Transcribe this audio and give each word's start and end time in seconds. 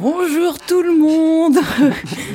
Bonjour 0.00 0.58
tout 0.58 0.80
le 0.80 0.96
monde. 0.96 1.58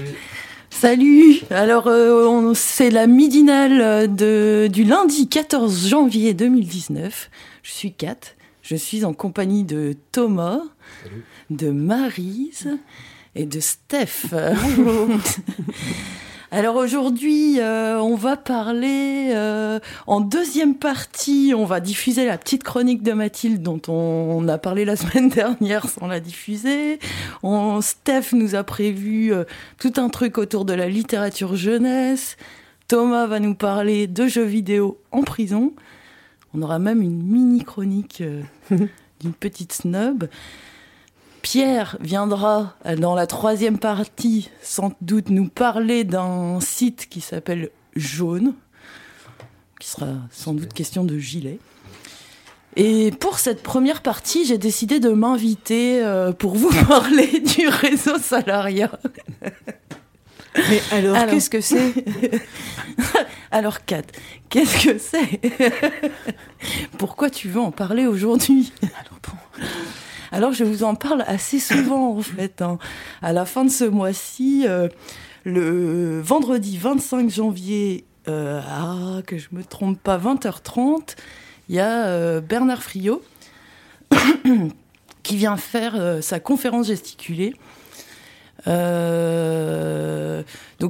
Salut. 0.70 1.42
Alors 1.50 1.88
euh, 1.88 2.54
c'est 2.54 2.92
la 2.92 3.08
midinale 3.08 4.14
de, 4.16 4.70
du 4.72 4.84
lundi 4.84 5.28
14 5.28 5.88
janvier 5.88 6.36
2019. 6.36 7.32
Je 7.64 7.72
suis 7.72 7.92
Kat, 7.92 8.20
je 8.62 8.76
suis 8.76 9.04
en 9.04 9.14
compagnie 9.14 9.64
de 9.64 9.96
Thomas, 10.12 10.62
de 11.50 11.72
Marise 11.72 12.78
et 13.34 13.48
de 13.48 13.60
Steph. 13.60 14.28
Alors 16.52 16.76
aujourd'hui, 16.76 17.60
euh, 17.60 18.00
on 18.00 18.16
va 18.16 18.38
parler 18.38 19.32
euh, 19.34 19.80
en 20.06 20.22
deuxième 20.22 20.76
partie, 20.76 21.54
on 21.56 21.66
va 21.66 21.80
diffuser 21.80 22.26
la 22.26 22.38
petite 22.38 22.64
chronique 22.64 23.02
de 23.02 23.14
Mathilde 23.14 23.64
dont 23.64 23.82
on, 23.88 24.48
a 24.48 24.58
parlé 24.60 24.86
la 24.86 24.96
semaine 24.96 25.30
dernière 25.30 25.90
sans 25.90 26.08
la 26.08 26.20
diffuser. 26.20 27.00
On, 27.42 27.82
Steph 27.82 28.34
nous 28.34 28.54
a 28.54 28.64
prévu 28.64 29.34
euh, 29.34 29.44
tout 29.80 29.94
un 29.98 30.10
truc 30.10 30.38
autour 30.38 30.66
de 30.66 30.74
la 30.74 30.88
littérature 30.88 31.56
jeunesse. 31.56 32.38
Thomas 32.88 33.26
va 33.26 33.40
nous 33.40 33.56
parler 33.56 34.06
de 34.06 34.28
jeux 34.28 34.44
vidéo 34.44 35.00
en 35.12 35.24
prison. 35.24 35.74
On 36.54 36.62
aura 36.62 36.78
même 36.78 37.02
une 37.02 37.24
mini 37.24 37.64
chronique 37.64 38.22
d'une 38.70 39.34
petite 39.34 39.74
snob. 39.74 40.30
Pierre 41.46 41.96
viendra 42.02 42.74
dans 42.98 43.14
la 43.14 43.28
troisième 43.28 43.78
partie 43.78 44.50
sans 44.64 44.94
doute 45.02 45.30
nous 45.30 45.48
parler 45.48 46.04
d'un 46.04 46.60
site 46.60 47.08
qui 47.08 47.22
s'appelle 47.22 47.70
Jaune, 47.96 48.56
qui 49.80 49.88
sera 49.88 50.08
sans 50.32 50.54
doute 50.54 50.74
question 50.74 51.04
de 51.04 51.20
gilet. 51.20 51.60
Et 52.76 53.12
pour 53.12 53.38
cette 53.38 53.62
première 53.62 54.02
partie, 54.02 54.44
j'ai 54.46 54.58
décidé 54.58 55.00
de 55.00 55.10
m'inviter 55.10 56.04
euh, 56.04 56.32
pour 56.32 56.56
vous 56.56 56.72
parler 56.88 57.40
du 57.42 57.68
réseau 57.68 58.18
salariat. 58.18 59.00
Mais 60.56 60.82
alors, 60.94 61.28
qu'est-ce 61.28 61.52
que 61.52 61.62
c'est? 61.62 61.94
Alors, 63.52 63.86
Kat, 63.86 64.02
qu'est-ce 64.50 64.88
que 64.88 64.98
c'est? 64.98 65.40
Pourquoi 66.98 67.30
tu 67.30 67.50
veux 67.50 67.62
en 67.62 67.72
parler 67.72 68.08
aujourd'hui? 68.08 68.74
Alors, 68.82 69.20
bon. 69.22 69.62
Alors 70.36 70.52
je 70.52 70.66
vous 70.66 70.84
en 70.84 70.96
parle 70.96 71.24
assez 71.28 71.62
souvent 71.62 72.10
en 72.10 72.22
fait. 72.22 72.62
Hein. 72.62 72.78
À 73.22 73.32
la 73.32 73.46
fin 73.46 73.64
de 73.64 73.70
ce 73.70 73.86
mois-ci, 73.86 74.66
euh, 74.68 74.90
le 75.46 76.20
vendredi 76.20 76.78
25 76.78 77.30
janvier, 77.30 78.04
euh, 78.28 78.60
à, 78.60 79.22
que 79.22 79.38
je 79.38 79.48
me 79.54 79.64
trompe 79.64 79.98
pas, 79.98 80.18
20h30, 80.18 81.16
il 81.70 81.76
y 81.76 81.80
a 81.80 82.08
euh, 82.08 82.42
Bernard 82.42 82.84
Friot 82.84 83.24
qui 85.24 85.38
vient 85.38 85.56
faire 85.56 86.22
sa 86.22 86.42
conférence 86.42 86.88
gesticulée 86.88 87.54
euh, 88.68 90.44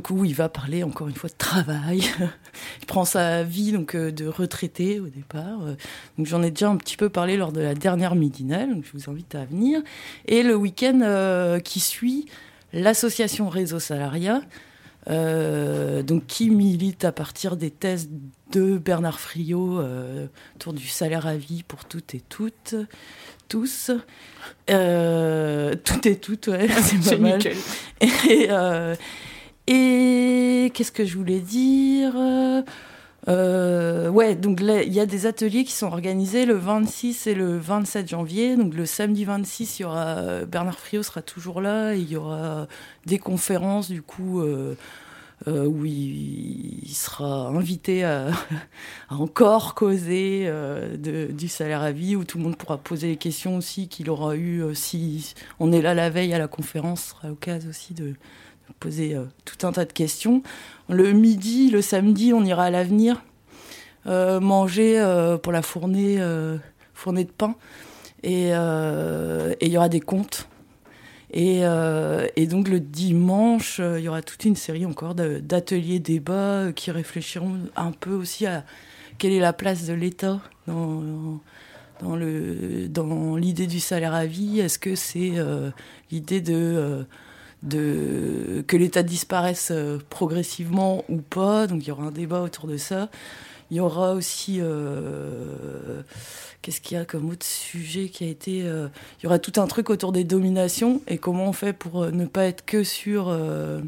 où 0.10 0.26
il 0.26 0.36
va 0.36 0.50
parler 0.50 0.84
encore 0.84 1.08
une 1.08 1.16
fois 1.16 1.30
de 1.30 1.36
travail. 1.36 2.02
il 2.82 2.86
prend 2.86 3.06
sa 3.06 3.44
vie 3.44 3.72
donc 3.72 3.96
euh, 3.96 4.12
de 4.12 4.28
retraité 4.28 5.00
au 5.00 5.08
départ. 5.08 5.64
Euh, 5.64 5.76
j'en 6.20 6.44
ai 6.44 6.52
déjà 6.52 6.70
un 6.70 6.78
petit 6.78 6.98
peu 6.98 7.10
parlé 7.10 7.38
lors 7.38 7.52
de 7.52 7.62
la 7.62 7.76
dernière 7.76 8.16
midinale. 8.16 8.74
Donc 8.74 8.86
je 8.86 8.98
vous 8.98 9.10
invite 9.10 9.36
à 9.36 9.46
venir. 9.46 9.82
Et 10.28 10.44
le 10.44 10.56
week-end 10.56 11.60
qui 11.64 11.80
suit, 11.80 12.26
l'association 12.74 13.50
Réseau 13.50 13.80
Salariat. 13.80 14.42
donc 15.08 16.28
qui 16.28 16.50
milite 16.50 17.06
à 17.06 17.12
partir 17.12 17.58
des 17.58 17.72
thèses 17.72 18.10
de 18.52 18.78
Bernard 18.78 19.20
Friot 19.20 19.82
autour 20.56 20.74
du 20.74 20.88
salaire 20.88 21.26
à 21.26 21.36
vie 21.36 21.64
pour 21.64 21.86
toutes 21.86 22.16
et 22.16 22.22
toutes 22.22 22.76
tous. 23.48 23.92
Euh, 24.70 25.76
tout 25.84 26.08
et 26.08 26.18
tout, 26.18 26.50
ouais, 26.50 26.68
c'est 26.82 27.16
pas 27.16 27.22
mal. 27.22 27.40
Et, 28.02 28.48
euh, 28.50 28.96
et 29.68 30.72
qu'est-ce 30.74 30.92
que 30.92 31.06
je 31.06 31.18
voulais 31.18 31.40
dire? 31.40 32.14
Euh, 33.28 34.10
ouais, 34.10 34.36
donc 34.36 34.60
il 34.62 34.94
y 34.94 35.00
a 35.00 35.06
des 35.06 35.26
ateliers 35.26 35.64
qui 35.64 35.72
sont 35.72 35.88
organisés 35.88 36.46
le 36.46 36.54
26 36.56 37.28
et 37.28 37.34
le 37.36 37.58
27 37.58 38.10
janvier. 38.10 38.56
Donc 38.56 38.76
le 38.76 38.86
samedi 38.86 39.26
26, 39.26 39.80
il 39.80 39.82
y 39.84 39.86
aura 39.86 40.46
Bernard 40.46 40.78
Friot 40.78 41.04
sera 41.04 41.22
toujours 41.22 41.62
là. 41.62 41.96
il 41.96 42.10
y 42.10 42.16
aura 42.16 42.68
des 43.06 43.18
conférences 43.18 43.90
du 43.90 44.02
coup 44.02 44.42
euh, 44.42 44.76
où 45.48 45.86
il, 45.86 46.94
sera 46.94 47.50
invité 47.50 48.04
à, 48.04 48.30
encore 49.10 49.76
causer 49.76 50.46
euh, 50.46 51.30
du 51.30 51.48
salaire 51.48 51.82
à 51.82 51.92
vie, 51.92 52.16
où 52.16 52.24
tout 52.24 52.38
le 52.38 52.44
monde 52.44 52.56
pourra 52.56 52.78
poser 52.78 53.10
les 53.10 53.18
questions 53.18 53.58
aussi 53.58 53.88
qu'il 53.88 54.10
aura 54.10 54.36
eu 54.36 54.64
euh, 54.64 54.74
si 54.74 55.34
on 55.60 55.72
est 55.72 55.82
là 55.82 55.94
la 55.94 56.10
veille 56.10 56.34
à 56.34 56.40
la 56.40 56.48
conférence, 56.48 57.02
ce 57.02 57.10
sera 57.12 57.28
l'occasion 57.28 57.70
aussi 57.70 57.94
de, 57.94 58.14
poser 58.80 59.16
tout 59.46 59.68
un 59.68 59.72
tas 59.72 59.86
de 59.86 59.94
questions. 59.94 60.42
Le 60.90 61.12
midi, 61.12 61.70
le 61.70 61.82
samedi, 61.82 62.34
on 62.34 62.44
ira 62.44 62.64
à 62.64 62.70
l'avenir 62.72 63.24
manger 64.06 65.00
pour 65.44 65.54
la 65.54 65.62
fournée, 65.62 66.20
fournée 66.94 67.24
de 67.24 67.32
pain. 67.32 67.56
Et 68.24 68.50
il 68.50 69.72
y 69.72 69.78
aura 69.78 69.88
des 69.88 70.00
comptes 70.00 70.48
euh, 71.38 72.28
et, 72.36 72.48
donc 72.48 72.70
le 72.70 72.80
dimanche, 72.80 73.80
euh, 73.80 74.00
il 74.00 74.06
y 74.06 74.08
aura 74.08 74.22
toute 74.22 74.46
une 74.46 74.56
série 74.56 74.86
encore 74.86 75.16
d'ateliers 75.16 76.00
débats 76.00 76.34
euh, 76.34 76.72
qui 76.72 76.92
réfléchiront 76.92 77.60
un 77.76 77.92
peu 77.92 78.14
aussi 78.14 78.46
à 78.46 78.64
quelle 79.18 79.34
est 79.34 79.40
la 79.40 79.54
place 79.54 79.86
de 79.86 79.94
l'État 79.94 80.40
dans, 80.68 81.42
dans 82.02 83.36
l'idée 83.36 83.68
du 83.68 83.80
salaire 83.80 84.14
à 84.14 84.26
vie. 84.26 84.60
Est-ce 84.60 84.80
que 84.80 84.96
c'est 84.96 85.34
l'idée 86.12 86.42
de, 86.42 87.06
de, 87.64 88.64
que 88.68 88.76
l'État 88.76 89.04
disparaisse 89.04 89.72
progressivement 90.10 91.06
ou 91.08 91.18
pas? 91.18 91.68
Donc 91.68 91.84
il 91.84 91.88
y 91.88 91.92
aura 91.92 92.04
un 92.06 92.12
débat 92.12 92.42
autour 92.42 92.68
de 92.68 92.76
ça. 92.76 93.10
Il 93.72 93.78
y 93.78 93.80
aura 93.80 94.14
aussi 94.14 94.62
Qu'est-ce 96.66 96.82
qu'il 96.82 96.98
y 96.98 97.00
a 97.00 97.06
comme 97.06 97.30
autre 97.30 97.46
sujet 97.46 98.10
qui 98.10 98.24
a 98.24 98.28
été... 98.28 98.64
Euh, 98.64 98.88
il 99.20 99.26
y 99.26 99.28
aura 99.28 99.38
tout 99.38 99.62
un 99.62 99.68
truc 99.68 99.92
autour 99.92 100.12
des 100.12 100.24
dominations 100.24 101.00
et 101.06 101.20
comment 101.20 101.46
on 101.46 101.54
fait 101.54 101.74
pour 101.74 102.02
euh, 102.02 102.10
ne 102.10 102.26
pas 102.26 102.46
être 102.46 102.66
que 102.66 102.84
sur 102.84 103.28
euh, 103.30 103.82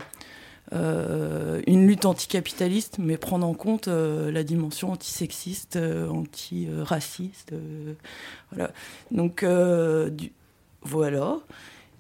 une 1.66 1.88
lutte 1.88 2.06
anticapitaliste, 2.06 3.00
mais 3.00 3.18
prendre 3.18 3.48
en 3.48 3.56
compte 3.56 3.88
la 3.88 4.44
dimension 4.44 4.92
antisexiste, 4.92 5.80
antiraciste. 6.08 7.54
voilà. 8.52 8.72
Donc, 9.10 9.44
voilà. 10.84 11.40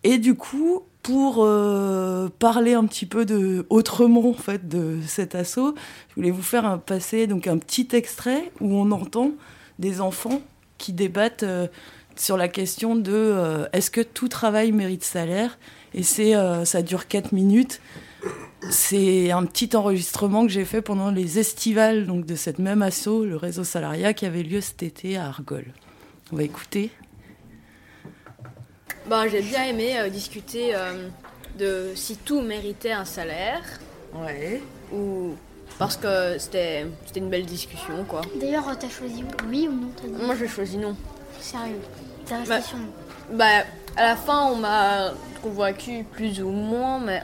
Et 0.03 0.19
du 0.19 0.35
coup, 0.35 0.83
pour 1.07 1.35
parler 2.37 2.73
un 2.73 2.85
petit 2.85 3.05
peu 3.05 3.23
de 3.23 3.65
autrement 3.69 4.29
en 4.29 4.33
fait 4.33 4.67
de 4.67 4.97
cet 5.07 5.35
assaut, 5.35 5.73
je 6.09 6.15
voulais 6.15 6.31
vous 6.31 6.41
faire 6.41 6.65
un, 6.65 6.77
passer 6.77 7.27
donc 7.27 7.47
un 7.47 7.57
petit 7.57 7.87
extrait 7.93 8.51
où 8.59 8.73
on 8.73 8.91
entend 8.91 9.31
des 9.79 10.01
enfants 10.01 10.41
qui 10.77 10.91
débattent 10.91 11.43
euh, 11.43 11.67
sur 12.17 12.35
la 12.35 12.47
question 12.47 12.95
de 12.95 13.13
euh, 13.13 13.67
est-ce 13.73 13.91
que 13.91 14.01
tout 14.01 14.27
travail 14.27 14.71
mérite 14.71 15.03
salaire? 15.03 15.57
Et 15.93 16.03
c'est, 16.03 16.35
euh, 16.35 16.65
ça 16.65 16.81
dure 16.81 17.07
4 17.07 17.31
minutes. 17.31 17.81
C'est 18.69 19.31
un 19.31 19.45
petit 19.45 19.75
enregistrement 19.75 20.45
que 20.45 20.51
j'ai 20.51 20.65
fait 20.65 20.81
pendant 20.81 21.11
les 21.11 21.39
estivales 21.39 22.05
donc 22.05 22.25
de 22.25 22.35
cette 22.35 22.59
même 22.59 22.81
asso, 22.81 23.23
le 23.23 23.37
réseau 23.37 23.63
salariat, 23.63 24.13
qui 24.13 24.25
avait 24.25 24.43
lieu 24.43 24.61
cet 24.61 24.83
été 24.83 25.15
à 25.15 25.27
Argol. 25.27 25.65
On 26.33 26.35
va 26.35 26.43
écouter. 26.43 26.91
Bah, 29.07 29.27
j'ai 29.27 29.41
bien 29.41 29.63
aimé 29.63 30.09
discuter 30.11 30.73
de 31.57 31.91
si 31.95 32.17
tout 32.17 32.41
méritait 32.41 32.91
un 32.91 33.05
salaire. 33.05 33.63
Ouais. 34.13 34.61
Ou 34.93 35.35
parce 35.79 35.97
que 35.97 36.37
c'était 36.39 36.85
une 37.15 37.29
belle 37.29 37.45
discussion, 37.45 38.03
quoi. 38.07 38.21
D'ailleurs, 38.35 38.65
t'as 38.79 38.89
choisi 38.89 39.23
oui 39.47 39.67
ou 39.67 39.73
non 39.73 40.25
Moi, 40.25 40.35
j'ai 40.39 40.47
choisi 40.47 40.77
non. 40.77 40.95
Sérieux 41.39 41.79
T'as 42.25 42.39
resté 42.39 42.49
bah, 42.49 42.61
sur 42.61 42.77
non 42.77 42.87
Bah, 43.33 43.63
à 43.95 44.03
la 44.03 44.15
fin, 44.15 44.45
on 44.45 44.55
m'a 44.55 45.11
convaincu 45.41 46.03
plus 46.11 46.41
ou 46.41 46.49
moins, 46.49 46.99
mais 46.99 47.21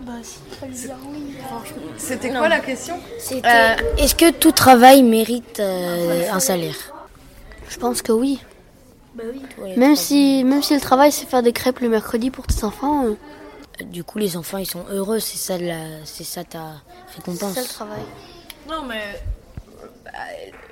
Bah 0.00 0.12
si, 0.22 0.38
fallait 0.58 0.72
dire 0.72 0.96
oui. 1.08 1.36
Franchement. 1.46 1.82
C'était 1.96 2.30
quoi 2.30 2.48
la 2.48 2.60
question? 2.60 2.98
Euh, 3.32 3.76
Est-ce 3.96 4.14
que 4.14 4.30
tout 4.30 4.52
travail 4.52 5.02
mérite 5.02 5.60
euh, 5.60 6.30
un 6.32 6.40
salaire? 6.40 6.76
Je 7.68 7.78
pense 7.78 8.02
que 8.02 8.12
oui. 8.12 8.40
Bah 9.18 9.24
oui. 9.58 9.74
Même 9.76 9.96
si, 9.96 10.44
même 10.44 10.62
si 10.62 10.74
le 10.74 10.80
travail 10.80 11.10
c'est 11.12 11.26
faire 11.26 11.42
des 11.42 11.52
crêpes 11.52 11.80
le 11.80 11.88
mercredi 11.88 12.30
pour 12.30 12.46
tes 12.46 12.62
enfants, 12.64 13.04
euh, 13.06 13.14
Du 13.84 14.02
coup, 14.04 14.18
les 14.18 14.36
enfants, 14.36 14.58
ils 14.58 14.66
sont 14.66 14.84
heureux. 14.90 15.20
C'est 15.20 15.38
ça, 15.38 15.56
la... 15.58 16.04
c'est 16.04 16.24
ça 16.24 16.42
ta 16.44 16.74
c'est 17.08 17.16
récompense. 17.16 17.54
ça 17.54 17.60
le 17.62 17.66
travail. 17.68 18.02
Non, 18.68 18.82
mais 18.88 19.02
bah, 20.04 20.10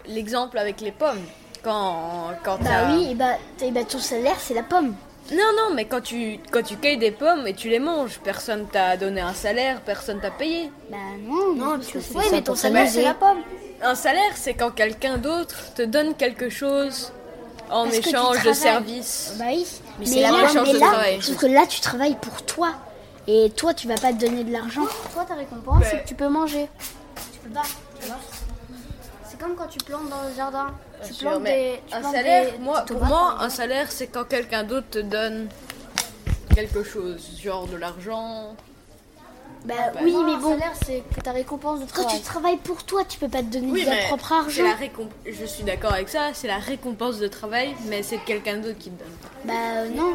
l'exemple 0.08 0.58
avec 0.58 0.80
les 0.80 0.92
pommes. 0.92 1.24
Quand, 1.62 2.30
quand 2.44 2.58
Bah 2.62 2.88
oui, 2.92 3.08
et 3.10 3.14
bah, 3.14 3.36
et 3.60 3.70
bah 3.72 3.84
ton 3.84 3.98
salaire 3.98 4.36
c'est 4.38 4.54
la 4.54 4.62
pomme. 4.62 4.94
Non, 5.32 5.50
non, 5.58 5.74
mais 5.74 5.86
quand 5.86 6.00
tu, 6.00 6.38
quand 6.52 6.62
tu 6.62 6.76
cueilles 6.76 6.98
des 6.98 7.10
pommes 7.10 7.48
et 7.48 7.54
tu 7.54 7.68
les 7.68 7.80
manges, 7.80 8.20
personne 8.22 8.66
t'a 8.68 8.96
donné 8.96 9.20
un 9.20 9.34
salaire, 9.34 9.80
personne 9.80 10.20
t'a 10.20 10.30
payé. 10.30 10.70
Bah 10.90 10.96
non, 11.20 11.54
Non, 11.56 11.70
parce 11.74 11.86
tu 11.88 11.94
que 11.94 12.00
fais 12.00 12.18
oui, 12.18 12.24
ça 12.26 12.30
mais 12.32 12.42
ton 12.42 12.54
salaire 12.54 12.88
c'est 12.88 13.02
la 13.02 13.14
pomme. 13.14 13.42
Un 13.82 13.94
salaire, 13.96 14.32
c'est 14.36 14.54
quand 14.54 14.70
quelqu'un 14.70 15.18
d'autre 15.18 15.56
te 15.74 15.82
donne 15.82 16.14
quelque 16.14 16.48
chose 16.48 17.12
en 17.70 17.84
Parce 17.84 17.96
que 17.98 18.02
tu 18.02 18.08
échange 18.10 18.36
de 18.36 18.40
travailles. 18.40 18.54
service. 18.54 19.32
Bah 19.38 19.44
oui. 19.48 19.66
Mais 19.98 20.06
c'est 20.06 20.20
là, 20.20 20.30
mais 20.32 20.72
de 20.72 20.78
là, 20.78 20.86
travail. 20.88 21.22
sauf 21.22 21.36
que 21.36 21.46
là 21.46 21.66
tu 21.66 21.80
travailles 21.80 22.16
pour 22.20 22.42
toi. 22.42 22.72
Et 23.28 23.50
toi 23.56 23.74
tu 23.74 23.88
vas 23.88 23.96
pas 23.96 24.12
te 24.12 24.18
donner 24.24 24.44
de 24.44 24.52
l'argent. 24.52 24.84
Toi 25.12 25.24
ta 25.24 25.34
récompense 25.34 25.80
Ouais. 25.80 25.88
c'est 25.90 26.02
que 26.02 26.08
tu 26.08 26.14
peux 26.14 26.28
manger. 26.28 26.68
Tu 27.32 27.38
peux 27.40 27.50
pas. 27.54 27.62
tu 28.00 28.06
vois. 28.06 28.16
C'est 29.28 29.38
comme 29.38 29.54
quand 29.56 29.66
tu 29.66 29.78
plantes 29.78 30.08
dans 30.08 30.22
le 30.28 30.34
jardin. 30.36 30.68
Tu 31.02 31.08
Bien 31.08 31.12
sûr, 31.12 31.28
plantes 31.30 31.42
mais 31.42 31.72
des. 31.72 31.82
tu 31.88 31.94
un 31.94 32.00
plantes 32.00 32.14
salaire, 32.14 32.52
des- 32.52 32.58
moi, 32.58 32.80
des 32.82 32.94
pour 32.94 33.04
moi, 33.04 33.36
un 33.40 33.50
salaire, 33.50 33.86
c'est 33.90 34.06
quand 34.06 34.24
quelqu'un 34.24 34.62
d'autre 34.64 34.86
te 34.90 34.98
donne 35.00 35.48
quelque 36.54 36.82
chose, 36.84 37.20
genre 37.42 37.66
de 37.66 37.76
l'argent. 37.76 38.54
Bah 39.66 39.74
bah, 39.92 40.00
oui, 40.02 40.12
Non, 40.12 40.22
mais 40.24 40.36
bon. 40.36 40.50
salaire, 40.52 40.72
c'est 40.84 41.02
que 41.14 41.20
ta 41.20 41.32
récompense 41.32 41.80
de 41.80 41.84
Quand 41.86 42.02
travail. 42.02 42.16
tu 42.18 42.22
travailles 42.24 42.56
pour 42.58 42.84
toi, 42.84 43.02
tu 43.08 43.18
peux 43.18 43.28
pas 43.28 43.38
te 43.38 43.44
donner 43.46 43.66
Oui, 43.72 43.84
de 43.84 43.90
ta 43.90 43.96
propre 44.06 44.28
c'est 44.48 44.62
argent. 44.62 44.62
la 44.64 44.74
récomp- 44.86 45.10
Je 45.26 45.44
suis 45.44 45.64
d'accord 45.64 45.92
avec 45.92 46.08
ça, 46.08 46.28
c'est 46.34 46.46
la 46.46 46.58
récompense 46.58 47.18
de 47.18 47.26
travail, 47.26 47.74
mais 47.88 48.02
c'est 48.02 48.18
quelqu'un 48.18 48.58
d'autre 48.58 48.78
qui 48.78 48.90
te 48.90 48.98
donne. 49.02 49.12
Bah 49.44 49.52
euh, 49.78 49.88
non. 49.90 50.12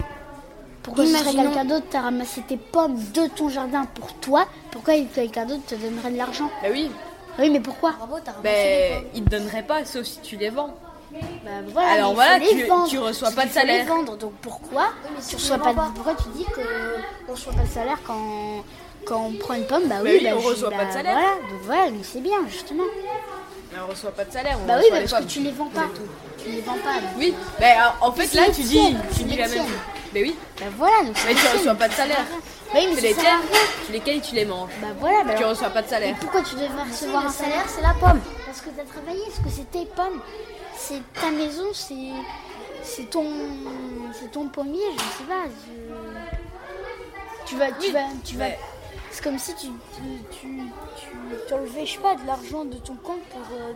Pourquoi 0.83 1.05
ce 1.05 1.11
serait 1.11 1.21
Imaginons- 1.33 1.43
quelqu'un 1.43 1.65
d'autre 1.65 1.85
t'a 1.89 2.01
ramassé 2.01 2.41
tes 2.47 2.57
pommes 2.57 2.97
de 3.13 3.27
ton 3.27 3.49
jardin 3.49 3.85
pour 3.93 4.13
toi? 4.15 4.45
Pourquoi 4.71 4.93
quelqu'un 5.13 5.45
d'autre 5.45 5.65
te 5.67 5.75
donnerait 5.75 6.11
de 6.11 6.17
l'argent? 6.17 6.49
Bah 6.63 6.69
oui, 6.71 6.89
Oui, 7.37 7.49
mais 7.49 7.59
pourquoi? 7.59 7.91
Bravo, 7.91 8.15
t'as 8.23 8.31
ramassé 8.31 8.43
ben 8.43 8.89
des 8.89 8.95
pommes. 8.95 9.09
il 9.15 9.23
te 9.23 9.29
donnerait 9.29 9.63
pas, 9.63 9.85
sauf 9.85 10.03
si 10.05 10.19
tu 10.21 10.37
les 10.37 10.49
vends. 10.49 10.73
Bah 11.13 11.49
voilà, 11.73 11.89
Alors 11.91 12.13
voilà, 12.13 12.39
tu- 12.39 12.65
tu 12.89 12.97
reçois 12.97 13.31
pas 13.31 13.45
de 13.45 13.51
salaire. 13.51 13.85
vendre. 13.85 14.15
Donc 14.17 14.31
pourquoi? 14.41 14.87
Si 15.19 15.29
tu 15.31 15.35
reçois 15.35 15.57
pas 15.57 15.71
de... 15.71 15.75
pas. 15.75 15.91
Pourquoi 15.93 16.13
tu 16.15 16.29
dis 16.35 16.45
que 16.45 16.61
on 17.27 17.31
reçoit 17.33 17.51
pas 17.53 17.63
de 17.63 17.67
salaire 17.69 17.97
quand 18.07 18.63
quand 19.05 19.25
on 19.29 19.33
prend 19.33 19.53
une 19.55 19.65
pomme 19.65 19.87
Bah 19.87 19.95
Mais 20.03 20.11
oui, 20.11 20.17
oui, 20.21 20.29
bah, 20.29 20.37
on 20.37 20.41
reçoit 20.41 20.69
bah, 20.69 20.77
pas 20.77 20.85
de 20.85 20.91
salaire. 20.93 21.13
Voilà, 21.13 21.35
donc 21.35 21.61
voilà, 21.63 21.89
mais 21.91 22.03
c'est 22.03 22.21
bien 22.21 22.37
justement. 22.49 22.83
Mais 23.73 23.79
on 23.85 23.87
reçoit 23.89 24.11
pas 24.11 24.25
de 24.25 24.31
salaire, 24.33 24.57
on 24.61 24.65
Bah 24.67 24.75
oui, 24.79 24.85
bah, 24.91 24.97
parce 24.99 25.11
pommes. 25.13 25.25
que 25.25 25.29
tu 25.31 25.39
les 25.41 25.51
vends 25.51 25.69
pas. 25.69 25.87
Tu 26.43 26.49
les 26.49 26.61
vends 26.61 26.77
pas. 26.83 26.95
donc. 27.01 27.09
Oui, 27.17 27.33
ben 27.59 27.75
en 28.01 28.11
fait 28.11 28.33
là 28.33 28.43
tu 28.53 28.61
dis, 28.61 28.95
tu 29.15 29.23
dis 29.23 29.37
la 29.37 29.47
même 29.47 29.57
chose. 29.57 29.67
Ben 30.13 30.23
oui, 30.23 30.35
Bah 30.59 30.65
voilà, 30.77 31.03
donc 31.05 31.15
mais 31.25 31.33
tu 31.33 31.39
c'est 31.39 31.57
reçois 31.57 31.75
pas 31.75 31.87
de 31.87 31.93
salaire. 31.93 32.25
Bah 32.73 32.79
oui, 32.81 32.87
mais 32.89 32.95
ça 32.95 33.01
les 33.01 33.13
rien. 33.13 33.39
tu 33.85 33.91
les 33.91 33.99
cueilles, 33.99 34.21
tu 34.21 34.35
les 34.35 34.45
manges. 34.45 34.69
Bah 34.81 34.87
voilà, 34.99 35.23
bah 35.23 35.33
Tu 35.37 35.43
reçois 35.43 35.69
pas 35.69 35.81
de 35.81 35.87
salaire. 35.87 36.15
pourquoi 36.19 36.41
tu 36.41 36.55
devrais 36.55 36.83
recevoir 36.89 37.25
un 37.25 37.29
salaire 37.29 37.63
C'est 37.67 37.81
la 37.81 37.93
pomme. 37.93 38.19
Parce 38.45 38.61
que 38.61 38.69
tu 38.69 38.79
as 38.81 38.83
travaillé, 38.83 39.23
parce 39.25 39.39
que 39.39 39.49
c'est 39.49 39.71
tes 39.71 39.85
pommes. 39.85 40.19
C'est 40.77 41.01
ta 41.13 41.29
maison, 41.31 41.65
c'est 41.73 41.95
c'est 42.83 43.09
ton 43.09 43.25
c'est 44.19 44.31
ton 44.31 44.47
pommier, 44.47 44.81
je 44.97 44.99
sais 45.01 45.29
pas. 45.29 45.47
Tu 47.45 47.55
vas 47.57 47.67
tu 47.71 47.87
Oui, 47.87 47.91
vas 47.91 47.99
tu 48.23 48.35
vas 48.37 48.45
c'est 49.11 49.23
comme 49.23 49.37
si 49.39 49.53
tu 49.55 49.67
tu 49.95 50.01
tu, 50.39 50.47
tu, 51.47 51.53
enlevais, 51.53 51.85
je 51.85 51.93
sais 51.93 51.99
pas 51.99 52.15
de 52.15 52.25
l'argent 52.25 52.65
de 52.65 52.75
ton 52.77 52.95
compte 52.95 53.21
pour 53.29 53.41
euh, 53.57 53.73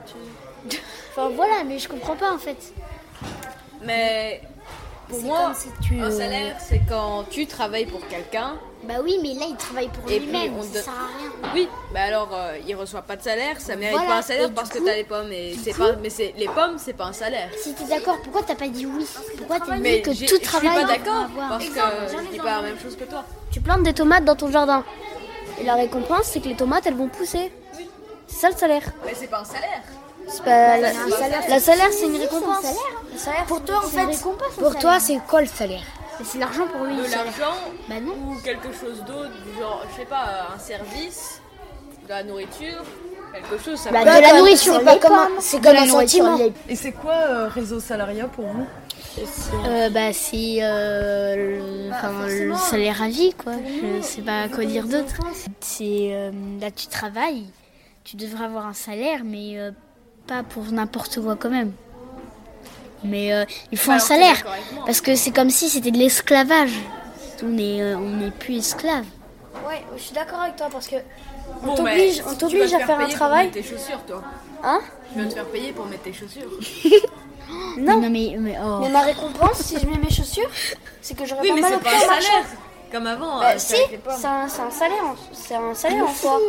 te- 0.70 0.76
Enfin 1.12 1.30
voilà, 1.36 1.64
mais 1.66 1.78
je 1.80 1.88
comprends 1.88 2.16
pas 2.16 2.32
en 2.34 2.38
fait. 2.40 2.74
Mais 3.84 4.42
pour 5.10 5.22
moi, 5.22 5.52
si 5.56 5.68
tu, 5.86 6.00
un 6.00 6.06
euh, 6.06 6.12
salaire 6.18 6.56
c'est 6.60 6.82
quand 6.90 7.26
tu 7.30 7.46
travailles 7.46 7.86
pour 7.86 8.06
quelqu'un. 8.08 8.56
Bah 8.84 8.96
oui, 9.04 9.18
mais 9.22 9.34
là 9.34 9.46
il 9.50 9.56
travaille 9.56 9.90
pour 9.90 10.08
lui-même, 10.08 10.62
ça 10.62 10.74
donne- 10.74 10.84
sert 10.84 10.94
à 10.94 11.18
rien. 11.20 11.52
Oui, 11.56 11.68
mais 11.94 12.00
alors 12.02 12.30
euh, 12.34 12.58
il 12.68 12.76
reçoit 12.76 13.02
pas 13.02 13.16
de 13.16 13.22
salaire, 13.24 13.60
ça 13.60 13.76
mérite 13.76 13.96
Voilà, 13.98 14.12
pas 14.14 14.18
un 14.20 14.22
salaire 14.22 14.52
parce 14.54 14.70
du 14.70 14.76
que 14.76 14.80
coup- 14.80 14.86
t'as 14.86 14.96
les 14.96 15.04
pommes 15.04 15.32
et 15.32 15.56
c'est 15.64 15.72
coup- 15.74 15.80
pas 15.80 15.96
mais 16.02 16.10
c'est 16.10 16.34
les 16.38 16.46
pommes 16.48 16.78
c'est 16.78 16.94
pas 16.94 17.06
un 17.06 17.14
salaire. 17.14 17.50
Si 17.62 17.74
t'es 17.74 17.86
d'accord, 17.86 18.18
pourquoi 18.24 18.44
t'as 18.44 18.56
pas 18.56 18.68
dit 18.68 18.86
oui? 18.86 19.06
Pourquoi 19.38 19.60
t'as 19.60 19.76
dit 19.76 19.82
Mais 19.82 20.02
que 20.02 20.10
tout 20.12 20.16
je 20.16 20.26
suis 20.26 20.40
travail 20.40 20.76
pas 20.76 20.84
d'accord 20.86 21.28
parce 21.50 21.66
que 21.66 21.72
je 21.74 22.32
dis 22.32 22.38
pas 22.38 22.58
la 22.58 22.62
même 22.62 22.80
chose 22.80 22.96
que 22.96 23.06
toi. 23.06 23.24
Tu 23.52 23.60
plantes 23.62 23.84
des 23.84 23.94
tomates 23.94 24.26
dans 24.26 24.36
ton 24.36 24.52
jardin. 24.52 24.84
Et 25.60 25.64
la 25.64 25.76
récompense, 25.76 26.24
c'est 26.26 26.40
que 26.42 26.48
les 26.50 26.56
tomates, 26.56 26.86
elles 26.86 26.96
vont 26.96 27.08
pousser. 27.08 27.52
C'est 28.28 28.36
ça 28.42 28.50
le 28.50 28.56
salaire. 28.56 28.84
Mais 29.06 29.14
c'est 29.16 29.28
pas 29.28 29.40
un 29.40 29.46
salaire. 29.46 29.82
C'est 30.28 30.44
pas 30.44 30.78
la, 30.80 30.90
un 30.90 31.10
salaire. 31.10 31.42
la 31.48 31.60
salaire, 31.60 31.90
c'est 31.92 32.08
une 32.08 32.18
récompense. 32.18 32.64
Le 33.14 33.18
salaire, 33.18 33.46
Pour 33.46 33.62
toi, 33.64 33.78
en 33.78 33.82
fait, 33.88 34.06
pour 34.22 34.36
salaire. 34.56 34.80
toi, 34.80 35.00
c'est 35.00 35.20
quoi 35.28 35.42
le 35.42 35.48
salaire? 35.48 35.84
C'est 36.24 36.40
l'argent 36.40 36.66
pour 36.68 36.86
lui. 36.86 36.96
Salaire. 37.04 37.26
l'argent 37.26 37.56
Bah 37.88 37.96
non. 38.02 38.14
ou 38.14 38.36
quelque 38.44 38.72
chose 38.74 39.04
d'autre, 39.06 39.32
du 39.46 39.60
genre 39.60 39.84
je 39.92 40.00
sais 40.02 40.06
pas 40.08 40.48
un 40.56 40.60
service, 40.60 41.42
de 42.06 42.10
la 42.10 42.24
nourriture, 42.24 42.84
quelque 43.34 43.62
chose 43.64 43.78
ça 43.80 43.92
Bah, 43.92 44.00
peut 44.00 44.06
de 44.18 44.22
la 44.22 44.38
nourriture, 44.40 44.82
c'est 44.86 45.00
comme 45.00 45.14
un, 45.14 45.28
comme 45.62 45.74
la 45.74 45.82
un 45.82 45.88
sentiment. 45.88 46.38
Et 46.70 46.76
c'est 46.76 46.94
quoi 46.94 47.14
euh, 47.14 47.48
réseau 47.50 47.80
salariat 47.80 48.28
pour 48.28 48.46
vous? 48.46 48.66
Euh, 49.66 49.90
bah 49.90 50.12
c'est 50.14 50.58
euh, 50.62 51.36
le, 51.36 51.90
enfin, 51.92 52.28
le 52.28 52.54
salaire 52.56 53.02
à 53.02 53.08
vie 53.08 53.34
quoi. 53.34 53.54
Je 53.66 54.02
sais 54.02 54.22
pas 54.22 54.48
quoi 54.50 54.66
dire 54.66 54.84
les 54.86 54.92
d'autre. 54.92 55.14
C'est 55.62 56.10
euh, 56.12 56.32
là 56.60 56.70
tu 56.72 56.88
travailles, 56.88 57.46
tu 58.04 58.16
devrais 58.18 58.46
avoir 58.46 58.66
un 58.66 58.74
salaire, 58.74 59.22
mais 59.24 59.58
euh, 59.58 59.72
pas 60.28 60.44
pour 60.44 60.64
n'importe 60.72 61.22
quoi 61.22 61.36
quand 61.36 61.50
même. 61.50 61.72
Mais 63.04 63.34
euh, 63.34 63.46
il 63.72 63.78
faut 63.78 63.92
un 63.92 63.96
Alors, 63.96 64.08
t'es 64.08 64.14
salaire 64.16 64.44
parce 64.86 65.00
que 65.02 65.16
c'est 65.16 65.32
comme 65.32 65.50
si 65.50 65.70
c'était 65.70 65.92
de 65.92 65.98
l'esclavage. 65.98 66.74
On 67.44 67.58
est 67.58 67.82
euh, 67.82 67.98
on 67.98 68.18
n'est 68.18 68.32
plus 68.32 68.58
esclave. 68.58 69.06
Ouais, 69.68 69.82
je 69.96 70.02
suis 70.02 70.14
d'accord 70.14 70.42
avec 70.42 70.56
toi 70.58 70.68
parce 70.72 70.88
que 70.88 70.96
Bon, 71.64 71.76
on 71.78 71.84
mais 71.84 71.92
t'oblige 71.92 72.14
si 72.16 72.22
on 72.28 72.36
t'oblige 72.36 72.74
à 72.74 72.80
faire 72.80 72.90
un 72.92 72.98
payer 72.98 73.08
pour 73.10 73.16
travail. 73.16 73.46
mettre 73.46 73.54
tes 73.54 73.64
chaussures 73.64 74.04
toi. 74.06 74.24
Hein? 74.64 74.80
Tu 75.14 75.20
vas 75.22 75.26
te 75.30 75.34
faire 75.34 75.46
payer 75.46 75.72
pour 75.72 75.86
mettre 75.86 76.04
tes 76.04 76.14
chaussures. 76.14 76.50
Non, 77.78 78.00
non 78.02 78.10
mais, 78.10 78.36
mais 78.40 78.56
oh. 78.64 78.80
Mais 78.82 78.90
ma 78.90 79.02
récompense, 79.02 79.58
si 79.62 79.78
je 79.80 79.86
mets 79.86 79.98
mes 79.98 80.10
chaussures, 80.10 80.50
c'est 81.02 81.16
que 81.16 81.26
j'aurai 81.26 81.42
Oui, 81.44 81.50
pas 81.50 81.56
mais 81.56 81.62
mal 81.62 81.74
au 81.76 81.80
pied 81.80 81.92
en 81.92 82.08
marchant. 82.08 82.44
comme 82.92 83.08
avant. 83.08 83.40
Bah 83.40 83.52
euh, 83.52 83.56
si, 83.58 83.76
c'est 83.76 84.28
un, 84.28 84.48
salaire, 84.48 85.04
en- 85.04 85.16
c'est 85.34 85.56
un 85.56 85.74
salaire 85.74 86.06
en 86.06 86.14
soi. 86.14 86.40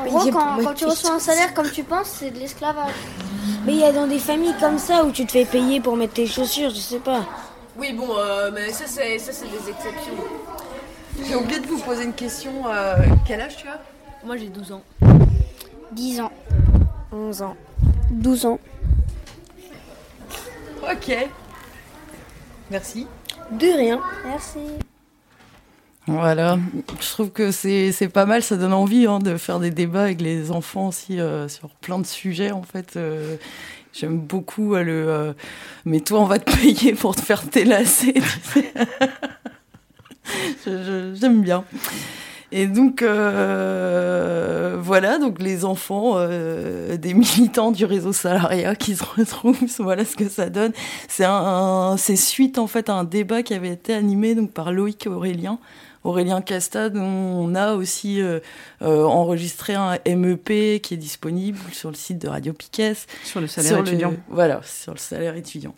En 0.00 0.04
gros, 0.06 0.30
quand, 0.30 0.56
quand 0.64 0.74
tu 0.74 0.86
reçois 0.86 1.12
un 1.12 1.18
salaire 1.18 1.52
comme 1.54 1.70
tu 1.70 1.82
penses, 1.84 2.08
c'est 2.20 2.30
de 2.30 2.38
l'esclavage. 2.38 2.92
Mais 3.64 3.72
il 3.74 3.78
y 3.80 3.84
a 3.84 3.92
dans 3.92 4.06
des 4.06 4.18
familles 4.18 4.54
comme 4.60 4.78
ça 4.78 5.04
où 5.04 5.12
tu 5.12 5.24
te 5.26 5.32
fais 5.32 5.44
payer 5.44 5.80
pour 5.80 5.96
mettre 5.96 6.14
tes 6.14 6.26
chaussures, 6.26 6.70
je 6.70 6.76
sais 6.80 6.98
pas. 7.00 7.24
Oui, 7.76 7.92
bon, 7.92 8.08
euh, 8.18 8.50
mais 8.52 8.70
ça 8.72 8.84
c'est 8.86 9.18
ça 9.18 9.32
c'est 9.32 9.46
des 9.46 9.70
exceptions. 9.70 10.14
J'ai 11.26 11.34
oublié 11.36 11.60
de 11.60 11.66
vous 11.66 11.78
poser 11.78 12.04
une 12.04 12.12
question. 12.14 12.50
euh, 12.66 12.94
quel 13.26 13.40
âge 13.40 13.56
tu 13.56 13.68
as? 13.68 13.80
Moi 14.24 14.36
j'ai 14.36 14.46
12 14.48 14.72
ans. 14.72 14.82
10 15.92 16.20
ans. 16.20 16.32
11 17.12 17.42
ans. 17.42 17.56
12 18.10 18.46
ans. 18.46 18.58
Ok. 20.82 21.16
Merci. 22.70 23.06
De 23.50 23.66
rien. 23.76 24.00
Merci. 24.24 24.58
Voilà, 26.08 26.58
je 27.00 27.08
trouve 27.10 27.30
que 27.30 27.52
c'est 27.52 27.92
c'est 27.92 28.08
pas 28.08 28.26
mal, 28.26 28.42
ça 28.42 28.56
donne 28.56 28.72
envie 28.72 29.06
hein, 29.06 29.20
de 29.20 29.36
faire 29.36 29.60
des 29.60 29.70
débats 29.70 30.02
avec 30.02 30.20
les 30.20 30.50
enfants 30.50 30.88
aussi 30.88 31.20
euh, 31.20 31.46
sur 31.48 31.68
plein 31.76 32.00
de 32.00 32.06
sujets 32.06 32.50
en 32.50 32.62
fait. 32.64 32.96
euh, 32.96 33.36
J'aime 33.92 34.18
beaucoup 34.18 34.74
euh, 34.74 34.82
le 34.82 35.08
euh, 35.08 35.32
mais 35.84 36.00
toi 36.00 36.18
on 36.20 36.24
va 36.24 36.40
te 36.40 36.50
payer 36.60 36.94
pour 36.94 37.14
te 37.14 37.20
faire 37.20 37.48
tes 37.48 37.64
lacets. 37.64 38.14
tu 38.14 38.22
sais. 38.52 38.72
J'aime 41.14 41.42
bien. 41.42 41.64
Et 42.54 42.66
donc 42.66 43.00
euh, 43.02 44.76
voilà, 44.80 45.18
donc 45.18 45.40
les 45.40 45.64
enfants 45.64 46.12
euh, 46.16 46.96
des 46.96 47.14
militants 47.14 47.70
du 47.72 47.84
réseau 47.84 48.12
salariat 48.12 48.74
qui 48.76 48.94
se 48.96 49.04
retrouvent, 49.04 49.58
voilà 49.78 50.04
ce 50.04 50.16
que 50.16 50.28
ça 50.28 50.50
donne. 50.50 50.72
C'est 51.08 51.24
un, 51.24 51.32
un- 51.32 51.96
c'est 51.96 52.16
suite 52.16 52.58
en 52.58 52.66
fait 52.66 52.88
à 52.88 52.94
un 52.94 53.04
débat 53.04 53.42
qui 53.42 53.54
avait 53.54 53.70
été 53.70 53.94
animé 53.94 54.34
donc 54.34 54.52
par 54.52 54.72
Loïc 54.72 55.06
Aurélien. 55.06 55.58
Aurélien 56.04 56.40
Casta, 56.42 56.88
dont 56.90 57.00
on 57.00 57.54
a 57.54 57.74
aussi 57.74 58.20
euh, 58.20 58.40
euh, 58.82 59.04
enregistré 59.04 59.74
un 59.74 59.98
MEP 60.04 60.80
qui 60.82 60.94
est 60.94 60.96
disponible 60.96 61.58
sur 61.70 61.90
le 61.90 61.94
site 61.94 62.18
de 62.18 62.26
Radio 62.26 62.52
Piquet. 62.52 62.94
Sur 63.22 63.40
le 63.40 63.46
salaire 63.46 63.68
Sur 63.70 63.82
le- 63.82 63.88
étudiant. 63.88 64.12
voilà, 64.28 64.60
sur 64.64 64.92
le 64.94 64.98
salaire 64.98 65.36
étudiant. 65.36 65.76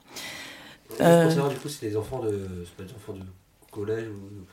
Euh, 1.03 1.29
savoir, 1.29 1.51
du 1.51 1.57
coup, 1.57 1.69
c'est 1.69 1.89
des 1.91 1.97
enfants 1.97 2.21
de. 2.21 2.49
C'est 2.65 2.75
pas 2.75 2.85
des 2.85 2.95
enfants 2.97 3.13
de 3.13 3.25
collège 3.71 4.07
ou 4.09 4.47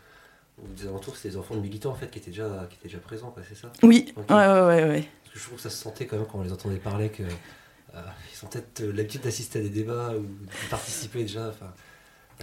des 0.78 0.88
alentours, 0.88 1.16
c'est 1.16 1.30
des 1.30 1.38
enfants 1.38 1.56
de 1.56 1.62
militants 1.62 1.92
en 1.92 1.96
fait 1.96 2.10
qui 2.10 2.20
étaient 2.20 2.32
déjà, 2.32 2.68
qui 2.70 2.76
étaient 2.78 2.88
déjà 2.88 3.00
présents, 3.00 3.34
c'est 3.48 3.56
ça 3.56 3.72
Oui, 3.84 4.14
Ok. 4.16 4.30
ouais, 4.30 4.36
ouais, 4.36 4.62
ouais, 4.62 4.84
ouais. 4.90 5.08
Parce 5.24 5.34
que 5.34 5.40
je 5.40 5.44
trouve 5.44 5.56
que 5.58 5.62
ça 5.64 5.70
se 5.70 5.78
sentait 5.78 6.06
quand 6.06 6.18
même 6.18 6.26
quand 6.32 6.40
on 6.40 6.44
les 6.44 6.52
entendait 6.54 6.78
parler 6.78 7.10
que. 7.10 7.24
euh, 7.24 8.02
ils 8.34 8.46
ont 8.46 8.50
peut-être 8.50 8.82
euh, 8.82 8.92
l'habitude 8.94 9.22
d'assister 9.22 9.60
à 9.60 9.62
des 9.62 9.70
débats 9.70 10.14
ou 10.18 10.22
de 10.22 10.70
participer 10.70 11.22
déjà. 11.24 11.50
Enfin, 11.50 11.72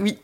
Oui, 0.00 0.18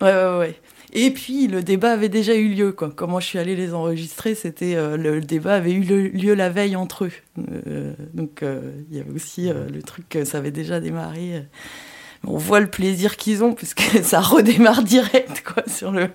Ouais, 0.00 0.12
ouais, 0.14 0.38
ouais. 0.38 0.54
Et 0.94 1.10
puis 1.10 1.46
le 1.48 1.62
débat 1.62 1.92
avait 1.92 2.08
déjà 2.08 2.34
eu 2.34 2.48
lieu. 2.48 2.72
Quoi. 2.72 2.90
Comment 2.94 3.18
je 3.20 3.26
suis 3.26 3.38
allée 3.38 3.56
les 3.56 3.72
enregistrer, 3.74 4.34
c'était 4.34 4.74
euh, 4.74 4.96
le, 4.96 5.20
débat 5.20 5.54
avait 5.54 5.72
eu 5.72 5.82
lieu 6.10 6.34
la 6.34 6.48
veille 6.50 6.76
entre 6.76 7.04
eux. 7.06 7.12
Euh, 7.66 7.94
donc 8.14 8.44
il 8.90 8.96
y 8.96 9.00
avait 9.00 9.10
aussi 9.10 9.48
le 9.48 9.82
truc 9.82 10.08
que 10.08 10.24
ça 10.24 10.38
avait 10.38 10.50
déjà 10.50 10.80
démarré. 10.80 11.44
On 12.26 12.36
voit 12.36 12.60
le 12.60 12.68
plaisir 12.68 13.16
qu'ils 13.16 13.42
ont 13.42 13.52
puisque 13.52 13.82
ça 14.02 14.20
redémarre 14.20 14.82
direct 14.82 15.42
quoi 15.44 15.62
sur 15.66 15.90
le. 15.92 16.08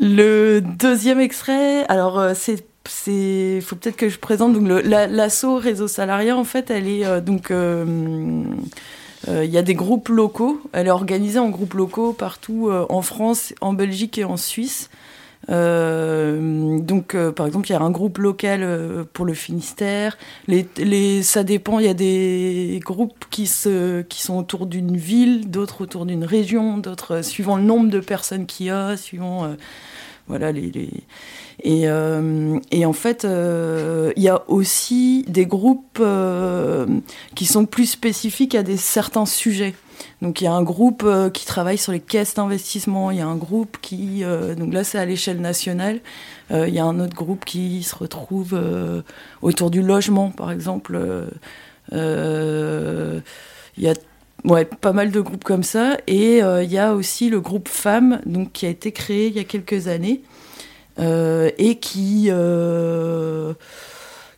deuxième 0.60 1.20
extrait, 1.20 1.84
alors 1.88 2.32
c'est 2.34 2.66
c'est 2.86 3.60
faut 3.62 3.76
peut-être 3.76 3.96
que 3.96 4.10
je 4.10 4.18
présente 4.18 4.52
donc 4.52 4.82
l'assaut 4.84 5.56
réseau 5.56 5.88
salariat 5.88 6.36
en 6.36 6.44
fait 6.44 6.70
elle 6.70 6.86
est 6.86 7.22
donc 7.22 7.50
il 9.26 9.32
euh, 9.32 9.44
y 9.44 9.56
a 9.56 9.62
des 9.62 9.74
groupes 9.74 10.08
locaux. 10.08 10.60
Elle 10.72 10.86
est 10.86 10.90
organisée 10.90 11.38
en 11.38 11.48
groupes 11.48 11.74
locaux 11.74 12.12
partout 12.12 12.68
euh, 12.68 12.84
en 12.88 13.02
France, 13.02 13.54
en 13.60 13.72
Belgique 13.72 14.18
et 14.18 14.24
en 14.24 14.36
Suisse. 14.36 14.90
Euh, 15.50 16.78
donc, 16.78 17.16
par 17.32 17.46
exemple, 17.46 17.68
il 17.68 17.72
y 17.72 17.76
a 17.76 17.80
un 17.80 17.90
groupe 17.90 18.18
local 18.18 19.06
pour 19.12 19.24
le 19.24 19.34
Finistère. 19.34 20.16
Ça 21.22 21.44
dépend. 21.44 21.78
Il 21.78 21.86
y 21.86 21.88
a 21.88 21.94
des 21.94 22.80
groupes 22.84 23.24
qui, 23.30 23.46
sont 23.46 24.04
autour 24.30 24.66
d'une 24.66 24.96
ville, 24.96 25.50
d'autres 25.50 25.82
autour 25.82 26.06
d'une 26.06 26.24
région, 26.24 26.78
d'autres 26.78 27.22
suivant 27.22 27.56
le 27.56 27.64
nombre 27.64 27.90
de 27.90 28.00
personnes 28.00 28.46
qu'il 28.46 28.66
y 28.66 28.70
a, 28.70 28.96
suivant 28.96 29.54
voilà 30.26 30.52
les. 30.52 30.70
Et, 31.62 31.88
euh, 31.88 32.58
en 32.84 32.92
fait, 32.92 33.24
euh, 33.24 34.12
il 34.16 34.22
y 34.22 34.28
a 34.28 34.42
aussi 34.48 35.24
des 35.28 35.46
groupes 35.46 35.98
euh, 36.00 36.86
qui 37.34 37.46
sont 37.46 37.66
plus 37.66 37.86
spécifiques 37.86 38.54
à 38.54 38.62
certains 38.76 39.26
sujets. 39.26 39.74
Donc 40.22 40.40
il 40.40 40.44
y 40.44 40.46
a 40.46 40.52
un 40.52 40.62
groupe 40.62 41.06
qui 41.32 41.46
travaille 41.46 41.78
sur 41.78 41.92
les 41.92 42.00
caisses 42.00 42.34
d'investissement, 42.34 43.10
il 43.10 43.18
y 43.18 43.20
a 43.20 43.26
un 43.26 43.36
groupe 43.36 43.76
qui, 43.80 44.22
donc 44.56 44.72
là 44.72 44.84
c'est 44.84 44.98
à 44.98 45.04
l'échelle 45.04 45.40
nationale, 45.40 46.00
il 46.50 46.70
y 46.70 46.78
a 46.78 46.84
un 46.84 46.98
autre 47.00 47.14
groupe 47.14 47.44
qui 47.44 47.82
se 47.82 47.94
retrouve 47.94 48.58
autour 49.42 49.70
du 49.70 49.82
logement 49.82 50.30
par 50.30 50.50
exemple. 50.50 50.98
Il 51.92 53.22
y 53.78 53.88
a 53.88 53.94
ouais, 54.44 54.64
pas 54.64 54.92
mal 54.92 55.10
de 55.10 55.20
groupes 55.20 55.44
comme 55.44 55.64
ça, 55.64 55.98
et 56.06 56.38
il 56.38 56.72
y 56.72 56.78
a 56.78 56.94
aussi 56.94 57.28
le 57.28 57.40
groupe 57.40 57.68
Femmes, 57.68 58.20
donc 58.24 58.52
qui 58.52 58.66
a 58.66 58.70
été 58.70 58.92
créé 58.92 59.28
il 59.28 59.36
y 59.36 59.40
a 59.40 59.44
quelques 59.44 59.88
années, 59.88 60.22
euh, 61.00 61.50
et 61.58 61.76
qui 61.78 62.26
euh, 62.28 63.52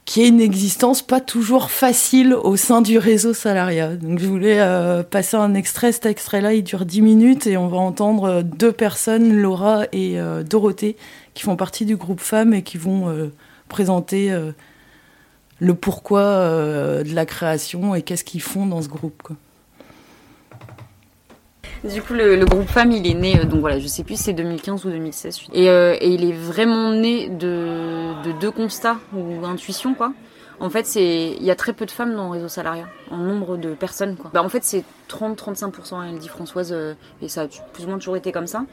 qui 0.07 0.23
est 0.23 0.29
une 0.29 0.41
existence 0.41 1.03
pas 1.03 1.21
toujours 1.21 1.71
facile 1.71 2.33
au 2.33 2.57
sein 2.57 2.81
du 2.81 2.97
réseau 2.97 3.35
salariat. 3.35 3.97
Donc 3.97 4.19
je 4.19 4.27
voulais 4.27 4.61
euh, 4.61 5.03
passer 5.03 5.37
un 5.37 5.53
extrait, 5.53 5.93
cet 5.93 6.07
extrait-là 6.07 6.55
il 6.55 6.65
dure 6.65 6.87
10 6.87 7.03
minutes 7.03 7.47
et 7.47 7.59
on 7.59 7.69
va 7.69 7.77
entendre 7.77 8.43
deux 8.43 8.73
personnes, 8.73 9.35
Laura 9.35 9.85
et 9.93 10.17
Dorothée, 10.49 10.97
qui 11.35 11.43
font 11.43 11.57
partie 11.57 11.85
du 11.85 11.97
groupe 11.97 12.21
Femmes 12.21 12.55
et 12.55 12.63
qui 12.63 12.79
vont 12.79 13.31
présenter 13.69 14.33
le 15.59 15.75
pourquoi 15.75 17.03
de 17.03 17.15
la 17.15 17.27
création 17.27 17.95
et 17.95 18.03
qu'est-ce 18.03 18.25
qu'ils 18.25 18.43
font 18.43 18.65
dans 18.65 18.83
ce 18.83 18.89
groupe. 18.89 19.23
Quoi. 19.23 19.37
Du 21.93 22.02
coup, 22.02 22.14
le, 22.14 22.45
groupe 22.45 22.69
Femmes, 22.69 22.93
il 22.93 23.07
est 23.07 23.14
né, 23.14 23.38
euh, 23.38 23.45
donc 23.45 23.61
voilà, 23.61 23.78
je 23.78 23.87
sais 23.87 24.02
plus 24.02 24.16
si 24.16 24.25
c'est 24.25 24.33
2015 24.33 24.85
ou 24.87 24.90
2016. 24.90 25.40
Euh, 25.55 25.97
et, 26.00 26.09
il 26.09 26.25
est 26.25 26.33
vraiment 26.33 26.90
né 26.90 27.28
de, 27.28 28.33
deux 28.40 28.50
constats 28.50 28.97
ou 29.14 29.45
intuitions, 29.45 29.95
quoi. 29.95 30.12
En 30.59 30.71
fait, 30.71 30.87
c'est 30.87 31.37
il 31.38 31.45
y 31.45 31.50
a 31.50 31.55
très 31.55 31.75
peu 31.75 31.85
de 31.87 31.90
femmes 31.90 32.14
dans 32.14 32.25
le 32.25 32.31
réseau 32.33 32.49
salariat, 32.49 32.87
en 33.11 33.19
nombre 33.19 33.57
de 33.57 33.75
personnes, 33.75 34.16
quoi. 34.16 34.31
Bah, 34.33 34.43
en 34.43 34.49
fait, 34.49 34.64
c'est 34.64 34.85
30-35%, 35.11 36.09
elle 36.09 36.19
dit 36.19 36.28
Françoise, 36.28 36.73
euh, 36.73 36.95
et 37.23 37.28
ça 37.28 37.43
a 37.43 37.47
plus 37.73 37.85
ou 37.85 37.88
moins 37.88 37.99
toujours 37.99 38.16
été 38.16 38.33
comme 38.33 38.47
ça. 38.47 38.64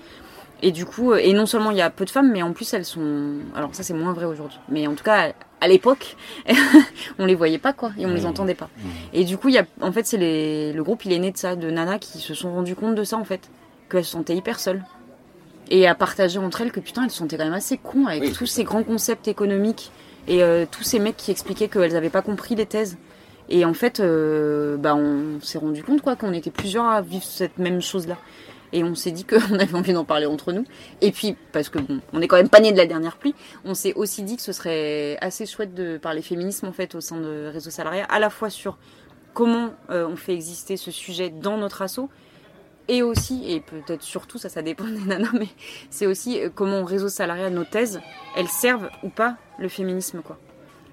Et 0.62 0.72
du 0.72 0.86
coup, 0.86 1.12
euh, 1.12 1.18
et 1.18 1.34
non 1.34 1.46
seulement 1.46 1.72
il 1.72 1.78
y 1.78 1.82
a 1.82 1.90
peu 1.90 2.06
de 2.06 2.10
femmes, 2.10 2.32
mais 2.32 2.42
en 2.42 2.54
plus 2.54 2.74
elles 2.74 2.86
sont. 2.86 3.40
Alors 3.56 3.74
ça 3.76 3.84
c'est 3.84 3.94
moins 3.94 4.14
vrai 4.14 4.26
aujourd'hui. 4.26 4.60
Mais 4.70 4.88
en 4.88 4.94
tout 4.94 5.04
cas, 5.04 5.34
à 5.60 5.68
l'époque, 5.68 6.16
on 7.20 7.26
les 7.26 7.36
voyait 7.36 7.58
pas 7.58 7.74
quoi, 7.74 7.92
et 7.98 8.06
on 8.06 8.14
les 8.14 8.26
entendait 8.26 8.54
pas. 8.54 8.70
Et 9.14 9.24
du 9.24 9.38
coup, 9.38 9.50
il 9.50 9.56
y 9.56 9.58
a, 9.58 9.66
en 9.82 9.92
fait, 9.92 10.06
c'est 10.06 10.18
les... 10.18 10.74
le 10.74 10.84
groupe, 10.84 11.06
il 11.06 11.14
est 11.14 11.20
né 11.20 11.32
de 11.32 11.38
ça, 11.38 11.56
de 11.56 11.70
nanas 11.70 12.00
qui 12.00 12.20
se 12.20 12.34
sont 12.34 12.54
rendues 12.54 12.76
compte 12.76 12.96
de 12.96 13.04
ça 13.04 13.18
en 13.18 13.24
fait, 13.24 13.50
qu'elles 13.90 14.06
se 14.06 14.12
sentaient 14.12 14.36
hyper 14.36 14.60
seules. 14.60 14.84
Et 15.70 15.88
à 15.88 15.96
partager 15.96 16.40
entre 16.40 16.62
elles 16.62 16.72
que 16.72 16.80
putain, 16.80 17.04
elles 17.04 17.12
se 17.12 17.18
sentaient 17.18 17.38
quand 17.38 17.46
même 17.46 17.54
assez 17.54 17.78
cons 17.78 18.08
avec 18.08 18.34
tous 18.34 18.46
ces 18.46 18.64
grands 18.64 18.84
concepts 18.84 19.28
économiques 19.28 19.92
et 20.28 20.44
euh, 20.44 20.66
tous 20.70 20.84
ces 20.84 21.00
mecs 21.00 21.18
qui 21.18 21.32
expliquaient 21.32 21.68
qu'elles 21.68 21.96
avaient 21.96 22.10
pas 22.10 22.22
compris 22.22 22.56
les 22.56 22.66
thèses. 22.66 22.98
Et 23.50 23.66
en 23.66 23.74
fait, 23.74 24.00
euh, 24.00 24.78
bah, 24.78 24.96
on 24.96 25.40
s'est 25.42 25.58
rendu 25.58 25.84
compte 25.84 26.02
quoi 26.02 26.16
qu'on 26.16 26.34
était 26.34 26.52
plusieurs 26.52 26.86
à 26.86 27.02
vivre 27.02 27.24
cette 27.24 27.58
même 27.58 27.82
chose 27.82 28.08
là 28.08 28.18
et 28.74 28.84
on 28.84 28.96
s'est 28.96 29.12
dit 29.12 29.24
qu'on 29.24 29.38
avait 29.60 29.76
envie 29.76 29.94
d'en 29.94 30.04
parler 30.04 30.26
entre 30.26 30.52
nous. 30.52 30.66
Et 31.00 31.12
puis, 31.12 31.38
parce 31.54 31.70
que 31.70 31.80
bon, 31.80 32.02
on 32.12 32.22
est 32.22 32.28
quand 32.28 32.36
même 32.36 32.50
pas 32.50 32.60
de 32.60 32.78
la 32.78 32.86
dernière 32.86 33.18
pluie, 33.18 33.36
on 33.66 33.74
s'est 33.74 33.94
aussi 33.94 34.24
dit 34.24 34.36
que 34.36 34.42
ce 34.42 34.52
serait 34.52 35.18
assez 35.22 35.46
chouette 35.46 35.74
de 35.74 35.98
parler 35.98 36.22
féminisme 36.22 36.66
en 36.68 36.72
fait 36.72 36.96
au 36.96 37.02
sein 37.02 37.20
de 37.20 37.50
Réseau 37.52 37.70
Salariat, 37.70 38.06
à 38.06 38.20
la 38.20 38.30
fois 38.30 38.50
sur 38.50 38.78
comment 39.34 39.72
euh, 39.90 40.08
on 40.08 40.16
fait 40.16 40.34
exister 40.34 40.78
ce 40.78 40.92
sujet 40.92 41.30
dans 41.30 41.58
notre 41.58 41.82
assaut, 41.82 42.10
et 42.88 43.02
aussi, 43.02 43.50
et 43.50 43.62
peut-être 43.62 44.02
surtout, 44.02 44.38
ça 44.38 44.50
ça 44.50 44.62
dépend 44.62 44.86
des 44.86 45.06
nanas, 45.06 45.32
mais 45.34 45.50
c'est 45.90 46.08
aussi 46.08 46.40
euh, 46.40 46.50
comment 46.54 46.84
Réseau 46.84 47.10
Salariat, 47.10 47.50
nos 47.50 47.66
thèses, 47.66 48.00
elles 48.36 48.48
servent 48.48 48.90
ou 49.04 49.10
pas 49.10 49.38
le 49.60 49.68
féminisme 49.68 50.22
quoi. 50.22 50.38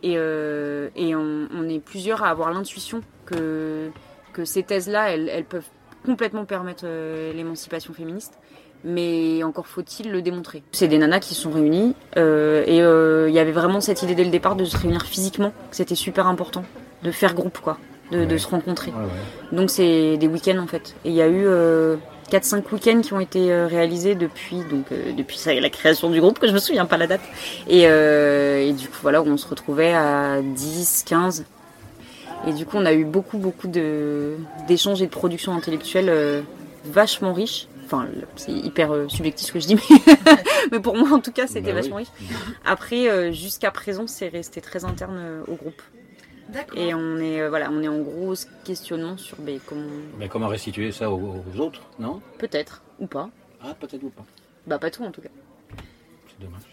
Et, 0.02 0.14
euh, 0.16 0.88
et 0.96 1.14
on, 1.14 1.48
on, 1.54 1.68
est 1.68 1.78
plusieurs 1.78 2.22
à 2.24 2.30
avoir 2.30 2.50
l'intuition 2.52 3.02
que, 3.26 3.90
que 4.32 4.46
ces 4.46 4.62
thèses-là, 4.62 5.10
elles, 5.10 5.28
elles 5.28 5.44
peuvent 5.44 5.68
complètement 6.04 6.44
permettre 6.44 6.84
euh, 6.84 7.32
l'émancipation 7.32 7.92
féministe. 7.92 8.34
Mais 8.82 9.42
encore 9.42 9.66
faut-il 9.66 10.10
le 10.10 10.22
démontrer. 10.22 10.62
C'est 10.72 10.88
des 10.88 10.96
nanas 10.96 11.20
qui 11.20 11.34
se 11.34 11.42
sont 11.42 11.50
réunies 11.50 11.94
euh, 12.16 12.64
et 12.66 12.80
euh, 12.80 13.28
il 13.28 13.34
y 13.34 13.38
avait 13.38 13.52
vraiment 13.52 13.82
cette 13.82 14.02
idée 14.02 14.14
dès 14.14 14.24
le 14.24 14.30
départ 14.30 14.56
de 14.56 14.64
se 14.64 14.74
réunir 14.74 15.02
physiquement, 15.02 15.52
que 15.70 15.76
c'était 15.76 15.94
super 15.94 16.26
important, 16.26 16.64
de 17.02 17.10
faire 17.10 17.34
groupe 17.34 17.58
quoi, 17.58 17.76
de, 18.10 18.38
se 18.38 18.48
rencontrer. 18.48 18.90
Donc 19.52 19.68
c'est 19.68 20.16
des 20.16 20.26
week-ends 20.28 20.56
en 20.56 20.66
fait. 20.66 20.94
Et 21.04 21.10
il 21.10 21.14
y 21.14 21.20
a 21.20 21.28
eu 21.28 21.46
4-5 22.32 22.62
week-ends 22.72 23.02
qui 23.02 23.12
ont 23.12 23.20
été 23.20 23.52
réalisés 23.66 24.14
depuis 24.14 24.60
donc 24.70 24.86
depuis 25.14 25.38
la 25.60 25.68
création 25.68 26.08
du 26.08 26.18
groupe 26.22 26.38
que 26.38 26.48
je 26.48 26.54
me 26.54 26.58
souviens 26.58 26.86
pas 26.86 26.96
la 26.96 27.06
date 27.06 27.20
et, 27.68 27.82
et 27.82 28.72
du 28.72 28.88
coup 28.88 28.98
voilà 29.02 29.20
on 29.20 29.36
se 29.36 29.46
retrouvait 29.46 29.92
à 29.92 30.40
10 30.40 31.04
15 31.06 31.44
et 32.46 32.52
du 32.52 32.64
coup, 32.66 32.76
on 32.78 32.86
a 32.86 32.92
eu 32.92 33.04
beaucoup, 33.04 33.38
beaucoup 33.38 33.68
d'échanges 33.68 35.02
et 35.02 35.06
de 35.06 35.10
production 35.10 35.52
intellectuelle 35.54 36.08
euh, 36.08 36.42
vachement 36.84 37.32
riches. 37.32 37.68
Enfin, 37.84 38.06
c'est 38.36 38.52
hyper 38.52 38.92
euh, 38.92 39.08
subjectif 39.08 39.48
ce 39.48 39.52
que 39.52 39.60
je 39.60 39.66
dis, 39.66 39.76
mais, 40.70 40.80
pour 40.80 40.96
moi, 40.96 41.12
en 41.12 41.20
tout 41.20 41.32
cas, 41.32 41.46
c'était 41.46 41.72
bah 41.72 41.80
vachement 41.80 41.96
riche. 41.96 42.08
Après, 42.64 43.08
euh, 43.08 43.32
jusqu'à 43.32 43.70
présent, 43.70 44.06
c'est 44.06 44.28
resté 44.28 44.60
très 44.60 44.84
interne 44.84 45.42
au 45.48 45.54
groupe. 45.54 45.82
Et 46.74 46.94
on 46.94 47.18
est, 47.18 47.48
voilà, 47.48 47.70
on 47.70 47.80
est 47.80 47.88
en 47.88 47.98
gros 47.98 48.34
questionnement 48.64 49.16
sur 49.16 49.36
ben, 49.38 49.60
comment... 49.64 49.86
Mais 50.18 50.28
comment 50.28 50.48
restituer 50.48 50.90
ça 50.90 51.08
aux, 51.08 51.44
autres, 51.58 51.82
non? 52.00 52.20
Peut-être, 52.38 52.82
ou 52.98 53.06
pas. 53.06 53.30
Ah, 53.62 53.74
peut-être 53.78 54.02
ou 54.02 54.10
pas. 54.10 54.24
Bah, 54.66 54.78
pas 54.78 54.90
tout 54.90 55.04
en 55.04 55.12
tout 55.12 55.20
cas. 55.20 55.28
C'est 56.28 56.44
dommage. 56.44 56.66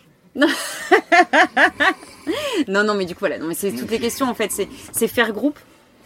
non, 2.68 2.84
non, 2.84 2.94
mais 2.94 3.06
du 3.06 3.14
coup, 3.14 3.22
voilà. 3.22 3.38
Non, 3.38 3.48
mais 3.48 3.54
c'est 3.54 3.72
toutes 3.72 3.92
les 3.92 4.00
questions, 4.00 4.28
en 4.28 4.34
fait. 4.34 4.52
C'est 4.92 5.08
faire 5.08 5.32
groupe. 5.32 5.60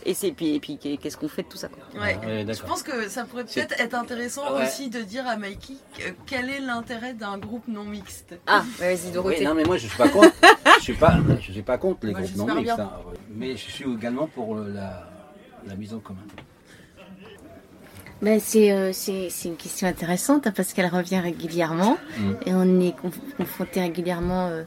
Et, 0.05 0.13
c'est, 0.13 0.31
puis, 0.31 0.55
et 0.55 0.59
puis 0.59 0.77
qu'est-ce 0.77 1.17
qu'on 1.17 1.27
fait 1.27 1.43
de 1.43 1.47
tout 1.47 1.57
ça 1.57 1.67
quoi. 1.67 1.83
Ouais. 2.01 2.17
Je 2.47 2.61
pense 2.63 2.81
que 2.81 3.07
ça 3.07 3.23
pourrait 3.23 3.45
peut-être 3.45 3.79
être 3.79 3.93
intéressant 3.93 4.43
aussi 4.59 4.89
de 4.89 5.01
dire 5.01 5.27
à 5.27 5.37
Mikey 5.37 5.75
quel 6.25 6.49
est 6.49 6.59
l'intérêt 6.59 7.13
d'un 7.13 7.37
groupe 7.37 7.67
non 7.67 7.83
mixte? 7.83 8.35
Ah, 8.47 8.63
vas-y, 8.79 9.11
Dorothée. 9.11 9.43
non, 9.43 9.53
mais 9.53 9.63
moi 9.63 9.77
je 9.77 9.87
suis 9.87 9.97
pas 9.97 10.09
contre. 10.09 10.33
je 10.79 10.83
suis 10.83 10.93
pas, 10.93 11.19
je 11.39 11.51
suis 11.51 11.61
pas 11.61 11.77
contre 11.77 12.07
les 12.07 12.13
groupes 12.13 12.35
non 12.35 12.55
mixtes. 12.55 12.79
Hein. 12.79 12.91
mais 13.29 13.51
je 13.51 13.69
suis 13.69 13.91
également 13.91 14.27
pour 14.27 14.55
la, 14.55 15.07
la 15.67 15.75
mise 15.75 15.93
en 15.93 15.99
commun. 15.99 16.21
Ben 18.21 18.39
c'est, 18.39 18.93
c'est, 18.93 19.29
c'est 19.31 19.49
une 19.49 19.55
question 19.55 19.87
intéressante 19.87 20.45
hein, 20.45 20.53
parce 20.55 20.73
qu'elle 20.73 20.87
revient 20.87 21.19
régulièrement 21.19 21.97
mm. 22.19 22.31
et 22.45 22.53
on 22.53 22.79
est 22.79 22.95
confronté 23.37 23.81
régulièrement 23.81 24.47
euh, 24.47 24.63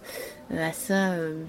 à 0.50 0.72
ça. 0.72 1.12
Euh, 1.12 1.42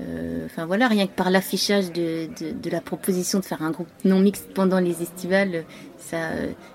euh, 0.00 0.44
enfin 0.44 0.66
voilà, 0.66 0.88
rien 0.88 1.06
que 1.06 1.12
par 1.12 1.30
l'affichage 1.30 1.90
de, 1.92 2.28
de, 2.38 2.52
de, 2.52 2.70
la 2.70 2.82
proposition 2.82 3.38
de 3.38 3.44
faire 3.44 3.62
un 3.62 3.70
groupe 3.70 3.88
non 4.04 4.20
mixte 4.20 4.48
pendant 4.52 4.78
les 4.78 5.02
estivales, 5.02 5.64
ça, 5.98 6.18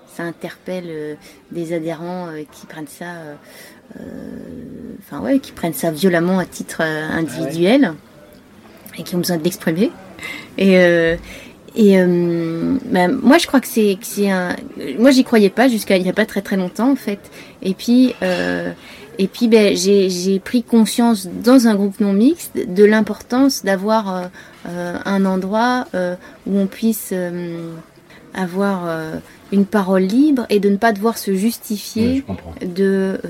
ça 0.08 0.24
interpelle 0.24 1.16
des 1.52 1.72
adhérents 1.72 2.30
qui 2.50 2.66
prennent 2.66 2.88
ça, 2.88 3.12
enfin 4.98 5.20
ouais, 5.20 5.38
qui 5.38 5.52
prennent 5.52 5.72
ça 5.72 5.92
violemment 5.92 6.40
à 6.40 6.46
titre 6.46 6.80
individuel 6.80 7.94
et 8.98 9.04
qui 9.04 9.14
ont 9.14 9.18
besoin 9.18 9.36
de 9.36 9.44
l'exprimer. 9.44 9.92
Et, 10.58 10.76
et 11.74 11.98
euh, 11.98 12.76
bah, 12.84 13.08
moi, 13.08 13.38
je 13.38 13.46
crois 13.46 13.60
que 13.60 13.66
c'est 13.66 13.96
c'est 14.02 14.30
un. 14.30 14.56
Moi, 14.98 15.10
j'y 15.10 15.24
croyais 15.24 15.48
pas 15.48 15.68
jusqu'à 15.68 15.96
il 15.96 16.06
y 16.06 16.10
a 16.10 16.12
pas 16.12 16.26
très 16.26 16.42
très 16.42 16.56
longtemps 16.56 16.90
en 16.90 16.96
fait. 16.96 17.30
Et 17.62 17.74
puis 17.74 18.14
euh, 18.22 18.72
et 19.18 19.28
puis 19.28 19.48
ben 19.48 19.76
j'ai 19.76 20.40
pris 20.40 20.62
conscience 20.62 21.26
dans 21.26 21.66
un 21.66 21.74
groupe 21.74 22.00
non 22.00 22.12
mixte 22.12 22.56
de 22.56 22.84
l'importance 22.84 23.64
d'avoir 23.64 24.14
euh, 24.14 24.26
euh 24.68 24.98
un 25.04 25.24
endroit 25.24 25.86
euh, 25.94 26.14
où 26.46 26.58
on 26.58 26.66
puisse 26.66 27.10
euh, 27.12 27.72
avoir 28.34 28.88
une 29.52 29.66
parole 29.66 30.02
libre 30.02 30.46
et 30.48 30.58
de 30.58 30.70
ne 30.70 30.76
pas 30.76 30.92
devoir 30.92 31.18
se 31.18 31.34
justifier 31.34 32.24
de, 32.62 33.20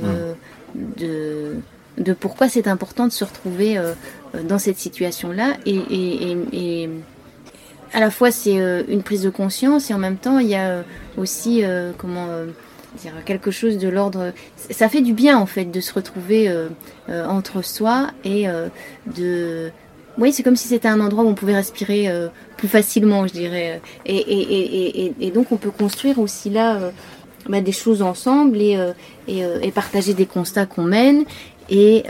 de, 0.96 1.56
de 1.98 2.12
pourquoi 2.12 2.48
c'est 2.48 2.68
important 2.68 3.08
de 3.08 3.12
se 3.12 3.24
retrouver 3.24 3.80
dans 4.44 4.60
cette 4.60 4.78
situation-là. 4.78 5.56
Et, 5.66 5.74
et, 5.90 6.36
et, 6.52 6.90
à 7.92 7.98
la 7.98 8.12
fois, 8.12 8.30
c'est 8.30 8.84
une 8.86 9.02
prise 9.02 9.22
de 9.22 9.30
conscience 9.30 9.90
et 9.90 9.94
en 9.94 9.98
même 9.98 10.18
temps, 10.18 10.38
il 10.38 10.46
y 10.46 10.54
a 10.54 10.84
aussi 11.16 11.64
comment 11.98 12.28
dire 12.96 13.12
quelque 13.24 13.50
chose 13.50 13.78
de 13.78 13.88
l'ordre. 13.88 14.32
Ça 14.56 14.88
fait 14.88 15.00
du 15.00 15.12
bien 15.12 15.38
en 15.38 15.46
fait 15.46 15.66
de 15.66 15.80
se 15.80 15.92
retrouver 15.92 16.48
euh, 16.48 16.68
euh, 17.08 17.26
entre 17.26 17.62
soi 17.62 18.08
et 18.24 18.48
euh, 18.48 18.68
de. 19.16 19.70
Oui, 20.18 20.32
c'est 20.32 20.42
comme 20.42 20.56
si 20.56 20.68
c'était 20.68 20.88
un 20.88 21.00
endroit 21.00 21.24
où 21.24 21.28
on 21.28 21.34
pouvait 21.34 21.54
respirer 21.54 22.06
plus 22.58 22.68
facilement, 22.68 23.26
je 23.26 23.32
dirais. 23.32 23.80
Et, 24.04 24.16
et, 24.16 25.06
et, 25.06 25.14
et, 25.18 25.30
donc 25.30 25.52
on 25.52 25.56
peut 25.56 25.70
construire 25.70 26.18
aussi 26.18 26.50
là 26.50 26.92
bah, 27.48 27.62
des 27.62 27.72
choses 27.72 28.02
ensemble 28.02 28.58
et, 28.58 28.76
partager 29.74 30.12
des 30.12 30.26
constats 30.26 30.66
qu'on 30.66 30.82
mène 30.82 31.24
et, 31.70 32.04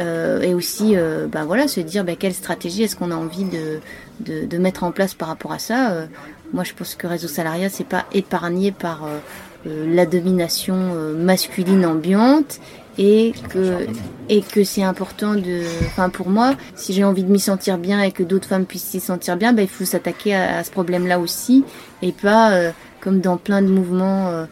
aussi 0.53 0.97
bah, 1.31 1.45
voilà, 1.45 1.69
se 1.69 1.79
dire 1.79 2.03
bah, 2.03 2.17
quelle 2.19 2.35
stratégie 2.35 2.83
est-ce 2.83 2.97
qu'on 2.97 3.12
a 3.12 3.15
envie 3.15 3.45
de, 3.45 3.79
de, 4.23 4.59
mettre 4.59 4.85
en 4.85 4.93
place 4.93 5.15
par 5.15 5.29
rapport 5.29 5.53
à 5.53 5.59
ça. 5.59 6.07
moi, 6.53 6.65
je 6.65 6.73
pense 6.75 6.95
que 6.95 7.07
Réseau 7.07 7.29
Salariat, 7.29 7.69
c'est 7.69 7.87
pas 7.87 8.07
épargné 8.12 8.73
par 8.73 9.05
euh, 9.05 9.19
la 9.64 10.07
domination 10.07 10.75
euh, 10.76 11.14
masculine 11.14 11.87
ambiante 11.87 12.61
et 12.99 13.33
que 13.49 13.87
et 14.28 14.42
que 14.42 14.64
c'est 14.64 14.83
important 14.83 15.35
de 15.35 15.62
enfin 15.87 16.11
pour 16.11 16.28
moi 16.28 16.54
si 16.75 16.92
j'ai 16.92 17.04
envie 17.04 17.25
de 17.25 17.31
m'y 17.31 17.40
sentir 17.40 17.78
bien 17.78 18.02
et 18.02 18.12
que 18.12 18.23
d'autres 18.23 18.49
femmes 18.49 18.66
puissent 18.66 18.85
s'y 18.85 19.00
sentir 19.00 19.37
bien 19.37 19.52
ben 19.52 19.62
il 19.62 19.69
faut 19.69 19.85
s'attaquer 19.85 20.35
à, 20.35 20.62
ce 20.62 20.71
problème 20.71 21.07
là 21.07 21.19
aussi 21.19 21.64
et 22.02 22.12
pas 22.12 22.52
euh, 22.52 22.71
comme 23.00 23.21
dans 23.21 23.37
plein 23.38 23.62
de 23.62 23.69
mouvements 23.69 24.47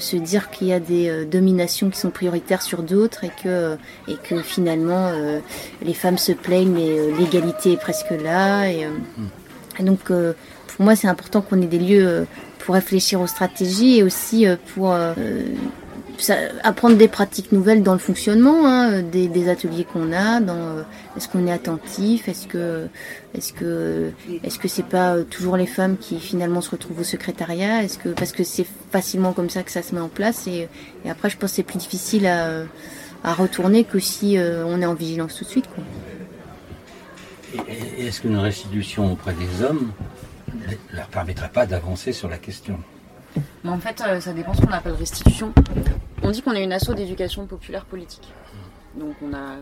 se 0.00 0.16
dire 0.16 0.50
qu'il 0.50 0.66
y 0.66 0.72
a 0.72 0.80
des 0.80 1.24
dominations 1.24 1.88
qui 1.88 1.98
sont 2.00 2.10
prioritaires 2.10 2.62
sur 2.62 2.82
d'autres 2.82 3.22
et 3.24 3.30
que 3.42 3.76
et 4.08 4.16
que 4.16 4.42
finalement 4.42 5.12
les 5.80 5.94
femmes 5.94 6.18
se 6.18 6.32
plaignent 6.32 6.72
mais 6.72 7.16
l'égalité 7.16 7.72
est 7.72 7.80
presque 7.80 8.10
là 8.10 8.66
et, 8.68 8.88
et 9.78 9.82
donc 9.84 10.00
pour 10.00 10.84
moi 10.84 10.96
c'est 10.96 11.06
important 11.06 11.40
qu'on 11.40 11.62
ait 11.62 11.66
des 11.66 11.78
lieux 11.78 12.26
pour 12.68 12.74
réfléchir 12.74 13.22
aux 13.22 13.26
stratégies 13.26 13.96
et 13.96 14.02
aussi 14.02 14.46
euh, 14.46 14.56
pour 14.74 14.92
euh, 14.92 15.14
apprendre 16.62 16.98
des 16.98 17.08
pratiques 17.08 17.50
nouvelles 17.50 17.82
dans 17.82 17.94
le 17.94 17.98
fonctionnement 17.98 18.66
hein, 18.66 19.00
des, 19.00 19.48
ateliers 19.48 19.86
qu'on 19.90 20.12
a. 20.12 20.42
Euh, 20.42 20.82
est-ce 21.16 21.28
qu'on 21.28 21.46
est 21.46 21.50
attentif 21.50 22.28
Est-ce 22.28 22.46
que 22.46 22.88
est-ce 23.32 23.54
que 23.54 24.10
est-ce 24.44 24.58
que 24.58 24.68
c'est 24.68 24.84
pas 24.84 25.16
toujours 25.22 25.56
les 25.56 25.64
femmes 25.64 25.96
qui 25.96 26.20
finalement 26.20 26.60
se 26.60 26.70
retrouvent 26.70 27.00
au 27.00 27.04
secrétariat 27.04 27.82
Est-ce 27.82 27.96
que 27.96 28.10
parce 28.10 28.32
que 28.32 28.44
c'est 28.44 28.66
facilement 28.92 29.32
comme 29.32 29.48
ça 29.48 29.62
que 29.62 29.70
ça 29.70 29.80
se 29.80 29.94
met 29.94 30.02
en 30.02 30.10
place 30.10 30.46
et, 30.46 30.68
après 31.08 31.30
je 31.30 31.38
pense 31.38 31.52
que 31.52 31.56
c'est 31.56 31.62
plus 31.62 31.78
difficile 31.78 32.26
à, 32.26 33.32
retourner 33.32 33.84
que 33.84 33.98
si 33.98 34.36
on 34.38 34.82
est 34.82 34.86
en 34.86 34.94
vigilance 34.94 35.36
tout 35.36 35.44
de 35.44 35.48
suite. 35.48 35.68
Quoi. 35.74 37.64
Est-ce 37.96 38.20
qu'une 38.20 38.36
restitution 38.36 39.10
auprès 39.10 39.32
des 39.32 39.64
hommes 39.64 39.90
ne 40.54 40.96
leur 40.96 41.08
permettrait 41.08 41.50
pas 41.50 41.66
d'avancer 41.66 42.12
sur 42.12 42.28
la 42.28 42.38
question. 42.38 42.78
Mais 43.64 43.70
en 43.70 43.78
fait, 43.78 44.02
euh, 44.06 44.20
ça 44.20 44.32
dépend 44.32 44.54
ce 44.54 44.62
qu'on 44.62 44.72
appelle 44.72 44.92
restitution. 44.92 45.52
On 46.22 46.30
dit 46.30 46.42
qu'on 46.42 46.52
est 46.52 46.64
une 46.64 46.72
asso 46.72 46.92
d'éducation 46.94 47.46
populaire 47.46 47.84
politique. 47.84 48.32
Donc 48.96 49.14
on 49.22 49.34
a 49.34 49.56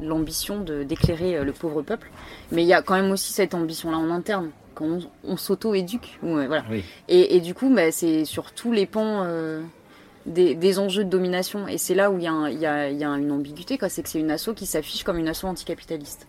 l'ambition 0.00 0.60
d'éclairer 0.60 1.36
euh, 1.36 1.44
le 1.44 1.52
pauvre 1.52 1.82
peuple. 1.82 2.10
Mais 2.50 2.62
il 2.62 2.68
y 2.68 2.72
a 2.72 2.82
quand 2.82 2.94
même 2.94 3.10
aussi 3.10 3.32
cette 3.32 3.54
ambition-là 3.54 3.98
en 3.98 4.10
interne, 4.10 4.50
quand 4.74 4.86
on, 5.24 5.36
s'auto-éduque. 5.36 6.18
voilà. 6.22 6.64
Et, 7.08 7.40
du 7.40 7.54
coup, 7.54 7.72
bah, 7.74 7.92
c'est 7.92 8.24
sur 8.24 8.52
tous 8.52 8.72
les 8.72 8.86
pans 8.86 9.22
euh, 9.24 9.62
des, 10.26 10.78
enjeux 10.78 11.04
de 11.04 11.10
domination. 11.10 11.68
Et 11.68 11.78
c'est 11.78 11.94
là 11.94 12.10
où 12.10 12.18
il 12.18 12.24
y, 12.24 12.26
a, 12.66 12.88
une 12.88 13.32
ambiguïté, 13.32 13.78
c'est 13.88 14.02
que 14.02 14.08
c'est 14.08 14.20
une 14.20 14.30
asso 14.30 14.50
qui 14.56 14.66
s'affiche 14.66 15.04
comme 15.04 15.18
une 15.18 15.28
asso 15.28 15.44
anticapitaliste 15.44 16.26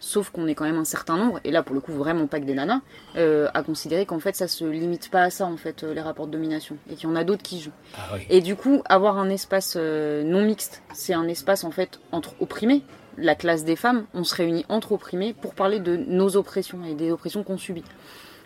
sauf 0.00 0.30
qu'on 0.30 0.46
est 0.46 0.54
quand 0.54 0.64
même 0.64 0.78
un 0.78 0.84
certain 0.84 1.16
nombre, 1.16 1.40
et 1.44 1.50
là 1.50 1.62
pour 1.62 1.74
le 1.74 1.80
coup 1.80 1.92
vraiment 1.92 2.26
pas 2.26 2.40
que 2.40 2.44
des 2.44 2.54
nanas, 2.54 2.80
euh, 3.16 3.48
à 3.54 3.62
considérer 3.62 4.06
qu'en 4.06 4.20
fait 4.20 4.36
ça 4.36 4.48
se 4.48 4.64
limite 4.64 5.10
pas 5.10 5.22
à 5.22 5.30
ça 5.30 5.46
en 5.46 5.56
fait 5.56 5.82
euh, 5.82 5.94
les 5.94 6.00
rapports 6.00 6.26
de 6.26 6.32
domination, 6.32 6.76
et 6.90 6.94
qu'il 6.94 7.08
y 7.08 7.12
en 7.12 7.16
a 7.16 7.24
d'autres 7.24 7.42
qui 7.42 7.60
jouent. 7.60 7.70
Ah 7.96 8.16
et 8.28 8.40
du 8.40 8.56
coup 8.56 8.82
avoir 8.88 9.18
un 9.18 9.28
espace 9.28 9.74
euh, 9.76 10.22
non 10.22 10.42
mixte, 10.42 10.82
c'est 10.92 11.14
un 11.14 11.28
espace 11.28 11.64
en 11.64 11.70
fait 11.70 12.00
entre 12.12 12.34
opprimés, 12.40 12.82
la 13.16 13.34
classe 13.34 13.64
des 13.64 13.76
femmes, 13.76 14.06
on 14.14 14.24
se 14.24 14.34
réunit 14.34 14.64
entre 14.68 14.92
opprimés 14.92 15.32
pour 15.32 15.54
parler 15.54 15.80
de 15.80 15.96
nos 15.96 16.36
oppressions 16.36 16.84
et 16.84 16.94
des 16.94 17.10
oppressions 17.10 17.42
qu'on 17.42 17.58
subit. 17.58 17.84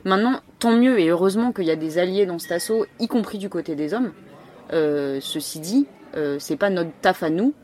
Maintenant, 0.04 0.40
tant 0.58 0.72
mieux 0.72 0.98
et 0.98 1.08
heureusement 1.10 1.52
qu'il 1.52 1.64
y 1.64 1.70
a 1.70 1.76
des 1.76 1.98
alliés 1.98 2.26
dans 2.26 2.38
cet 2.38 2.52
assaut, 2.52 2.86
y 2.98 3.06
compris 3.06 3.38
du 3.38 3.48
côté 3.48 3.76
des 3.76 3.94
hommes. 3.94 4.12
ceci 4.70 5.60
dit, 5.60 5.86
c'est 6.38 6.56
pas 6.56 6.70
notre 6.70 6.90
taf 7.02 7.22
à 7.22 7.30
nous 7.30 7.54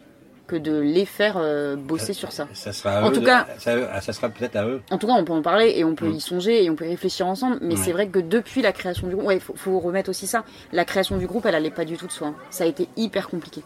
que 0.48 0.56
de 0.56 0.76
les 0.78 1.04
faire 1.04 1.36
euh, 1.36 1.76
bosser 1.76 2.12
sur 2.12 2.32
ça. 2.32 2.48
Ça 2.54 2.72
sera 2.72 3.04
en 3.04 3.12
tout 3.12 3.22
cas, 3.22 3.46
ça, 3.58 4.12
sera 4.12 4.28
peut-être 4.28 4.56
à 4.56 4.66
eux. 4.66 4.80
En 4.90 4.98
tout 4.98 5.06
cas, 5.06 5.12
on 5.12 5.24
peut 5.24 5.32
en 5.32 5.42
parler 5.42 5.74
et 5.76 5.84
on 5.84 5.94
peut 5.94 6.08
mm. 6.08 6.14
y 6.14 6.20
songer 6.20 6.64
et 6.64 6.70
on 6.70 6.74
peut 6.74 6.86
y 6.86 6.90
réfléchir 6.90 7.26
ensemble. 7.26 7.58
Mais 7.60 7.76
c'est 7.76 7.92
vrai 7.92 8.08
que 8.08 8.18
depuis 8.18 8.62
la 8.62 8.72
création 8.72 9.06
du 9.06 9.14
groupe, 9.14 9.28
ouais, 9.28 9.38
faut, 9.38 9.54
faut 9.54 9.78
remettre 9.78 10.10
aussi 10.10 10.26
ça. 10.26 10.44
La 10.72 10.84
création 10.84 11.16
du 11.18 11.26
groupe, 11.26 11.46
elle 11.46 11.54
allait 11.54 11.70
pas 11.70 11.84
du 11.84 11.96
tout 11.96 12.06
de 12.06 12.12
soi. 12.12 12.34
Ça 12.50 12.64
a 12.64 12.66
été 12.66 12.88
hyper 12.96 13.28
compliqué. 13.28 13.62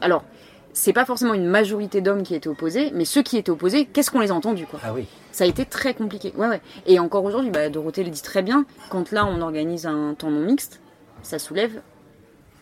Alors, 0.00 0.24
c'est 0.72 0.92
pas 0.92 1.04
forcément 1.04 1.34
une 1.34 1.46
majorité 1.46 2.00
d'hommes 2.00 2.22
qui 2.22 2.34
étaient 2.34 2.48
opposés, 2.48 2.90
mais 2.94 3.04
ceux 3.04 3.22
qui 3.22 3.36
étaient 3.36 3.50
opposés, 3.50 3.86
qu'est-ce 3.86 4.10
qu'on 4.10 4.20
les 4.20 4.30
a 4.30 4.34
entendus 4.34 4.66
quoi? 4.66 4.80
Ah 4.84 4.92
oui. 4.94 5.06
Ça 5.32 5.44
a 5.44 5.46
été 5.46 5.64
très 5.64 5.94
compliqué. 5.94 6.32
Ouais 6.36 6.46
ouais. 6.46 6.60
Et 6.86 6.98
encore 6.98 7.24
aujourd'hui, 7.24 7.50
bah, 7.50 7.68
Dorothée 7.68 8.04
le 8.04 8.10
dit 8.10 8.22
très 8.22 8.42
bien. 8.42 8.64
Quand 8.88 9.10
là, 9.12 9.26
on 9.26 9.40
organise 9.40 9.86
un 9.86 10.14
temps 10.14 10.30
non 10.30 10.40
mixte, 10.40 10.80
ça 11.22 11.38
soulève 11.38 11.80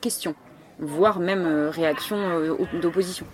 question 0.01 0.35
voire 0.79 1.21
même 1.21 1.45
euh, 1.47 1.71
réaction 1.71 2.17
euh, 2.17 2.57
d'opposition. 2.81 3.27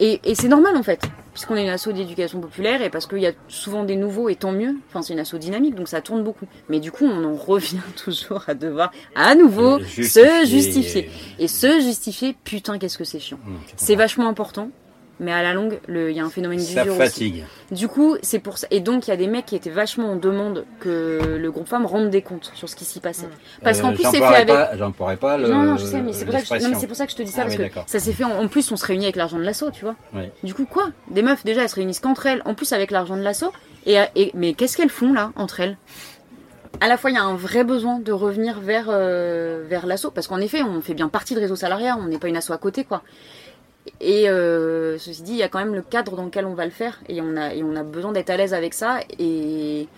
Et, 0.00 0.20
c'est 0.34 0.48
normal 0.48 0.76
en 0.76 0.82
fait, 0.82 1.02
puisqu'on 1.32 1.54
est 1.54 1.62
une 1.62 1.68
asso 1.68 1.88
d'éducation 1.92 2.40
populaire 2.40 2.82
et 2.82 2.90
parce 2.90 3.06
qu'il 3.06 3.20
y 3.20 3.26
a 3.26 3.32
souvent 3.46 3.84
des 3.84 3.94
nouveaux 3.94 4.28
et 4.28 4.34
tant 4.34 4.50
mieux. 4.50 4.74
Enfin, 4.88 5.00
c'est 5.00 5.12
une 5.12 5.20
asso 5.20 5.36
dynamique 5.36 5.76
donc 5.76 5.86
ça 5.86 6.00
tourne 6.00 6.24
beaucoup. 6.24 6.46
Mais 6.68 6.80
du 6.80 6.90
coup, 6.90 7.04
on 7.04 7.24
en 7.24 7.36
revient 7.36 7.78
toujours 7.96 8.42
à 8.48 8.54
devoir 8.54 8.90
à 9.14 9.36
nouveau 9.36 9.78
se 9.80 10.44
justifier. 10.44 11.08
Et 11.38 11.46
se 11.46 11.80
justifier, 11.80 12.34
putain, 12.42 12.78
qu'est-ce 12.78 12.98
que 12.98 13.04
c'est 13.04 13.20
chiant. 13.20 13.38
Mmh, 13.44 13.54
c'est 13.76 13.94
vachement 13.94 14.28
important 14.28 14.70
mais 15.20 15.32
à 15.32 15.42
la 15.42 15.54
longue, 15.54 15.78
il 15.88 16.10
y 16.10 16.20
a 16.20 16.24
un 16.24 16.30
phénomène 16.30 16.58
d'usure 16.58 16.96
fatigue. 16.96 17.44
Du 17.70 17.88
coup, 17.88 18.16
c'est 18.22 18.38
pour 18.38 18.58
ça. 18.58 18.66
Et 18.70 18.80
donc, 18.80 19.06
il 19.06 19.10
y 19.10 19.12
a 19.12 19.16
des 19.16 19.26
mecs 19.26 19.46
qui 19.46 19.56
étaient 19.56 19.70
vachement 19.70 20.12
en 20.12 20.16
demande 20.16 20.64
que 20.80 21.38
le 21.40 21.50
groupe 21.50 21.68
femme 21.68 21.86
rende 21.86 22.10
des 22.10 22.22
comptes 22.22 22.50
sur 22.54 22.68
ce 22.68 22.76
qui 22.76 22.84
s'y 22.84 23.00
passait. 23.00 23.28
Parce 23.62 23.80
qu'en 23.80 23.92
euh, 23.92 23.94
plus, 23.94 24.04
c'est 24.04 24.18
fait 24.18 24.24
avec. 24.24 24.56
J'en 24.78 24.92
pourrais 24.92 25.16
pas 25.16 25.36
le. 25.36 25.48
Non, 25.48 25.62
non, 25.62 25.76
je 25.76 25.84
sais, 25.84 26.00
mais 26.00 26.12
c'est 26.12 26.24
pour, 26.24 26.34
ça 26.96 27.06
que 27.06 27.12
je 27.12 27.16
te 27.16 27.22
dis 27.22 27.30
ça. 27.30 27.42
Ah 27.42 27.44
parce 27.44 27.56
que 27.56 27.62
ça 27.86 27.98
s'est 27.98 28.12
fait. 28.12 28.24
En, 28.24 28.48
plus, 28.48 28.70
on 28.72 28.76
se 28.76 28.84
réunit 28.84 29.04
avec 29.04 29.16
l'argent 29.16 29.38
de 29.38 29.44
l'assaut, 29.44 29.70
tu 29.70 29.84
vois. 29.84 29.94
Du 30.42 30.54
coup, 30.54 30.66
quoi? 30.66 30.90
Des 31.10 31.22
meufs, 31.22 31.44
déjà, 31.44 31.62
elles 31.62 31.68
se 31.68 31.76
réunissent 31.76 32.00
qu'entre 32.00 32.26
elles, 32.26 32.42
en 32.44 32.54
plus 32.54 32.72
avec 32.72 32.90
l'argent 32.90 33.16
de 33.16 33.22
l'assaut. 33.22 33.52
Et, 33.86 34.30
mais 34.34 34.54
qu'est-ce 34.54 34.76
qu'elles 34.76 34.90
font 34.90 35.12
là, 35.12 35.32
entre 35.36 35.60
elles? 35.60 35.76
À 36.80 36.88
la 36.88 36.96
fois, 36.96 37.10
il 37.10 37.14
y 37.14 37.18
a 37.18 37.22
un 37.22 37.36
vrai 37.36 37.64
besoin 37.64 38.00
de 38.00 38.12
revenir 38.12 38.58
vers, 38.60 38.86
euh, 38.88 39.64
vers 39.68 39.86
l'assaut, 39.86 40.10
parce 40.10 40.26
qu'en 40.26 40.40
effet, 40.40 40.62
on 40.62 40.80
fait 40.80 40.94
bien 40.94 41.08
partie 41.08 41.34
de 41.34 41.40
réseau 41.40 41.54
salariat, 41.54 41.96
on 42.00 42.06
n'est 42.06 42.18
pas 42.18 42.28
une 42.28 42.36
asso 42.36 42.50
à 42.50 42.58
côté, 42.58 42.84
quoi. 42.84 43.02
Et 44.00 44.28
euh, 44.28 44.98
ceci 44.98 45.22
dit, 45.22 45.32
il 45.32 45.38
y 45.38 45.42
a 45.42 45.48
quand 45.48 45.58
même 45.58 45.74
le 45.74 45.82
cadre 45.82 46.16
dans 46.16 46.24
lequel 46.24 46.46
on 46.46 46.54
va 46.54 46.64
le 46.64 46.70
faire 46.70 47.00
et 47.08 47.20
on 47.20 47.36
a, 47.36 47.54
et 47.54 47.62
on 47.62 47.74
a 47.74 47.82
besoin 47.82 48.12
d'être 48.12 48.30
à 48.30 48.36
l'aise 48.36 48.54
avec 48.54 48.74
ça. 48.74 49.00
Et 49.18 49.88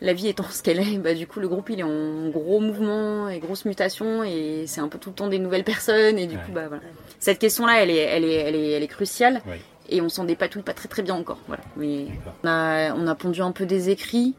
la 0.00 0.12
vie 0.12 0.28
étant 0.28 0.44
ce 0.50 0.62
qu'elle 0.62 0.80
est, 0.80 0.98
bah, 0.98 1.14
du 1.14 1.26
coup, 1.26 1.40
le 1.40 1.48
groupe 1.48 1.70
il 1.70 1.80
est 1.80 1.84
en 1.84 2.28
gros 2.28 2.60
mouvement 2.60 3.28
et 3.28 3.38
grosse 3.38 3.64
mutation 3.64 4.22
et 4.24 4.64
c'est 4.66 4.80
un 4.80 4.88
peu 4.88 4.98
tout 4.98 5.10
le 5.10 5.14
temps 5.16 5.28
des 5.28 5.38
nouvelles 5.38 5.64
personnes. 5.64 6.18
Et 6.18 6.26
du 6.26 6.36
coup, 6.36 6.52
bah, 6.52 6.68
voilà. 6.68 6.82
Cette 7.18 7.38
question-là, 7.38 7.82
elle 7.82 7.90
est, 7.90 7.96
elle, 7.96 8.24
est, 8.24 8.34
elle, 8.34 8.54
est, 8.54 8.70
elle 8.72 8.82
est 8.82 8.88
cruciale 8.88 9.42
et 9.88 10.00
on 10.00 10.08
s'en 10.08 10.24
dépatouille 10.24 10.62
pas 10.62 10.74
très 10.74 10.88
très 10.88 11.02
bien 11.02 11.14
encore. 11.14 11.38
Voilà. 11.46 11.62
Mais 11.76 12.06
on 12.42 12.48
a, 12.48 12.94
on 12.94 13.06
a 13.06 13.14
pondu 13.14 13.40
un 13.42 13.52
peu 13.52 13.66
des 13.66 13.90
écrits 13.90 14.34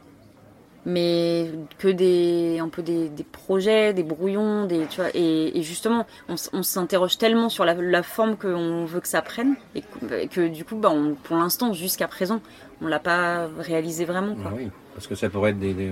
mais 0.86 1.50
que 1.78 1.88
des 1.88 2.60
un 2.60 2.69
peu 2.69 2.82
des, 2.82 3.10
des 3.10 3.24
projets, 3.24 3.93
des 3.93 4.04
brouillons, 4.04 4.65
des 4.65 4.86
tu 4.88 5.02
vois 5.02 5.10
et, 5.13 5.58
et 5.58 5.62
justement 5.62 6.06
on, 6.30 6.36
on 6.54 6.63
s'interroge 6.63 7.17
tellement 7.17 7.50
sur 7.50 7.65
la, 7.65 7.74
la 7.74 8.04
forme 8.04 8.36
qu'on 8.36 8.86
veut 8.86 9.00
que 9.00 9.08
ça 9.08 9.22
prenne 9.22 9.56
et 9.76 9.82
que, 9.82 10.28
que 10.28 10.48
du 10.48 10.65
coup 10.65 10.76
bah 10.76 10.91
on, 10.91 11.15
pour 11.15 11.38
l'instant 11.38 11.74
jusqu'à 11.74 12.08
présent 12.08 12.41
on 12.82 12.88
l'a 12.88 13.00
pas 13.00 13.48
réalisé 13.60 14.06
vraiment 14.06 14.36
quoi. 14.36 14.52
Ah 14.52 14.54
oui, 14.56 14.69
parce 14.93 15.08
que 15.08 15.15
ça 15.15 15.30
pourrait 15.30 15.52
être 15.52 15.60
des, 15.60 15.74
des, 15.74 15.91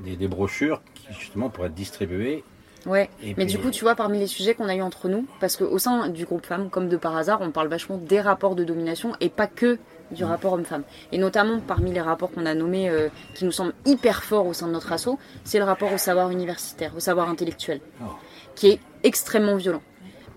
des, 0.00 0.16
des 0.16 0.28
brochures 0.28 0.82
qui 0.94 1.06
justement 1.18 1.48
pourraient 1.48 1.68
être 1.68 1.74
distribuées 1.74 2.44
Ouais, 2.84 3.08
mais 3.36 3.46
du 3.46 3.58
coup, 3.58 3.70
tu 3.70 3.84
vois, 3.84 3.94
parmi 3.94 4.18
les 4.18 4.26
sujets 4.26 4.54
qu'on 4.54 4.68
a 4.68 4.74
eu 4.74 4.82
entre 4.82 5.08
nous, 5.08 5.24
parce 5.38 5.56
qu'au 5.56 5.78
sein 5.78 6.08
du 6.08 6.24
groupe 6.24 6.44
femmes, 6.44 6.68
comme 6.68 6.88
de 6.88 6.96
par 6.96 7.16
hasard, 7.16 7.40
on 7.40 7.52
parle 7.52 7.68
vachement 7.68 7.96
des 7.96 8.20
rapports 8.20 8.56
de 8.56 8.64
domination 8.64 9.12
et 9.20 9.28
pas 9.28 9.46
que 9.46 9.78
du 10.12 10.24
rapport 10.24 10.52
homme-femme. 10.52 10.82
Et 11.10 11.18
notamment 11.18 11.60
parmi 11.60 11.92
les 11.92 12.00
rapports 12.00 12.30
qu'on 12.30 12.46
a 12.46 12.54
nommés 12.54 12.88
euh, 12.88 13.08
qui 13.34 13.44
nous 13.44 13.52
semblent 13.52 13.74
hyper 13.84 14.22
forts 14.22 14.46
au 14.46 14.52
sein 14.52 14.66
de 14.66 14.72
notre 14.72 14.92
asso, 14.92 15.18
c'est 15.44 15.58
le 15.58 15.64
rapport 15.64 15.92
au 15.92 15.98
savoir 15.98 16.30
universitaire, 16.30 16.92
au 16.96 17.00
savoir 17.00 17.28
intellectuel, 17.28 17.80
oh. 18.00 18.06
qui 18.54 18.68
est 18.68 18.80
extrêmement 19.02 19.56
violent. 19.56 19.82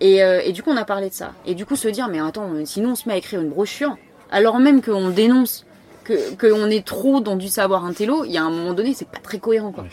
Et, 0.00 0.22
euh, 0.22 0.40
et, 0.44 0.52
du 0.52 0.62
coup, 0.62 0.70
on 0.70 0.76
a 0.76 0.84
parlé 0.84 1.08
de 1.08 1.14
ça. 1.14 1.32
Et 1.46 1.54
du 1.54 1.64
coup, 1.64 1.76
se 1.76 1.88
dire, 1.88 2.08
mais 2.08 2.20
attends, 2.20 2.50
si 2.64 2.80
nous 2.80 2.90
on 2.90 2.94
se 2.94 3.08
met 3.08 3.14
à 3.14 3.16
écrire 3.16 3.40
une 3.40 3.48
brochure, 3.48 3.96
alors 4.30 4.58
même 4.58 4.82
qu'on 4.82 5.08
dénonce 5.08 5.64
que 6.04 6.34
qu'on 6.36 6.70
est 6.70 6.86
trop 6.86 7.20
dans 7.20 7.36
du 7.36 7.48
savoir 7.48 7.84
intello, 7.84 8.24
il 8.24 8.32
y 8.32 8.38
a 8.38 8.44
un 8.44 8.50
moment 8.50 8.74
donné, 8.74 8.94
c'est 8.94 9.08
pas 9.08 9.18
très 9.18 9.38
cohérent 9.38 9.72
quoi. 9.72 9.84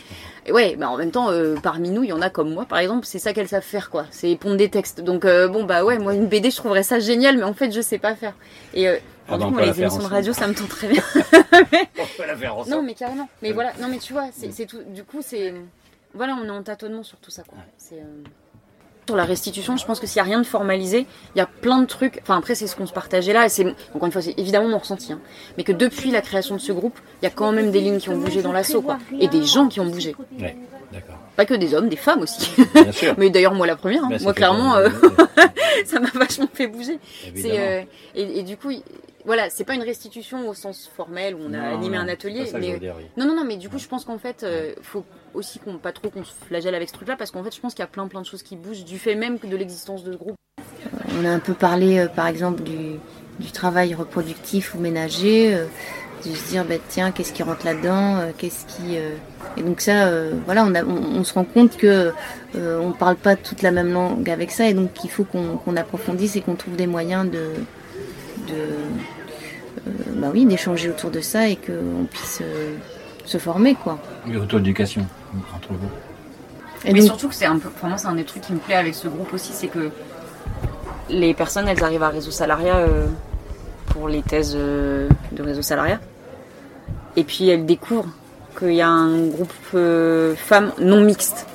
Et 0.45 0.51
ouais, 0.51 0.75
bah 0.75 0.89
en 0.89 0.97
même 0.97 1.12
temps, 1.12 1.29
euh, 1.32 1.56
parmi 1.62 1.89
nous, 1.89 2.03
il 2.03 2.10
y 2.10 2.13
en 2.13 2.21
a 2.21 2.29
comme 2.29 2.53
moi, 2.53 2.65
par 2.65 2.79
exemple, 2.79 3.06
c'est 3.06 3.19
ça 3.19 3.34
qu'elles 3.34 3.47
savent 3.47 3.63
faire 3.63 3.89
quoi, 3.89 4.06
c'est 4.12 4.36
pondre 4.36 4.58
des 4.58 4.69
textes. 4.69 5.01
Donc 5.01 5.23
euh, 5.25 5.47
bon 5.47 5.63
bah 5.63 5.86
ouais, 5.86 5.99
moi 5.99 6.13
une 6.13 6.27
BD, 6.27 6.51
je 6.51 6.58
trouverais 6.58 6.84
ça 6.84 6.99
génial, 6.99 7.38
mais 7.38 7.43
en 7.43 7.53
fait, 7.53 7.71
je 7.71 7.79
sais 7.82 7.97
pas 7.97 8.15
faire. 8.15 8.34
Et 8.73 8.88
euh, 8.89 8.97
Ah, 9.29 9.38
on 9.39 9.56
les 9.56 9.79
émissions 9.82 10.01
de 10.01 10.08
radio, 10.08 10.34
ça 10.34 10.47
me 10.47 10.53
tente 10.53 10.69
très 10.69 10.89
bien. 10.89 11.03
On 11.15 12.17
peut 12.17 12.27
la 12.27 12.36
faire 12.36 12.58
ensemble. 12.58 12.75
Non, 12.75 12.82
mais 12.84 12.93
carrément. 12.93 13.29
Mais 13.41 13.53
voilà, 13.53 13.71
non, 13.79 13.88
mais 13.88 13.99
tu 13.99 14.12
vois, 14.12 14.27
c'est 14.34 14.51
c'est 14.51 14.65
tout. 14.65 14.82
Du 14.84 15.03
coup, 15.03 15.21
c'est. 15.21 15.53
Voilà, 16.13 16.38
on 16.39 16.45
est 16.45 16.49
en 16.51 16.62
tâtonnement 16.62 17.03
sur 17.03 17.17
tout 17.19 17.32
ça, 17.32 17.43
quoi. 17.43 17.58
C'est. 17.77 18.03
Sur 19.07 19.17
la 19.17 19.25
restitution, 19.25 19.75
je 19.75 19.85
pense 19.85 19.99
que 19.99 20.07
s'il 20.07 20.21
n'y 20.21 20.27
a 20.27 20.31
rien 20.31 20.39
de 20.39 20.45
formalisé, 20.45 21.05
il 21.35 21.37
y 21.37 21.41
a 21.41 21.45
plein 21.45 21.79
de 21.79 21.85
trucs. 21.85 22.19
Enfin, 22.21 22.37
après, 22.37 22.55
c'est 22.55 22.67
ce 22.67 22.75
qu'on 22.75 22.85
se 22.85 22.93
partageait 22.93 23.33
là. 23.33 23.45
Et 23.45 23.49
c'est 23.49 23.65
encore 23.93 24.05
une 24.05 24.11
fois, 24.13 24.21
c'est 24.21 24.33
évidemment 24.37 24.69
mon 24.69 24.77
ressenti. 24.77 25.11
hein. 25.11 25.19
Mais 25.57 25.63
que 25.65 25.73
depuis 25.73 26.09
la 26.09 26.21
création 26.21 26.55
de 26.55 26.61
ce 26.61 26.71
groupe, 26.71 26.97
il 27.21 27.25
y 27.25 27.27
a 27.27 27.31
quand 27.31 27.51
même 27.51 27.69
des 27.71 27.81
lignes 27.81 27.97
qui 27.99 28.09
ont 28.09 28.17
bougé 28.17 28.41
dans 28.41 28.53
l'assaut, 28.53 28.81
quoi. 28.81 28.97
Et 29.19 29.27
des 29.27 29.43
gens 29.43 29.67
qui 29.67 29.81
ont 29.81 29.85
bougé. 29.87 30.15
Ouais, 30.39 30.55
d'accord. 30.93 31.15
Pas 31.35 31.45
que 31.45 31.53
des 31.55 31.73
hommes, 31.73 31.89
des 31.89 31.95
femmes 31.97 32.21
aussi. 32.21 32.49
Bien 32.73 32.91
sûr. 32.93 33.15
Mais 33.17 33.29
d'ailleurs, 33.29 33.55
moi 33.55 33.67
la 33.67 33.75
première. 33.75 34.05
hein. 34.05 34.09
Bah, 34.11 34.17
moi, 34.21 34.33
clairement, 34.33 34.75
euh, 34.77 34.87
ça 35.85 35.99
m'a 35.99 36.09
vachement 36.13 36.47
fait 36.53 36.67
bouger. 36.67 36.99
C'est, 37.35 37.59
euh, 37.59 37.81
et, 38.15 38.39
et 38.39 38.43
du 38.43 38.55
coup, 38.55 38.71
voilà, 39.25 39.49
c'est 39.49 39.63
pas 39.63 39.73
une 39.75 39.83
restitution 39.83 40.47
au 40.49 40.53
sens 40.53 40.89
formel 40.95 41.36
où 41.36 41.39
on 41.41 41.53
a 41.53 41.57
Non, 41.57 41.77
animé 41.77 41.97
non, 41.97 42.03
un 42.03 42.07
atelier. 42.07 42.41
pas 42.41 42.45
ça 42.47 42.57
que 42.59 42.63
je 42.63 42.67
mais 42.67 42.73
veux 42.73 42.79
dire, 42.79 42.95
oui. 42.97 43.05
non, 43.17 43.25
non, 43.25 43.36
non, 43.36 43.43
mais 43.45 43.57
du 43.57 43.69
coup, 43.69 43.79
je 43.79 43.88
pense 43.88 44.03
qu'en 44.05 44.17
fait, 44.17 44.43
euh, 44.43 44.73
faut 44.81 45.05
aussi 45.33 45.59
qu'on 45.59 45.77
pas 45.77 45.91
trop 45.93 46.09
qu'on 46.09 46.23
se 46.23 46.33
flagelle 46.47 46.75
avec 46.75 46.89
ce 46.89 46.93
truc-là 46.93 47.15
parce 47.17 47.31
qu'en 47.31 47.43
fait, 47.43 47.55
je 47.55 47.59
pense 47.62 47.73
qu'il 47.73 47.81
y 47.81 47.86
a 47.86 47.88
plein 47.88 48.07
plein 48.07 48.21
de 48.21 48.25
choses 48.25 48.43
qui 48.43 48.55
bougent 48.55 48.86
du 48.86 48.99
fait 48.99 49.15
même 49.15 49.39
que 49.39 49.47
de 49.47 49.55
l'existence 49.55 50.03
de 50.03 50.12
ce 50.13 50.17
groupe. 50.17 50.36
On 51.19 51.25
a 51.25 51.29
un 51.29 51.39
peu 51.39 51.53
parlé, 51.53 51.99
euh, 51.99 52.07
par 52.07 52.27
exemple, 52.27 52.63
du, 52.63 52.97
du 53.39 53.51
travail 53.51 53.93
reproductif 53.95 54.75
ou 54.75 54.79
ménager, 54.79 55.53
euh, 55.55 55.65
de 56.25 56.29
se 56.33 56.49
dire, 56.49 56.65
bah, 56.65 56.75
tiens, 56.89 57.12
qu'est-ce 57.12 57.33
qui 57.33 57.43
rentre 57.43 57.65
là-dedans, 57.65 58.17
euh, 58.17 58.31
qu'est-ce 58.38 58.65
qui... 58.65 58.97
euh, 58.97 59.15
Et 59.57 59.62
donc 59.62 59.79
ça, 59.81 60.07
euh, 60.07 60.33
voilà, 60.45 60.65
on, 60.65 60.73
a- 60.75 60.83
on, 60.83 61.19
on 61.19 61.23
se 61.23 61.33
rend 61.33 61.43
compte 61.45 61.77
que 61.77 62.12
euh, 62.55 62.79
on 62.79 62.91
parle 62.91 63.15
pas 63.15 63.36
toute 63.36 63.62
la 63.62 63.71
même 63.71 63.91
langue 63.93 64.29
avec 64.29 64.51
ça, 64.51 64.67
et 64.67 64.73
donc 64.73 65.03
il 65.03 65.09
faut 65.09 65.23
qu'on 65.23 65.75
approfondisse 65.77 66.36
et 66.36 66.41
qu'on 66.41 66.55
trouve 66.55 66.75
des 66.75 66.88
moyens 66.88 67.29
de... 67.29 67.39
de 68.47 68.55
bah 69.85 70.29
oui, 70.33 70.45
d'échanger 70.45 70.89
autour 70.89 71.11
de 71.11 71.19
ça 71.21 71.47
et 71.47 71.55
qu'on 71.57 72.05
puisse 72.09 72.39
euh, 72.41 72.75
se 73.25 73.37
former, 73.37 73.75
quoi. 73.75 73.97
Oui, 74.27 74.37
auto-éducation 74.37 75.05
entre 75.55 75.69
vous. 75.73 75.89
Et 76.85 76.93
mais 76.93 76.99
donc- 76.99 77.07
surtout 77.07 77.29
que 77.29 77.35
c'est 77.35 77.45
un 77.45 77.59
peu, 77.59 77.69
pour 77.69 77.87
moi, 77.89 77.97
c'est 77.97 78.07
un 78.07 78.15
des 78.15 78.23
trucs 78.23 78.43
qui 78.43 78.53
me 78.53 78.59
plaît 78.59 78.75
avec 78.75 78.95
ce 78.95 79.07
groupe 79.07 79.33
aussi, 79.33 79.51
c'est 79.53 79.67
que 79.67 79.89
les 81.09 81.33
personnes, 81.33 81.67
elles 81.67 81.83
arrivent 81.83 82.03
à 82.03 82.09
réseau 82.09 82.31
salariat 82.31 82.77
euh, 82.77 83.05
pour 83.87 84.07
les 84.07 84.21
thèses 84.21 84.55
euh, 84.57 85.07
de 85.31 85.43
réseau 85.43 85.61
salariat. 85.61 85.99
Et 87.15 87.23
puis 87.23 87.49
elles 87.49 87.65
découvrent 87.65 88.09
qu'il 88.57 88.73
y 88.73 88.81
a 88.81 88.87
un 88.89 89.27
groupe 89.27 89.51
euh, 89.75 90.35
femmes 90.35 90.71
non 90.79 91.01
mixte. 91.01 91.45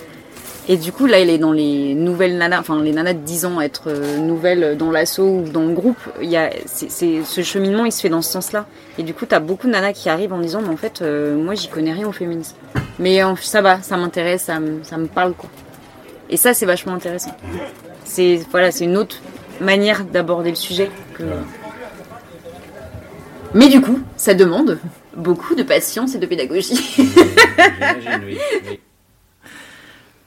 Et 0.71 0.77
du 0.77 0.93
coup, 0.93 1.07
là, 1.07 1.19
elle 1.19 1.31
est 1.31 1.39
dans 1.39 1.53
les 1.53 1.95
nouvelles 1.95 2.37
nanas, 2.37 2.61
enfin 2.61 2.83
les 2.83 2.93
nanas 2.93 3.15
de 3.15 3.21
10 3.21 3.47
ans, 3.47 3.59
être 3.61 3.85
euh, 3.87 4.19
nouvelles 4.19 4.77
dans 4.77 4.91
l'assaut 4.91 5.27
ou 5.27 5.49
dans 5.49 5.65
le 5.65 5.73
groupe. 5.73 5.97
Il 6.21 6.29
y 6.29 6.37
a, 6.37 6.51
c'est, 6.67 7.23
ce 7.25 7.43
cheminement, 7.43 7.87
il 7.87 7.93
se 7.93 8.03
fait 8.03 8.11
dans 8.11 8.21
ce 8.21 8.31
sens-là. 8.31 8.67
Et 8.99 9.03
du 9.03 9.15
coup, 9.15 9.25
t'as 9.25 9.41
beaucoup 9.41 9.67
de 9.67 9.73
nanas 9.73 9.95
qui 9.95 10.11
arrivent 10.11 10.35
en 10.35 10.39
disant, 10.41 10.61
mais 10.61 10.69
en 10.69 10.77
fait, 10.77 11.01
euh, 11.01 11.35
moi, 11.43 11.55
j'y 11.55 11.69
connais 11.69 11.93
rien 11.93 12.07
au 12.07 12.13
féminisme. 12.13 12.55
Mais 12.99 13.21
ça 13.41 13.63
va, 13.63 13.81
ça 13.81 13.97
m'intéresse, 13.97 14.43
ça, 14.43 14.61
me- 14.61 15.07
parle, 15.07 15.33
quoi. 15.33 15.49
Et 16.29 16.37
ça, 16.37 16.53
c'est 16.53 16.67
vachement 16.67 16.93
intéressant. 16.93 17.35
C'est, 18.05 18.39
voilà, 18.51 18.71
c'est 18.71 18.85
une 18.85 18.99
autre 18.99 19.17
manière 19.63 20.05
d'aborder 20.05 20.51
le 20.51 20.57
sujet. 20.57 20.91
Mais 23.55 23.69
du 23.69 23.81
coup, 23.81 24.01
ça 24.19 24.35
demande 24.35 24.79
beaucoup 25.17 25.55
de 25.55 25.63
patience 25.63 26.15
et 26.15 26.19
de 26.19 26.27
pédagogie. 26.27 26.77
J'imagine, 26.99 28.23
oui. 28.27 28.39
oui. 28.69 28.81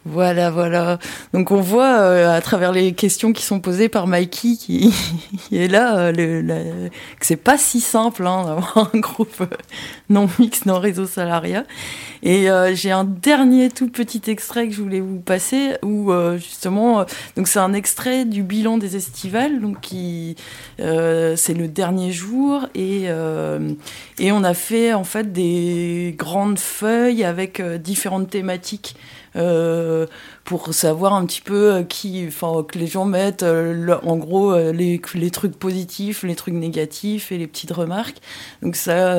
Voilà, 0.05 0.49
voilà. 0.49 0.97
Donc 1.31 1.51
on 1.51 1.61
voit 1.61 1.99
euh, 1.99 2.35
à 2.35 2.41
travers 2.41 2.71
les 2.71 2.93
questions 2.93 3.33
qui 3.33 3.43
sont 3.43 3.59
posées 3.59 3.87
par 3.87 4.07
Mikey 4.07 4.55
qui, 4.55 4.91
est 5.51 5.67
là 5.67 5.97
euh, 5.97 6.89
que 7.19 7.25
c'est 7.25 7.35
pas 7.35 7.57
si 7.59 7.79
simple 7.79 8.25
hein, 8.25 8.45
d'avoir 8.45 8.89
un 8.93 8.99
groupe 8.99 9.41
euh, 9.41 9.47
non 10.09 10.27
mixte 10.39 10.65
dans 10.65 10.79
réseau 10.79 11.05
salariat. 11.05 11.65
Et 12.23 12.49
euh, 12.49 12.75
j'ai 12.75 12.91
un 12.91 13.03
dernier 13.03 13.69
tout 13.69 13.89
petit 13.89 14.21
extrait 14.27 14.67
que 14.67 14.73
je 14.73 14.81
voulais 14.81 14.99
vous 14.99 15.19
passer 15.19 15.75
où 15.83 16.11
euh, 16.11 16.37
justement 16.37 16.99
euh, 16.99 17.03
donc 17.35 17.47
c'est 17.47 17.59
un 17.59 17.73
extrait 17.73 18.25
du 18.25 18.43
bilan 18.43 18.77
des 18.77 18.95
estivales 18.95 19.59
donc 19.59 19.81
qui 19.81 20.35
euh, 20.79 21.35
c'est 21.35 21.55
le 21.55 21.67
dernier 21.67 22.11
jour 22.11 22.67
et 22.75 23.05
euh, 23.07 23.71
et 24.19 24.31
on 24.31 24.43
a 24.43 24.53
fait 24.53 24.93
en 24.93 25.03
fait 25.03 25.31
des 25.31 26.13
grandes 26.17 26.59
feuilles 26.59 27.23
avec 27.23 27.61
différentes 27.61 28.29
thématiques 28.29 28.95
euh, 29.35 30.05
pour 30.51 30.73
savoir 30.73 31.13
un 31.13 31.25
petit 31.25 31.39
peu 31.39 31.75
euh, 31.75 31.83
qui, 31.83 32.25
enfin 32.27 32.65
que 32.67 32.77
les 32.77 32.85
gens 32.85 33.05
mettent 33.05 33.41
euh, 33.41 33.95
en 34.03 34.17
gros 34.17 34.51
euh, 34.51 34.73
les, 34.73 34.99
trucs 35.31 35.57
positifs, 35.57 36.23
les 36.23 36.35
trucs 36.35 36.55
négatifs 36.55 37.31
et 37.31 37.37
les 37.37 37.47
petites 37.47 37.71
remarques. 37.71 38.17
Donc 38.61 38.75
ça, 38.75 39.17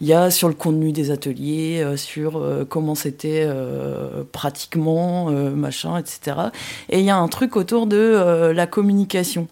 il 0.00 0.06
y 0.06 0.12
a 0.12 0.32
sur 0.32 0.48
le 0.48 0.54
contenu 0.54 0.90
des 0.90 1.12
ateliers, 1.12 1.86
sur 1.96 2.44
comment 2.68 2.96
c'était 2.96 3.48
pratiquement, 4.32 5.30
machin, 5.30 5.96
etc. 5.96 6.36
Et 6.88 6.98
il 6.98 7.04
y 7.04 7.10
a 7.10 7.16
un 7.16 7.28
truc 7.28 7.56
autour 7.56 7.86
de 7.86 8.52
la 8.52 8.66
communication. 8.66 9.46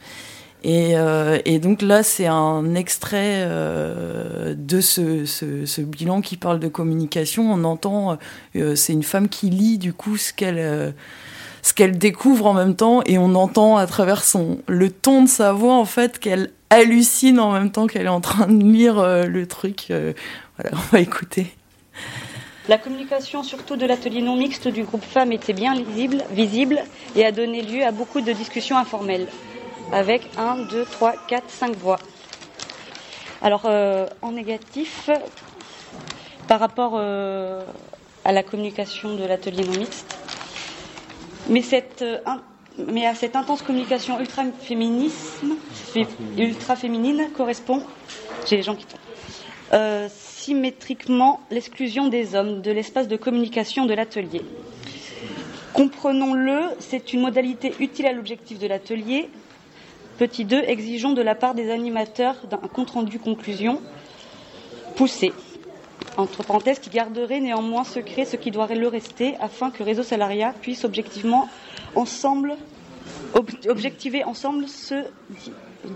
Et, 0.69 0.97
euh, 0.97 1.39
et 1.45 1.61
donc 1.61 1.81
là, 1.81 2.03
c'est 2.03 2.27
un 2.27 2.75
extrait 2.75 3.45
euh, 3.47 4.53
de 4.59 4.81
ce, 4.81 5.81
bilan 5.81 6.21
qui 6.21 6.37
parle 6.37 6.59
de 6.59 6.67
communication. 6.67 7.53
On 7.53 7.63
entend, 7.63 8.19
euh, 8.57 8.75
c'est 8.75 8.93
une 8.93 9.05
femme 9.05 9.29
qui 9.29 9.49
lit 9.49 9.79
du 9.79 9.93
coup 9.93 10.17
ce 10.17 10.33
qu'elle 10.33 10.93
ce 11.63 11.73
qu'elle 11.73 11.99
découvre 11.99 12.47
en 12.47 12.55
même 12.55 12.75
temps, 12.75 13.03
et 13.07 13.17
on 13.17 13.35
entend 13.37 13.77
à 13.77 13.87
travers 13.87 14.25
son 14.25 14.59
le 14.67 14.91
ton 14.91 15.23
de 15.23 15.29
sa 15.29 15.53
voix 15.53 15.75
en 15.75 15.85
fait 15.85 16.19
qu'elle 16.19 16.51
hallucine 16.71 17.39
en 17.39 17.53
même 17.53 17.71
temps 17.71 17.87
qu'elle 17.87 18.07
est 18.07 18.09
en 18.09 18.21
train 18.21 18.49
de 18.49 18.65
lire 18.65 19.01
le 19.27 19.47
truc. 19.47 19.87
Voilà, 19.89 20.71
on 20.73 20.93
va 20.93 21.01
écouter. 21.01 21.55
La 22.69 22.79
communication, 22.79 23.45
surtout 23.45 23.77
de 23.77 23.87
l'atelier 23.87 24.23
non 24.23 24.37
mixte 24.37 24.67
du 24.67 24.83
groupe 24.83 25.05
femmes, 25.05 25.31
était 25.31 25.53
bien 25.53 25.75
lisible, 25.75 26.25
visible 26.33 26.83
et 27.15 27.25
a 27.25 27.31
donné 27.31 27.63
lieu 27.63 27.85
à 27.85 27.93
beaucoup 27.93 28.21
de 28.21 28.33
discussions 28.33 28.77
informelles, 28.77 29.27
avec 29.93 30.29
1, 30.37 30.57
2, 30.59 30.85
3, 30.85 31.15
4, 31.27 31.45
5 31.51 31.77
voix. 31.77 31.99
Alors, 33.43 33.63
euh, 33.67 34.07
en 34.23 34.33
négatif, 34.33 35.11
par 36.49 36.61
rapport 36.61 36.93
euh, 36.97 37.63
à 38.25 38.33
la 38.33 38.43
communication 38.43 39.15
de 39.15 39.25
l'atelier 39.25 39.65
non 39.65 39.77
mixte, 39.79 40.17
mais, 41.49 41.63
cette, 41.63 42.03
euh, 42.03 42.19
in- 42.27 42.41
mais 42.89 43.07
à 43.07 43.15
cette 43.15 43.37
intense 43.37 43.63
communication 43.63 44.19
ultra 44.19 44.43
féminisme, 44.61 45.55
fé- 45.73 46.07
ultra 46.39 46.77
féminine 46.77 47.29
correspond, 47.37 47.83
j'ai 48.49 48.57
les 48.57 48.63
gens 48.63 48.75
qui 48.75 48.87
tombent, 48.87 49.01
symétriquement 50.09 51.41
l'exclusion 51.51 52.09
des 52.09 52.35
hommes 52.37 52.63
de 52.63 52.71
l'espace 52.71 53.09
de 53.09 53.17
communication 53.17 53.85
de 53.85 53.95
l'atelier. 53.95 54.43
Comprenons-le, 55.75 56.61
c'est 56.79 57.13
une 57.13 57.21
modalité 57.21 57.75
utile 57.81 58.07
à 58.07 58.13
l'objectif 58.13 58.59
de 58.59 58.67
l'atelier. 58.67 59.29
Petit 60.19 60.45
2, 60.47 60.63
exigeons 60.67 61.13
de 61.13 61.21
la 61.23 61.35
part 61.35 61.55
des 61.55 61.71
animateurs 61.71 62.37
d'un 62.51 62.57
compte-rendu 62.57 63.19
conclusion 63.19 63.81
poussé, 64.97 65.33
entre 66.17 66.43
parenthèses, 66.43 66.79
qui 66.79 66.89
garderait 66.89 67.41
néanmoins 67.41 67.85
secret 67.85 68.25
ce 68.25 68.37
qui 68.37 68.51
doit 68.51 68.67
le 68.67 68.89
rester 68.89 69.35
afin 69.41 69.71
que 69.71 69.83
Réseau 69.83 70.03
Salariat 70.03 70.55
puisse 70.63 70.85
objectivement 70.85 71.49
ensemble, 71.95 72.55
ob- 73.35 73.51
objectiver 73.69 74.25
ensemble 74.25 74.69
ce, 74.69 74.95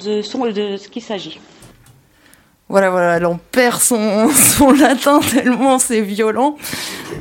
de, 0.03 0.21
de 0.53 0.77
ce 0.77 0.89
qu'il 0.89 1.03
s'agit. 1.03 1.41
Voilà, 2.69 2.91
voilà, 2.91 3.17
elle 3.17 3.27
en 3.27 3.39
perd 3.51 3.81
son, 3.81 4.29
son 4.35 4.71
latin 4.73 5.21
tellement 5.21 5.79
c'est 5.79 6.03
violent. 6.03 6.57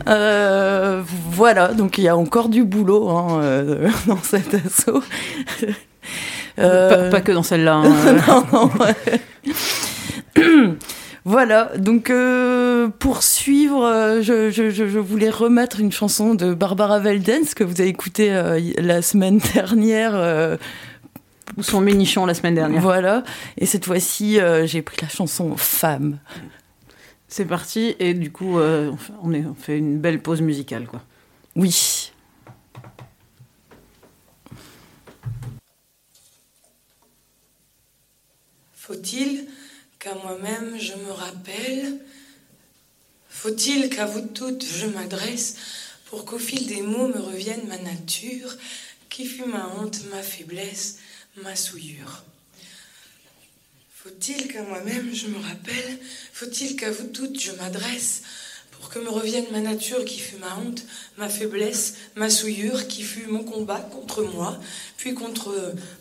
Euh, 0.07 1.01
voilà, 1.31 1.69
donc 1.69 1.97
il 1.97 2.03
y 2.03 2.09
a 2.09 2.17
encore 2.17 2.49
du 2.49 2.65
boulot 2.65 3.07
hein, 3.09 3.39
euh, 3.41 3.89
dans 4.07 4.21
cet 4.21 4.53
assaut. 4.53 5.01
Pas- 6.59 7.09
pas 7.09 7.21
que 7.21 7.31
dans 7.31 7.43
celle-là, 7.43 7.75
hein. 7.75 8.15
non, 8.27 8.45
non. 8.53 8.71
Voilà, 11.25 11.71
donc 11.77 12.09
euh, 12.09 12.87
pour 12.97 13.21
suivre, 13.23 13.83
euh, 13.85 14.21
je, 14.21 14.49
je, 14.49 14.69
je, 14.69 14.87
je 14.87 14.99
voulais 14.99 15.29
remettre 15.29 15.79
une 15.79 15.91
chanson 15.91 16.33
de 16.33 16.53
Barbara 16.53 16.99
Veldens 16.99 17.53
que 17.55 17.63
vous 17.63 17.81
avez 17.81 17.89
écoutée 17.89 18.31
euh, 18.33 18.59
la 18.77 19.01
semaine 19.01 19.39
dernière. 19.53 20.13
euh, 20.15 20.57
Ou 21.57 21.61
son 21.61 21.81
ménichon 21.81 22.25
la 22.25 22.33
semaine 22.33 22.55
dernière. 22.55 22.81
Voilà, 22.81 23.23
et 23.57 23.65
cette 23.65 23.85
fois-ci, 23.85 24.39
euh, 24.39 24.65
j'ai 24.65 24.81
pris 24.81 24.97
la 25.01 25.09
chanson 25.09 25.55
Femme. 25.57 26.17
C'est 27.27 27.45
parti, 27.45 27.95
et 27.99 28.13
du 28.15 28.31
coup, 28.31 28.57
euh, 28.57 28.89
on 28.91 28.97
fait- 28.97 29.13
on, 29.21 29.33
est- 29.33 29.45
on 29.45 29.55
fait 29.55 29.77
une 29.77 29.99
belle 29.99 30.21
pause 30.21 30.41
musicale, 30.41 30.85
quoi. 30.87 31.01
Oui. 31.55 31.98
Faut-il 38.89 39.45
qu'à 39.99 40.15
moi-même 40.15 40.79
je 40.79 40.93
me 40.93 41.11
rappelle? 41.11 41.99
Faut-il 43.29 43.87
qu'à 43.87 44.07
vous 44.07 44.21
toutes 44.21 44.65
je 44.65 44.87
m'adresse 44.87 45.57
pour 46.05 46.25
qu'au 46.25 46.39
fil 46.39 46.65
des 46.65 46.81
mots 46.81 47.07
me 47.07 47.19
revienne 47.19 47.67
ma 47.67 47.77
nature, 47.77 48.57
qui 49.09 49.27
fut 49.27 49.45
ma 49.45 49.67
honte, 49.75 50.05
ma 50.09 50.23
faiblesse, 50.23 50.97
ma 51.35 51.55
souillure? 51.55 52.23
Faut-il 53.93 54.51
qu'à 54.51 54.63
moi-même 54.63 55.13
je 55.13 55.27
me 55.27 55.37
rappelle? 55.37 55.99
Faut-il 56.33 56.75
qu'à 56.75 56.89
vous 56.89 57.09
toutes 57.09 57.39
je 57.39 57.51
m'adresse 57.51 58.23
pour 58.79 58.89
que 58.89 58.99
me 58.99 59.09
revienne 59.09 59.45
ma 59.51 59.59
nature 59.59 60.05
qui 60.05 60.19
fut 60.19 60.37
ma 60.37 60.57
honte, 60.57 60.83
ma 61.17 61.27
faiblesse, 61.27 61.95
ma 62.15 62.29
souillure, 62.29 62.87
qui 62.87 63.03
fut 63.03 63.27
mon 63.27 63.43
combat 63.43 63.79
contre 63.79 64.23
moi, 64.23 64.57
puis 64.97 65.13
contre 65.13 65.53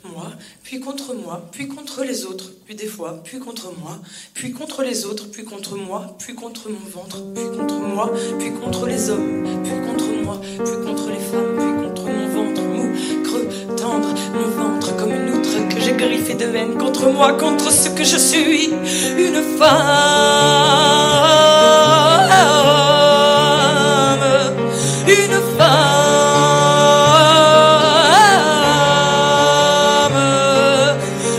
moi, 0.04 0.32
puis 0.62 0.80
contre 0.80 1.14
moi, 1.14 1.48
puis 1.52 1.66
contre 1.68 2.04
les 2.04 2.24
autres, 2.24 2.52
puis 2.66 2.74
des 2.74 2.86
fois, 2.86 3.20
puis 3.24 3.38
contre 3.38 3.72
moi, 3.78 3.98
puis 4.34 4.52
contre 4.52 4.82
les 4.82 5.04
autres, 5.06 5.26
puis 5.30 5.44
contre 5.44 5.76
moi, 5.76 6.16
puis 6.18 6.34
contre 6.34 6.68
mon 6.68 6.78
ventre, 6.88 7.22
puis 7.34 7.44
contre 7.44 7.78
moi, 7.80 8.12
puis 8.38 8.52
contre 8.52 8.86
les 8.86 9.10
hommes, 9.10 9.62
puis 9.64 9.72
contre 9.86 10.08
moi, 10.24 10.40
puis 10.40 10.74
contre 10.84 11.10
les 11.10 11.18
femmes, 11.18 11.56
puis 11.56 11.72
contre 11.84 12.04
mon 12.04 12.28
ventre 12.28 12.62
mou, 12.62 12.92
creux, 13.24 13.48
tendre, 13.76 14.14
mon 14.34 14.48
ventre 14.48 14.96
comme 14.96 15.12
une 15.12 15.30
outre 15.30 15.68
que 15.68 15.80
j'ai 15.80 15.94
griffé 15.94 16.34
de 16.34 16.46
veine 16.46 16.78
contre 16.78 17.08
moi, 17.10 17.32
contre 17.32 17.72
ce 17.72 17.88
que 17.90 18.04
je 18.04 18.16
suis, 18.16 18.66
une 18.66 19.42
femme. 19.58 21.08
Une 25.08 25.40
femme. 25.58 25.98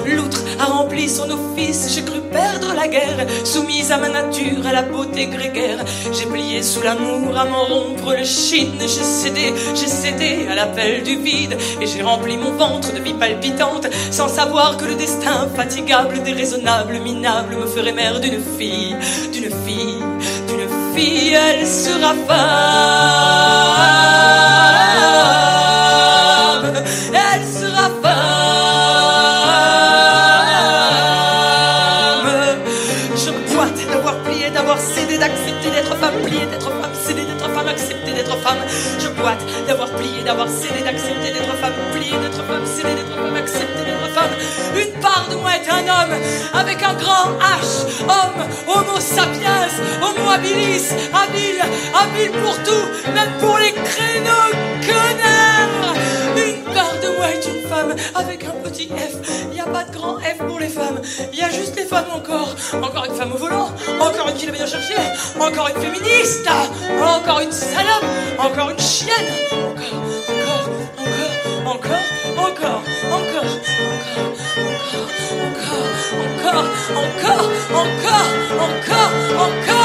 L'outre 0.06 0.41
a 0.60 0.65
rempli 0.65 1.08
son 1.10 1.30
office, 1.30 1.93
j'ai 1.93 2.04
cru 2.04 2.19
perdre 2.32 2.73
la 2.75 2.88
guerre, 2.88 3.25
soumise 3.43 3.91
à 3.91 3.97
ma 3.97 4.10
nature, 4.10 4.65
à 4.67 4.73
la 4.73 4.84
beauté 4.84 5.28
grégaire. 5.28 5.84
J'ai 6.12 6.25
plié 6.25 6.63
sous 6.63 6.82
l'amour 6.82 7.38
à 7.38 7.45
m'en 7.45 7.65
rompre 7.65 8.13
le 8.17 8.23
chine, 8.23 8.80
j'ai 8.80 8.88
cédé, 8.88 9.54
j'ai 9.75 9.88
cédé 9.88 10.47
à 10.49 10.56
l'appel 10.56 11.04
du 11.04 11.17
vide, 11.17 11.58
et 11.80 11.86
j'ai 11.88 12.02
rempli 12.02 12.38
mon 12.38 12.52
ventre 12.52 12.91
de 12.93 12.99
vie 12.99 13.13
palpitante, 13.13 13.88
sans 14.12 14.28
savoir 14.28 14.78
que 14.78 14.86
le 14.86 14.95
destin 14.95 15.47
fatigable, 15.56 16.23
déraisonnable, 16.23 16.99
minable, 16.99 17.56
me 17.56 17.67
ferait 17.67 17.93
mère 17.93 18.19
d'une 18.19 18.41
fille, 18.58 18.95
d'une 19.32 19.52
fille, 19.65 20.04
d'une 20.47 20.67
elle 21.01 21.65
sera 21.65 22.13
femme, 22.27 22.38
elle 27.13 27.45
sera 27.45 27.89
femme. 28.01 28.29
Je 33.15 33.31
boite 33.53 33.81
d'avoir 33.91 34.15
plié, 34.23 34.49
d'avoir 34.49 34.79
cédé, 34.79 35.17
d'accepter 35.17 35.69
d'être 35.71 35.95
femme, 35.95 36.15
plié 36.25 36.45
d'être 36.45 36.69
femme, 36.69 36.93
cédé 36.93 37.21
d'être 37.23 37.49
femme, 37.49 37.67
accepter 37.67 38.12
d'être 38.13 38.38
femme. 38.38 38.57
Je 38.99 39.07
boite 39.09 39.43
d'avoir 39.67 39.89
plié, 39.91 40.21
d'avoir 40.23 40.49
cédé, 40.49 40.79
un 45.67 45.84
homme 45.84 46.15
avec 46.54 46.82
un 46.84 46.93
grand 46.93 47.38
H, 47.39 47.86
homme, 48.04 48.48
homo 48.67 49.00
sapiens, 49.00 49.69
homo 50.02 50.30
habilis, 50.30 50.93
habile, 51.13 51.62
habile 51.93 52.32
pour 52.43 52.56
tout, 52.63 53.12
même 53.13 53.32
pour 53.39 53.58
les 53.58 53.72
créneaux 53.72 54.52
connards. 54.82 55.95
Une 56.36 56.63
part 56.74 56.93
de 57.02 57.17
moi 57.17 57.30
est 57.32 57.45
une 57.45 57.67
femme 57.67 57.95
avec 58.15 58.43
un 58.45 58.69
petit 58.69 58.88
F. 58.88 59.15
Il 59.50 59.56
n'y 59.56 59.62
a 59.62 59.65
pas 59.65 59.84
de 59.84 59.91
grand 59.91 60.19
F 60.19 60.38
pour 60.48 60.60
les 60.60 60.69
femmes. 60.69 61.02
Il 61.34 61.39
y 61.39 61.41
a 61.41 61.50
juste 61.50 61.76
les 61.76 61.86
femmes 61.86 62.12
encore. 62.15 62.56
Encore 62.82 63.06
une 63.06 63.15
femme 63.15 63.34
au 63.34 63.38
volant. 63.38 63.69
Encore 64.00 64.30
une 64.30 64.36
qui 64.36 64.45
l'a 64.45 64.52
bien 64.52 64.65
cherché. 64.65 64.93
Encore 65.39 65.69
une 65.69 65.82
féministe. 65.82 66.48
Encore 67.02 67.41
une 67.41 67.52
salope. 67.52 68.06
Encore 68.38 68.69
une 68.69 68.80
chienne. 68.80 69.12
Encore, 69.52 70.04
encore, 70.30 70.69
encore, 70.98 71.09
encore, 71.69 71.91
encore, 72.36 72.82
encore, 73.12 73.51
encore, 74.10 74.29
encore, 76.25 76.65
encore, 76.97 77.45
encore, 77.84 78.29
encore, 78.65 79.13
encore. 79.45 79.79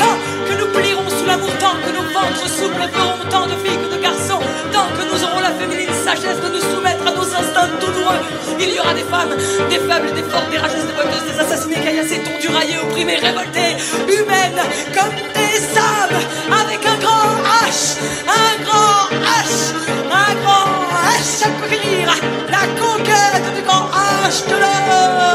Tant 0.00 0.16
que 0.46 0.54
nous 0.58 0.68
plierons 0.72 1.10
sous 1.10 1.26
l'amour, 1.26 1.50
tant 1.60 1.76
que 1.84 1.90
nos 1.92 2.06
ventres 2.08 2.48
souples 2.48 2.88
feront 2.90 3.28
tant 3.28 3.46
de 3.46 3.56
filles 3.62 3.76
que 3.76 3.94
de 3.94 4.00
garçons, 4.00 4.40
tant 4.72 4.88
que 4.96 5.02
nous 5.12 5.22
aurons 5.24 5.40
la 5.40 5.52
féminine 5.52 5.92
sagesse 6.04 6.40
de 6.40 6.48
nous 6.48 6.64
soumettre 6.72 7.06
à 7.06 7.10
nos 7.10 7.28
instincts 7.40 7.76
douloureux, 7.80 8.20
il 8.58 8.74
y 8.74 8.78
aura 8.80 8.94
des 8.94 9.04
femmes, 9.04 9.36
des 9.68 9.78
faibles, 9.78 10.14
des 10.14 10.22
fortes, 10.22 10.50
des 10.50 10.58
rageuses, 10.58 10.86
des 10.86 10.96
voleuses, 10.96 11.26
des 11.30 11.38
assassinées, 11.38 11.80
caillassées, 11.84 12.22
tondues, 12.24 12.48
raillées, 12.48 12.78
opprimées, 12.78 13.16
révoltées, 13.16 13.76
humaines, 14.08 14.62
comme 14.94 15.12
des 15.36 15.60
âmes, 15.76 16.20
avec 16.48 16.80
un 16.86 16.98
grand 17.04 17.25
Un 18.26 18.56
grand 18.64 19.10
H, 19.12 19.52
un 20.10 20.34
grand 20.40 20.68
H 21.04 21.44
à 21.44 21.46
courir, 21.60 22.04
la 22.48 22.64
conquête 22.80 23.46
du 23.54 23.62
grand 23.62 23.86
H 23.90 24.36
de 24.48 24.56
l'homme. 24.62 25.26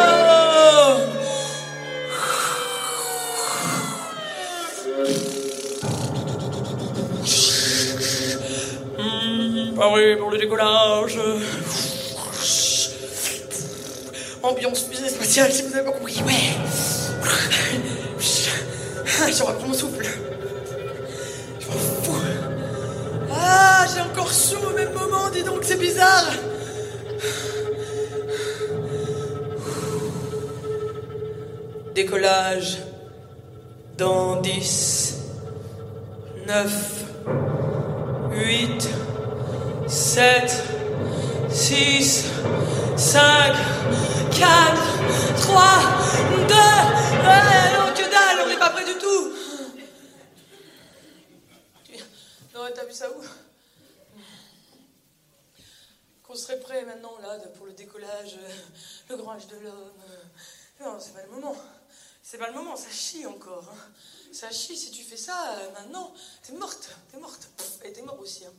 Mmh, 8.98 9.76
paré 9.76 10.16
pour 10.16 10.30
le 10.32 10.38
décollage. 10.40 11.20
Ambiance 14.42 14.86
fusée 14.90 15.10
spatiale, 15.10 15.52
si 15.52 15.62
vous 15.62 15.76
avez 15.76 15.92
compris, 15.92 16.24
ouais. 16.26 16.58
Je 19.32 19.44
reprends 19.44 19.68
mon 19.68 19.74
souffle. 19.74 20.08
Ah, 23.44 23.86
j'ai 23.92 24.02
encore 24.02 24.32
chaud 24.32 24.70
au 24.70 24.76
même 24.76 24.94
moment, 24.94 25.30
dis 25.34 25.44
donc, 25.44 25.64
c'est 25.64 25.80
bizarre. 25.80 26.32
Décollage 31.96 32.78
dans 33.98 34.40
10, 34.42 35.18
9, 36.48 37.06
8, 38.32 38.90
7, 39.88 40.64
6, 41.50 42.26
5, 42.96 43.22
4, 44.32 44.48
3, 45.42 45.64
2, 46.48 46.56
1. 47.88 47.91
T'as 52.76 52.86
vu 52.86 52.94
ça 52.94 53.10
où 53.12 53.22
Qu'on 56.24 56.36
serait 56.36 56.60
prêt 56.60 56.86
maintenant, 56.86 57.18
là, 57.20 57.38
pour 57.58 57.66
le 57.66 57.74
décollage, 57.74 58.38
euh, 58.42 58.50
le 59.10 59.18
grand 59.18 59.34
âge 59.34 59.48
de 59.48 59.58
l'homme. 59.58 59.92
Non, 60.80 61.00
c'est 61.00 61.14
pas 61.14 61.24
le 61.24 61.30
moment. 61.32 61.56
C'est 62.24 62.38
pas 62.38 62.48
le 62.48 62.54
moment, 62.54 62.76
ça 62.76 62.90
chie 62.90 63.26
encore. 63.26 63.66
hein. 63.74 63.90
Ça 64.32 64.50
chie, 64.52 64.78
si 64.78 64.92
tu 64.92 65.04
fais 65.04 65.18
ça 65.18 65.58
euh, 65.58 65.72
maintenant, 65.72 66.14
t'es 66.44 66.54
morte, 66.54 66.90
t'es 67.12 67.18
morte. 67.18 67.50
Et 67.84 67.92
t'es 67.92 68.02
mort 68.02 68.20
aussi. 68.20 68.46
hein. 68.46 68.54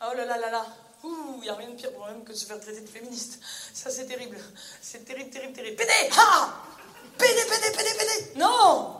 Oh 0.00 0.14
là 0.16 0.24
là 0.24 0.38
là 0.38 0.50
là. 0.50 0.66
Ouh, 1.04 1.40
y 1.42 1.48
a 1.48 1.54
rien 1.54 1.70
de 1.70 1.76
pire 1.76 1.92
pour 1.92 2.06
même 2.06 2.24
que 2.24 2.32
de 2.32 2.36
se 2.36 2.46
faire 2.46 2.58
traiter 2.60 2.80
de 2.80 2.88
féministe. 2.88 3.38
Ça, 3.74 3.90
c'est 3.90 4.06
terrible. 4.06 4.38
C'est 4.80 5.04
terrible, 5.04 5.30
terrible, 5.30 5.52
terrible. 5.52 5.76
Pédé 5.76 5.92
Ah 6.16 6.62
Pédé, 7.18 7.42
pédé, 7.44 7.76
pédé, 7.76 7.90
pédé 7.98 8.38
Non 8.38 8.96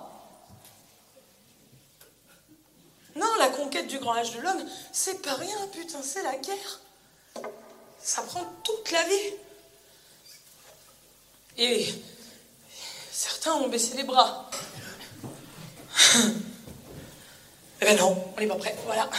Non, 3.16 3.26
la 3.38 3.48
conquête 3.48 3.86
du 3.88 3.98
grand 3.98 4.14
âge 4.14 4.32
de 4.32 4.40
l'homme, 4.40 4.64
c'est 4.92 5.20
pas 5.22 5.34
rien, 5.34 5.56
putain, 5.72 5.98
c'est 6.02 6.22
la 6.22 6.36
guerre. 6.36 6.80
Ça 8.02 8.22
prend 8.22 8.44
toute 8.64 8.90
la 8.90 9.02
vie. 9.04 9.34
Et 11.58 11.86
certains 13.12 13.52
ont 13.54 13.68
baissé 13.68 13.96
les 13.96 14.04
bras. 14.04 14.50
Eh 17.80 17.84
ben 17.84 17.98
non, 17.98 18.16
on 18.36 18.40
n'est 18.40 18.46
pas 18.46 18.54
prêt, 18.54 18.76
voilà. 18.86 19.10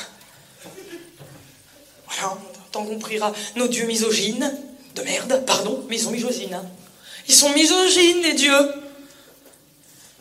Voilà, 2.08 2.38
tant 2.72 2.86
qu'on 2.86 2.98
priera 2.98 3.34
nos 3.58 3.68
dieux 3.68 3.86
misogynes, 3.86 4.58
de 4.96 5.02
merde, 5.02 5.44
pardon, 5.46 5.84
mais 5.90 5.98
ils 5.98 6.02
sont 6.02 6.12
misogynes. 6.12 6.54
hein. 6.54 6.66
Ils 7.28 7.36
sont 7.36 7.50
misogynes, 7.50 8.22
les 8.22 8.32
dieux. 8.32 8.74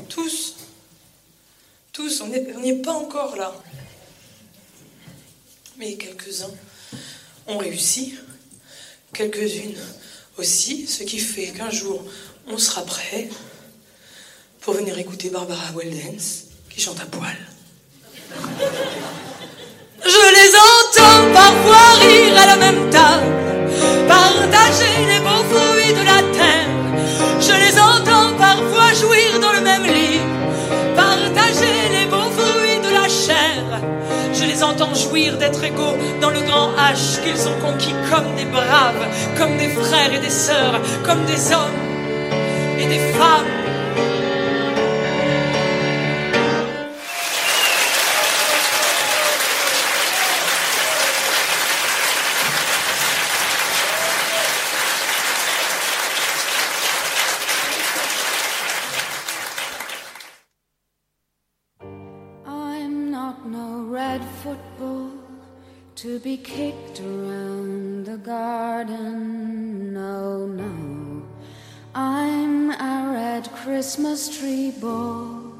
Tous. 0.08 0.56
Tous, 1.92 2.22
on 2.22 2.28
n'y 2.28 2.70
est 2.70 2.82
pas 2.82 2.94
encore 2.94 3.36
là. 3.36 3.52
Mais 5.76 5.92
quelques-uns 5.96 6.50
ont 7.46 7.58
réussi, 7.58 8.14
quelques-unes 9.12 9.76
aussi, 10.38 10.86
ce 10.86 11.02
qui 11.02 11.18
fait 11.18 11.48
qu'un 11.48 11.68
jour, 11.68 12.02
on 12.46 12.56
sera 12.56 12.82
prêt 12.82 13.28
pour 14.62 14.72
venir 14.72 14.98
écouter 14.98 15.28
Barbara 15.28 15.70
Weldens 15.76 16.46
qui 16.70 16.80
chante 16.80 16.98
à 16.98 17.04
poil. 17.04 17.36
Je 20.02 20.24
les 20.38 20.54
entends 20.56 21.30
parfois 21.34 21.92
rire 22.00 22.38
à 22.38 22.46
la 22.46 22.56
même 22.56 22.88
table, 22.88 24.08
partager 24.08 25.06
les 25.08 25.20
beaux 25.20 25.44
fruits 25.50 25.92
de 25.92 26.04
la 26.06 26.31
d'être 35.12 35.62
égaux 35.62 35.94
dans 36.22 36.30
le 36.30 36.40
grand 36.40 36.70
H 36.70 37.22
qu'ils 37.22 37.46
ont 37.46 37.60
conquis 37.60 37.94
comme 38.10 38.34
des 38.34 38.46
braves, 38.46 39.06
comme 39.36 39.58
des 39.58 39.68
frères 39.68 40.12
et 40.14 40.18
des 40.18 40.30
sœurs, 40.30 40.80
comme 41.04 41.22
des 41.26 41.52
hommes 41.52 42.78
et 42.78 42.86
des 42.86 42.98
femmes. 43.12 43.52
Be 66.22 66.36
kicked 66.36 67.00
around 67.00 68.06
the 68.06 68.16
garden. 68.16 69.92
No, 69.92 70.46
no. 70.46 71.24
I'm 71.96 72.70
a 72.70 73.12
red 73.12 73.50
Christmas 73.50 74.38
tree 74.38 74.70
ball 74.70 75.52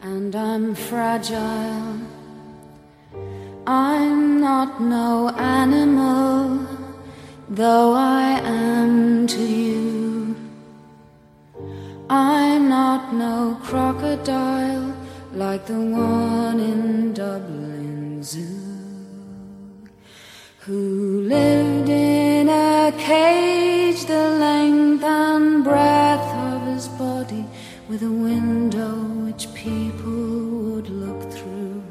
and 0.00 0.36
I'm 0.36 0.76
fragile. 0.76 1.98
I'm 3.66 4.40
not 4.40 4.80
no 4.80 5.30
animal, 5.30 6.68
though 7.48 7.94
I 7.94 8.38
am 8.44 9.26
to 9.26 9.42
you. 9.42 10.36
I'm 12.08 12.68
not 12.68 13.12
no 13.12 13.58
crocodile 13.64 14.94
like 15.32 15.66
the 15.66 15.80
one 15.80 16.60
in 16.60 17.12
Dublin 17.12 17.73
who 20.66 21.20
lived 21.20 21.90
in 21.90 22.48
a 22.48 22.90
cage 22.96 24.06
the 24.06 24.30
length 24.40 25.04
and 25.04 25.62
breadth 25.62 26.34
of 26.52 26.62
his 26.72 26.88
body, 26.88 27.44
with 27.86 28.02
a 28.02 28.10
window 28.10 28.94
which 29.26 29.52
people 29.52 30.10
would 30.70 30.88
look 30.88 31.30
through 31.30 31.82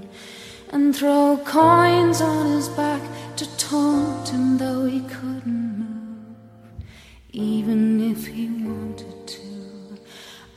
and 0.72 0.96
throw 0.96 1.40
coins 1.46 2.20
on 2.20 2.48
his 2.48 2.68
back 2.70 3.04
to 3.36 3.46
taunt 3.58 4.30
him, 4.30 4.58
though 4.58 4.86
he 4.86 5.02
couldn't 5.02 5.78
move, 5.78 6.84
even 7.32 8.02
if 8.12 8.26
he 8.26 8.48
wanted 8.48 9.28
to. 9.28 9.42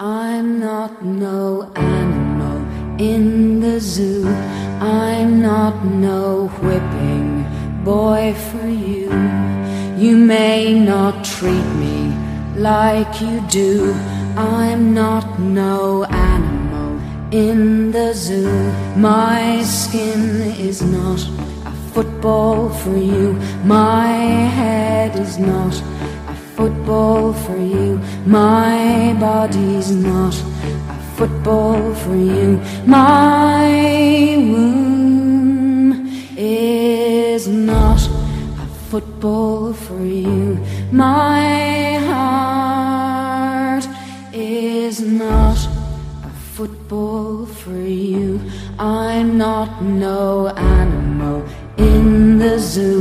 I'm 0.00 0.58
not 0.58 1.04
no 1.04 1.70
animal 1.76 2.58
in 2.98 3.60
the 3.60 3.78
zoo. 3.78 4.26
I'm 4.80 5.42
not 5.42 5.84
no 5.84 6.48
whipping 6.62 7.25
boy 7.86 8.34
for 8.50 8.66
you. 8.66 9.08
You 9.96 10.16
may 10.16 10.74
not 10.74 11.24
treat 11.24 11.68
me 11.84 11.98
like 12.56 13.20
you 13.20 13.40
do. 13.48 13.94
I'm 14.36 14.92
not 14.92 15.38
no 15.38 16.02
animal 16.02 16.90
in 17.30 17.92
the 17.92 18.12
zoo. 18.12 18.72
My 18.96 19.62
skin 19.62 20.22
is 20.68 20.82
not 20.82 21.20
a 21.64 21.72
football 21.92 22.70
for 22.70 22.96
you. 22.96 23.34
My 23.64 24.08
head 24.58 25.14
is 25.16 25.38
not 25.38 25.74
a 26.26 26.34
football 26.56 27.32
for 27.32 27.56
you. 27.56 28.00
My 28.26 29.14
body's 29.20 29.92
not 29.92 30.34
a 30.94 30.98
football 31.16 31.94
for 31.94 32.16
you. 32.16 32.60
My 32.84 33.68
womb 34.50 35.92
is 36.36 37.25
not 37.44 38.00
a 38.64 38.66
football 38.88 39.74
for 39.74 40.00
you. 40.00 40.58
My 40.90 41.98
heart 42.08 43.84
is 44.32 45.02
not 45.02 45.58
a 46.24 46.30
football 46.54 47.44
for 47.44 47.76
you. 47.76 48.40
I'm 48.78 49.36
not 49.36 49.82
no 49.82 50.48
animal 50.48 51.44
in 51.76 52.38
the 52.38 52.58
zoo. 52.58 53.00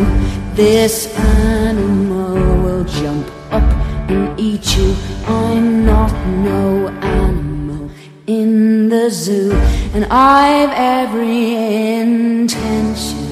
This 0.54 1.08
animal 1.18 2.36
will 2.64 2.84
jump 2.84 3.26
up 3.52 3.64
and 4.10 4.38
eat 4.38 4.76
you. 4.76 4.94
I'm 5.28 5.86
not 5.86 6.12
no 6.52 6.90
animal 6.90 7.90
in 8.28 8.90
the 8.90 9.10
zoo, 9.10 9.54
and 9.94 10.04
I've 10.12 10.74
every 10.76 11.56
intention 12.02 13.25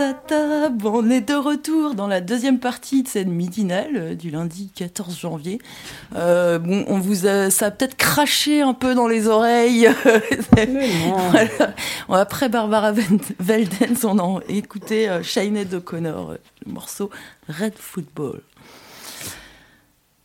Ta, 0.00 0.14
ta. 0.14 0.70
Bon, 0.70 1.04
on 1.04 1.10
est 1.10 1.20
de 1.20 1.34
retour 1.34 1.94
dans 1.94 2.06
la 2.06 2.22
deuxième 2.22 2.58
partie 2.58 3.02
de 3.02 3.08
cette 3.08 3.26
midinale 3.26 3.90
euh, 3.96 4.14
du 4.14 4.30
lundi 4.30 4.70
14 4.74 5.20
janvier. 5.20 5.60
Euh, 6.16 6.58
bon, 6.58 6.86
on 6.88 6.98
vous 6.98 7.26
a, 7.26 7.50
ça 7.50 7.66
a 7.66 7.70
peut-être 7.70 7.98
craché 7.98 8.62
un 8.62 8.72
peu 8.72 8.94
dans 8.94 9.08
les 9.08 9.28
oreilles. 9.28 9.90
Voilà. 11.30 11.74
Après 12.08 12.48
Barbara 12.48 12.92
Veldens, 13.40 14.04
on 14.04 14.18
a 14.18 14.40
écouté 14.48 15.06
euh, 15.06 15.22
Sinead 15.22 15.74
O'Connor, 15.74 16.36
le 16.64 16.72
morceau 16.72 17.10
Red 17.50 17.74
Football. 17.76 18.40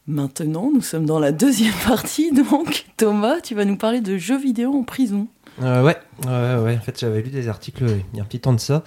Maintenant, 0.07 0.71
nous 0.73 0.81
sommes 0.81 1.05
dans 1.05 1.19
la 1.19 1.33
deuxième 1.33 1.73
partie, 1.85 2.31
donc 2.31 2.85
Thomas, 2.95 3.41
tu 3.41 3.55
vas 3.55 3.65
nous 3.65 3.75
parler 3.75 3.99
de 3.99 4.15
jeux 4.17 4.39
vidéo 4.39 4.73
en 4.73 4.83
prison. 4.83 5.27
Euh, 5.61 5.83
ouais, 5.83 5.97
ouais, 6.25 6.63
ouais. 6.63 6.77
En 6.77 6.81
fait, 6.81 6.97
j'avais 6.97 7.21
lu 7.21 7.29
des 7.29 7.49
articles 7.49 7.83
il 8.13 8.17
y 8.17 8.21
a 8.21 8.23
un 8.23 8.25
petit 8.25 8.39
temps 8.39 8.53
de 8.53 8.59
ça. 8.61 8.85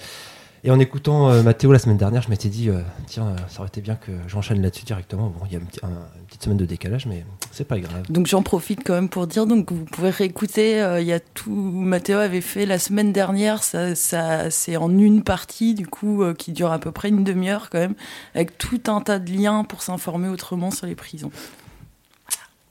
Et 0.65 0.71
en 0.73 0.81
écoutant 0.81 1.31
euh, 1.31 1.43
Mathéo 1.43 1.71
la 1.73 1.79
semaine 1.79 1.97
dernière, 1.97 2.21
je 2.23 2.31
m'étais 2.31 2.49
dit, 2.49 2.69
euh, 2.69 2.81
tiens, 3.07 3.29
euh, 3.29 3.37
ça 3.49 3.61
aurait 3.61 3.69
été 3.69 3.81
bien 3.81 3.95
que 3.95 4.11
j'enchaîne 4.27 4.61
là-dessus 4.61 4.85
directement. 4.85 5.29
Bon, 5.29 5.47
il 5.47 5.53
y 5.53 5.57
a 5.57 5.61
un 5.61 5.63
petit- 5.65 5.79
un- 5.85 5.89
une 5.89 6.27
petite 6.27 6.43
semaine 6.43 6.57
de 6.59 6.65
décalage, 6.67 7.07
mais 7.07 7.25
c'est 7.53 7.65
pas 7.67 7.79
grave. 7.79 8.03
Donc 8.11 8.27
j'en 8.27 8.43
profite 8.43 8.81
quand 8.85 8.95
même 8.95 9.09
pour 9.09 9.27
dire 9.29 9.47
donc 9.47 9.71
vous 9.71 9.85
pouvez 9.85 10.11
réécouter. 10.11 10.79
Il 11.01 11.07
y 11.07 11.13
a 11.13 11.21
tout. 11.21 11.51
Mathéo 11.53 12.19
avait 12.19 12.41
fait 12.41 12.67
la 12.67 12.79
semaine 12.81 13.13
dernière. 13.13 13.63
Ça, 13.63 13.95
ça 13.95 14.51
c'est 14.51 14.77
en 14.77 14.91
une 14.99 15.23
partie 15.23 15.75
du 15.75 15.87
coup 15.87 16.25
qui 16.37 16.53
dure 16.53 16.73
à 16.73 16.79
peu 16.81 16.91
près 16.91 17.09
une 17.09 17.23
demi-heure 17.25 17.71
quand 17.71 17.79
même, 17.79 17.95
avec 18.35 18.59
tout 18.59 18.81
un 18.89 19.01
tas 19.01 19.19
de 19.21 19.31
liens 19.33 19.63
pour 19.65 19.83
s'informer 19.83 20.29
autrement 20.29 20.71
sur 20.73 20.87
les 20.87 20.97
prisons. 20.97 21.31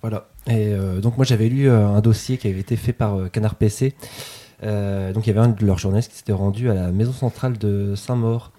Voilà. 0.02 0.28
Et 0.48 0.74
donc 1.02 1.18
moi 1.18 1.26
j'avais 1.26 1.50
lu 1.50 1.70
un 1.70 2.00
dossier 2.02 2.38
qui 2.38 2.48
avait 2.48 2.60
été 2.60 2.76
fait 2.76 2.94
par 2.94 3.32
Canard 3.32 3.56
PC. 3.56 3.96
Euh, 4.64 5.14
donc 5.14 5.28
il 5.28 5.30
y 5.34 5.38
avait 5.38 5.46
un 5.46 5.50
de 5.50 5.66
leurs 5.66 5.78
journalistes 5.78 6.12
qui 6.12 6.18
s'était 6.18 6.34
rendu 6.34 6.70
à 6.70 6.74
la 6.74 6.92
maison 6.92 7.14
centrale 7.14 7.58
de 7.58 7.94
Saint-Maur. 7.96 8.52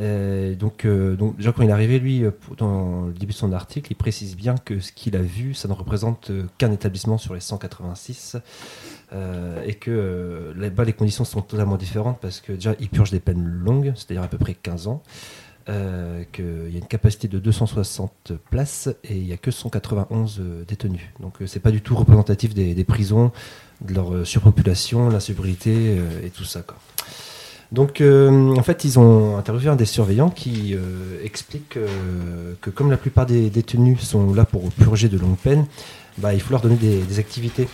Euh, 0.00 0.54
donc, 0.54 0.84
euh, 0.84 1.16
donc, 1.16 1.36
déjà, 1.36 1.52
quand 1.52 1.62
il 1.62 1.68
est 1.68 1.72
arrivé, 1.72 1.98
lui, 1.98 2.24
dans 2.58 3.06
le 3.06 3.12
début 3.12 3.32
de 3.32 3.38
son 3.38 3.52
article, 3.52 3.92
il 3.92 3.94
précise 3.94 4.36
bien 4.36 4.56
que 4.56 4.80
ce 4.80 4.92
qu'il 4.92 5.16
a 5.16 5.22
vu, 5.22 5.54
ça 5.54 5.68
ne 5.68 5.72
représente 5.72 6.30
qu'un 6.58 6.72
établissement 6.72 7.18
sur 7.18 7.34
les 7.34 7.40
186 7.40 8.36
euh, 9.12 9.62
et 9.64 9.74
que 9.74 10.52
là-bas, 10.56 10.84
les 10.84 10.92
conditions 10.92 11.24
sont 11.24 11.42
totalement 11.42 11.76
différentes 11.76 12.18
parce 12.20 12.40
que 12.40 12.52
déjà, 12.52 12.74
il 12.80 12.88
purge 12.88 13.10
des 13.10 13.20
peines 13.20 13.44
longues, 13.44 13.92
c'est-à-dire 13.94 14.22
à 14.22 14.28
peu 14.28 14.38
près 14.38 14.54
15 14.54 14.88
ans. 14.88 15.02
qu'il 15.66 16.70
y 16.70 16.76
a 16.76 16.78
une 16.78 16.86
capacité 16.86 17.28
de 17.28 17.38
260 17.38 18.32
places 18.50 18.88
et 19.04 19.16
il 19.16 19.24
n'y 19.24 19.32
a 19.32 19.36
que 19.36 19.50
191 19.50 20.40
euh, 20.40 20.64
détenus. 20.64 21.08
Donc 21.20 21.38
c'est 21.46 21.60
pas 21.60 21.70
du 21.70 21.80
tout 21.80 21.94
représentatif 21.94 22.52
des 22.52 22.84
prisons, 22.84 23.32
de 23.80 23.94
leur 23.94 24.12
euh, 24.12 24.24
surpopulation, 24.24 25.08
l'insalubrité 25.08 25.72
euh, 25.98 26.26
et 26.26 26.30
tout 26.30 26.44
ça. 26.44 26.62
Donc, 27.72 28.00
euh, 28.00 28.54
en 28.54 28.62
fait, 28.62 28.84
ils 28.84 28.98
ont 28.98 29.36
interviewé 29.36 29.70
un 29.70 29.76
des 29.76 29.84
surveillants 29.84 30.30
qui 30.30 30.76
explique 31.24 31.76
que, 32.60 32.70
comme 32.70 32.90
la 32.90 32.96
plupart 32.96 33.26
des 33.26 33.50
détenus 33.50 34.00
sont 34.00 34.32
là 34.32 34.44
pour 34.44 34.70
purger 34.70 35.08
de 35.08 35.18
longues 35.18 35.38
peines, 35.38 35.66
bah, 36.18 36.34
il 36.34 36.40
faut 36.40 36.52
leur 36.52 36.60
donner 36.60 36.76
des, 36.76 37.18
activités 37.18 37.66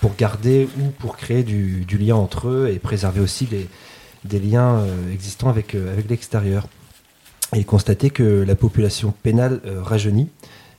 pour 0.00 0.16
garder 0.16 0.68
ou 0.80 0.88
pour 0.98 1.16
créer 1.16 1.44
du, 1.44 1.86
lien 2.00 2.16
entre 2.16 2.48
eux 2.48 2.70
et 2.74 2.80
préserver 2.80 3.20
aussi 3.20 3.46
des 4.24 4.40
liens 4.40 4.84
existants 5.12 5.50
avec, 5.50 5.76
l'extérieur. 6.08 6.66
Et 7.54 7.62
constater 7.62 8.10
que 8.10 8.42
la 8.42 8.56
population 8.56 9.14
pénale 9.22 9.60
rajeunit, 9.82 10.30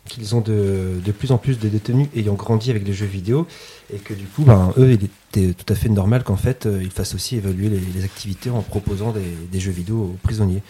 qu'ils 0.08 0.36
ont 0.36 0.42
de, 0.42 1.00
plus 1.18 1.32
en 1.32 1.38
plus 1.38 1.60
de 1.60 1.68
détenus 1.68 2.08
ayant 2.16 2.36
grandi 2.36 2.70
avec 2.70 2.86
les 2.86 2.94
jeux 2.94 3.06
vidéo, 3.06 3.48
et 3.94 3.98
que 3.98 4.14
du 4.14 4.26
coup, 4.26 4.44
ben, 4.44 4.74
eux, 4.78 4.92
il 4.92 5.04
était 5.04 5.54
tout 5.54 5.72
à 5.72 5.76
fait 5.76 5.90
normal 5.90 6.24
qu'en 6.24 6.36
fait, 6.36 6.66
euh, 6.66 6.80
ils 6.82 6.92
fassent 6.92 7.16
aussi 7.16 7.38
évaluer 7.38 7.70
les, 7.70 8.04
activités 8.04 8.50
en 8.50 8.62
proposant 8.62 9.14
des, 9.52 9.60
jeux 9.60 9.72
vidéo 9.72 9.98
aux 9.98 10.18
prisonniers. 10.22 10.62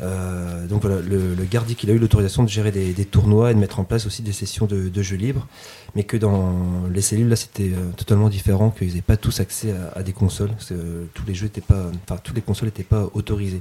Euh, 0.00 0.66
donc 0.66 0.82
voilà, 0.82 1.00
le, 1.02 1.34
le 1.34 1.44
garde 1.44 1.66
dit 1.66 1.76
qu'il 1.76 1.90
a 1.90 1.92
eu 1.92 1.98
l'autorisation 1.98 2.42
de 2.42 2.48
gérer 2.48 2.70
des, 2.72 3.04
tournois 3.04 3.50
et 3.50 3.54
de 3.54 3.58
mettre 3.58 3.78
en 3.78 3.84
place 3.84 4.06
aussi 4.06 4.22
des 4.22 4.32
sessions 4.32 4.66
de, 4.66 5.02
jeux 5.02 5.16
libres, 5.16 5.46
mais 5.94 6.04
que 6.04 6.16
dans 6.16 6.88
les 6.90 7.02
cellules 7.02 7.28
là 7.28 7.36
c'était 7.36 7.70
euh, 7.70 7.90
totalement 7.96 8.28
différent, 8.28 8.70
qu'ils 8.70 8.88
n'avaient 8.88 9.02
pas 9.02 9.18
tous 9.18 9.40
accès 9.40 9.74
à, 9.94 10.02
des 10.02 10.12
consoles, 10.12 10.50
parce 10.50 10.70
que, 10.70 11.06
tous 11.12 11.26
les 11.26 11.34
jeux 11.34 11.46
étaient 11.46 11.60
pas, 11.60 11.90
enfin 12.04 12.18
toutes 12.22 12.36
les 12.36 12.42
consoles 12.42 12.68
n'étaient 12.68 12.82
pas 12.82 13.10
autorisées. 13.12 13.60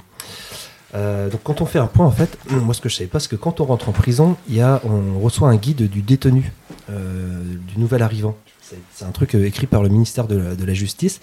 Euh, 0.94 1.30
donc 1.30 1.42
quand 1.44 1.62
on 1.62 1.66
fait 1.66 1.80
un 1.80 1.88
point 1.88 2.06
en 2.06 2.12
fait, 2.12 2.38
moi 2.50 2.74
ce 2.74 2.82
que 2.82 2.90
je 2.90 2.96
savais 2.96 3.10
pas, 3.10 3.20
c'est 3.20 3.30
que 3.30 3.36
quand 3.36 3.62
on 3.62 3.66
rentre 3.66 3.90
en 3.90 3.92
prison, 3.92 4.36
y 4.50 4.62
a, 4.62 4.82
on 4.84 5.20
reçoit 5.20 5.50
un 5.50 5.56
guide 5.56 5.90
du 5.90 6.02
détenu, 6.02 6.52
euh, 6.90 7.42
du 7.68 7.80
nouvel 7.80 8.02
arrivant. 8.02 8.36
C'est- 8.62 9.06
un 9.06 9.12
truc 9.12 9.36
euh, 9.36 9.46
écrit 9.46 9.68
par 9.68 9.84
le 9.84 9.90
ministère 9.90 10.28
de 10.28 10.66
la, 10.66 10.74
Justice. 10.74 11.20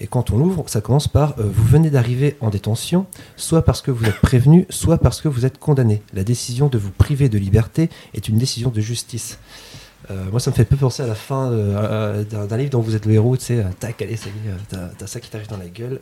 Et 0.00 0.06
quand 0.06 0.30
on 0.30 0.36
l'ouvre, 0.36 0.64
ça 0.66 0.80
commence 0.80 1.08
par 1.08 1.34
Vous 1.38 1.64
venez 1.64 1.88
d'arriver 1.88 2.36
en 2.40 2.50
détention, 2.50 3.06
soit 3.36 3.62
parce 3.62 3.80
que 3.80 3.90
vous 3.90 4.04
êtes 4.04 4.20
prévenu, 4.20 4.66
soit 4.68 4.98
parce 4.98 5.20
que 5.22 5.28
vous 5.28 5.46
êtes 5.46 5.58
condamné. 5.58 6.02
La 6.12 6.24
décision 6.24 6.68
de 6.68 6.76
vous 6.76 6.90
priver 6.90 7.28
de 7.28 7.38
liberté 7.38 7.88
est 8.12 8.28
une 8.28 8.36
décision 8.36 8.70
de 8.70 8.80
justice. 8.80 9.38
Moi, 10.10 10.40
ça 10.40 10.50
me 10.50 10.56
fait 10.56 10.64
peu 10.64 10.76
penser 10.76 11.02
à 11.02 11.06
la 11.06 11.14
fin 11.14 11.50
d'un 11.50 12.56
livre 12.56 12.70
dont 12.70 12.80
vous 12.80 12.96
êtes 12.96 13.06
le 13.06 13.14
héros, 13.14 13.36
tu 13.36 13.44
sais, 13.44 13.64
tac, 13.78 14.02
allez, 14.02 14.16
ça 14.16 14.28
y 14.28 14.48
est, 14.48 14.76
t'as 14.98 15.06
ça 15.06 15.20
qui 15.20 15.30
t'arrive 15.30 15.48
dans 15.48 15.56
la 15.56 15.68
gueule. 15.68 16.00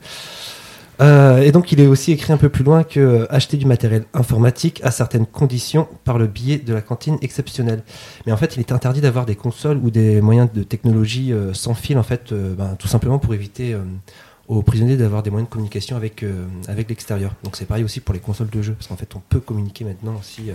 Euh, 1.01 1.41
et 1.41 1.53
donc, 1.53 1.73
il 1.73 1.81
est 1.81 1.87
aussi 1.87 2.13
écrit 2.13 2.33
un 2.33 2.37
peu 2.37 2.49
plus 2.49 2.65
loin 2.65 2.85
que 2.85 3.01
euh, 3.01 3.27
acheter 3.33 3.57
du 3.57 3.67
matériel 3.67 4.05
informatique 4.13 4.81
à 4.85 4.91
certaines 4.91 5.27
conditions 5.27 5.89
par 6.05 6.19
le 6.19 6.27
biais 6.27 6.59
de 6.59 6.75
la 6.75 6.83
cantine 6.83 7.17
exceptionnelle. 7.23 7.83
Mais 8.27 8.33
en 8.33 8.37
fait, 8.37 8.57
il 8.57 8.61
est 8.61 8.73
interdit 8.73 9.01
d'avoir 9.01 9.25
des 9.25 9.37
consoles 9.37 9.79
ou 9.79 9.91
des 9.91 10.21
moyens 10.21 10.49
de 10.53 10.63
technologie 10.63 11.33
euh, 11.33 11.55
sans 11.55 11.75
fil, 11.75 11.99
en 11.99 12.03
fait, 12.03 12.35
ben, 12.35 12.77
tout 12.79 12.89
simplement 12.89 13.19
pour 13.19 13.35
éviter 13.35 13.77
aux 14.49 14.63
prisonniers 14.63 14.97
d'avoir 14.97 15.23
des 15.23 15.31
moyens 15.31 15.49
de 15.49 15.53
communication 15.53 15.97
avec, 15.97 16.25
avec 16.69 16.89
l'extérieur. 16.89 17.33
Donc, 17.45 17.57
c'est 17.57 17.67
pareil 17.67 17.85
aussi 17.85 18.01
pour 18.01 18.13
les 18.13 18.21
consoles 18.21 18.51
de 18.51 18.63
jeu, 18.63 18.73
parce 18.75 18.89
qu'en 18.89 18.97
fait, 18.97 19.15
on 19.17 19.21
peut 19.21 19.41
communiquer 19.41 19.85
maintenant 19.85 20.17
aussi. 20.19 20.51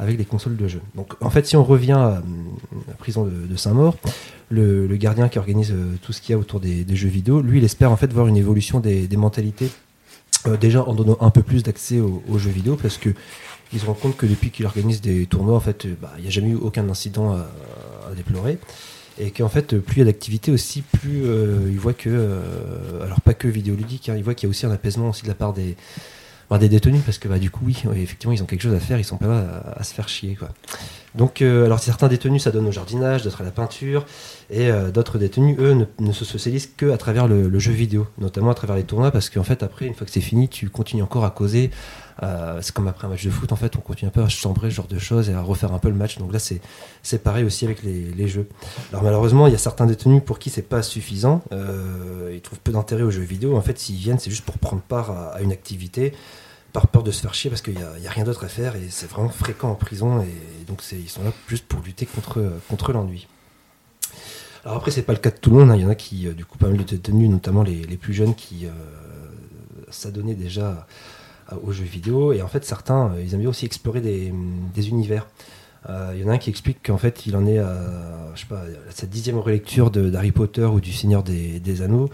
Euh, 0.00 0.02
avec 0.02 0.18
les 0.18 0.24
consoles 0.24 0.56
de 0.56 0.68
jeu. 0.68 0.80
Donc 0.94 1.14
en 1.20 1.30
fait, 1.30 1.46
si 1.46 1.56
on 1.56 1.64
revient 1.64 1.92
à 1.92 2.22
la 2.88 2.94
prison 2.94 3.24
de, 3.24 3.56
Saint-Maur, 3.56 3.96
le, 4.48 4.86
gardien 4.96 5.28
qui 5.28 5.38
organise 5.38 5.72
euh, 5.72 5.94
tout 6.02 6.12
ce 6.12 6.20
qu'il 6.20 6.32
y 6.32 6.36
a 6.36 6.38
autour 6.38 6.60
des, 6.60 6.84
des 6.84 6.96
jeux 6.96 7.08
vidéo, 7.08 7.40
lui, 7.42 7.58
il 7.58 7.64
espère 7.64 7.92
en 7.92 7.96
fait 7.96 8.12
voir 8.12 8.26
une 8.26 8.36
évolution 8.36 8.80
des, 8.80 9.06
des 9.06 9.16
mentalités, 9.16 9.70
euh, 10.46 10.56
déjà 10.56 10.82
en 10.82 10.94
donnant 10.94 11.18
un 11.20 11.30
peu 11.30 11.42
plus 11.42 11.62
d'accès 11.62 12.00
aux, 12.00 12.38
jeux 12.38 12.50
vidéo, 12.50 12.76
parce 12.80 12.96
que 12.96 13.10
ils 13.72 13.80
se 13.80 13.86
rendent 13.86 14.00
compte 14.00 14.16
que 14.16 14.26
depuis 14.26 14.50
qu'il 14.50 14.66
organise 14.66 15.00
des 15.00 15.26
tournois, 15.26 15.54
en 15.54 15.60
fait, 15.60 15.86
euh, 15.86 15.94
bah, 16.00 16.12
il 16.16 16.22
n'y 16.22 16.28
a 16.28 16.30
jamais 16.30 16.48
eu 16.48 16.56
aucun 16.56 16.88
incident 16.88 17.32
à, 17.32 17.48
déplorer. 18.16 18.58
Et 19.20 19.30
qu'en 19.30 19.48
fait, 19.48 19.78
plus 19.78 19.96
il 19.96 19.98
y 19.98 20.02
a 20.02 20.06
d'activité 20.06 20.50
aussi, 20.50 20.82
plus 20.82 21.24
euh, 21.24 21.68
il 21.70 21.78
voit 21.78 21.92
que, 21.92 22.08
euh, 22.10 23.04
alors 23.04 23.20
pas 23.20 23.34
que 23.34 23.46
vidéoludique, 23.46 24.08
hein, 24.08 24.14
il 24.16 24.24
voit 24.24 24.34
qu'il 24.34 24.48
y 24.48 24.48
a 24.48 24.50
aussi 24.50 24.66
un 24.66 24.70
apaisement 24.72 25.10
aussi 25.10 25.22
de 25.22 25.28
la 25.28 25.34
part 25.34 25.52
des, 25.52 25.76
des 26.58 26.68
détenus 26.68 27.02
parce 27.04 27.18
que 27.18 27.28
bah, 27.28 27.38
du 27.38 27.50
coup 27.50 27.64
oui 27.64 27.76
effectivement 27.94 28.32
ils 28.32 28.42
ont 28.42 28.46
quelque 28.46 28.62
chose 28.62 28.74
à 28.74 28.80
faire 28.80 28.98
ils 28.98 29.04
sont 29.04 29.16
pas 29.18 29.26
là 29.26 29.62
à, 29.76 29.80
à 29.80 29.84
se 29.84 29.94
faire 29.94 30.08
chier 30.08 30.34
quoi 30.34 30.48
donc 31.14 31.42
euh, 31.42 31.66
alors 31.66 31.80
certains 31.80 32.08
détenus 32.08 32.44
ça 32.44 32.50
donne 32.50 32.66
au 32.66 32.72
jardinage 32.72 33.22
d'autres 33.24 33.40
à 33.40 33.44
la 33.44 33.50
peinture 33.50 34.06
et 34.48 34.70
euh, 34.70 34.90
d'autres 34.90 35.18
détenus 35.18 35.56
eux 35.58 35.86
ne, 35.98 36.12
se 36.12 36.24
socialisent 36.24 36.70
que 36.76 36.90
à 36.92 36.98
travers 36.98 37.26
le, 37.26 37.58
jeu 37.58 37.72
vidéo 37.72 38.06
notamment 38.18 38.50
à 38.50 38.54
travers 38.54 38.76
les 38.76 38.84
tournois 38.84 39.10
parce 39.10 39.28
qu'en 39.28 39.42
fait 39.42 39.62
après 39.62 39.86
une 39.86 39.94
fois 39.94 40.06
que 40.06 40.12
c'est 40.12 40.20
fini 40.20 40.48
tu 40.48 40.68
continues 40.68 41.02
encore 41.02 41.24
à 41.24 41.30
causer 41.30 41.70
Euh, 42.22 42.58
c'est 42.60 42.74
comme 42.74 42.86
après 42.86 43.06
un 43.06 43.10
match 43.10 43.24
de 43.24 43.30
foot 43.30 43.50
en 43.50 43.56
fait 43.56 43.76
on 43.76 43.80
continue 43.80 44.08
un 44.08 44.12
peu 44.12 44.22
à 44.22 44.28
chambrer 44.28 44.68
ce 44.68 44.74
genre 44.74 44.88
de 44.88 44.98
choses 44.98 45.30
et 45.30 45.32
à 45.32 45.40
refaire 45.40 45.72
un 45.72 45.78
peu 45.78 45.88
le 45.88 45.94
match. 45.94 46.18
Donc 46.18 46.34
là 46.34 46.38
c'est 46.38 47.22
pareil 47.22 47.44
aussi 47.44 47.64
avec 47.64 47.82
les, 47.82 48.28
jeux. 48.28 48.46
Alors 48.92 49.02
malheureusement 49.02 49.46
il 49.46 49.52
y 49.52 49.54
a 49.54 49.58
certains 49.58 49.86
détenus 49.86 50.22
pour 50.22 50.38
qui 50.38 50.50
c'est 50.50 50.68
pas 50.68 50.82
suffisant 50.82 51.40
ils 52.30 52.42
trouvent 52.42 52.60
peu 52.60 52.72
d'intérêt 52.72 53.04
aux 53.04 53.10
jeux 53.10 53.22
vidéo. 53.22 53.56
En 53.56 53.62
fait 53.62 53.78
s'ils 53.78 53.96
viennent 53.96 54.18
c'est 54.18 54.28
juste 54.28 54.44
pour 54.44 54.58
prendre 54.58 54.82
part 54.82 55.10
à 55.34 55.40
une 55.40 55.50
activité 55.50 56.12
par 56.72 56.88
peur 56.88 57.02
de 57.02 57.10
se 57.10 57.20
faire 57.20 57.34
chier 57.34 57.50
parce 57.50 57.62
qu'il 57.62 57.74
n'y 57.74 58.06
a, 58.06 58.10
rien 58.10 58.24
d'autre 58.24 58.44
à 58.44 58.48
faire 58.48 58.76
et 58.76 58.88
c'est 58.90 59.08
vraiment 59.08 59.28
fréquent 59.28 59.70
en 59.70 59.74
prison 59.74 60.22
et 60.22 60.64
donc 60.66 60.82
ils 60.92 61.08
sont 61.08 61.24
là 61.24 61.32
juste 61.48 61.66
pour 61.66 61.80
lutter 61.82 62.06
contre, 62.06 62.92
l'ennui. 62.92 63.26
Alors 64.64 64.78
après 64.78 64.90
c'est 64.90 65.02
pas 65.02 65.12
le 65.12 65.18
cas 65.18 65.30
de 65.30 65.36
tout 65.36 65.50
le 65.50 65.56
monde, 65.56 65.70
hein. 65.70 65.76
il 65.76 65.82
y 65.82 65.84
en 65.84 65.90
a 65.90 65.94
qui 65.94 66.28
euh, 66.28 66.32
du 66.32 66.44
coup 66.44 66.58
pas 66.58 66.68
mal 66.68 66.76
de 66.76 66.82
détenus, 66.82 67.30
notamment 67.30 67.62
les, 67.62 67.82
les 67.82 67.96
plus 67.96 68.12
jeunes 68.12 68.34
qui 68.34 68.66
euh, 68.66 68.70
s'adonnaient 69.90 70.34
déjà 70.34 70.86
aux 71.62 71.72
jeux 71.72 71.84
vidéo 71.84 72.32
et 72.32 72.42
en 72.42 72.48
fait 72.48 72.64
certains 72.64 73.10
euh, 73.12 73.22
ils 73.22 73.34
aiment 73.34 73.46
aussi 73.46 73.66
explorer 73.66 74.00
des, 74.00 74.88
univers. 74.88 75.26
Il 75.88 76.20
y 76.20 76.24
en 76.24 76.28
a 76.28 76.32
un 76.32 76.38
qui 76.38 76.50
explique 76.50 76.86
qu'en 76.86 76.98
fait 76.98 77.24
il 77.26 77.34
en 77.36 77.46
est 77.46 77.58
à, 77.58 78.32
je 78.34 78.42
sais 78.42 78.46
pas, 78.46 78.60
à 78.60 78.90
sa 78.90 79.06
dixième 79.06 79.38
relecture 79.38 79.90
d'Harry 79.90 80.30
Potter 80.30 80.66
ou 80.66 80.78
du 80.78 80.92
Seigneur 80.92 81.22
des 81.22 81.82
Anneaux 81.82 82.10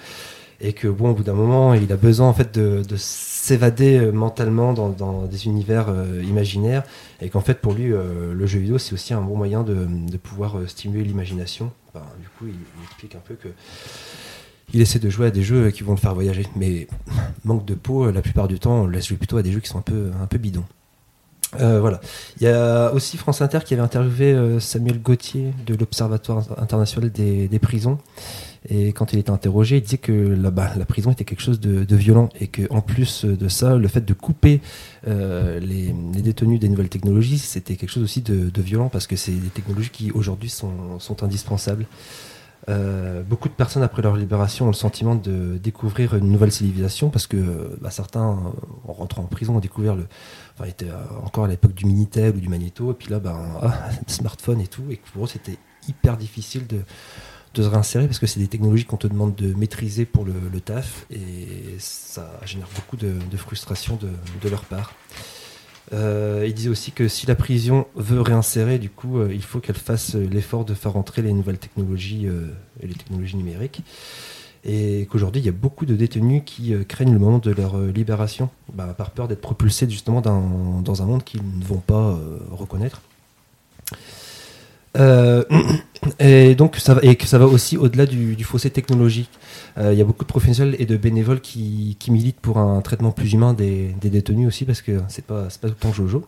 et 0.60 0.72
que 0.72 0.88
bon 0.88 1.10
au 1.10 1.14
bout 1.14 1.22
d'un 1.22 1.34
moment 1.34 1.74
il 1.74 1.90
a 1.92 1.96
besoin 1.96 2.28
en 2.28 2.32
fait 2.32 2.54
de, 2.58 2.82
de 2.82 2.96
s'évader 2.96 3.98
euh, 3.98 4.12
mentalement 4.12 4.72
dans, 4.72 5.26
des 5.26 5.46
univers 5.46 5.86
euh, 5.88 6.22
imaginaires 6.22 6.82
et 7.20 7.28
qu'en 7.28 7.40
fait 7.40 7.60
pour 7.60 7.74
lui 7.74 7.92
euh, 7.92 8.32
le 8.32 8.46
jeu 8.46 8.58
vidéo 8.58 8.78
c'est 8.78 8.92
aussi 8.92 9.14
un 9.14 9.20
bon 9.20 9.36
moyen 9.36 9.62
de, 9.62 9.86
pouvoir 10.16 10.56
stimuler 10.66 11.04
l'imagination 11.04 11.70
Enfin, 11.94 12.04
du 12.20 12.28
coup 12.28 12.46
il, 12.46 12.84
explique 12.84 13.14
un 13.14 13.22
peu 13.26 13.34
que 13.34 13.48
il 14.74 14.80
essaie 14.80 14.98
de 14.98 15.08
jouer 15.08 15.28
à 15.28 15.30
des 15.30 15.42
jeux 15.42 15.70
qui 15.70 15.82
vont 15.82 15.92
le 15.92 15.98
faire 15.98 16.14
voyager 16.14 16.46
mais 16.56 16.88
manque 17.44 17.64
de 17.64 17.74
peau 17.74 18.10
la 18.10 18.22
plupart 18.22 18.48
du 18.48 18.58
temps 18.58 18.82
on 18.82 18.86
laisse 18.86 19.06
jouer 19.06 19.16
plutôt 19.16 19.36
à 19.36 19.42
des 19.42 19.52
jeux 19.52 19.60
qui 19.60 19.68
sont 19.68 19.78
un 19.78 19.82
peu 19.82 20.10
un 20.20 20.26
peu 20.26 20.38
bidons 20.38 20.64
voilà. 21.58 22.00
Il 22.38 22.42
y 22.42 22.48
a 22.48 22.92
aussi 22.92 23.16
France 23.16 23.40
Inter 23.40 23.60
qui 23.64 23.72
avait 23.72 23.82
interviewé 23.82 24.60
Samuel 24.60 25.00
Gauthier 25.00 25.54
de 25.64 25.74
l'Observatoire 25.74 26.44
international 26.58 27.10
des 27.10 27.58
prisons. 27.62 27.98
Et 28.68 28.92
quand 28.92 29.12
il 29.12 29.18
était 29.18 29.30
interrogé, 29.30 29.76
il 29.76 29.82
disait 29.82 29.98
que 29.98 30.12
la, 30.12 30.50
bah, 30.50 30.72
la 30.76 30.84
prison 30.84 31.10
était 31.12 31.24
quelque 31.24 31.42
chose 31.42 31.60
de, 31.60 31.96
violent 31.96 32.28
et 32.40 32.48
que 32.48 32.62
en 32.70 32.80
plus 32.80 33.24
de 33.24 33.48
ça, 33.48 33.76
le 33.76 33.88
fait 33.88 34.04
de 34.04 34.14
couper 34.14 34.60
euh, 35.06 35.60
les, 35.60 35.92
détenus 36.22 36.58
des 36.58 36.68
nouvelles 36.68 36.88
technologies, 36.88 37.38
c'était 37.38 37.76
quelque 37.76 37.90
chose 37.90 38.02
aussi 38.02 38.22
de, 38.22 38.60
violent 38.60 38.88
parce 38.88 39.06
que 39.06 39.16
c'est 39.16 39.32
des 39.32 39.48
technologies 39.48 39.90
qui 39.90 40.10
aujourd'hui 40.10 40.50
sont, 40.50 40.98
indispensables. 41.22 41.86
Euh, 42.68 43.22
beaucoup 43.22 43.48
de 43.48 43.54
personnes 43.54 43.84
après 43.84 44.02
leur 44.02 44.16
libération 44.16 44.64
ont 44.64 44.70
le 44.70 44.74
sentiment 44.74 45.14
de 45.14 45.56
découvrir 45.56 46.16
une 46.16 46.32
nouvelle 46.32 46.50
civilisation 46.50 47.10
parce 47.10 47.28
que 47.28 47.76
bah, 47.80 47.90
certains, 47.90 48.24
en 48.88 48.92
rentrant 48.92 49.22
en 49.22 49.26
prison, 49.26 49.56
ont 49.56 49.60
découvert 49.60 49.94
le, 49.94 50.06
enfin, 50.54 50.68
étaient 50.68 50.90
euh, 50.90 51.24
encore 51.24 51.44
à 51.44 51.48
l'époque 51.48 51.74
du 51.74 51.86
Minitel 51.86 52.34
ou 52.34 52.40
du 52.40 52.48
Magnéto, 52.48 52.90
et 52.90 52.94
puis 52.94 53.08
là, 53.08 53.18
ben, 53.20 53.38
ah, 53.62 53.88
smartphone 54.08 54.60
et 54.60 54.66
tout, 54.66 54.84
et 54.90 55.00
pour 55.12 55.24
eux, 55.24 55.28
c'était 55.28 55.58
hyper 55.88 56.16
difficile 56.16 56.66
de, 56.66 56.80
se 57.62 57.68
réinsérer 57.68 58.06
parce 58.06 58.18
que 58.18 58.26
c'est 58.26 58.40
des 58.40 58.48
technologies 58.48 58.84
qu'on 58.84 58.96
te 58.96 59.06
demande 59.06 59.34
de 59.34 59.54
maîtriser 59.54 60.04
pour 60.04 60.24
le, 60.24 60.60
taf, 60.60 61.06
et 61.10 61.76
ça 61.78 62.40
génère 62.44 62.68
beaucoup 62.74 62.96
de, 62.96 63.36
frustration 63.36 63.98
de, 64.42 64.48
leur 64.48 64.64
part. 64.64 64.94
Euh, 65.92 66.44
il 66.46 66.54
disait 66.54 66.68
aussi 66.68 66.90
que 66.90 67.06
si 67.06 67.26
la 67.26 67.34
prison 67.36 67.86
veut 67.94 68.20
réinsérer, 68.20 68.78
du 68.78 68.90
coup, 68.90 69.18
euh, 69.18 69.28
il 69.32 69.42
faut 69.42 69.60
qu'elle 69.60 69.76
fasse 69.76 70.14
l'effort 70.14 70.64
de 70.64 70.74
faire 70.74 70.96
entrer 70.96 71.22
les 71.22 71.32
nouvelles 71.32 71.58
technologies 71.58 72.26
euh, 72.26 72.48
et 72.80 72.88
les 72.88 72.94
technologies 72.94 73.36
numériques. 73.36 73.82
Et 74.64 75.06
qu'aujourd'hui, 75.08 75.40
il 75.42 75.44
y 75.44 75.48
a 75.48 75.52
beaucoup 75.52 75.86
de 75.86 75.94
détenus 75.94 76.42
qui 76.44 76.74
euh, 76.74 76.82
craignent 76.82 77.12
le 77.12 77.20
moment 77.20 77.38
de 77.38 77.52
leur 77.52 77.78
libération, 77.78 78.50
bah, 78.72 78.94
par 78.98 79.10
peur 79.12 79.28
d'être 79.28 79.40
propulsés 79.40 79.88
justement 79.88 80.20
dans, 80.20 81.02
un 81.02 81.06
monde 81.06 81.22
qu'ils 81.22 81.42
ne 81.42 81.64
vont 81.64 81.78
pas 81.78 82.18
reconnaître. 82.50 83.00
Euh, 84.96 85.44
et 86.18 86.54
donc 86.54 86.76
ça 86.76 86.94
va, 86.94 87.00
et 87.02 87.16
que 87.16 87.26
ça 87.26 87.38
va 87.38 87.46
aussi 87.46 87.76
au-delà 87.76 88.06
du, 88.06 88.42
fossé 88.44 88.70
technologique. 88.70 89.30
Euh, 89.78 89.92
Il 89.92 89.98
y 89.98 90.02
a 90.02 90.04
beaucoup 90.04 90.24
de 90.24 90.28
professionnels 90.28 90.76
et 90.78 90.86
de 90.86 90.96
bénévoles 90.96 91.40
qui, 91.40 91.96
qui 91.98 92.10
militent 92.10 92.40
pour 92.40 92.58
un 92.58 92.80
traitement 92.80 93.12
plus 93.12 93.32
humain 93.32 93.52
des, 93.52 93.94
détenus 94.02 94.46
aussi 94.46 94.64
parce 94.64 94.82
que 94.82 95.00
c'est 95.08 95.24
pas 95.24 95.44
pas 95.44 95.68
tout 95.68 95.68
le 95.68 95.72
temps 95.72 95.92
jojo. 95.92 96.24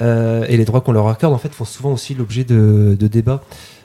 Euh, 0.00 0.46
et 0.48 0.56
les 0.56 0.64
droits 0.64 0.80
qu'on 0.80 0.92
leur 0.92 1.08
accorde 1.08 1.34
en 1.34 1.38
fait 1.38 1.52
font 1.52 1.64
souvent 1.64 1.92
aussi 1.92 2.14
l'objet 2.14 2.44
de, 2.44 2.96
de 2.98 3.06
débats. 3.06 3.42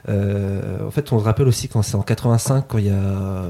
En 0.07 0.91
fait, 0.91 1.11
on 1.11 1.20
se 1.20 1.24
rappelle 1.24 1.47
aussi 1.47 1.68
quand 1.68 1.82
c'est 1.82 1.95
en 1.95 2.03
85 2.03 2.66
quand 2.68 2.78
il 2.78 2.86
y 2.86 2.89
a 2.89 3.45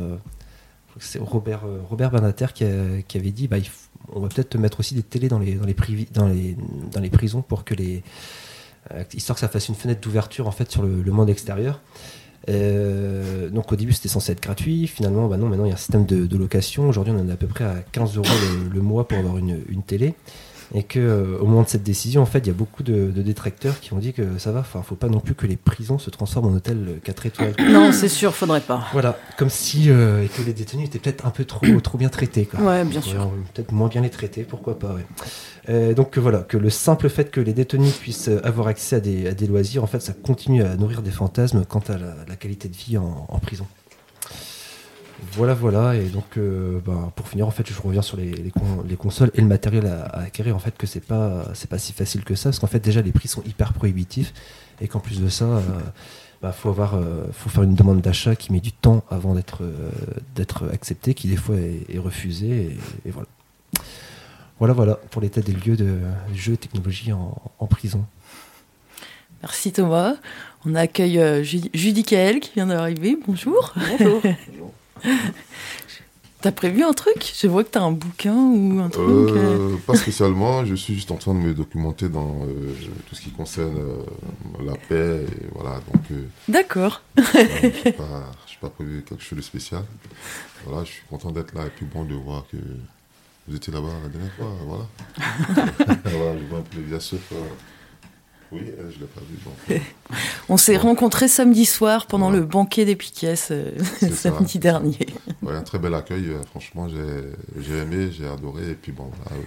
c'est 0.98 1.20
Robert 1.20 1.64
Robert 1.90 2.12
Banater 2.12 2.48
qui, 2.54 2.64
avait 2.64 3.32
dit 3.32 3.50
bah, 3.50 3.58
on 4.14 4.22
va 4.22 4.30
peut-être 4.30 4.58
mettre 4.58 4.80
aussi 4.80 4.96
des 4.96 5.04
télés 5.04 5.28
dans 5.28 5.40
les 5.40 5.56
dans 5.56 7.02
les, 7.02 7.10
prisons 7.10 7.42
pour 7.42 7.66
que 7.66 7.74
les 7.74 8.04
histoire 9.14 9.36
que 9.36 9.42
ça 9.42 9.48
fasse 9.48 9.70
une 9.70 9.76
fenêtre 9.76 10.02
d'ouverture 10.02 10.48
en 10.48 10.52
fait 10.52 10.72
sur 10.72 10.84
le, 10.84 11.12
monde 11.12 11.30
extérieur. 11.30 11.82
Euh, 12.48 13.50
donc 13.50 13.72
au 13.72 13.76
début 13.76 13.94
c'était 13.94 14.10
censé 14.10 14.32
être 14.32 14.42
gratuit, 14.42 14.86
finalement 14.86 15.28
bah 15.28 15.38
non, 15.38 15.48
maintenant 15.48 15.66
il 15.66 15.70
y 15.70 15.72
a 15.72 15.76
un 15.76 15.78
système 15.78 16.06
de, 16.06 16.38
location. 16.38 16.88
Aujourd'hui 16.90 17.14
on 17.16 17.20
en 17.20 17.30
est 17.30 17.34
à 17.34 17.38
peu 17.38 17.48
près 17.48 17.64
à 17.64 17.78
15 17.92 18.18
euros 18.18 18.28
le, 18.74 18.82
mois 18.82 19.08
pour 19.08 19.18
avoir 19.18 19.38
une 19.38 19.84
télé. 19.86 20.16
Et 20.74 20.84
que 20.84 21.00
euh, 21.00 21.38
au 21.40 21.46
moment 21.46 21.64
de 21.64 21.68
cette 21.68 21.84
décision, 21.84 22.22
en 22.22 22.26
fait, 22.26 22.40
il 22.40 22.48
y 22.48 22.50
a 22.50 22.54
beaucoup 22.54 22.84
de, 22.84 23.12
de 23.12 23.22
détracteurs 23.22 23.80
qui 23.80 23.94
ont 23.94 23.98
dit 23.98 24.14
que 24.14 24.38
ça 24.38 24.52
va, 24.52 24.62
enfin, 24.62 24.82
faut 24.82 24.96
pas 24.96 25.10
non 25.10 25.20
plus 25.20 25.36
que 25.36 25.46
les 25.46 25.58
prisons 25.58 26.00
se 26.00 26.10
transforment 26.10 26.48
en 26.48 26.56
hôtel 26.56 27.00
4 27.04 27.26
étoiles. 27.26 27.54
Non, 27.76 27.92
c'est 27.92 28.10
sûr, 28.10 28.34
faudrait 28.34 28.62
pas. 28.62 28.86
Voilà, 28.94 29.18
comme 29.38 29.50
si 29.50 29.90
euh, 29.90 30.24
et 30.24 30.28
que 30.28 30.42
les 30.42 30.54
détenus 30.54 30.88
étaient 30.88 31.00
peut-être 31.00 31.26
un 31.26 31.30
peu 31.30 31.46
trop, 31.46 31.66
trop 31.84 31.98
bien 31.98 32.10
traités. 32.10 32.46
Quoi. 32.46 32.62
Ouais, 32.62 32.86
bien 32.86 33.02
sûr. 33.02 33.30
Peut-être 33.54 33.72
moins 33.72 33.90
bien 33.90 34.02
les 34.02 34.10
traiter, 34.10 34.44
pourquoi 34.44 34.80
pas. 34.80 34.94
Ouais. 34.94 35.06
Euh, 35.70 35.94
donc 35.94 36.18
euh, 36.18 36.22
voilà, 36.22 36.40
que 36.40 36.58
le 36.58 36.70
simple 36.70 37.10
fait 37.10 37.32
que 37.32 37.42
les 37.42 37.54
détenus 37.54 37.94
puissent 37.94 38.30
euh, 38.30 38.46
avoir 38.46 38.68
accès 38.68 38.98
à 38.98 39.00
des, 39.00 39.28
à 39.28 39.34
des 39.34 39.48
loisirs, 39.48 39.84
en 39.84 39.88
fait, 39.88 40.00
ça 40.00 40.14
continue 40.14 40.64
à 40.64 40.76
nourrir 40.76 41.02
des 41.02 41.12
fantasmes 41.12 41.66
quant 41.66 41.84
à 41.88 41.98
la, 41.98 42.16
la 42.28 42.36
qualité 42.36 42.68
de 42.68 42.76
vie 42.76 42.98
en, 42.98 43.26
en 43.28 43.40
prison. 43.40 43.66
Voilà, 45.32 45.54
voilà, 45.54 45.96
et 45.96 46.08
donc 46.10 46.38
euh, 46.38 46.80
ben, 46.86 47.12
pour 47.16 47.28
finir, 47.30 47.48
en 47.48 47.52
fait, 47.52 47.66
je 47.72 47.82
reviens 47.82 48.02
sur 48.02 48.18
les, 48.18 48.32
les 48.32 48.52
con- 48.52 48.84
les 48.88 48.98
consoles 48.98 49.32
et 49.34 49.42
le 49.42 49.48
matériel 49.48 49.86
à, 49.88 50.04
à 50.04 50.20
acquérir, 50.24 50.56
en 50.56 50.60
fait, 50.60 50.76
que 50.78 50.86
c'est 50.88 51.00
pas, 51.06 51.46
c'est 51.54 51.70
pas 51.70 51.78
si 51.78 51.94
facile 51.94 52.24
que 52.24 52.36
ça, 52.36 52.50
parce 52.50 52.60
qu'en 52.60 52.68
fait, 52.68 52.80
déjà, 52.80 53.02
les 53.02 53.12
prix 53.14 53.28
sont 53.30 53.42
hyper 53.44 53.72
prohibitifs, 53.74 54.34
et 54.82 54.88
qu'en 54.90 55.00
plus 55.00 55.22
de 55.22 55.30
ça, 55.30 55.46
euh, 55.46 55.62
bah, 56.42 56.52
faut 56.52 56.68
avoir, 56.70 56.96
euh, 56.96 57.26
faut 57.32 57.50
faire 57.50 57.64
une 57.64 57.76
demande 57.76 58.02
d'achat 58.02 58.36
qui 58.36 58.52
met 58.52 58.60
du 58.60 58.74
temps 58.74 59.04
avant 59.10 59.36
d'être, 59.36 59.64
euh, 59.64 59.90
d'être 60.36 60.70
accepté, 60.74 61.14
qui 61.14 61.28
des 61.30 61.38
fois 61.38 61.56
est, 61.56 61.86
est 61.96 62.00
refusé, 62.00 62.48
et, 62.48 62.78
et 63.08 63.12
voilà. 63.12 63.28
Voilà, 64.60 64.74
voilà, 64.74 64.96
pour 65.12 65.22
l'état 65.22 65.42
des 65.42 65.52
lieux 65.54 65.76
de 65.78 65.98
jeux 66.34 66.54
et 66.54 66.58
technologie 66.58 67.12
en, 67.14 67.42
en 67.60 67.68
prison. 67.68 68.06
Merci 69.42 69.72
Thomas. 69.72 70.16
On 70.66 70.76
accueille 70.76 71.20
euh, 71.20 71.44
Ju- 71.44 71.70
Judy 71.74 72.04
Kael 72.04 72.40
qui 72.40 72.52
vient 72.56 72.68
d'arriver. 72.68 73.18
Bonjour. 73.28 73.74
Bonjour. 73.98 74.22
T'as 76.42 76.52
prévu 76.52 76.84
un 76.84 76.94
truc? 76.94 77.34
Je 77.42 77.48
vois 77.48 77.64
que 77.64 77.70
t'as 77.70 77.82
un 77.82 77.92
bouquin 77.92 78.36
ou 78.36 78.80
un 78.80 78.90
truc. 78.90 79.04
euh. 79.08 79.74
Euh, 79.74 79.78
pas 79.78 79.96
spécialement, 79.96 80.64
je 80.64 80.76
suis 80.76 80.94
juste 80.94 81.10
en 81.10 81.16
train 81.16 81.34
de 81.34 81.40
me 81.40 81.56
documenter 81.56 82.08
dans 82.08 82.42
euh, 82.44 82.72
tout 83.10 83.16
ce 83.16 83.22
qui 83.22 83.32
concerne 83.32 83.76
euh, 83.80 84.64
la 84.64 84.74
paix. 84.74 85.26
Et 85.26 85.48
voilà, 85.56 85.80
donc, 85.92 86.04
D'accord. 86.48 87.02
je 87.18 87.84
n'ai 87.84 87.92
pas, 87.94 88.70
prévu 88.70 89.04
quelque 89.04 89.24
chose 89.24 89.38
de 89.38 89.44
spécial. 89.44 89.84
Voilà, 90.66 90.84
je 90.84 90.92
suis 90.92 91.04
content 91.10 91.32
d'être 91.32 91.56
là 91.56 91.66
et 91.66 91.70
puis 91.76 91.88
bon 91.92 92.04
de 92.06 92.14
voir 92.14 92.46
que 92.52 92.58
vous 93.48 93.56
étiez 93.56 93.74
là-bas 93.74 93.90
la 94.04 94.10
dernière 94.10 94.34
fois. 94.34 94.52
Voilà, 94.66 94.86
voilà 96.04 96.40
je 96.40 96.46
vois 96.46 96.60
un 96.60 96.62
peu 96.62 96.78
le 96.78 96.84
visage 96.84 97.02
sauf, 97.02 97.32
euh, 97.32 97.36
Oui, 98.56 98.62
elle, 98.80 98.92
je 98.92 98.96
ne 98.96 99.02
l'ai 99.02 99.08
pas 99.08 99.22
vu. 99.22 99.38
donc. 99.46 99.82
On 100.50 100.58
s'est 100.58 100.78
rencontrés 100.78 101.28
samedi 101.28 101.66
soir 101.66 102.08
pendant 102.08 102.30
le 102.30 102.42
banquet 102.42 102.86
des 102.86 102.96
Piquets 102.96 103.36
euh, 103.52 103.72
ça. 104.00 104.10
samedi 104.32 104.60
dernier. 104.60 104.98
Ouais, 105.42 105.54
un 105.56 105.64
très 105.64 105.80
bel 105.80 105.94
accueil, 105.94 106.30
euh, 106.30 106.42
franchement, 106.44 106.88
j'ai 106.90 107.78
aimé, 107.78 108.10
j'ai 108.12 108.28
adoré. 108.28 108.70
Et 108.72 108.76
puis 108.76 108.92
bon, 108.92 109.12
voilà, 109.24 109.42
euh, 109.42 109.44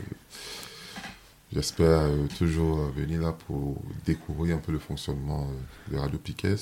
j'espère 1.53 2.01
euh, 2.03 2.27
toujours 2.39 2.79
euh, 2.81 2.91
venir 2.97 3.21
là 3.23 3.33
pour 3.47 3.77
découvrir 4.05 4.57
un 4.57 4.61
peu 4.61 4.73
le 4.73 4.79
fonctionnement 4.79 5.49
euh, 5.91 5.95
de 5.95 5.99
Radio 6.01 6.19
Piquet. 6.19 6.57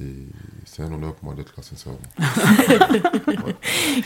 Et 0.00 0.26
c'est 0.64 0.82
un 0.82 0.92
honneur 0.92 1.14
pour 1.16 1.24
moi 1.26 1.34
d'être 1.34 1.52
là, 1.56 1.62
sincèrement. 1.62 1.98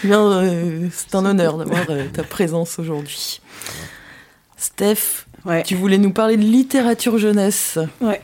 Euh, 0.04 0.88
c'est 0.92 1.14
un 1.14 1.24
honneur 1.24 1.58
d'avoir 1.58 1.84
euh, 1.90 2.08
ta 2.08 2.22
présence 2.24 2.78
aujourd'hui. 2.78 3.40
Steph, 4.56 5.26
tu 5.64 5.74
voulais 5.74 5.98
nous 5.98 6.12
parler 6.12 6.36
de 6.36 6.42
littérature 6.42 7.18
jeunesse. 7.18 7.78
Ouais. 8.00 8.20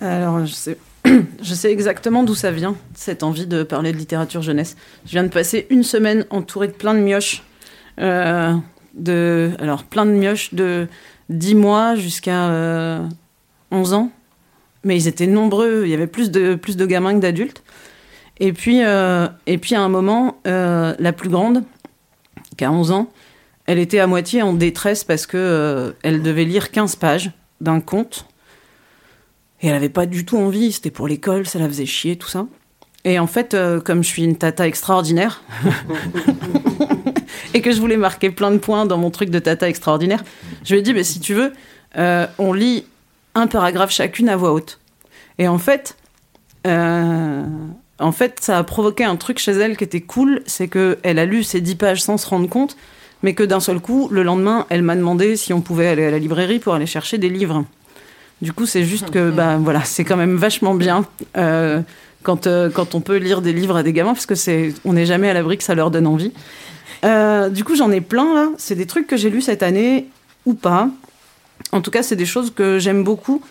Alors, 0.00 0.44
je 0.46 0.52
sais, 0.52 0.78
je 1.42 1.54
sais 1.54 1.72
exactement 1.72 2.22
d'où 2.22 2.34
ça 2.34 2.50
vient, 2.50 2.76
cette 2.94 3.22
envie 3.22 3.46
de 3.46 3.62
parler 3.62 3.92
de 3.92 3.96
littérature 3.96 4.42
jeunesse. 4.42 4.76
Je 5.06 5.12
viens 5.12 5.24
de 5.24 5.28
passer 5.28 5.66
une 5.70 5.82
semaine 5.82 6.24
entourée 6.30 6.68
de 6.68 6.72
plein 6.72 6.94
de 6.94 7.00
mioches. 7.00 7.42
euh, 8.00 8.54
de, 8.94 9.52
alors, 9.60 9.84
plein 9.84 10.06
de 10.06 10.10
mioches 10.10 10.54
de 10.54 10.88
10 11.28 11.54
mois 11.54 11.94
jusqu'à 11.94 12.48
euh, 12.50 13.06
11 13.70 13.92
ans. 13.94 14.10
Mais 14.84 14.96
ils 14.96 15.08
étaient 15.08 15.26
nombreux, 15.26 15.82
il 15.84 15.90
y 15.90 15.94
avait 15.94 16.06
plus 16.06 16.30
de, 16.30 16.54
plus 16.54 16.76
de 16.76 16.86
gamins 16.86 17.14
que 17.14 17.20
d'adultes. 17.20 17.62
Et 18.40 18.52
puis, 18.52 18.84
euh, 18.84 19.28
et 19.46 19.58
puis, 19.58 19.74
à 19.74 19.80
un 19.80 19.88
moment, 19.88 20.38
euh, 20.46 20.94
la 20.98 21.12
plus 21.12 21.28
grande, 21.28 21.64
qui 22.56 22.64
a 22.64 22.70
11 22.72 22.92
ans, 22.92 23.08
elle 23.68 23.78
était 23.78 23.98
à 23.98 24.06
moitié 24.06 24.40
en 24.40 24.54
détresse 24.54 25.04
parce 25.04 25.26
que 25.26 25.36
euh, 25.36 25.92
elle 26.02 26.22
devait 26.22 26.46
lire 26.46 26.70
15 26.70 26.96
pages 26.96 27.32
d'un 27.60 27.80
conte. 27.80 28.24
Et 29.60 29.68
elle 29.68 29.74
avait 29.74 29.90
pas 29.90 30.06
du 30.06 30.24
tout 30.24 30.38
envie, 30.38 30.72
c'était 30.72 30.90
pour 30.90 31.06
l'école, 31.06 31.46
ça 31.46 31.58
la 31.58 31.68
faisait 31.68 31.84
chier, 31.84 32.16
tout 32.16 32.28
ça. 32.28 32.46
Et 33.04 33.18
en 33.18 33.26
fait, 33.26 33.52
euh, 33.52 33.78
comme 33.78 34.02
je 34.02 34.08
suis 34.08 34.24
une 34.24 34.38
tata 34.38 34.66
extraordinaire, 34.66 35.42
et 37.54 37.60
que 37.60 37.70
je 37.70 37.78
voulais 37.78 37.98
marquer 37.98 38.30
plein 38.30 38.50
de 38.52 38.56
points 38.56 38.86
dans 38.86 38.96
mon 38.96 39.10
truc 39.10 39.28
de 39.28 39.38
tata 39.38 39.68
extraordinaire, 39.68 40.24
je 40.64 40.72
lui 40.72 40.80
ai 40.80 40.82
dit, 40.82 40.94
mais 40.94 41.04
si 41.04 41.20
tu 41.20 41.34
veux, 41.34 41.52
euh, 41.98 42.26
on 42.38 42.54
lit 42.54 42.86
un 43.34 43.48
paragraphe 43.48 43.90
chacune 43.90 44.30
à 44.30 44.36
voix 44.36 44.52
haute. 44.54 44.80
Et 45.36 45.46
en 45.46 45.58
fait, 45.58 45.94
en 46.64 48.12
fait, 48.12 48.40
ça 48.40 48.56
a 48.56 48.64
provoqué 48.64 49.04
un 49.04 49.16
truc 49.16 49.38
chez 49.38 49.52
elle 49.52 49.76
qui 49.76 49.84
était 49.84 50.00
cool, 50.00 50.42
c'est 50.46 50.68
que 50.68 50.98
elle 51.02 51.18
a 51.18 51.26
lu 51.26 51.42
ces 51.42 51.60
dix 51.60 51.76
pages 51.76 52.00
sans 52.00 52.16
se 52.16 52.26
rendre 52.26 52.48
compte, 52.48 52.78
mais 53.22 53.34
que 53.34 53.42
d'un 53.42 53.60
seul 53.60 53.80
coup, 53.80 54.08
le 54.10 54.22
lendemain, 54.22 54.66
elle 54.68 54.82
m'a 54.82 54.96
demandé 54.96 55.36
si 55.36 55.52
on 55.52 55.60
pouvait 55.60 55.88
aller 55.88 56.04
à 56.04 56.10
la 56.10 56.18
librairie 56.18 56.58
pour 56.58 56.74
aller 56.74 56.86
chercher 56.86 57.18
des 57.18 57.28
livres. 57.28 57.64
Du 58.40 58.52
coup, 58.52 58.66
c'est 58.66 58.84
juste 58.84 59.10
que, 59.10 59.30
bah, 59.30 59.56
voilà, 59.56 59.82
c'est 59.84 60.04
quand 60.04 60.16
même 60.16 60.36
vachement 60.36 60.74
bien 60.74 61.04
euh, 61.36 61.80
quand, 62.22 62.46
euh, 62.46 62.70
quand 62.70 62.94
on 62.94 63.00
peut 63.00 63.16
lire 63.16 63.42
des 63.42 63.52
livres 63.52 63.76
à 63.76 63.82
des 63.82 63.92
gamins, 63.92 64.14
parce 64.14 64.26
que 64.26 64.36
c'est, 64.36 64.74
on 64.84 64.92
n'est 64.92 65.06
jamais 65.06 65.28
à 65.28 65.34
l'abri 65.34 65.58
que 65.58 65.64
ça 65.64 65.74
leur 65.74 65.90
donne 65.90 66.06
envie. 66.06 66.32
Euh, 67.04 67.48
du 67.48 67.64
coup, 67.64 67.74
j'en 67.74 67.90
ai 67.90 68.00
plein 68.00 68.34
là. 68.34 68.48
C'est 68.56 68.76
des 68.76 68.86
trucs 68.86 69.06
que 69.06 69.16
j'ai 69.16 69.30
lus 69.30 69.42
cette 69.42 69.62
année 69.62 70.06
ou 70.46 70.54
pas. 70.54 70.88
En 71.72 71.80
tout 71.80 71.90
cas, 71.90 72.02
c'est 72.02 72.16
des 72.16 72.26
choses 72.26 72.52
que 72.54 72.78
j'aime 72.78 73.02
beaucoup. 73.02 73.42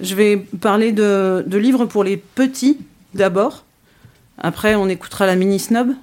Je 0.00 0.14
vais 0.14 0.36
parler 0.36 0.92
de, 0.92 1.42
de 1.46 1.58
livres 1.58 1.86
pour 1.86 2.04
les 2.04 2.18
petits 2.18 2.78
d'abord. 3.14 3.64
Après, 4.38 4.74
on 4.74 4.88
écoutera 4.88 5.26
la 5.26 5.36
mini 5.36 5.58
snob. 5.58 5.94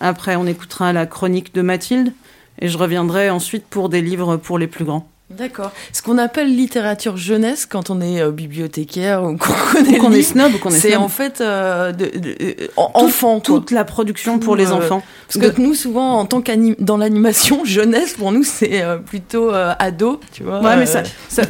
Après, 0.00 0.36
on 0.36 0.46
écoutera 0.46 0.92
la 0.92 1.06
chronique 1.06 1.54
de 1.54 1.62
Mathilde. 1.62 2.12
Et 2.60 2.68
je 2.68 2.78
reviendrai 2.78 3.30
ensuite 3.30 3.64
pour 3.66 3.88
des 3.88 4.00
livres 4.00 4.36
pour 4.36 4.58
les 4.58 4.68
plus 4.68 4.84
grands. 4.84 5.08
D'accord. 5.30 5.72
Ce 5.92 6.02
qu'on 6.02 6.18
appelle 6.18 6.54
littérature 6.54 7.16
jeunesse 7.16 7.66
quand 7.66 7.90
on 7.90 8.00
est 8.00 8.20
euh, 8.20 8.30
bibliothécaire 8.30 9.24
ou 9.24 9.36
qu'on 9.38 9.98
connaît 9.98 10.18
est 10.18 10.22
snob 10.22 10.54
ou 10.54 10.58
qu'on 10.58 10.68
est 10.70 10.78
c'est 10.78 10.94
en 10.94 11.08
fait 11.08 11.40
euh, 11.40 11.90
de, 11.92 12.04
de- 12.16 12.36
euh, 12.40 12.54
en- 12.76 12.90
Tout- 12.90 13.06
enfant. 13.06 13.32
quoi. 13.40 13.40
toute 13.40 13.70
la 13.72 13.84
production 13.84 14.38
pour 14.38 14.52
Tout, 14.52 14.58
les 14.58 14.66
euh, 14.70 14.74
enfants. 14.74 15.02
Parce 15.32 15.44
que 15.52 15.60
nous, 15.60 15.74
souvent, 15.74 16.18
en 16.20 16.26
tant 16.26 16.40
qu'anim 16.42 16.76
dans 16.78 16.98
l'animation 16.98 17.64
jeunesse, 17.64 18.12
pour 18.14 18.30
nous, 18.30 18.44
c'est 18.44 18.84
plutôt 19.06 19.50
ado, 19.52 20.20
tu 20.32 20.44
vois. 20.44 20.60
Ouais, 20.60 20.76
mais 20.76 20.86
ça, 20.86 21.02
ça, 21.28 21.42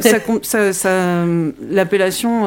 ça 0.72 1.24
l'appellation 1.68 2.46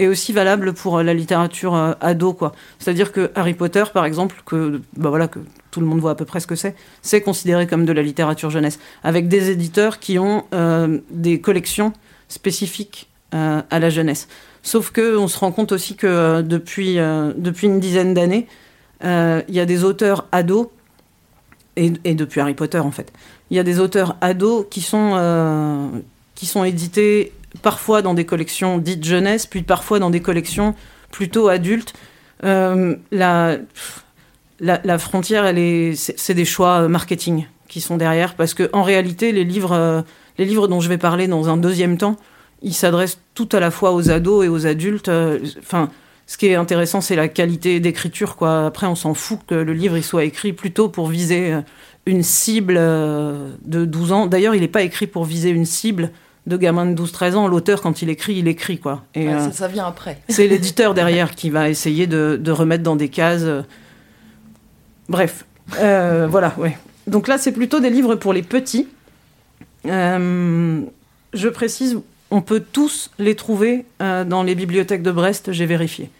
est 0.00 0.06
aussi 0.06 0.32
valable 0.32 0.72
pour 0.72 0.98
euh, 0.98 1.02
la 1.02 1.14
littérature 1.14 1.74
euh, 1.74 1.92
ado, 2.00 2.32
quoi. 2.32 2.52
C'est-à-dire 2.78 3.12
que 3.12 3.30
Harry 3.34 3.54
Potter, 3.54 3.84
par 3.92 4.04
exemple, 4.04 4.42
que 4.46 4.80
bah 4.96 5.10
voilà 5.10 5.28
que 5.28 5.38
tout 5.70 5.80
le 5.80 5.86
monde 5.86 6.00
voit 6.00 6.12
à 6.12 6.14
peu 6.14 6.24
près 6.24 6.40
ce 6.40 6.46
que 6.46 6.56
c'est, 6.56 6.74
c'est 7.02 7.20
considéré 7.20 7.66
comme 7.66 7.84
de 7.84 7.92
la 7.92 8.02
littérature 8.02 8.50
jeunesse, 8.50 8.78
avec 9.04 9.28
des 9.28 9.50
éditeurs 9.50 9.98
qui 9.98 10.18
ont 10.18 10.44
euh, 10.54 10.98
des 11.10 11.40
collections 11.40 11.92
spécifiques 12.28 13.08
à 13.32 13.78
la 13.78 13.90
jeunesse. 13.90 14.26
Sauf 14.64 14.90
que 14.90 15.16
on 15.16 15.28
se 15.28 15.38
rend 15.38 15.52
compte 15.52 15.70
aussi 15.70 15.94
que 15.94 16.42
depuis 16.42 16.96
depuis 16.96 17.68
une 17.68 17.78
dizaine 17.78 18.12
d'années, 18.12 18.48
il 19.04 19.54
y 19.54 19.60
a 19.60 19.66
des 19.66 19.84
auteurs 19.84 20.26
ados 20.32 20.66
et, 21.76 21.90
depuis 21.90 22.40
Harry 22.40 22.54
Potter 22.54 22.80
en 22.80 22.90
fait. 22.90 23.12
Il 23.52 23.56
y 23.56 23.60
a 23.60 23.62
des 23.62 23.78
auteurs 23.78 24.16
ados 24.20 24.66
qui 24.68 24.80
sont, 24.80 26.02
qui 26.34 26.46
sont 26.46 26.64
édités 26.64 27.32
parfois 27.62 28.02
dans 28.02 28.14
des 28.14 28.24
collections 28.24 28.78
dites 28.78 29.04
jeunesse, 29.04 29.46
puis 29.46 29.62
parfois 29.62 29.98
dans 29.98 30.10
des 30.10 30.20
collections 30.20 30.74
plutôt 31.10 31.48
adultes. 31.48 31.94
Euh, 32.44 32.96
la, 33.10 33.58
la, 34.60 34.98
frontière, 34.98 35.44
c'est, 35.94 36.34
des 36.34 36.44
choix 36.44 36.82
euh, 36.82 36.88
marketing 36.88 37.46
qui 37.68 37.80
sont 37.80 37.96
derrière, 37.96 38.34
parce 38.34 38.54
que 38.54 38.68
en 38.72 38.82
réalité, 38.82 39.32
les 39.32 39.44
livres, 39.44 39.72
euh, 39.72 40.02
les 40.38 40.44
livres 40.44 40.68
dont 40.68 40.80
je 40.80 40.88
vais 40.88 40.98
parler 40.98 41.28
dans 41.28 41.48
un 41.48 41.56
deuxième 41.56 41.98
temps, 41.98 42.16
il 42.62 42.74
s'adresse 42.74 43.20
tout 43.34 43.48
à 43.52 43.60
la 43.60 43.70
fois 43.70 43.92
aux 43.92 44.10
ados 44.10 44.44
et 44.44 44.48
aux 44.48 44.66
adultes. 44.66 45.10
Enfin, 45.58 45.90
ce 46.26 46.36
qui 46.36 46.46
est 46.46 46.54
intéressant, 46.54 47.00
c'est 47.00 47.16
la 47.16 47.28
qualité 47.28 47.80
d'écriture. 47.80 48.36
Après, 48.42 48.86
on 48.86 48.94
s'en 48.94 49.14
fout 49.14 49.38
que 49.46 49.54
le 49.54 49.72
livre 49.72 49.96
il 49.96 50.04
soit 50.04 50.24
écrit 50.24 50.52
plutôt 50.52 50.88
pour 50.90 51.08
viser 51.08 51.54
une 52.04 52.22
cible 52.22 52.74
de 52.74 53.84
12 53.86 54.12
ans. 54.12 54.26
D'ailleurs, 54.26 54.54
il 54.54 54.60
n'est 54.60 54.68
pas 54.68 54.82
écrit 54.82 55.06
pour 55.06 55.24
viser 55.24 55.48
une 55.48 55.64
cible 55.64 56.10
de 56.46 56.56
gamin 56.56 56.86
de 56.86 57.00
12-13 57.00 57.34
ans. 57.34 57.48
L'auteur, 57.48 57.82
quand 57.82 58.02
il 58.02 58.08
écrit, 58.10 58.34
il 58.36 58.48
écrit. 58.48 58.78
quoi. 58.78 59.04
Et, 59.14 59.26
Ouais, 59.28 59.34
euh, 59.34 59.38
ça, 59.46 59.52
ça 59.52 59.68
vient 59.68 59.86
après. 59.86 60.20
c'est 60.28 60.46
l'éditeur 60.48 60.94
derrière 60.94 61.34
qui 61.34 61.50
va 61.50 61.68
essayer 61.68 62.06
de, 62.06 62.38
de 62.40 62.50
remettre 62.52 62.82
dans 62.82 62.96
des 62.96 63.08
cases. 63.08 63.42
euh. 63.44 63.62
Bref, 65.08 65.44
Euh, 65.78 66.26
voilà, 66.30 66.54
ouais. 66.58 66.76
Donc 67.06 67.28
là, 67.28 67.38
c'est 67.38 67.52
plutôt 67.52 67.80
des 67.80 67.90
livres 67.90 68.14
pour 68.14 68.32
les 68.32 68.42
petits. 68.42 68.88
Euh, 69.86 70.80
je 71.32 71.48
précise, 71.48 71.98
on 72.30 72.42
peut 72.42 72.60
tous 72.72 73.10
les 73.18 73.34
trouver 73.34 73.86
euh, 74.02 74.24
dans 74.24 74.42
les 74.42 74.54
bibliothèques 74.54 75.02
de 75.02 75.10
Brest, 75.10 75.52
j'ai 75.52 75.66
vérifié. 75.66 76.10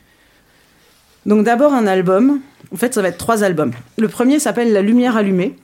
Donc 1.26 1.44
d'abord 1.44 1.74
un 1.74 1.86
album, 1.86 2.40
en 2.72 2.76
fait 2.76 2.94
ça 2.94 3.02
va 3.02 3.08
être 3.08 3.18
trois 3.18 3.44
albums. 3.44 3.72
Le 3.98 4.08
premier 4.08 4.38
s'appelle 4.38 4.72
La 4.72 4.80
lumière 4.80 5.16
allumée 5.16 5.54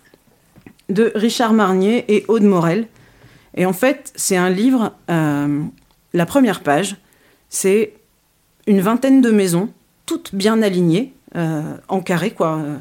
de 0.91 1.11
Richard 1.15 1.55
Marnier 1.55 2.05
et 2.15 2.25
Aude 2.29 2.43
Morel. 2.43 2.87
Et 3.57 3.67
en 3.67 3.73
fait 3.73 4.13
c'est 4.17 4.37
un 4.37 4.51
livre, 4.51 4.93
euh, 5.11 5.65
la 6.13 6.27
première 6.27 6.63
page, 6.63 6.97
c'est 7.49 7.95
une 8.67 8.81
vingtaine 8.81 9.21
de 9.21 9.31
maisons, 9.31 9.73
toutes 10.05 10.35
bien 10.35 10.63
alignées, 10.63 11.15
euh, 11.35 11.77
en 11.89 12.01
carré 12.01 12.33
quoi, 12.33 12.59
euh, 12.59 12.77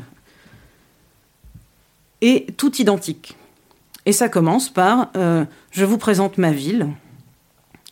et 2.22 2.46
toutes 2.58 2.80
identiques. 2.80 3.38
Et 4.06 4.12
ça 4.12 4.30
commence 4.30 4.70
par 4.70 5.12
Je 5.16 5.84
vous 5.84 5.98
présente 5.98 6.38
ma 6.38 6.52
ville, 6.52 6.88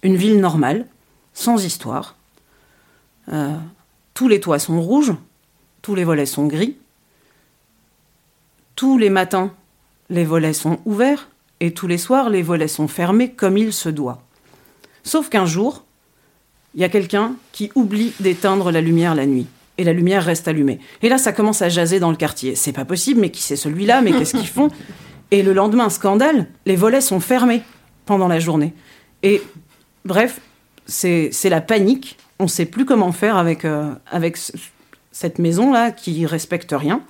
une 0.03 0.15
ville 0.15 0.39
normale, 0.39 0.85
sans 1.33 1.65
histoire. 1.65 2.15
Tous 4.13 4.27
les 4.27 4.39
toits 4.39 4.59
sont 4.59 4.79
rouges, 4.79 5.13
tous 5.81 5.95
les 5.95 6.03
volets 6.03 6.27
sont 6.27 6.45
gris. 6.45 6.77
Tous 8.75 8.99
les 8.99 9.09
matins, 9.09 9.51
les 10.09 10.23
volets 10.23 10.53
sont 10.53 10.79
ouverts, 10.85 11.29
et 11.65 11.71
tous 11.71 11.87
les 11.87 11.97
soirs, 11.97 12.29
les 12.29 12.41
volets 12.41 12.67
sont 12.67 12.89
fermés 12.89 13.31
comme 13.31 13.57
il 13.57 13.71
se 13.71 13.87
doit. 13.87 14.21
Sauf 15.03 15.29
qu'un 15.29 15.45
jour, 15.45 15.85
il 16.75 16.81
y 16.81 16.83
a 16.83 16.89
quelqu'un 16.89 17.35
qui 17.53 17.71
oublie 17.73 18.11
d'éteindre 18.19 18.69
la 18.69 18.81
lumière 18.81 19.15
la 19.15 19.25
nuit. 19.25 19.47
Et 19.77 19.85
la 19.85 19.93
lumière 19.93 20.23
reste 20.25 20.47
allumée. 20.49 20.79
Et 21.01 21.07
là, 21.09 21.17
ça 21.17 21.31
commence 21.31 21.61
à 21.61 21.69
jaser 21.69 21.99
dans 22.01 22.11
le 22.11 22.17
quartier. 22.17 22.55
C'est 22.55 22.73
pas 22.73 22.83
possible, 22.85 23.21
mais 23.21 23.31
qui 23.31 23.41
c'est 23.41 23.55
celui-là? 23.55 24.01
Mais 24.01 24.11
qu'est-ce 24.11 24.35
qu'ils 24.35 24.47
font? 24.47 24.69
Et 25.31 25.41
le 25.41 25.53
lendemain, 25.53 25.89
scandale, 25.89 26.47
les 26.65 26.75
volets 26.75 27.01
sont 27.01 27.19
fermés 27.21 27.63
pendant 28.05 28.27
la 28.27 28.39
journée. 28.39 28.73
Et 29.23 29.41
bref, 30.05 30.41
c'est 30.85 31.31
la 31.49 31.61
panique. 31.61 32.17
On 32.39 32.43
ne 32.43 32.49
sait 32.49 32.65
plus 32.65 32.85
comment 32.85 33.11
faire 33.13 33.37
avec, 33.37 33.63
euh, 33.63 33.93
avec 34.11 34.35
ce- 34.37 34.51
cette 35.11 35.39
maison-là 35.39 35.91
qui 35.91 36.25
respecte 36.25 36.75
rien. 36.77 37.01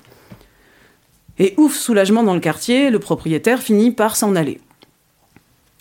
Et 1.39 1.53
ouf, 1.57 1.75
soulagement 1.75 2.23
dans 2.23 2.33
le 2.33 2.39
quartier, 2.39 2.89
le 2.89 2.99
propriétaire 2.99 3.61
finit 3.61 3.91
par 3.91 4.15
s'en 4.15 4.35
aller. 4.35 4.61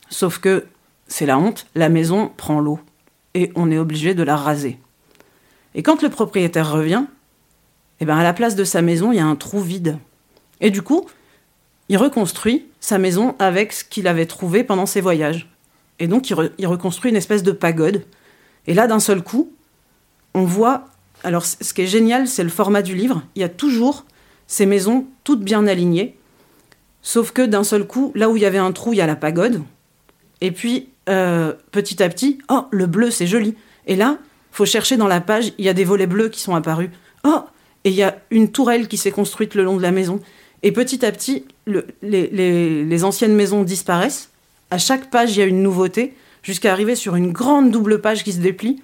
Sauf 0.09 0.39
que 0.39 0.67
c'est 1.09 1.27
la 1.27 1.39
honte, 1.39 1.67
la 1.75 1.89
maison 1.89 2.31
prend 2.37 2.61
l'eau 2.61 2.81
et 3.35 3.51
on 3.55 3.71
est 3.71 3.79
obligé 3.79 4.15
de 4.15 4.23
la 4.23 4.37
raser. 4.37 4.79
Et 5.75 5.83
quand 5.83 6.03
le 6.03 6.11
propriétaire 6.11 6.71
revient, 6.71 7.05
eh 8.01 8.05
ben 8.05 8.17
à 8.17 8.23
la 8.23 8.33
place 8.33 8.57
de 8.57 8.65
sa 8.65 8.83
maison, 8.83 9.13
il 9.13 9.17
y 9.17 9.21
a 9.21 9.27
un 9.27 9.37
trou 9.37 9.61
vide. 9.61 9.99
Et 10.61 10.71
du 10.71 10.83
coup, 10.83 11.07
il 11.89 11.97
reconstruit 11.97 12.67
sa 12.81 12.99
maison 12.99 13.35
avec 13.39 13.73
ce 13.73 13.85
qu'il 13.85 14.07
avait 14.07 14.27
trouvé 14.27 14.65
pendant 14.65 14.87
ses 14.87 15.01
voyages. 15.01 15.49
Et 15.99 16.09
donc, 16.09 16.31
il, 16.31 16.37
il 16.59 16.67
reconstruit 16.67 17.11
une 17.11 17.17
espèce 17.17 17.43
de 17.43 17.53
pagode. 17.53 18.05
Et 18.67 18.75
là, 18.75 18.87
d'un 18.87 19.01
seul 19.01 19.23
coup, 19.23 19.53
on 20.35 20.45
voit. 20.45 20.89
Alors, 21.25 21.45
ce 21.45 21.73
qui 21.73 21.83
est 21.83 21.87
génial, 21.87 22.27
c'est 22.27 22.43
le 22.43 22.51
format 22.51 22.83
du 22.83 22.95
livre. 22.95 23.23
Il 23.35 23.41
y 23.41 23.45
a 23.45 23.49
toujours 23.49 24.05
ces 24.47 24.67
maisons 24.67 25.07
toutes 25.25 25.43
bien 25.43 25.67
alignées. 25.67 26.17
Sauf 27.03 27.33
que 27.33 27.43
d'un 27.43 27.65
seul 27.65 27.87
coup, 27.87 28.13
là 28.15 28.29
où 28.29 28.37
il 28.37 28.43
y 28.43 28.47
avait 28.47 28.59
un 28.59 28.73
trou, 28.73 28.93
il 28.93 28.97
y 28.97 29.01
a 29.01 29.07
la 29.07 29.17
pagode. 29.17 29.63
Et 30.41 30.53
puis, 30.53 30.89
euh, 31.09 31.53
petit 31.73 32.03
à 32.03 32.09
petit, 32.09 32.39
oh, 32.49 32.67
le 32.71 32.87
bleu, 32.87 33.11
c'est 33.11 33.27
joli. 33.27 33.57
Et 33.87 33.97
là, 33.97 34.19
faut 34.53 34.67
chercher 34.67 34.97
dans 34.97 35.09
la 35.09 35.21
page, 35.21 35.53
il 35.59 35.65
y 35.65 35.69
a 35.69 35.75
des 35.75 35.85
volets 35.85 36.07
bleus 36.07 36.29
qui 36.29 36.41
sont 36.41 36.55
apparus. 36.55 36.91
Oh, 37.25 37.41
et 37.85 37.91
il 37.91 37.97
y 37.97 38.03
a 38.03 38.19
une 38.31 38.53
tourelle 38.53 38.87
qui 38.87 38.97
s'est 38.97 39.11
construite 39.11 39.55
le 39.55 39.65
long 39.65 39.77
de 39.77 39.83
la 39.83 39.91
maison. 39.91 40.21
Et 40.63 40.71
petit 40.71 41.05
à 41.05 41.11
petit, 41.11 41.45
le- 41.65 41.87
les, 42.03 43.05
anciennes 43.05 43.35
maisons 43.35 43.65
disparaissent. 43.65 44.31
À 44.71 44.79
chaque 44.79 45.11
page, 45.11 45.37
il 45.37 45.41
y 45.41 45.43
a 45.43 45.47
une 45.47 45.63
nouveauté, 45.63 46.15
jusqu'à 46.43 46.73
arriver 46.73 46.95
sur 46.95 47.17
une 47.17 47.33
grande 47.33 47.71
double 47.71 48.01
page 48.01 48.23
qui 48.23 48.33
se 48.33 48.39
déplie, 48.39 48.81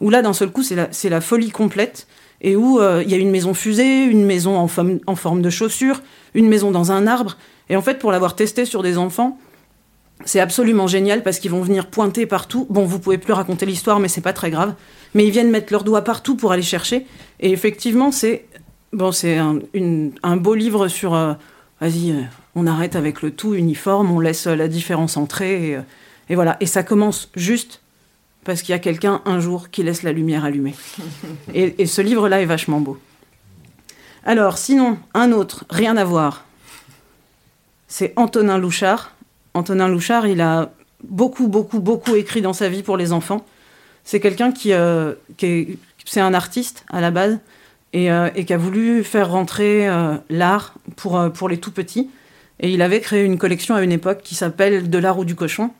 où 0.00 0.10
là, 0.10 0.22
d'un 0.22 0.32
seul 0.32 0.50
coup, 0.50 0.62
c'est 0.62 1.08
la 1.08 1.20
folie 1.20 1.50
complète, 1.50 2.06
et 2.40 2.56
où 2.56 2.80
euh, 2.80 3.02
il 3.04 3.10
y 3.10 3.14
a 3.14 3.18
une 3.18 3.30
maison 3.30 3.54
fusée, 3.54 4.04
une 4.04 4.24
maison 4.24 4.56
en 4.56 4.66
forme, 4.68 5.42
de 5.42 5.50
chaussure, 5.50 6.02
une 6.34 6.48
maison 6.48 6.70
dans 6.70 6.92
un 6.92 7.06
arbre. 7.06 7.36
Et 7.68 7.76
en 7.76 7.82
fait, 7.82 7.98
pour 7.98 8.12
l'avoir 8.12 8.34
testé 8.34 8.64
sur 8.64 8.82
des 8.82 8.98
enfants, 8.98 9.38
c'est 10.24 10.40
absolument 10.40 10.86
génial 10.86 11.22
parce 11.22 11.38
qu'ils 11.38 11.50
vont 11.50 11.62
venir 11.62 11.86
pointer 11.86 12.26
partout. 12.26 12.66
Bon, 12.70 12.84
vous 12.84 12.98
pouvez 12.98 13.18
plus 13.18 13.32
raconter 13.32 13.66
l'histoire, 13.66 14.00
mais 14.00 14.08
c'est 14.08 14.20
pas 14.20 14.32
très 14.32 14.50
grave. 14.50 14.74
Mais 15.14 15.24
ils 15.24 15.30
viennent 15.30 15.50
mettre 15.50 15.72
leurs 15.72 15.84
doigts 15.84 16.02
partout 16.02 16.36
pour 16.36 16.52
aller 16.52 16.62
chercher. 16.62 17.06
Et 17.40 17.52
effectivement, 17.52 18.10
c'est 18.10 18.46
bon, 18.92 19.12
c'est 19.12 19.38
un, 19.38 20.36
beau 20.36 20.54
livre 20.54 20.88
sur. 20.88 21.14
euh, 21.14 21.34
Vas-y, 21.80 22.12
euh, 22.12 22.22
on 22.54 22.66
arrête 22.66 22.96
avec 22.96 23.22
le 23.22 23.30
tout 23.30 23.54
uniforme, 23.54 24.10
on 24.10 24.20
laisse 24.20 24.46
la 24.46 24.68
différence 24.68 25.16
entrer. 25.16 25.78
Et 26.28 26.34
voilà. 26.34 26.56
Et 26.60 26.66
ça 26.66 26.82
commence 26.82 27.30
juste 27.34 27.79
parce 28.44 28.62
qu'il 28.62 28.72
y 28.72 28.76
a 28.76 28.78
quelqu'un 28.78 29.22
un 29.24 29.40
jour 29.40 29.70
qui 29.70 29.82
laisse 29.82 30.02
la 30.02 30.12
lumière 30.12 30.44
allumée. 30.44 30.74
et, 31.54 31.86
ce 31.86 32.00
livre-là 32.00 32.40
est 32.40 32.46
vachement 32.46 32.80
beau. 32.80 32.98
Alors, 34.24 34.58
sinon, 34.58 34.98
un 35.14 35.32
autre, 35.32 35.64
rien 35.70 35.96
à 35.96 36.04
voir. 36.04 36.44
C'est 37.88 38.12
Antonin 38.16 38.58
Louchard. 38.58 39.14
Antonin 39.54 39.88
Louchard, 39.88 40.26
il 40.26 40.40
a 40.40 40.72
beaucoup, 41.04 41.48
beaucoup, 41.48 41.80
beaucoup 41.80 42.14
écrit 42.16 42.42
dans 42.42 42.52
sa 42.52 42.68
vie 42.68 42.82
pour 42.82 42.96
les 42.96 43.12
enfants. 43.12 43.44
C'est 44.04 44.20
quelqu'un 44.20 44.52
qui, 44.52 44.72
euh, 44.72 45.14
est, 45.42 45.78
c'est 46.04 46.20
un 46.20 46.34
artiste 46.34 46.84
à 46.88 47.00
la 47.00 47.10
base 47.10 47.38
et, 47.92 48.10
euh, 48.10 48.28
qui 48.30 48.52
a 48.52 48.56
voulu 48.56 49.04
faire 49.04 49.30
rentrer 49.30 49.88
euh, 49.88 50.16
l'art 50.28 50.74
pour, 50.96 51.48
les 51.48 51.58
tout 51.58 51.72
petits. 51.72 52.10
Et 52.60 52.70
il 52.70 52.82
avait 52.82 53.00
créé 53.00 53.24
une 53.24 53.38
collection 53.38 53.74
à 53.74 53.82
une 53.82 53.92
époque 53.92 54.20
qui 54.22 54.34
s'appelle 54.34 54.90
De 54.90 54.98
l'art 54.98 55.18
ou 55.18 55.24
du 55.24 55.34
cochon. 55.34 55.70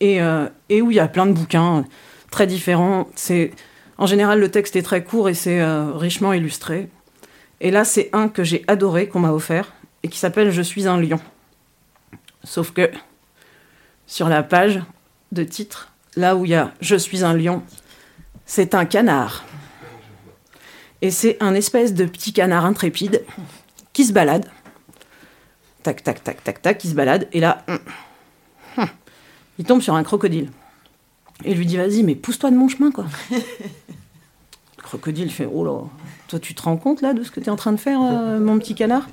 Et, 0.00 0.20
euh, 0.20 0.48
et 0.68 0.82
où 0.82 0.90
il 0.90 0.96
y 0.96 1.00
a 1.00 1.08
plein 1.08 1.26
de 1.26 1.32
bouquins 1.32 1.84
très 2.30 2.46
différents. 2.46 3.08
C'est, 3.14 3.52
en 3.98 4.06
général, 4.06 4.40
le 4.40 4.50
texte 4.50 4.76
est 4.76 4.82
très 4.82 5.04
court 5.04 5.28
et 5.28 5.34
c'est 5.34 5.60
euh, 5.60 5.92
richement 5.92 6.32
illustré. 6.32 6.88
Et 7.60 7.70
là, 7.70 7.84
c'est 7.84 8.10
un 8.12 8.28
que 8.28 8.44
j'ai 8.44 8.64
adoré, 8.68 9.08
qu'on 9.08 9.20
m'a 9.20 9.32
offert, 9.32 9.72
et 10.02 10.08
qui 10.08 10.18
s'appelle 10.18 10.50
Je 10.50 10.62
suis 10.62 10.86
un 10.86 11.00
lion. 11.00 11.20
Sauf 12.44 12.72
que 12.72 12.90
sur 14.06 14.28
la 14.28 14.42
page 14.42 14.82
de 15.32 15.42
titre, 15.42 15.92
là 16.16 16.36
où 16.36 16.44
il 16.44 16.50
y 16.50 16.54
a 16.54 16.72
Je 16.80 16.96
suis 16.96 17.24
un 17.24 17.34
lion, 17.34 17.62
c'est 18.44 18.74
un 18.74 18.84
canard. 18.84 19.44
Et 21.02 21.10
c'est 21.10 21.36
un 21.40 21.54
espèce 21.54 21.94
de 21.94 22.04
petit 22.04 22.32
canard 22.32 22.64
intrépide 22.64 23.22
qui 23.92 24.04
se 24.04 24.12
balade. 24.12 24.46
Tac, 25.82 26.02
tac, 26.02 26.22
tac, 26.22 26.42
tac, 26.42 26.62
tac, 26.62 26.78
qui 26.78 26.88
se 26.88 26.94
balade. 26.94 27.28
Et 27.32 27.40
là, 27.40 27.64
hum, 27.68 27.78
il 29.58 29.64
tombe 29.64 29.80
sur 29.82 29.94
un 29.94 30.02
crocodile. 30.02 30.50
Et 31.44 31.52
il 31.52 31.58
lui 31.58 31.66
dit 31.66 31.76
Vas-y, 31.76 32.02
mais 32.02 32.14
pousse-toi 32.14 32.50
de 32.50 32.56
mon 32.56 32.68
chemin, 32.68 32.90
quoi. 32.90 33.06
Le 33.30 34.82
crocodile 34.82 35.30
fait 35.30 35.48
Oh 35.52 35.64
là, 35.64 35.80
toi, 36.28 36.38
tu 36.38 36.54
te 36.54 36.62
rends 36.62 36.76
compte 36.76 37.02
là 37.02 37.12
de 37.12 37.22
ce 37.22 37.30
que 37.30 37.40
tu 37.40 37.46
es 37.46 37.50
en 37.50 37.56
train 37.56 37.72
de 37.72 37.76
faire, 37.80 38.00
euh, 38.02 38.38
mon 38.38 38.58
petit 38.58 38.74
canard? 38.74 39.06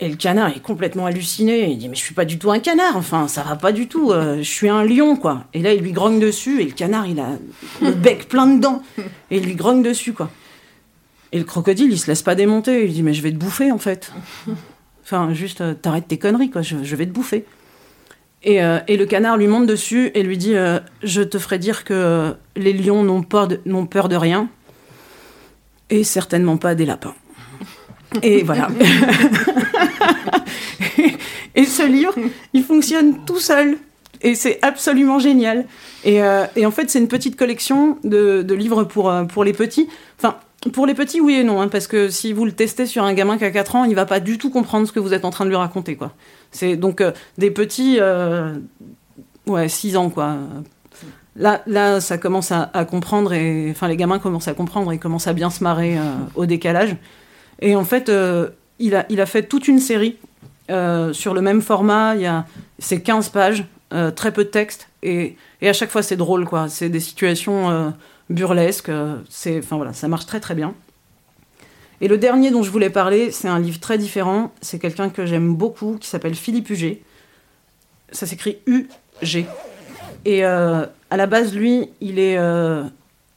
Et 0.00 0.08
le 0.08 0.16
canard 0.16 0.48
est 0.48 0.60
complètement 0.60 1.06
halluciné. 1.06 1.70
Il 1.70 1.78
dit 1.78 1.88
Mais 1.88 1.94
je 1.94 2.00
suis 2.02 2.14
pas 2.14 2.24
du 2.24 2.38
tout 2.38 2.50
un 2.50 2.58
canard, 2.58 2.96
enfin, 2.96 3.28
ça 3.28 3.42
va 3.42 3.56
pas 3.56 3.72
du 3.72 3.86
tout. 3.88 4.10
euh, 4.10 4.38
je 4.38 4.42
suis 4.50 4.68
un 4.68 4.84
lion, 4.84 5.16
quoi. 5.16 5.44
Et 5.54 5.62
là, 5.62 5.72
il 5.74 5.82
lui 5.82 5.92
grogne 5.92 6.18
dessus, 6.18 6.60
et 6.60 6.64
le 6.64 6.72
canard, 6.72 7.06
il 7.06 7.20
a 7.20 7.38
le 7.80 7.92
bec 7.92 8.28
plein 8.28 8.46
de 8.46 8.60
dents. 8.60 8.82
Et 9.30 9.38
il 9.38 9.44
lui 9.44 9.54
grogne 9.54 9.82
dessus, 9.82 10.12
quoi. 10.12 10.30
Et 11.30 11.38
le 11.38 11.44
crocodile, 11.44 11.90
il 11.92 11.98
se 11.98 12.08
laisse 12.08 12.22
pas 12.22 12.34
démonter. 12.34 12.84
Il 12.86 12.92
dit 12.92 13.02
Mais 13.02 13.14
je 13.14 13.22
vais 13.22 13.30
te 13.30 13.36
bouffer, 13.36 13.70
en 13.70 13.78
fait. 13.78 14.12
Enfin, 15.04 15.32
juste, 15.32 15.60
euh, 15.60 15.74
t'arrêtes 15.74 16.08
tes 16.08 16.18
conneries, 16.18 16.50
quoi. 16.50 16.62
Je, 16.62 16.82
je 16.82 16.96
vais 16.96 17.06
te 17.06 17.12
bouffer. 17.12 17.44
Et, 18.44 18.62
euh, 18.62 18.80
et 18.88 18.96
le 18.96 19.06
canard 19.06 19.36
lui 19.36 19.46
monte 19.46 19.66
dessus 19.66 20.10
et 20.14 20.22
lui 20.22 20.36
dit 20.36 20.56
euh, 20.56 20.80
Je 21.02 21.22
te 21.22 21.38
ferai 21.38 21.58
dire 21.58 21.84
que 21.84 22.34
les 22.56 22.72
lions 22.72 23.04
n'ont 23.04 23.22
peur 23.22 23.48
de 23.48 24.16
rien. 24.16 24.48
Et 25.90 26.04
certainement 26.04 26.56
pas 26.56 26.74
des 26.74 26.86
lapins. 26.86 27.14
Et 28.22 28.42
voilà. 28.42 28.68
et 31.54 31.64
ce 31.64 31.86
livre, 31.86 32.14
il 32.52 32.64
fonctionne 32.64 33.24
tout 33.24 33.38
seul. 33.38 33.76
Et 34.22 34.34
c'est 34.34 34.58
absolument 34.62 35.18
génial. 35.18 35.66
Et, 36.04 36.22
euh, 36.22 36.44
en 36.64 36.70
fait, 36.70 36.90
c'est 36.90 36.98
une 36.98 37.08
petite 37.08 37.36
collection 37.36 37.98
de, 38.04 38.54
livres 38.54 38.84
pour 38.84 39.44
les 39.44 39.52
petits. 39.52 39.88
Pour 40.70 40.86
les 40.86 40.94
petits, 40.94 41.20
oui 41.20 41.34
et 41.34 41.44
non, 41.44 41.60
hein, 41.60 41.66
parce 41.66 41.88
que 41.88 42.08
si 42.08 42.32
vous 42.32 42.44
le 42.44 42.52
testez 42.52 42.86
sur 42.86 43.02
un 43.02 43.14
gamin 43.14 43.36
qui 43.36 43.44
a 43.44 43.50
4 43.50 43.74
ans, 43.74 43.84
il 43.84 43.96
va 43.96 44.06
pas 44.06 44.20
du 44.20 44.38
tout 44.38 44.48
comprendre 44.48 44.86
ce 44.86 44.92
que 44.92 45.00
vous 45.00 45.12
êtes 45.12 45.24
en 45.24 45.30
train 45.30 45.44
de 45.44 45.50
lui 45.50 45.56
raconter, 45.56 45.96
quoi. 45.96 46.12
C'est 46.52 46.76
donc 46.76 47.00
euh, 47.00 47.10
des 47.36 47.50
petits, 47.50 47.96
euh, 47.98 48.54
ouais, 49.46 49.68
6 49.68 49.96
ans, 49.96 50.08
quoi. 50.08 50.36
Là, 51.34 51.62
là, 51.66 52.00
ça 52.00 52.16
commence 52.16 52.52
à, 52.52 52.84
comprendre, 52.84 53.32
et 53.32 53.70
enfin, 53.70 53.88
les 53.88 53.96
gamins 53.96 54.20
commencent 54.20 54.48
à 54.48 54.54
comprendre 54.54 54.92
et 54.92 54.98
commencent 54.98 55.26
à 55.26 55.32
bien 55.32 55.50
se 55.50 55.64
marrer 55.64 55.98
euh, 55.98 56.02
au 56.36 56.46
décalage. 56.46 56.94
Et 57.60 57.74
en 57.74 57.84
fait, 57.84 58.12
il, 58.78 58.94
a, 58.94 59.06
il 59.08 59.20
a 59.20 59.26
fait 59.26 59.42
toute 59.42 59.66
une 59.66 59.80
série 59.80 60.16
sur 60.68 61.34
le 61.34 61.40
même 61.40 61.60
format. 61.60 62.14
Il 62.14 62.22
y 62.22 62.26
a 62.26 62.46
c'est 62.78 63.00
15 63.00 63.30
pages, 63.30 63.64
très 64.14 64.32
peu 64.32 64.44
de 64.44 64.48
texte, 64.48 64.88
et, 65.02 65.36
et 65.60 65.68
à 65.68 65.72
chaque 65.72 65.90
fois, 65.90 66.02
c'est 66.02 66.16
drôle, 66.16 66.44
quoi. 66.44 66.68
C'est 66.68 66.88
des 66.88 67.00
situations 67.00 67.92
burlesques. 68.30 68.90
c'est, 69.28 69.58
enfin 69.58 69.76
voilà, 69.76 69.92
ça 69.92 70.08
marche 70.08 70.26
très 70.26 70.40
très 70.40 70.54
bien. 70.54 70.74
Et 72.00 72.08
le 72.08 72.18
dernier 72.18 72.50
dont 72.50 72.62
je 72.62 72.70
voulais 72.70 72.90
parler, 72.90 73.30
c'est 73.30 73.48
un 73.48 73.60
livre 73.60 73.78
très 73.78 73.96
différent. 73.96 74.52
C'est 74.60 74.78
quelqu'un 74.78 75.08
que 75.08 75.24
j'aime 75.24 75.54
beaucoup, 75.54 75.96
qui 76.00 76.08
s'appelle 76.08 76.34
Philippe 76.34 76.68
Huget. 76.70 77.00
Ça 78.10 78.26
s'écrit 78.26 78.58
U-G. 78.66 79.46
Et 80.24 80.44
euh, 80.44 80.84
à 81.10 81.16
la 81.16 81.26
base, 81.26 81.54
lui, 81.54 81.88
il 82.00 82.18
est 82.18 82.36
euh, 82.38 82.82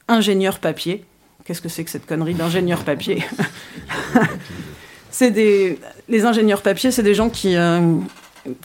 ingénieur 0.08 0.58
papier. 0.58 1.04
Qu'est-ce 1.44 1.60
que 1.62 1.68
c'est 1.68 1.84
que 1.84 1.90
cette 1.90 2.06
connerie 2.06 2.34
d'ingénieur 2.34 2.82
papier? 2.82 3.24
C'est 5.18 5.30
des 5.30 5.78
les 6.10 6.26
ingénieurs 6.26 6.60
papier, 6.60 6.90
c'est 6.90 7.02
des 7.02 7.14
gens 7.14 7.30
qui 7.30 7.56
euh, 7.56 7.94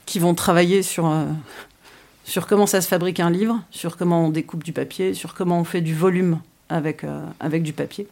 qui 0.05 0.19
vont 0.19 0.35
travailler 0.35 0.83
sur 0.83 1.07
euh, 1.07 1.23
sur 2.31 2.47
comment 2.47 2.65
ça 2.65 2.79
se 2.79 2.87
fabrique 2.87 3.19
un 3.19 3.29
livre, 3.29 3.61
sur 3.71 3.97
comment 3.97 4.27
on 4.27 4.29
découpe 4.29 4.63
du 4.63 4.71
papier, 4.71 5.13
sur 5.13 5.33
comment 5.33 5.59
on 5.59 5.65
fait 5.65 5.81
du 5.81 5.93
volume 5.93 6.39
avec 6.69 7.03
euh, 7.03 7.25
avec 7.41 7.61
du 7.61 7.73
papier. 7.73 8.07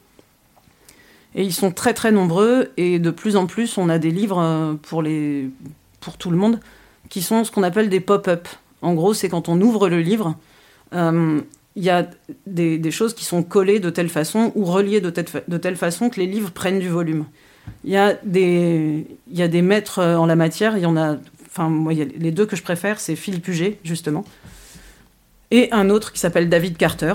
Et 1.36 1.44
ils 1.44 1.54
sont 1.54 1.72
très 1.72 1.94
très 1.94 2.12
nombreux 2.12 2.74
et 2.76 3.00
de 3.00 3.12
plus 3.12 3.38
en 3.38 3.46
plus, 3.46 3.78
on 3.78 3.88
a 3.88 3.98
des 3.98 4.12
livres 4.12 4.42
euh, 4.42 4.74
pour 4.74 5.02
les 5.02 5.50
pour 6.02 6.18
tout 6.18 6.32
le 6.32 6.36
monde 6.36 6.60
qui 7.08 7.22
sont 7.22 7.46
ce 7.46 7.52
qu'on 7.52 7.64
appelle 7.64 7.88
des 7.88 8.02
pop-up. 8.02 8.50
En 8.82 8.94
gros, 8.94 9.14
c'est 9.14 9.30
quand 9.30 9.48
on 9.48 9.62
ouvre 9.62 9.88
le 9.88 10.02
livre, 10.02 10.36
euh, 10.94 11.40
il 11.78 11.84
y 11.86 11.90
a 11.90 12.06
des, 12.46 12.78
des, 12.78 12.92
choses 12.92 13.14
qui 13.14 13.24
sont 13.24 13.42
collées 13.42 13.80
de 13.80 13.90
telle 13.90 14.10
façon 14.10 14.52
ou 14.54 14.66
reliées 14.66 15.00
de 15.00 15.12
telle, 15.12 15.28
de 15.48 15.58
telle 15.58 15.78
façon 15.78 16.10
que 16.10 16.20
les 16.20 16.28
livres 16.28 16.52
prennent 16.52 16.80
du 16.80 16.90
volume. 16.90 17.24
Il 17.86 17.92
y 17.92 17.98
a 17.98 18.16
des, 18.26 19.08
il 19.32 19.38
y 19.38 19.44
a 19.44 19.48
des 19.48 19.62
maîtres 19.62 20.04
en 20.04 20.26
la 20.26 20.36
matière, 20.36 20.76
il 20.76 20.84
y 20.84 20.86
en 20.86 20.98
a, 20.98 21.16
enfin, 21.50 21.70
moi, 21.70 21.94
les 21.94 22.32
deux 22.32 22.46
que 22.46 22.56
je 22.56 22.64
préfère, 22.64 23.00
c'est 23.00 23.16
Philippe 23.16 23.48
Huget, 23.48 23.80
justement, 23.84 24.24
et 25.52 25.72
un 25.72 25.90
autre 25.90 26.14
qui 26.14 26.20
s'appelle 26.20 26.50
David 26.50 26.78
Carter. 26.78 27.14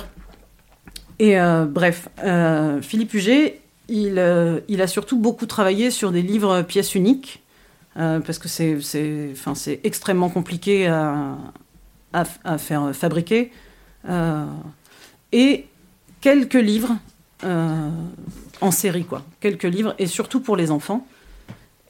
Et 1.18 1.38
euh, 1.38 1.64
bref, 1.64 2.08
euh, 2.24 2.82
Philippe 2.82 3.14
Huget, 3.14 3.60
il, 3.88 4.18
euh, 4.18 4.60
il, 4.68 4.82
a 4.82 4.86
surtout 4.86 5.18
beaucoup 5.18 5.46
travaillé 5.46 5.90
sur 5.90 6.10
des 6.10 6.22
livres 6.22 6.62
pièces 6.62 6.94
uniques, 6.94 7.42
parce 7.94 8.40
que 8.40 8.48
c'est 8.48 9.80
extrêmement 9.84 10.28
compliqué 10.28 10.88
à, 10.88 11.36
à, 12.12 12.58
faire 12.58 12.90
fabriquer. 12.92 13.52
Et 15.30 15.66
quelques 16.20 16.54
livres 16.54 16.96
en 17.44 18.70
série, 18.72 19.04
quoi. 19.04 19.22
Quelques 19.38 19.62
livres, 19.62 19.94
et 20.00 20.08
surtout 20.08 20.40
pour 20.40 20.56
les 20.56 20.72
enfants. 20.72 21.06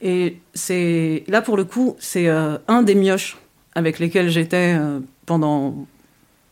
Et 0.05 0.37
c'est 0.53 1.25
là, 1.29 1.41
pour 1.41 1.57
le 1.57 1.65
coup, 1.65 1.97
c'est 1.99 2.29
euh, 2.29 2.59
un 2.69 2.83
des 2.83 2.95
mioches 2.95 3.39
avec 3.75 3.99
lesquels 3.99 4.29
j'étais 4.29 4.77
euh, 4.79 5.01
pendant, 5.25 5.87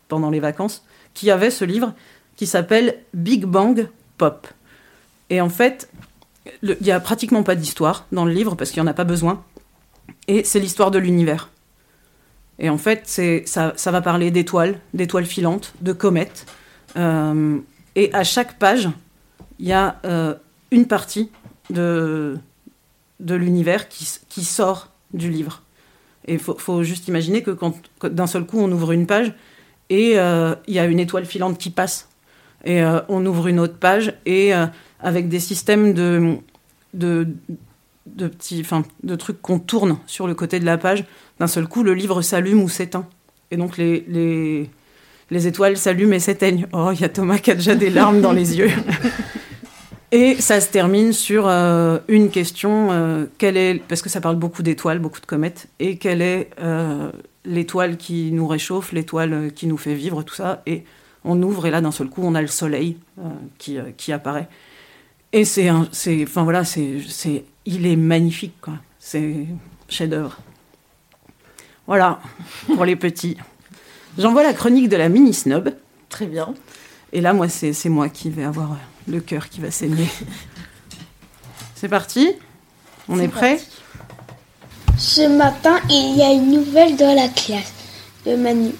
pendant 0.09 0.31
les 0.31 0.41
vacances, 0.41 0.85
qui 1.13 1.31
avait 1.31 1.51
ce 1.51 1.67
livre 1.67 1.95
qui 2.35 2.47
s'appelle 2.47 2.97
Big 3.13 3.45
Bang 3.45 3.89
Pop. 4.17 4.49
Et 5.29 5.43
en 5.43 5.51
fait, 5.51 5.91
il 6.63 6.79
n'y 6.81 6.91
a 6.91 6.99
pratiquement 6.99 7.43
pas 7.43 7.55
d'histoire 7.55 8.07
dans 8.11 8.25
le 8.25 8.33
livre 8.33 8.55
parce 8.57 8.71
qu'il 8.71 8.83
n'y 8.83 8.89
en 8.89 8.91
a 8.91 8.95
pas 8.95 9.05
besoin. 9.05 9.45
Et 10.29 10.45
c'est 10.45 10.59
l'histoire 10.59 10.91
de 10.91 10.99
l'univers. 10.99 11.51
Et 12.59 12.71
en 12.71 12.79
fait, 12.79 13.07
ça, 13.45 13.75
ça, 13.77 13.91
va 13.91 14.01
parler 14.01 14.31
d'étoiles, 14.31 14.79
d'étoiles 14.95 15.27
filantes, 15.27 15.75
de 15.83 15.93
comètes. 15.93 16.47
Euh, 16.97 17.59
et 17.97 18.13
à 18.15 18.25
chaque 18.25 18.59
page, 18.59 18.89
il 19.59 19.67
y 19.67 19.73
a 19.73 20.01
une 20.71 20.87
partie 20.87 21.31
de, 21.71 22.39
de 23.23 23.35
l'univers 23.35 23.89
qui, 23.89 24.07
qui, 24.29 24.45
sort 24.45 24.91
du 25.15 25.31
livre. 25.31 25.63
Et 26.27 26.35
il 26.35 26.39
faut, 26.39 26.57
faut, 26.59 26.83
juste 26.83 27.09
imaginer 27.09 27.43
que 27.43 27.53
quand, 27.53 27.75
d'un 28.03 28.27
seul 28.27 28.45
coup, 28.45 28.59
on 28.59 28.71
ouvre 28.71 28.93
une 28.93 29.07
page 29.07 29.33
et 29.89 30.19
euh, 30.19 30.55
il 30.67 30.75
y 30.75 30.79
a 30.79 30.85
une 30.85 31.01
étoile 31.01 31.25
filante 31.25 31.59
qui 31.59 31.71
passe. 31.71 32.09
Et 32.65 32.83
euh, 32.83 33.01
on 33.09 33.25
ouvre 33.25 33.49
une 33.49 33.59
autre 33.59 33.79
page 33.79 34.15
et 34.27 34.55
euh, 34.55 34.67
avec 35.01 35.29
des 35.29 35.41
systèmes 35.41 35.95
de, 35.95 36.37
de, 36.95 37.29
de 38.07 38.29
petits, 38.29 38.65
de 39.03 39.17
trucs 39.17 39.41
qu'on 39.41 39.59
tourne 39.59 39.99
sur 40.07 40.27
le 40.27 40.35
côté 40.35 40.61
de 40.61 40.65
la 40.65 40.79
page, 40.79 41.05
d'un 41.39 41.47
seul 41.47 41.67
coup, 41.67 41.83
le 41.83 41.95
livre 41.95 42.23
s'allume 42.23 42.63
ou 42.63 42.69
s'éteint. 42.69 43.07
Et 43.51 43.57
donc 43.57 43.77
les, 43.77 44.05
les, 44.09 44.71
les 45.31 45.47
étoiles 45.47 45.77
s'allument 45.77 46.15
et 46.15 46.21
s'éteignent. 46.21 46.67
Oh, 46.73 46.91
il 46.93 47.01
y 47.01 47.05
a 47.05 47.09
Thomas 47.09 47.39
qui 47.39 47.51
a 47.51 47.55
déjà 47.55 47.75
des 47.75 47.91
larmes 47.91 48.21
dans 48.21 48.33
les 48.33 48.59
yeux. 48.59 48.71
Et 50.15 50.39
ça 50.43 50.61
se 50.61 50.69
termine 50.69 51.15
sur 51.15 51.49
euh, 51.49 51.99
une 52.07 52.31
question, 52.31 52.93
euh, 52.93 53.25
quelle 53.39 53.57
est, 53.57 53.83
parce 53.89 54.03
que 54.03 54.11
ça 54.11 54.21
parle 54.21 54.37
beaucoup 54.37 54.63
d'étoiles, 54.63 54.99
beaucoup 54.99 55.23
de 55.23 55.27
comètes, 55.27 55.69
et 55.79 55.97
quelle 55.97 56.21
est 56.21 56.51
euh, 56.61 57.11
l'étoile 57.47 57.97
qui 57.97 58.31
nous 58.31 58.47
réchauffe, 58.47 58.93
l'étoile 58.93 59.53
qui 59.55 59.67
nous 59.67 59.79
fait 59.79 59.95
vivre, 59.95 60.23
tout 60.23 60.35
ça. 60.35 60.63
Et 60.67 60.85
on 61.25 61.43
ouvre, 61.43 61.65
et 61.65 61.71
là, 61.71 61.81
d'un 61.81 61.93
seul 61.93 62.11
coup, 62.11 62.21
on 62.23 62.35
a 62.35 62.43
le 62.43 62.47
soleil 62.47 62.99
qui, 63.57 63.79
qui 63.97 64.13
apparaît. 64.13 64.49
Et 65.33 65.47
c'est, 65.47 65.71
enfin 65.71 66.43
voilà, 66.45 66.63
c'est, 66.67 67.45
il 67.65 67.87
est 67.87 67.97
magnifique, 67.97 68.61
quoi. 68.61 68.75
C'est 68.99 69.47
chef-d'œuvre. 69.89 70.37
Voilà, 71.87 72.21
pour 72.67 72.85
les 72.85 72.97
petits. 72.97 73.39
J'envoie 74.19 74.43
la 74.43 74.53
chronique 74.53 74.91
de 74.91 74.97
la 74.97 75.09
mini 75.09 75.33
snob. 75.33 75.73
Très 76.11 76.27
bien. 76.27 76.53
Et 77.15 77.23
là, 77.23 77.33
moi, 77.33 77.49
c'est 77.49 77.89
moi 77.89 78.11
qui 78.11 78.29
vais 78.29 78.45
avoir 78.45 78.77
le 79.09 79.21
cœur 79.21 79.49
qui 79.49 79.61
va 79.61 79.71
saigner. 79.71 80.09
C'est 81.75 81.89
parti 81.89 82.31
On 83.09 83.19
est, 83.19 83.25
est 83.25 83.29
prêt 83.29 83.61
Ce 84.97 85.27
matin, 85.27 85.81
il 85.91 86.17
y 86.17 86.23
a 86.23 86.31
une 86.33 86.51
nouvelle 86.51 86.97
dans 86.97 87.15
la 87.15 87.29
classe 87.29 87.73
de 88.25 88.37
Manu. 88.37 88.73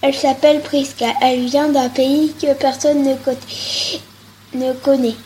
Elle 0.00 0.14
s'appelle 0.14 0.62
Priska. 0.62 1.06
Elle 1.20 1.46
vient 1.46 1.68
d'un 1.68 1.88
pays 1.88 2.32
que 2.40 2.54
personne 2.54 3.02
ne, 3.02 3.14
ne 4.54 4.72
connaît. 4.72 5.16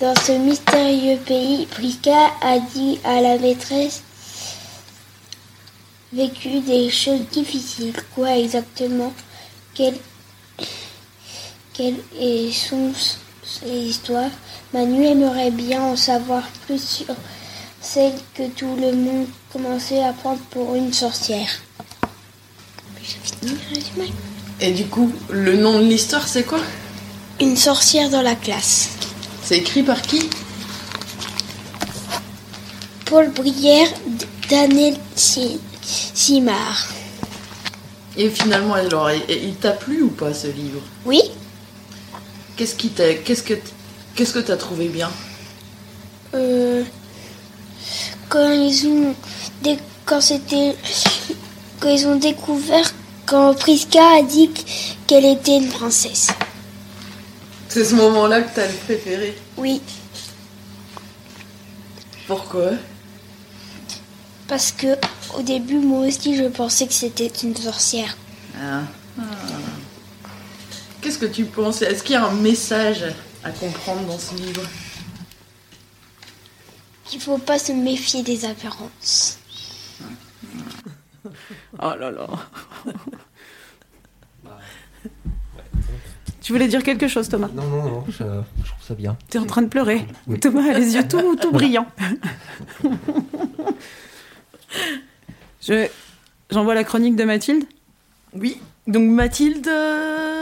Dans 0.00 0.14
ce 0.14 0.32
mystérieux 0.32 1.18
pays, 1.26 1.66
Priska 1.66 2.30
a 2.40 2.58
dit 2.60 3.00
à 3.04 3.20
la 3.20 3.36
maîtresse 3.38 4.02
vécu 6.12 6.60
des 6.60 6.90
choses 6.90 7.26
difficiles. 7.32 7.94
Quoi 8.14 8.36
exactement? 8.36 9.12
Quelle, 9.74 9.98
quelle 11.72 11.96
est 12.18 12.52
son 12.52 12.92
histoire 13.66 14.30
Manu 14.72 15.06
aimerait 15.06 15.50
bien 15.50 15.82
en 15.82 15.96
savoir 15.96 16.42
plus 16.66 16.82
sur 16.82 17.14
celle 17.80 18.14
que 18.34 18.48
tout 18.48 18.76
le 18.76 18.92
monde 18.92 19.26
commençait 19.52 20.02
à 20.02 20.12
prendre 20.12 20.40
pour 20.50 20.74
une 20.74 20.92
sorcière. 20.92 21.48
Et 24.60 24.72
du 24.72 24.86
coup, 24.86 25.12
le 25.30 25.56
nom 25.56 25.78
de 25.78 25.84
l'histoire, 25.84 26.26
c'est 26.26 26.42
quoi? 26.42 26.58
Une 27.40 27.56
sorcière 27.56 28.10
dans 28.10 28.22
la 28.22 28.34
classe. 28.34 28.90
C'est 29.42 29.58
écrit 29.58 29.82
par 29.82 30.02
qui? 30.02 30.28
Paul 33.06 33.30
Brière, 33.30 33.88
Daniel 34.50 34.96
Simard. 35.14 36.88
Et 38.16 38.28
finalement, 38.28 38.74
alors, 38.74 39.10
il 39.12 39.54
t'a 39.54 39.70
plu 39.70 40.02
ou 40.02 40.08
pas 40.08 40.34
ce 40.34 40.48
livre? 40.48 40.82
Oui. 41.06 41.22
Qu'est-ce 42.58 42.74
qui 42.74 42.88
t'a, 42.88 43.14
qu'est-ce 43.14 43.44
que, 43.44 43.54
qu'est-ce 44.16 44.32
que 44.32 44.40
t'as 44.40 44.56
trouvé 44.56 44.88
bien? 44.88 45.08
Euh, 46.34 46.82
Quand 48.28 48.50
ils 48.50 48.86
ont, 48.88 49.14
dé... 49.62 49.78
quand 50.04 50.20
c'était, 50.20 50.74
quand 51.78 51.88
ils 51.88 52.04
ont 52.08 52.16
découvert 52.16 52.92
quand 53.26 53.54
Priska 53.54 54.02
a 54.18 54.22
dit 54.22 54.50
qu'elle 55.06 55.26
était 55.26 55.58
une 55.58 55.68
princesse. 55.68 56.28
C'est 57.68 57.84
ce 57.84 57.94
moment-là 57.94 58.42
que 58.42 58.52
t'as 58.52 58.66
le 58.66 58.72
préféré? 58.72 59.38
Oui. 59.56 59.80
Pourquoi? 62.26 62.70
Parce 64.48 64.72
que 64.72 64.96
au 65.36 65.42
début, 65.42 65.78
moi 65.78 66.08
aussi, 66.08 66.36
je 66.36 66.44
pensais 66.44 66.88
que 66.88 66.94
c'était 66.94 67.30
une 67.44 67.54
sorcière. 67.54 68.16
Ah. 68.60 68.80
ah. 69.20 69.22
Qu'est-ce 71.00 71.18
que 71.18 71.26
tu 71.26 71.44
penses? 71.44 71.82
Est-ce 71.82 72.02
qu'il 72.02 72.14
y 72.14 72.16
a 72.16 72.24
un 72.26 72.34
message 72.34 73.04
à 73.44 73.50
comprendre 73.50 74.06
dans 74.06 74.18
ce 74.18 74.34
livre? 74.34 74.62
Qu'il 77.04 77.20
faut 77.20 77.38
pas 77.38 77.58
se 77.58 77.72
méfier 77.72 78.22
des 78.22 78.44
apparences. 78.44 79.38
Oh 81.80 81.92
là 81.98 82.10
là. 82.10 82.26
tu 86.40 86.52
voulais 86.52 86.66
dire 86.66 86.82
quelque 86.82 87.06
chose, 87.06 87.28
Thomas? 87.28 87.48
Non, 87.54 87.64
non, 87.64 87.82
non. 87.84 88.04
Je, 88.08 88.12
je 88.14 88.68
trouve 88.70 88.84
ça 88.86 88.94
bien. 88.94 89.16
T'es 89.28 89.38
en 89.38 89.46
train 89.46 89.62
de 89.62 89.68
pleurer. 89.68 90.06
Thomas 90.40 90.70
a 90.70 90.78
les 90.78 90.94
yeux 90.94 91.06
tout, 91.06 91.36
tout 91.36 91.52
brillants. 91.52 91.86
Je 95.60 95.88
j'envoie 96.50 96.74
la 96.74 96.84
chronique 96.84 97.16
de 97.16 97.24
Mathilde? 97.24 97.64
Oui. 98.34 98.60
Donc 98.86 99.08
Mathilde, 99.10 99.68
euh, 99.68 100.37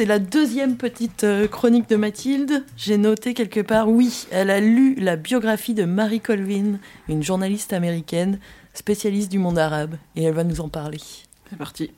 c'est 0.00 0.06
la 0.06 0.18
deuxième 0.18 0.78
petite 0.78 1.24
euh, 1.24 1.46
chronique 1.46 1.86
de 1.90 1.96
Mathilde. 1.96 2.64
J'ai 2.74 2.96
noté 2.96 3.34
quelque 3.34 3.60
part, 3.60 3.86
oui, 3.86 4.24
elle 4.30 4.48
a 4.48 4.58
lu 4.58 4.94
la 4.94 5.16
biographie 5.16 5.74
de 5.74 5.84
Mary 5.84 6.20
Colvin, 6.20 6.78
une 7.10 7.22
journaliste 7.22 7.74
américaine 7.74 8.38
spécialiste 8.72 9.30
du 9.30 9.38
monde 9.38 9.58
arabe, 9.58 9.96
et 10.16 10.22
elle 10.22 10.32
va 10.32 10.42
nous 10.42 10.62
en 10.62 10.70
parler. 10.70 10.96
C'est 11.50 11.58
parti. 11.58 11.90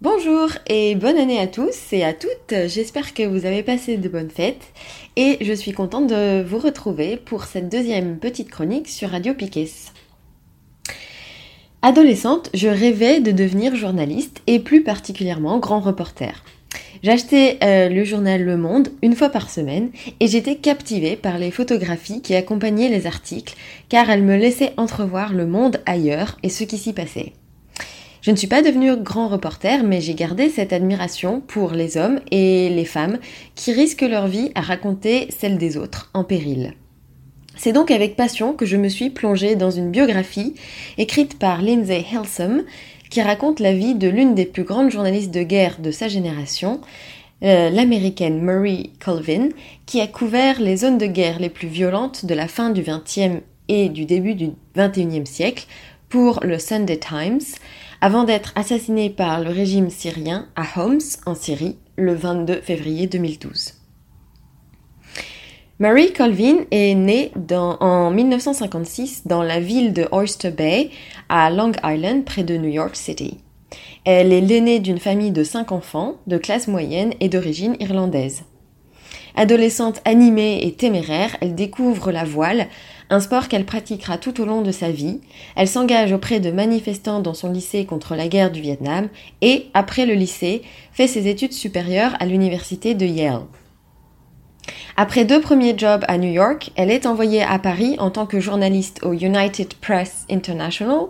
Bonjour 0.00 0.48
et 0.66 0.96
bonne 0.96 1.16
année 1.16 1.38
à 1.38 1.46
tous 1.46 1.92
et 1.92 2.02
à 2.02 2.12
toutes. 2.12 2.66
J'espère 2.66 3.14
que 3.14 3.22
vous 3.22 3.46
avez 3.46 3.62
passé 3.62 3.98
de 3.98 4.08
bonnes 4.08 4.30
fêtes 4.30 4.72
et 5.14 5.38
je 5.40 5.52
suis 5.52 5.70
contente 5.70 6.08
de 6.08 6.42
vous 6.42 6.58
retrouver 6.58 7.16
pour 7.18 7.44
cette 7.44 7.68
deuxième 7.68 8.18
petite 8.18 8.50
chronique 8.50 8.88
sur 8.88 9.10
Radio 9.10 9.32
Piquet. 9.32 9.70
Adolescente, 11.80 12.50
je 12.54 12.66
rêvais 12.66 13.20
de 13.20 13.30
devenir 13.30 13.76
journaliste 13.76 14.42
et 14.48 14.58
plus 14.58 14.82
particulièrement 14.82 15.60
grand 15.60 15.78
reporter. 15.78 16.42
J'achetais 17.04 17.56
euh, 17.62 17.88
le 17.88 18.02
journal 18.02 18.42
Le 18.42 18.56
Monde 18.56 18.88
une 19.00 19.14
fois 19.14 19.28
par 19.28 19.48
semaine 19.48 19.90
et 20.18 20.26
j'étais 20.26 20.56
captivée 20.56 21.14
par 21.14 21.38
les 21.38 21.52
photographies 21.52 22.20
qui 22.20 22.34
accompagnaient 22.34 22.88
les 22.88 23.06
articles 23.06 23.54
car 23.88 24.10
elles 24.10 24.24
me 24.24 24.36
laissaient 24.36 24.72
entrevoir 24.76 25.32
le 25.32 25.46
monde 25.46 25.80
ailleurs 25.86 26.36
et 26.42 26.48
ce 26.48 26.64
qui 26.64 26.78
s'y 26.78 26.92
passait. 26.92 27.32
Je 28.22 28.32
ne 28.32 28.36
suis 28.36 28.48
pas 28.48 28.62
devenue 28.62 28.96
grand 28.96 29.28
reporter, 29.28 29.84
mais 29.84 30.00
j'ai 30.00 30.14
gardé 30.14 30.48
cette 30.48 30.72
admiration 30.72 31.40
pour 31.40 31.70
les 31.70 31.96
hommes 31.96 32.18
et 32.32 32.70
les 32.70 32.84
femmes 32.84 33.18
qui 33.54 33.72
risquent 33.72 34.02
leur 34.02 34.26
vie 34.26 34.50
à 34.56 34.62
raconter 34.62 35.28
celle 35.30 35.58
des 35.58 35.76
autres 35.76 36.10
en 36.12 36.24
péril. 36.24 36.74
C'est 37.58 37.72
donc 37.72 37.90
avec 37.90 38.14
passion 38.14 38.52
que 38.52 38.64
je 38.64 38.76
me 38.76 38.88
suis 38.88 39.10
plongée 39.10 39.56
dans 39.56 39.72
une 39.72 39.90
biographie 39.90 40.54
écrite 40.96 41.40
par 41.40 41.60
Lindsay 41.60 42.04
Helsom 42.12 42.62
qui 43.10 43.20
raconte 43.20 43.58
la 43.58 43.72
vie 43.72 43.96
de 43.96 44.08
l'une 44.08 44.36
des 44.36 44.46
plus 44.46 44.62
grandes 44.62 44.92
journalistes 44.92 45.34
de 45.34 45.42
guerre 45.42 45.80
de 45.80 45.90
sa 45.90 46.06
génération, 46.06 46.80
euh, 47.42 47.68
l'américaine 47.68 48.40
Marie 48.40 48.92
Colvin, 49.04 49.48
qui 49.86 50.00
a 50.00 50.06
couvert 50.06 50.60
les 50.60 50.76
zones 50.76 50.98
de 50.98 51.06
guerre 51.06 51.40
les 51.40 51.48
plus 51.48 51.66
violentes 51.66 52.26
de 52.26 52.34
la 52.34 52.46
fin 52.46 52.70
du 52.70 52.82
XXe 52.82 53.42
et 53.66 53.88
du 53.88 54.04
début 54.04 54.36
du 54.36 54.50
XXIe 54.76 55.26
siècle 55.26 55.66
pour 56.08 56.38
le 56.44 56.60
Sunday 56.60 57.00
Times, 57.00 57.40
avant 58.00 58.22
d'être 58.22 58.52
assassinée 58.54 59.10
par 59.10 59.40
le 59.40 59.50
régime 59.50 59.90
syrien 59.90 60.46
à 60.54 60.80
Homs, 60.80 61.00
en 61.26 61.34
Syrie, 61.34 61.76
le 61.96 62.14
22 62.14 62.60
février 62.60 63.08
2012. 63.08 63.77
Marie 65.80 66.12
Colvin 66.12 66.64
est 66.72 66.96
née 66.96 67.30
en 67.52 68.10
1956 68.10 69.28
dans 69.28 69.44
la 69.44 69.60
ville 69.60 69.92
de 69.92 70.08
Oyster 70.10 70.50
Bay, 70.50 70.90
à 71.28 71.50
Long 71.50 71.70
Island, 71.84 72.24
près 72.24 72.42
de 72.42 72.56
New 72.56 72.68
York 72.68 72.96
City. 72.96 73.38
Elle 74.04 74.32
est 74.32 74.40
l'aînée 74.40 74.80
d'une 74.80 74.98
famille 74.98 75.30
de 75.30 75.44
cinq 75.44 75.70
enfants, 75.70 76.16
de 76.26 76.36
classe 76.36 76.66
moyenne 76.66 77.12
et 77.20 77.28
d'origine 77.28 77.76
irlandaise. 77.78 78.42
Adolescente 79.36 80.00
animée 80.04 80.66
et 80.66 80.72
téméraire, 80.72 81.36
elle 81.40 81.54
découvre 81.54 82.10
la 82.10 82.24
voile, 82.24 82.66
un 83.08 83.20
sport 83.20 83.46
qu'elle 83.46 83.64
pratiquera 83.64 84.18
tout 84.18 84.40
au 84.40 84.46
long 84.46 84.62
de 84.62 84.72
sa 84.72 84.90
vie. 84.90 85.20
Elle 85.54 85.68
s'engage 85.68 86.10
auprès 86.10 86.40
de 86.40 86.50
manifestants 86.50 87.20
dans 87.20 87.34
son 87.34 87.52
lycée 87.52 87.84
contre 87.84 88.16
la 88.16 88.26
guerre 88.26 88.50
du 88.50 88.60
Vietnam 88.60 89.08
et, 89.42 89.66
après 89.74 90.06
le 90.06 90.14
lycée, 90.14 90.62
fait 90.90 91.06
ses 91.06 91.28
études 91.28 91.52
supérieures 91.52 92.16
à 92.18 92.26
l'université 92.26 92.94
de 92.94 93.06
Yale. 93.06 93.42
Après 94.96 95.24
deux 95.24 95.40
premiers 95.40 95.78
jobs 95.78 96.04
à 96.08 96.18
New 96.18 96.30
York, 96.30 96.70
elle 96.76 96.90
est 96.90 97.06
envoyée 97.06 97.42
à 97.42 97.58
Paris 97.58 97.96
en 97.98 98.10
tant 98.10 98.26
que 98.26 98.40
journaliste 98.40 99.00
au 99.04 99.12
United 99.12 99.74
Press 99.74 100.24
International. 100.30 101.06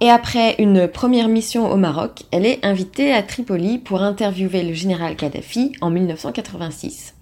Et 0.00 0.10
après 0.10 0.54
une 0.58 0.86
première 0.86 1.28
mission 1.28 1.70
au 1.70 1.76
Maroc, 1.76 2.22
elle 2.30 2.46
est 2.46 2.64
invitée 2.64 3.12
à 3.12 3.22
Tripoli 3.22 3.78
pour 3.78 4.02
interviewer 4.02 4.62
le 4.62 4.74
général 4.74 5.16
Kadhafi 5.16 5.72
en 5.80 5.90
1986. 5.90 7.14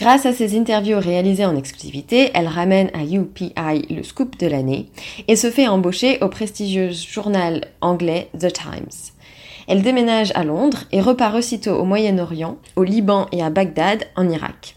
Grâce 0.00 0.24
à 0.24 0.32
ces 0.32 0.58
interviews 0.58 0.98
réalisées 0.98 1.44
en 1.44 1.54
exclusivité, 1.54 2.30
elle 2.32 2.48
ramène 2.48 2.90
à 2.94 3.04
UPI 3.04 3.94
le 3.94 4.02
scoop 4.02 4.38
de 4.38 4.46
l'année 4.46 4.86
et 5.28 5.36
se 5.36 5.50
fait 5.50 5.68
embaucher 5.68 6.18
au 6.22 6.28
prestigieux 6.28 6.90
journal 6.90 7.66
anglais 7.82 8.30
The 8.32 8.50
Times. 8.50 9.12
Elle 9.70 9.82
déménage 9.82 10.32
à 10.34 10.42
Londres 10.42 10.82
et 10.90 11.00
repart 11.00 11.32
aussitôt 11.36 11.76
au 11.76 11.84
Moyen-Orient, 11.84 12.56
au 12.74 12.82
Liban 12.82 13.28
et 13.30 13.40
à 13.40 13.50
Bagdad, 13.50 14.02
en 14.16 14.28
Irak. 14.28 14.74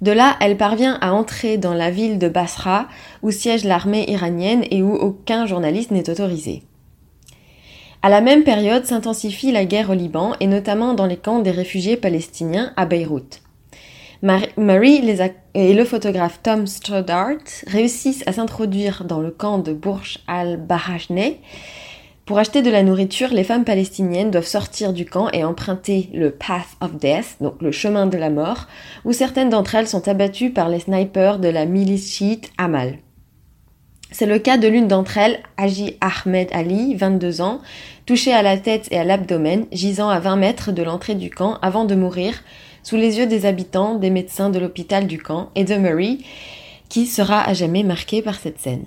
De 0.00 0.10
là, 0.10 0.34
elle 0.40 0.56
parvient 0.56 0.98
à 1.00 1.12
entrer 1.12 1.56
dans 1.56 1.72
la 1.72 1.92
ville 1.92 2.18
de 2.18 2.28
Basra, 2.28 2.88
où 3.22 3.30
siège 3.30 3.62
l'armée 3.62 4.10
iranienne 4.10 4.64
et 4.72 4.82
où 4.82 4.92
aucun 4.92 5.46
journaliste 5.46 5.92
n'est 5.92 6.10
autorisé. 6.10 6.64
À 8.02 8.08
la 8.08 8.20
même 8.20 8.42
période 8.42 8.86
s'intensifie 8.86 9.52
la 9.52 9.64
guerre 9.64 9.90
au 9.90 9.94
Liban 9.94 10.32
et 10.40 10.48
notamment 10.48 10.92
dans 10.92 11.06
les 11.06 11.16
camps 11.16 11.38
des 11.38 11.52
réfugiés 11.52 11.96
palestiniens 11.96 12.72
à 12.74 12.86
Beyrouth. 12.86 13.40
Marie 14.56 15.16
et 15.54 15.74
le 15.74 15.84
photographe 15.84 16.40
Tom 16.42 16.66
Stoddart 16.66 17.36
réussissent 17.68 18.24
à 18.26 18.32
s'introduire 18.32 19.04
dans 19.04 19.20
le 19.20 19.30
camp 19.30 19.58
de 19.58 19.72
Bourj 19.72 20.18
al-Barajneh 20.26 21.40
pour 22.26 22.38
acheter 22.38 22.62
de 22.62 22.70
la 22.70 22.82
nourriture, 22.82 23.28
les 23.28 23.44
femmes 23.44 23.64
palestiniennes 23.64 24.30
doivent 24.30 24.46
sortir 24.46 24.94
du 24.94 25.04
camp 25.04 25.28
et 25.34 25.44
emprunter 25.44 26.08
le 26.14 26.30
Path 26.30 26.68
of 26.80 26.96
Death, 26.96 27.36
donc 27.42 27.60
le 27.60 27.70
chemin 27.70 28.06
de 28.06 28.16
la 28.16 28.30
mort, 28.30 28.66
où 29.04 29.12
certaines 29.12 29.50
d'entre 29.50 29.74
elles 29.74 29.88
sont 29.88 30.08
abattues 30.08 30.48
par 30.48 30.70
les 30.70 30.80
snipers 30.80 31.38
de 31.38 31.48
la 31.48 31.66
milice 31.66 32.14
chiite 32.14 32.50
Amal. 32.56 32.96
C'est 34.10 34.24
le 34.24 34.38
cas 34.38 34.56
de 34.56 34.68
l'une 34.68 34.88
d'entre 34.88 35.18
elles, 35.18 35.40
Haji 35.58 35.98
Ahmed 36.00 36.48
Ali, 36.52 36.94
22 36.94 37.42
ans, 37.42 37.60
touchée 38.06 38.32
à 38.32 38.42
la 38.42 38.56
tête 38.56 38.88
et 38.90 38.98
à 38.98 39.04
l'abdomen, 39.04 39.66
gisant 39.70 40.08
à 40.08 40.18
20 40.18 40.36
mètres 40.36 40.72
de 40.72 40.82
l'entrée 40.82 41.16
du 41.16 41.28
camp 41.28 41.58
avant 41.60 41.84
de 41.84 41.94
mourir, 41.94 42.42
sous 42.82 42.96
les 42.96 43.18
yeux 43.18 43.26
des 43.26 43.44
habitants, 43.44 43.96
des 43.96 44.10
médecins 44.10 44.48
de 44.48 44.58
l'hôpital 44.58 45.06
du 45.06 45.18
camp 45.18 45.50
et 45.56 45.64
de 45.64 45.74
Murray, 45.74 46.18
qui 46.88 47.06
sera 47.06 47.42
à 47.42 47.52
jamais 47.52 47.82
marqué 47.82 48.22
par 48.22 48.36
cette 48.36 48.60
scène. 48.60 48.86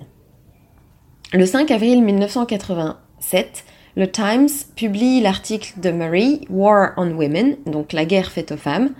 Le 1.32 1.44
5 1.44 1.70
avril 1.70 2.02
1980, 2.02 2.96
7, 3.30 3.64
le 3.96 4.10
Times 4.10 4.48
publie 4.74 5.20
l'article 5.20 5.74
de 5.80 5.90
Murray, 5.90 6.40
War 6.48 6.92
on 6.96 7.10
Women, 7.10 7.56
donc 7.66 7.92
la 7.92 8.06
guerre 8.06 8.30
faite 8.30 8.52
aux 8.52 8.56
femmes. 8.56 8.90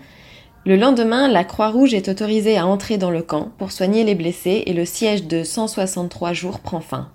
Le 0.66 0.76
lendemain, 0.76 1.28
la 1.28 1.44
Croix-Rouge 1.44 1.94
est 1.94 2.08
autorisée 2.08 2.58
à 2.58 2.66
entrer 2.66 2.98
dans 2.98 3.10
le 3.10 3.22
camp 3.22 3.52
pour 3.56 3.72
soigner 3.72 4.04
les 4.04 4.14
blessés 4.14 4.64
et 4.66 4.74
le 4.74 4.84
siège 4.84 5.24
de 5.24 5.44
163 5.44 6.34
jours 6.34 6.60
prend 6.60 6.80
fin. 6.80 7.10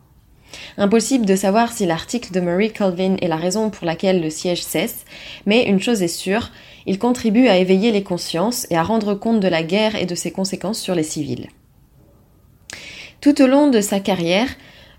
Impossible 0.78 1.28
de 1.28 1.36
savoir 1.36 1.72
si 1.72 1.86
l'article 1.86 2.32
de 2.32 2.40
Murray 2.40 2.70
Colvin 2.70 3.18
est 3.22 3.28
la 3.28 3.36
raison 3.36 3.70
pour 3.70 3.86
laquelle 3.86 4.20
le 4.20 4.32
siège 4.32 4.64
cesse, 4.64 5.06
mais 5.46 5.66
une 5.66 5.80
chose 5.80 6.02
est 6.02 6.08
sûre, 6.08 6.50
il 6.88 6.98
contribue 6.98 7.48
à 7.48 7.58
éveiller 7.58 7.92
les 7.92 8.04
consciences 8.04 8.66
et 8.72 8.76
à 8.76 8.82
rendre 8.82 9.14
compte 9.14 9.40
de 9.40 9.48
la 9.48 9.62
guerre 9.62 9.96
et 9.96 10.08
de 10.08 10.16
ses 10.16 10.32
conséquences 10.32 10.80
sur 10.80 10.96
les 10.96 11.04
civils. 11.04 11.50
Tout 13.22 13.40
au 13.40 13.46
long 13.46 13.70
de 13.70 13.82
sa 13.82 14.00
carrière, 14.00 14.50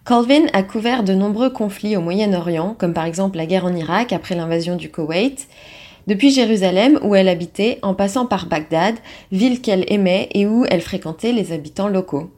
Colvin 0.04 0.48
a 0.52 0.62
couvert 0.62 1.02
de 1.02 1.14
nombreux 1.14 1.48
conflits 1.48 1.96
au 1.96 2.02
Moyen-Orient, 2.02 2.76
comme 2.78 2.92
par 2.92 3.06
exemple 3.06 3.38
la 3.38 3.46
guerre 3.46 3.64
en 3.64 3.74
Irak 3.74 4.12
après 4.12 4.34
l'invasion 4.34 4.76
du 4.76 4.90
Koweït, 4.90 5.48
depuis 6.06 6.30
Jérusalem 6.30 6.98
où 7.02 7.14
elle 7.14 7.26
habitait 7.26 7.78
en 7.80 7.94
passant 7.94 8.26
par 8.26 8.44
Bagdad, 8.44 8.96
ville 9.32 9.62
qu'elle 9.62 9.90
aimait 9.90 10.28
et 10.34 10.46
où 10.46 10.66
elle 10.68 10.82
fréquentait 10.82 11.32
les 11.32 11.52
habitants 11.52 11.88
locaux. 11.88 12.30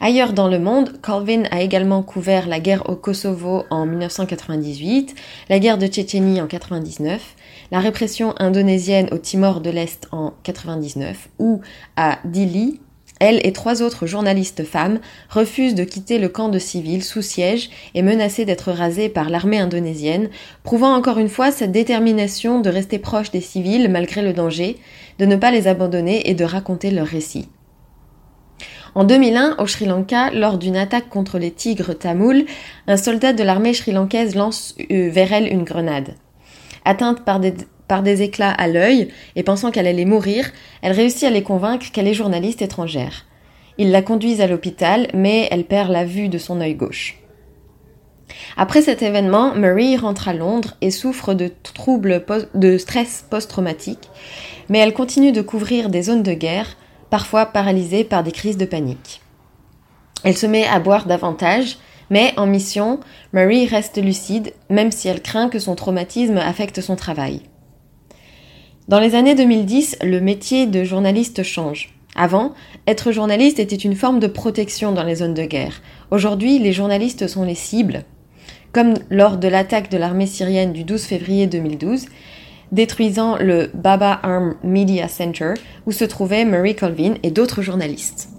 Ailleurs 0.00 0.32
dans 0.32 0.48
le 0.48 0.58
monde, 0.58 1.00
Colvin 1.00 1.44
a 1.52 1.62
également 1.62 2.02
couvert 2.02 2.48
la 2.48 2.58
guerre 2.58 2.90
au 2.90 2.96
Kosovo 2.96 3.62
en 3.70 3.86
1998, 3.86 5.14
la 5.50 5.60
guerre 5.60 5.78
de 5.78 5.86
Tchétchénie 5.86 6.40
en 6.40 6.48
99, 6.48 7.36
la 7.70 7.78
répression 7.78 8.34
indonésienne 8.38 9.08
au 9.12 9.18
Timor 9.18 9.60
de 9.60 9.70
l'Est 9.70 10.08
en 10.10 10.32
99 10.42 11.28
ou 11.38 11.60
à 11.94 12.18
Dili 12.24 12.80
elle 13.20 13.40
et 13.46 13.52
trois 13.52 13.82
autres 13.82 14.06
journalistes 14.06 14.64
femmes 14.64 15.00
refusent 15.28 15.74
de 15.74 15.84
quitter 15.84 16.18
le 16.18 16.28
camp 16.28 16.48
de 16.48 16.58
civils 16.58 17.04
sous 17.04 17.22
siège 17.22 17.70
et 17.94 18.02
menacées 18.02 18.44
d'être 18.44 18.72
rasées 18.72 19.08
par 19.08 19.30
l'armée 19.30 19.58
indonésienne, 19.58 20.28
prouvant 20.62 20.94
encore 20.94 21.18
une 21.18 21.28
fois 21.28 21.50
sa 21.50 21.66
détermination 21.66 22.60
de 22.60 22.70
rester 22.70 22.98
proche 22.98 23.30
des 23.30 23.40
civils 23.40 23.88
malgré 23.88 24.22
le 24.22 24.32
danger, 24.32 24.76
de 25.18 25.26
ne 25.26 25.36
pas 25.36 25.50
les 25.50 25.66
abandonner 25.68 26.28
et 26.30 26.34
de 26.34 26.44
raconter 26.44 26.90
leur 26.90 27.06
récit. 27.06 27.48
En 28.94 29.04
2001, 29.04 29.56
au 29.58 29.66
Sri 29.66 29.84
Lanka, 29.84 30.30
lors 30.30 30.58
d'une 30.58 30.76
attaque 30.76 31.08
contre 31.08 31.38
les 31.38 31.50
tigres 31.50 31.96
tamouls, 31.96 32.46
un 32.86 32.96
soldat 32.96 33.32
de 33.32 33.42
l'armée 33.42 33.74
sri-lankaise 33.74 34.34
lance 34.34 34.74
euh, 34.90 35.08
vers 35.10 35.32
elle 35.32 35.46
une 35.46 35.64
grenade. 35.64 36.14
Atteinte 36.84 37.24
par 37.24 37.38
des 37.38 37.54
par 37.88 38.02
des 38.02 38.22
éclats 38.22 38.50
à 38.50 38.68
l'œil 38.68 39.08
et 39.34 39.42
pensant 39.42 39.70
qu'elle 39.70 39.86
allait 39.86 40.04
mourir, 40.04 40.50
elle 40.82 40.92
réussit 40.92 41.24
à 41.24 41.30
les 41.30 41.42
convaincre 41.42 41.90
qu'elle 41.90 42.06
est 42.06 42.14
journaliste 42.14 42.62
étrangère. 42.62 43.24
Ils 43.78 43.90
la 43.90 44.02
conduisent 44.02 44.40
à 44.40 44.46
l'hôpital, 44.46 45.08
mais 45.14 45.48
elle 45.50 45.64
perd 45.64 45.90
la 45.90 46.04
vue 46.04 46.28
de 46.28 46.38
son 46.38 46.60
œil 46.60 46.74
gauche. 46.74 47.18
Après 48.56 48.82
cet 48.82 49.02
événement, 49.02 49.54
Marie 49.54 49.96
rentre 49.96 50.28
à 50.28 50.34
Londres 50.34 50.76
et 50.80 50.90
souffre 50.90 51.32
de 51.32 51.50
troubles 51.74 52.24
de 52.54 52.76
stress 52.76 53.24
post-traumatique, 53.30 54.10
mais 54.68 54.78
elle 54.78 54.92
continue 54.92 55.32
de 55.32 55.42
couvrir 55.42 55.88
des 55.88 56.02
zones 56.02 56.22
de 56.22 56.34
guerre, 56.34 56.76
parfois 57.08 57.46
paralysée 57.46 58.04
par 58.04 58.22
des 58.22 58.32
crises 58.32 58.58
de 58.58 58.66
panique. 58.66 59.22
Elle 60.24 60.36
se 60.36 60.46
met 60.46 60.66
à 60.66 60.80
boire 60.80 61.06
davantage, 61.06 61.78
mais 62.10 62.34
en 62.36 62.46
mission, 62.46 63.00
Marie 63.32 63.66
reste 63.66 64.02
lucide, 64.02 64.52
même 64.68 64.90
si 64.90 65.08
elle 65.08 65.22
craint 65.22 65.48
que 65.48 65.58
son 65.58 65.74
traumatisme 65.74 66.38
affecte 66.38 66.80
son 66.80 66.96
travail. 66.96 67.42
Dans 68.88 69.00
les 69.00 69.14
années 69.14 69.34
2010, 69.34 69.98
le 70.02 70.18
métier 70.18 70.66
de 70.66 70.82
journaliste 70.82 71.42
change. 71.42 71.92
Avant, 72.16 72.54
être 72.86 73.12
journaliste 73.12 73.58
était 73.58 73.76
une 73.76 73.94
forme 73.94 74.18
de 74.18 74.26
protection 74.26 74.92
dans 74.92 75.02
les 75.02 75.16
zones 75.16 75.34
de 75.34 75.44
guerre. 75.44 75.82
Aujourd'hui, 76.10 76.58
les 76.58 76.72
journalistes 76.72 77.26
sont 77.26 77.44
les 77.44 77.54
cibles, 77.54 78.04
comme 78.72 78.94
lors 79.10 79.36
de 79.36 79.46
l'attaque 79.46 79.90
de 79.90 79.98
l'armée 79.98 80.26
syrienne 80.26 80.72
du 80.72 80.84
12 80.84 81.04
février 81.04 81.46
2012, 81.46 82.06
détruisant 82.72 83.36
le 83.36 83.70
Baba 83.74 84.20
Arm 84.22 84.54
Media 84.64 85.06
Center 85.06 85.52
où 85.84 85.92
se 85.92 86.06
trouvaient 86.06 86.46
Murray 86.46 86.72
Colvin 86.72 87.16
et 87.22 87.30
d'autres 87.30 87.60
journalistes. 87.60 88.30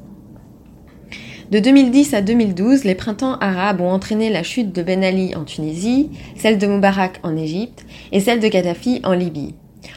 De 1.52 1.60
2010 1.60 2.16
à 2.16 2.24
2012, 2.24 2.86
les 2.86 2.96
printemps 2.96 3.38
arabes 3.38 3.82
ont 3.82 3.92
entraîné 3.92 4.32
la 4.32 4.42
chute 4.42 4.74
de 4.74 4.82
Ben 4.82 5.04
Ali 5.04 5.36
en 5.36 5.44
Tunisie, 5.44 6.10
celle 6.36 6.58
de 6.58 6.66
Moubarak 6.66 7.20
en 7.22 7.38
Égypte 7.38 7.86
et 8.12 8.20
celle 8.20 8.40
de 8.40 8.48
Gaddafi 8.48 9.00
en 9.04 9.14
Libye. 9.14 9.54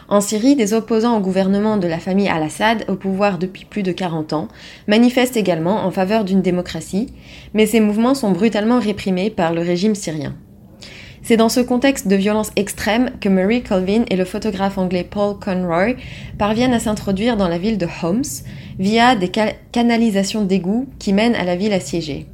En 0.08 0.20
Syrie, 0.20 0.56
des 0.56 0.74
opposants 0.74 1.16
au 1.16 1.20
gouvernement 1.20 1.76
de 1.76 1.86
la 1.86 1.98
famille 1.98 2.28
al-Assad, 2.28 2.84
au 2.88 2.96
pouvoir 2.96 3.38
depuis 3.38 3.64
plus 3.64 3.82
de 3.82 3.92
40 3.92 4.32
ans, 4.32 4.48
manifestent 4.86 5.36
également 5.36 5.84
en 5.84 5.90
faveur 5.90 6.24
d'une 6.24 6.42
démocratie, 6.42 7.12
mais 7.54 7.66
ces 7.66 7.80
mouvements 7.80 8.14
sont 8.14 8.32
brutalement 8.32 8.78
réprimés 8.78 9.30
par 9.30 9.52
le 9.52 9.62
régime 9.62 9.94
syrien. 9.94 10.34
C'est 11.22 11.36
dans 11.36 11.48
ce 11.48 11.60
contexte 11.60 12.08
de 12.08 12.16
violence 12.16 12.50
extrême 12.56 13.12
que 13.20 13.28
Murray 13.28 13.62
Colvin 13.62 14.04
et 14.10 14.16
le 14.16 14.24
photographe 14.24 14.76
anglais 14.76 15.06
Paul 15.08 15.38
Conroy 15.38 15.94
parviennent 16.36 16.72
à 16.72 16.80
s'introduire 16.80 17.36
dans 17.36 17.46
la 17.46 17.58
ville 17.58 17.78
de 17.78 17.86
Homs 18.02 18.22
via 18.80 19.14
des 19.14 19.30
canalisations 19.70 20.44
d'égouts 20.44 20.88
qui 20.98 21.12
mènent 21.12 21.36
à 21.36 21.44
la 21.44 21.54
ville 21.54 21.72
assiégée. 21.72 22.26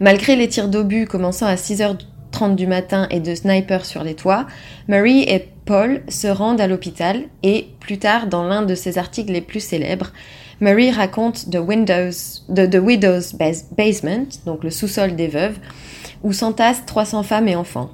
Malgré 0.00 0.36
les 0.36 0.48
tirs 0.48 0.68
d'obus 0.68 1.06
commençant 1.06 1.46
à 1.46 1.54
6h30 1.54 2.54
du 2.54 2.66
matin 2.66 3.06
et 3.10 3.20
de 3.20 3.34
snipers 3.34 3.86
sur 3.86 4.04
les 4.04 4.14
toits, 4.14 4.46
Murray 4.88 5.20
et 5.20 5.48
Paul 5.66 6.02
se 6.08 6.28
rendent 6.28 6.60
à 6.60 6.68
l'hôpital 6.68 7.24
et, 7.42 7.66
plus 7.80 7.98
tard, 7.98 8.28
dans 8.28 8.44
l'un 8.44 8.62
de 8.62 8.76
ses 8.76 8.98
articles 8.98 9.32
les 9.32 9.40
plus 9.40 9.60
célèbres, 9.60 10.12
Murray 10.60 10.90
raconte 10.90 11.50
The, 11.50 11.58
Widow's 11.58 13.34
Basement, 13.76 14.28
donc 14.46 14.62
le 14.62 14.70
sous-sol 14.70 15.16
des 15.16 15.26
veuves, 15.26 15.58
où 16.22 16.32
s'entassent 16.32 16.86
300 16.86 17.24
femmes 17.24 17.48
et 17.48 17.56
enfants. 17.56 17.90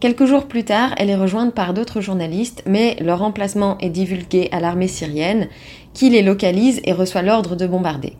Quelques 0.00 0.26
jours 0.26 0.46
plus 0.46 0.64
tard, 0.64 0.94
elle 0.98 1.08
est 1.08 1.16
rejointe 1.16 1.54
par 1.54 1.72
d'autres 1.72 2.02
journalistes, 2.02 2.62
mais 2.66 2.96
leur 3.00 3.22
emplacement 3.22 3.78
est 3.78 3.88
divulgué 3.88 4.48
à 4.52 4.60
l'armée 4.60 4.86
syrienne, 4.86 5.48
qui 5.94 6.10
les 6.10 6.22
localise 6.22 6.80
et 6.84 6.92
reçoit 6.92 7.22
l'ordre 7.22 7.56
de 7.56 7.66
bombarder. 7.66 8.12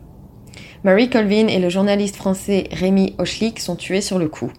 Murray 0.83 1.09
Colvin 1.09 1.47
et 1.47 1.59
le 1.59 1.69
journaliste 1.69 2.15
français 2.15 2.67
Rémi 2.71 3.13
Hochlik 3.19 3.59
sont 3.59 3.75
tués 3.75 4.01
sur 4.01 4.17
le 4.17 4.29
coup. 4.29 4.51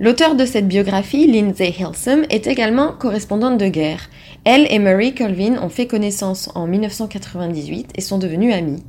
L'auteur 0.00 0.36
de 0.36 0.46
cette 0.46 0.68
biographie, 0.68 1.26
Lindsay 1.26 1.74
Hilsum, 1.76 2.24
est 2.30 2.46
également 2.46 2.92
correspondante 2.92 3.58
de 3.58 3.66
guerre. 3.66 4.08
Elle 4.44 4.68
et 4.70 4.78
Murray 4.78 5.12
Colvin 5.12 5.60
ont 5.60 5.68
fait 5.68 5.88
connaissance 5.88 6.50
en 6.54 6.68
1998 6.68 7.90
et 7.96 8.00
sont 8.00 8.18
devenus 8.18 8.54
amis. 8.54 8.84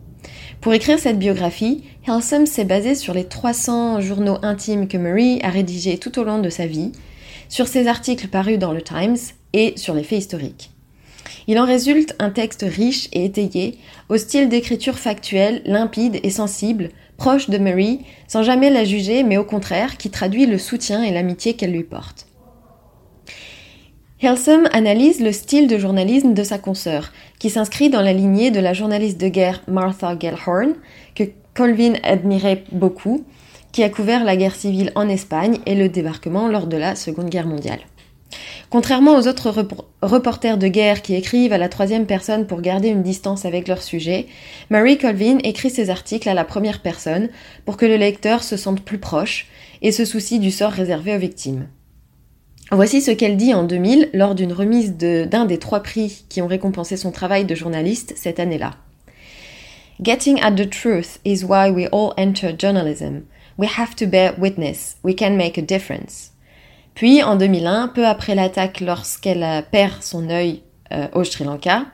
Pour 0.61 0.71
écrire 0.71 0.99
cette 0.99 1.17
biographie, 1.17 1.83
Hilsum 2.07 2.45
s'est 2.45 2.63
basé 2.63 2.93
sur 2.93 3.15
les 3.15 3.23
300 3.23 4.01
journaux 4.01 4.37
intimes 4.43 4.87
que 4.87 4.97
Murray 4.97 5.39
a 5.41 5.49
rédigés 5.49 5.97
tout 5.97 6.19
au 6.19 6.23
long 6.23 6.37
de 6.37 6.49
sa 6.49 6.67
vie, 6.67 6.91
sur 7.47 7.67
ses 7.67 7.87
articles 7.87 8.27
parus 8.27 8.59
dans 8.59 8.71
le 8.71 8.83
Times 8.83 9.17
et 9.53 9.73
sur 9.77 9.95
les 9.95 10.03
faits 10.03 10.19
historiques. 10.19 10.69
Il 11.47 11.57
en 11.57 11.65
résulte 11.65 12.15
un 12.19 12.29
texte 12.29 12.63
riche 12.67 13.09
et 13.13 13.25
étayé, 13.25 13.79
au 14.09 14.17
style 14.17 14.47
d'écriture 14.47 14.99
factuelle, 14.99 15.63
limpide 15.65 16.19
et 16.21 16.29
sensible, 16.29 16.89
proche 17.19 17.49
de 17.49 17.57
Mary, 17.57 17.99
sans 18.27 18.43
jamais 18.43 18.69
la 18.69 18.85
juger, 18.85 19.23
mais 19.23 19.37
au 19.37 19.43
contraire, 19.43 19.97
qui 19.97 20.09
traduit 20.09 20.45
le 20.45 20.57
soutien 20.57 21.03
et 21.03 21.11
l'amitié 21.11 21.53
qu'elle 21.53 21.73
lui 21.73 21.83
porte. 21.83 22.25
Helsum 24.21 24.67
analyse 24.71 25.19
le 25.21 25.31
style 25.31 25.67
de 25.67 25.77
journalisme 25.77 26.33
de 26.33 26.43
sa 26.43 26.57
consoeur, 26.57 27.11
qui 27.37 27.49
s'inscrit 27.49 27.89
dans 27.89 28.01
la 28.01 28.13
lignée 28.13 28.51
de 28.51 28.59
la 28.59 28.73
journaliste 28.73 29.19
de 29.19 29.27
guerre 29.27 29.61
Martha 29.67 30.17
Gellhorn, 30.17 30.73
que 31.13 31.23
Colvin 31.53 31.93
admirait 32.03 32.63
beaucoup, 32.71 33.25
qui 33.73 33.83
a 33.83 33.89
couvert 33.89 34.23
la 34.23 34.37
guerre 34.37 34.55
civile 34.55 34.91
en 34.95 35.07
Espagne 35.09 35.59
et 35.65 35.75
le 35.75 35.89
débarquement 35.89 36.47
lors 36.47 36.67
de 36.67 36.77
la 36.77 36.95
Seconde 36.95 37.29
Guerre 37.29 37.47
mondiale. 37.47 37.81
Contrairement 38.69 39.15
aux 39.15 39.27
autres 39.27 39.51
reporters 40.01 40.57
de 40.57 40.67
guerre 40.67 41.01
qui 41.01 41.15
écrivent 41.15 41.53
à 41.53 41.57
la 41.57 41.69
troisième 41.69 42.05
personne 42.05 42.45
pour 42.45 42.61
garder 42.61 42.89
une 42.89 43.01
distance 43.01 43.45
avec 43.45 43.67
leur 43.67 43.81
sujet, 43.81 44.27
Mary 44.69 44.97
Colvin 44.97 45.39
écrit 45.43 45.69
ses 45.69 45.89
articles 45.89 46.29
à 46.29 46.33
la 46.33 46.45
première 46.45 46.81
personne 46.81 47.29
pour 47.65 47.77
que 47.77 47.85
le 47.85 47.97
lecteur 47.97 48.43
se 48.43 48.57
sente 48.57 48.81
plus 48.81 48.99
proche 48.99 49.47
et 49.81 49.91
se 49.91 50.05
soucie 50.05 50.39
du 50.39 50.51
sort 50.51 50.71
réservé 50.71 51.15
aux 51.15 51.19
victimes. 51.19 51.67
Voici 52.71 53.01
ce 53.01 53.09
qu'elle 53.09 53.37
dit 53.37 53.55
en 53.55 53.63
2000 53.63 54.09
lors 54.13 54.35
d'une 54.35 54.53
remise 54.53 54.95
d'un 54.95 55.45
des 55.45 55.57
trois 55.57 55.81
prix 55.81 56.25
qui 56.29 56.41
ont 56.41 56.47
récompensé 56.47 56.97
son 56.97 57.11
travail 57.11 57.45
de 57.45 57.55
journaliste 57.55 58.13
cette 58.15 58.39
année-là. 58.39 58.75
Getting 60.01 60.39
at 60.41 60.51
the 60.51 60.69
truth 60.69 61.19
is 61.25 61.43
why 61.43 61.71
we 61.71 61.87
all 61.91 62.13
enter 62.17 62.53
journalism. 62.57 63.23
We 63.57 63.67
have 63.77 63.95
to 63.95 64.05
bear 64.05 64.33
witness. 64.37 64.97
We 65.03 65.15
can 65.15 65.31
make 65.31 65.57
a 65.57 65.61
difference. 65.61 66.28
Puis 66.99 67.23
en 67.23 67.37
2001, 67.37 67.87
peu 67.87 68.05
après 68.05 68.35
l'attaque 68.35 68.81
lorsqu'elle 68.81 69.63
perd 69.71 70.03
son 70.03 70.29
œil 70.29 70.63
euh, 70.91 71.07
au 71.13 71.23
Sri 71.23 71.45
Lanka, 71.45 71.85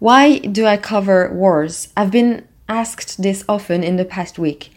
Why 0.00 0.40
do 0.40 0.66
I 0.66 0.78
cover 0.78 1.28
wars? 1.30 1.88
I've 1.94 2.10
been 2.10 2.44
asked 2.68 3.20
this 3.20 3.44
often 3.48 3.84
in 3.84 3.98
the 3.98 4.06
past 4.06 4.38
week. 4.38 4.70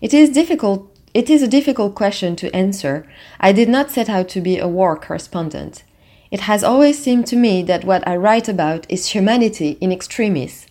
It 0.00 0.14
is 0.14 0.28
difficult 0.28 0.88
it 1.14 1.28
is 1.28 1.42
a 1.42 1.48
difficult 1.48 1.96
question 1.96 2.36
to 2.36 2.54
answer. 2.54 3.04
I 3.40 3.52
did 3.52 3.68
not 3.68 3.90
set 3.90 4.08
out 4.08 4.28
to 4.28 4.40
be 4.40 4.60
a 4.60 4.68
war 4.68 4.96
correspondent. 4.96 5.82
It 6.30 6.42
has 6.42 6.62
always 6.62 6.96
seemed 6.96 7.26
to 7.30 7.36
me 7.36 7.60
that 7.64 7.84
what 7.84 8.06
I 8.06 8.14
write 8.14 8.48
about 8.48 8.86
is 8.88 9.14
humanity 9.16 9.78
in 9.80 9.90
extremis, 9.90 10.68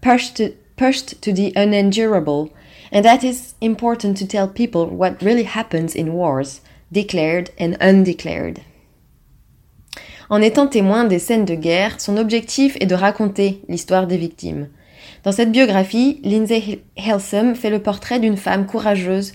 pushed 0.00 0.38
to, 0.38 0.50
pushed 0.76 1.22
to 1.22 1.32
the 1.32 1.52
unendurable, 1.54 2.50
and 2.90 3.04
that 3.04 3.22
is 3.22 3.54
important 3.60 4.16
to 4.16 4.26
tell 4.26 4.48
people 4.48 4.86
what 4.86 5.22
really 5.22 5.44
happens 5.44 5.94
in 5.94 6.12
wars, 6.12 6.60
declared 6.90 7.50
and 7.60 7.72
undeclared. 7.80 8.58
En 10.28 10.40
étant 10.40 10.68
témoin 10.68 11.04
des 11.04 11.18
scènes 11.18 11.44
de 11.44 11.54
guerre, 11.54 12.00
son 12.00 12.16
objectif 12.16 12.76
est 12.80 12.86
de 12.86 12.94
raconter 12.94 13.62
l'histoire 13.68 14.06
des 14.06 14.16
victimes. 14.16 14.68
Dans 15.24 15.32
cette 15.32 15.50
biographie, 15.50 16.20
Lindsay 16.22 16.82
Helsum 16.96 17.54
fait 17.54 17.70
le 17.70 17.80
portrait 17.80 18.20
d'une 18.20 18.36
femme 18.36 18.66
courageuse, 18.66 19.32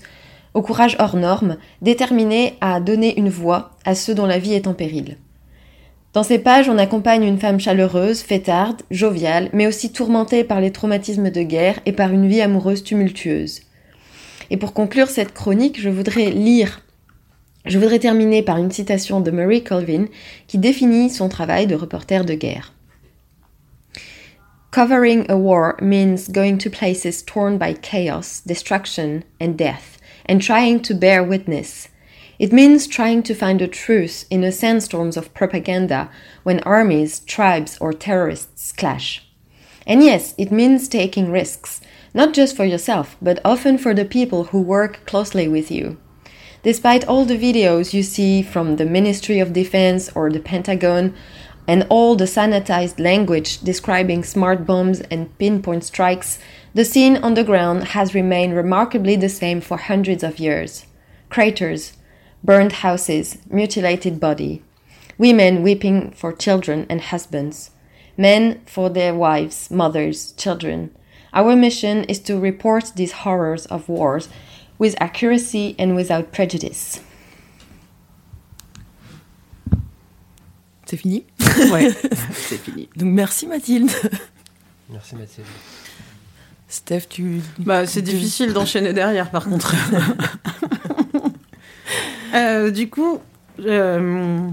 au 0.54 0.62
courage 0.62 0.96
hors 0.98 1.16
norme, 1.16 1.58
déterminée 1.82 2.54
à 2.62 2.80
donner 2.80 3.18
une 3.18 3.28
voix 3.28 3.72
à 3.84 3.94
ceux 3.94 4.14
dont 4.14 4.24
la 4.24 4.38
vie 4.38 4.54
est 4.54 4.66
en 4.66 4.72
péril. 4.72 5.18
Dans 6.14 6.22
ces 6.22 6.38
pages, 6.38 6.70
on 6.70 6.78
accompagne 6.78 7.24
une 7.24 7.38
femme 7.38 7.60
chaleureuse, 7.60 8.22
fêtarde, 8.22 8.80
joviale, 8.90 9.50
mais 9.52 9.66
aussi 9.66 9.92
tourmentée 9.92 10.44
par 10.44 10.62
les 10.62 10.72
traumatismes 10.72 11.30
de 11.30 11.42
guerre 11.42 11.78
et 11.84 11.92
par 11.92 12.10
une 12.10 12.26
vie 12.26 12.40
amoureuse 12.40 12.82
tumultueuse. 12.82 13.60
Et 14.48 14.56
pour 14.56 14.72
conclure 14.72 15.08
cette 15.08 15.34
chronique, 15.34 15.78
je 15.78 15.90
voudrais 15.90 16.30
lire 16.30 16.80
je 17.66 17.78
voudrais 17.78 17.98
terminer 17.98 18.42
par 18.42 18.58
une 18.58 18.70
citation 18.70 19.20
de 19.20 19.30
Murray 19.30 19.62
Colvin 19.62 20.06
qui 20.46 20.58
définit 20.58 21.10
son 21.10 21.28
travail 21.28 21.66
de 21.66 21.74
reporter 21.74 22.24
de 22.24 22.34
guerre. 22.34 22.72
Covering 24.70 25.24
a 25.30 25.36
war 25.36 25.76
means 25.80 26.28
going 26.28 26.58
to 26.58 26.70
places 26.70 27.22
torn 27.22 27.58
by 27.58 27.72
chaos, 27.72 28.42
destruction, 28.46 29.24
and 29.40 29.56
death, 29.56 29.98
and 30.28 30.40
trying 30.40 30.80
to 30.80 30.94
bear 30.94 31.24
witness. 31.24 31.88
It 32.38 32.52
means 32.52 32.86
trying 32.86 33.22
to 33.22 33.34
find 33.34 33.58
the 33.58 33.68
truth 33.68 34.26
in 34.30 34.44
a 34.44 34.52
sandstorm 34.52 35.12
of 35.16 35.32
propaganda 35.32 36.10
when 36.42 36.60
armies, 36.60 37.20
tribes, 37.20 37.78
or 37.80 37.94
terrorists 37.94 38.72
clash. 38.72 39.26
And 39.86 40.02
yes, 40.02 40.34
it 40.36 40.52
means 40.52 40.88
taking 40.88 41.30
risks, 41.30 41.80
not 42.12 42.34
just 42.34 42.54
for 42.54 42.64
yourself, 42.64 43.16
but 43.22 43.40
often 43.44 43.78
for 43.78 43.94
the 43.94 44.04
people 44.04 44.44
who 44.44 44.60
work 44.60 45.06
closely 45.06 45.48
with 45.48 45.70
you. 45.70 45.96
Despite 46.66 47.06
all 47.06 47.24
the 47.24 47.38
videos 47.38 47.94
you 47.94 48.02
see 48.02 48.42
from 48.42 48.74
the 48.74 48.84
Ministry 48.84 49.38
of 49.38 49.52
Defense 49.52 50.10
or 50.16 50.32
the 50.32 50.40
Pentagon, 50.40 51.14
and 51.68 51.86
all 51.88 52.16
the 52.16 52.24
sanitized 52.24 52.98
language 52.98 53.60
describing 53.60 54.24
smart 54.24 54.66
bombs 54.66 55.00
and 55.02 55.38
pinpoint 55.38 55.84
strikes, 55.84 56.40
the 56.74 56.84
scene 56.84 57.18
on 57.18 57.34
the 57.34 57.44
ground 57.44 57.94
has 57.94 58.16
remained 58.16 58.56
remarkably 58.56 59.14
the 59.14 59.28
same 59.28 59.60
for 59.60 59.76
hundreds 59.76 60.24
of 60.24 60.40
years. 60.40 60.86
Craters, 61.30 61.92
burned 62.42 62.72
houses, 62.82 63.38
mutilated 63.48 64.18
body, 64.18 64.64
women 65.18 65.62
weeping 65.62 66.10
for 66.10 66.32
children 66.32 66.84
and 66.90 67.00
husbands, 67.00 67.70
men 68.16 68.60
for 68.66 68.90
their 68.90 69.14
wives, 69.14 69.70
mothers, 69.70 70.32
children. 70.32 70.90
Our 71.32 71.54
mission 71.54 72.02
is 72.04 72.18
to 72.20 72.40
report 72.40 72.90
these 72.96 73.12
horrors 73.22 73.66
of 73.66 73.88
wars 73.88 74.28
with 74.78 74.94
accuracy 75.00 75.74
and 75.78 75.94
without 75.94 76.30
prejudice. 76.32 77.00
C'est 80.86 80.96
fini? 80.96 81.24
Ouais, 81.72 81.90
c'est 82.32 82.58
fini. 82.58 82.88
Donc 82.96 83.08
merci 83.08 83.46
Mathilde. 83.46 83.90
Merci 84.90 85.16
Mathilde. 85.16 85.46
Steph, 86.68 87.02
tu. 87.08 87.40
Bah, 87.58 87.86
c'est 87.86 88.02
difficile 88.02 88.52
d'enchaîner 88.52 88.92
derrière, 88.92 89.30
par 89.30 89.44
contre. 89.44 89.74
Euh, 92.34 92.70
du 92.70 92.90
coup, 92.90 93.20
euh, 93.64 94.50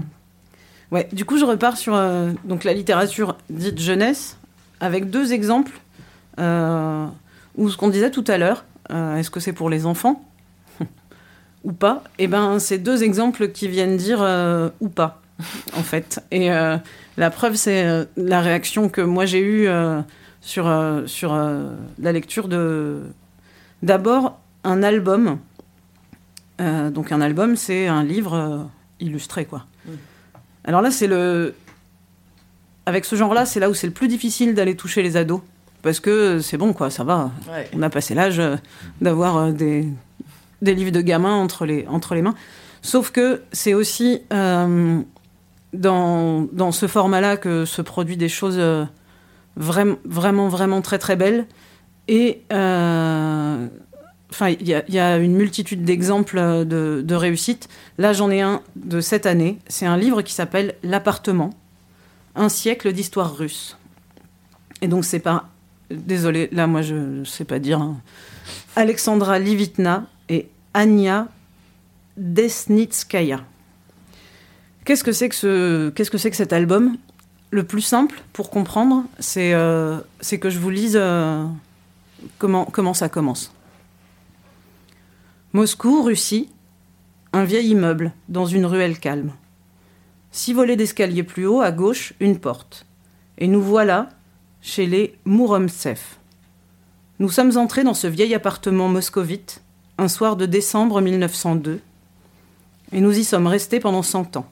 ouais, 0.90 1.06
du 1.12 1.26
coup, 1.26 1.36
je 1.36 1.44
repars 1.44 1.76
sur 1.76 1.94
euh, 1.94 2.30
donc 2.44 2.64
la 2.64 2.72
littérature 2.72 3.36
dite 3.50 3.78
jeunesse 3.78 4.38
avec 4.80 5.10
deux 5.10 5.34
exemples 5.34 5.72
euh, 6.38 7.06
où 7.56 7.68
ce 7.68 7.76
qu'on 7.76 7.88
disait 7.88 8.10
tout 8.10 8.24
à 8.26 8.38
l'heure, 8.38 8.64
euh, 8.90 9.16
est-ce 9.16 9.30
que 9.30 9.40
c'est 9.40 9.52
pour 9.52 9.70
les 9.70 9.86
enfants 9.86 10.24
ou 11.64 11.72
pas? 11.72 12.04
Et 12.18 12.26
ben, 12.26 12.58
c'est 12.58 12.78
deux 12.78 13.02
exemples 13.02 13.48
qui 13.48 13.68
viennent 13.68 13.96
dire 13.96 14.22
euh, 14.22 14.70
ou 14.80 14.88
pas, 14.88 15.22
en 15.76 15.82
fait. 15.82 16.20
Et 16.30 16.52
euh, 16.52 16.76
la 17.16 17.30
preuve, 17.30 17.54
c'est 17.54 18.06
la 18.16 18.40
réaction 18.40 18.88
que 18.88 19.00
moi 19.00 19.26
j'ai 19.26 19.40
eue 19.40 19.68
sur 20.40 20.72
sur 21.06 21.34
la 21.34 22.12
lecture 22.12 22.48
de 22.48 23.02
d'abord 23.82 24.38
un 24.64 24.82
album. 24.82 25.38
Donc 26.58 27.12
un 27.12 27.20
album, 27.20 27.56
c'est 27.56 27.86
un 27.86 28.02
livre 28.02 28.68
illustré, 29.00 29.44
quoi. 29.44 29.66
Alors 30.64 30.82
là, 30.82 30.90
c'est 30.90 31.06
le 31.06 31.54
avec 32.86 33.04
ce 33.04 33.16
genre-là, 33.16 33.46
c'est 33.46 33.60
là 33.60 33.70
où 33.70 33.74
c'est 33.74 33.86
le 33.86 33.92
plus 33.92 34.08
difficile 34.08 34.54
d'aller 34.54 34.76
toucher 34.76 35.02
les 35.02 35.16
ados. 35.16 35.40
Parce 35.84 36.00
que 36.00 36.40
c'est 36.40 36.56
bon, 36.56 36.72
quoi, 36.72 36.90
ça 36.90 37.04
va. 37.04 37.30
Ouais. 37.48 37.68
On 37.74 37.82
a 37.82 37.90
passé 37.90 38.14
l'âge 38.14 38.40
euh, 38.40 38.56
d'avoir 39.00 39.36
euh, 39.36 39.52
des, 39.52 39.86
des 40.62 40.74
livres 40.74 40.90
de 40.90 41.00
gamins 41.02 41.34
entre 41.36 41.66
les, 41.66 41.86
entre 41.86 42.14
les 42.16 42.22
mains. 42.22 42.34
Sauf 42.82 43.10
que 43.12 43.42
c'est 43.52 43.74
aussi 43.74 44.22
euh, 44.32 45.00
dans, 45.74 46.48
dans 46.52 46.72
ce 46.72 46.86
format-là 46.86 47.36
que 47.36 47.64
se 47.66 47.82
produit 47.82 48.16
des 48.16 48.28
choses 48.30 48.60
vraiment, 49.56 49.96
vraiment, 50.04 50.48
vraiment 50.48 50.80
très, 50.80 50.98
très 50.98 51.16
belles. 51.16 51.46
Et 52.08 52.42
euh, 52.52 53.66
enfin, 54.30 54.48
il 54.48 54.66
y, 54.68 54.74
a- 54.74 54.84
il 54.88 54.94
y 54.94 54.98
a 54.98 55.18
une 55.18 55.34
multitude 55.34 55.84
d'exemples 55.84 56.38
de, 56.66 57.02
de 57.04 57.14
réussite. 57.14 57.68
Là, 57.98 58.12
j'en 58.14 58.30
ai 58.30 58.40
un 58.40 58.62
de 58.76 59.00
cette 59.00 59.26
année. 59.26 59.58
C'est 59.68 59.86
un 59.86 59.96
livre 59.96 60.22
qui 60.22 60.32
s'appelle 60.32 60.74
L'appartement, 60.82 61.50
un 62.34 62.48
siècle 62.48 62.92
d'histoire 62.92 63.36
russe. 63.36 63.76
Et 64.82 64.88
donc, 64.88 65.04
c'est 65.04 65.20
pas. 65.20 65.48
Désolé, 65.94 66.48
là, 66.52 66.66
moi, 66.66 66.82
je 66.82 66.94
ne 66.94 67.24
sais 67.24 67.44
pas 67.44 67.58
dire. 67.58 67.80
hein. 67.80 68.00
Alexandra 68.76 69.38
Livitna 69.38 70.06
et 70.28 70.48
Anya 70.74 71.28
Desnitskaya. 72.16 73.44
Qu'est-ce 74.84 75.04
que 75.04 75.12
c'est 75.12 75.28
que, 75.28 76.34
cet 76.34 76.52
album? 76.52 76.96
Le 77.50 77.62
plus 77.62 77.80
simple 77.80 78.20
pour 78.32 78.50
comprendre, 78.50 79.04
c'est 79.18 79.54
euh, 79.54 79.98
que 80.40 80.50
je 80.50 80.58
vous 80.58 80.70
lise 80.70 80.98
euh, 81.00 81.44
comment, 82.38 82.64
comment 82.64 82.94
ça 82.94 83.08
commence. 83.08 83.52
Moscou, 85.52 86.02
Russie, 86.02 86.50
un 87.32 87.44
vieil 87.44 87.68
immeuble 87.68 88.12
dans 88.28 88.44
une 88.46 88.66
ruelle 88.66 88.98
calme. 88.98 89.30
Six 90.32 90.52
volets 90.52 90.74
d'escalier 90.76 91.22
plus 91.22 91.46
haut, 91.46 91.60
à 91.60 91.70
gauche, 91.70 92.12
une 92.18 92.40
porte. 92.40 92.86
Et 93.38 93.46
nous 93.46 93.62
voilà 93.62 94.08
chez 94.64 94.86
les 94.86 95.14
Mouromtsev. 95.26 96.00
Nous 97.18 97.28
sommes 97.28 97.58
entrés 97.58 97.84
dans 97.84 97.92
ce 97.92 98.06
vieil 98.06 98.34
appartement 98.34 98.88
moscovite 98.88 99.62
un 99.98 100.08
soir 100.08 100.36
de 100.36 100.46
décembre 100.46 101.02
1902 101.02 101.80
et 102.92 103.00
nous 103.02 103.16
y 103.16 103.24
sommes 103.24 103.46
restés 103.46 103.78
pendant 103.78 104.02
100 104.02 104.38
ans. 104.38 104.46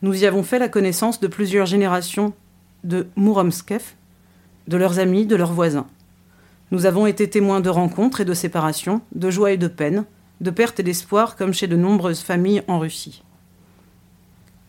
Nous 0.00 0.22
y 0.22 0.24
avons 0.24 0.42
fait 0.42 0.58
la 0.58 0.70
connaissance 0.70 1.20
de 1.20 1.26
plusieurs 1.26 1.66
générations 1.66 2.32
de 2.84 3.06
Mouromskev, 3.16 3.82
de 4.66 4.78
leurs 4.78 4.98
amis, 4.98 5.26
de 5.26 5.36
leurs 5.36 5.52
voisins. 5.52 5.86
Nous 6.70 6.86
avons 6.86 7.06
été 7.06 7.28
témoins 7.28 7.60
de 7.60 7.68
rencontres 7.68 8.22
et 8.22 8.24
de 8.24 8.34
séparations, 8.34 9.02
de 9.14 9.28
joie 9.28 9.52
et 9.52 9.58
de 9.58 9.68
peine, 9.68 10.06
de 10.40 10.50
perte 10.50 10.80
et 10.80 10.82
d'espoir 10.82 11.36
comme 11.36 11.52
chez 11.52 11.66
de 11.66 11.76
nombreuses 11.76 12.20
familles 12.20 12.62
en 12.66 12.78
Russie. 12.78 13.22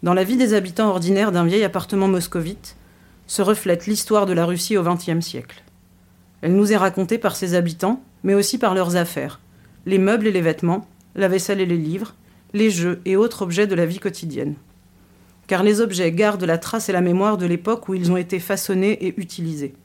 Dans 0.04 0.14
la 0.14 0.26
vie 0.26 0.38
des 0.38 0.54
habitants 0.54 0.90
ordinaires 0.90 1.32
d'un 1.32 1.46
vieil 1.46 1.64
appartement 1.64 2.10
moscovite 2.10 2.76
se 3.28 3.42
reflète 3.42 3.86
l'histoire 3.86 4.26
de 4.26 4.34
la 4.34 4.46
Russie 4.46 4.78
au 4.78 4.84
XXe 4.84 5.20
siècle. 5.20 5.64
Elle 6.42 6.56
nous 6.56 6.72
est 6.72 6.78
racontée 6.78 7.18
par 7.18 7.36
ses 7.36 7.54
habitants, 7.54 8.02
mais 8.24 8.34
aussi 8.34 8.58
par 8.58 8.74
leurs 8.74 8.96
affaires, 8.96 9.40
les 9.86 9.98
meubles 9.98 10.28
et 10.28 10.32
les 10.32 10.42
vêtements, 10.42 10.88
la 11.16 11.28
vaisselle 11.28 11.60
et 11.60 11.66
les 11.66 11.78
livres, 11.78 12.16
les 12.54 12.70
jeux 12.70 13.02
et 13.06 13.16
autres 13.16 13.42
objets 13.42 13.68
de 13.68 13.76
la 13.76 13.86
vie 13.86 14.00
quotidienne. 14.00 14.56
Car 15.48 15.64
les 15.64 15.82
objets 15.82 16.12
gardent 16.12 16.44
la 16.44 16.58
trace 16.58 16.90
et 16.90 16.94
la 16.94 17.02
mémoire 17.02 17.38
de 17.38 17.46
l'époque 17.46 17.90
où 17.90 17.94
ils 17.94 18.12
ont 18.12 18.18
été 18.18 18.40
façonnés 18.40 19.06
et 19.06 19.20
utilisés. 19.20 19.76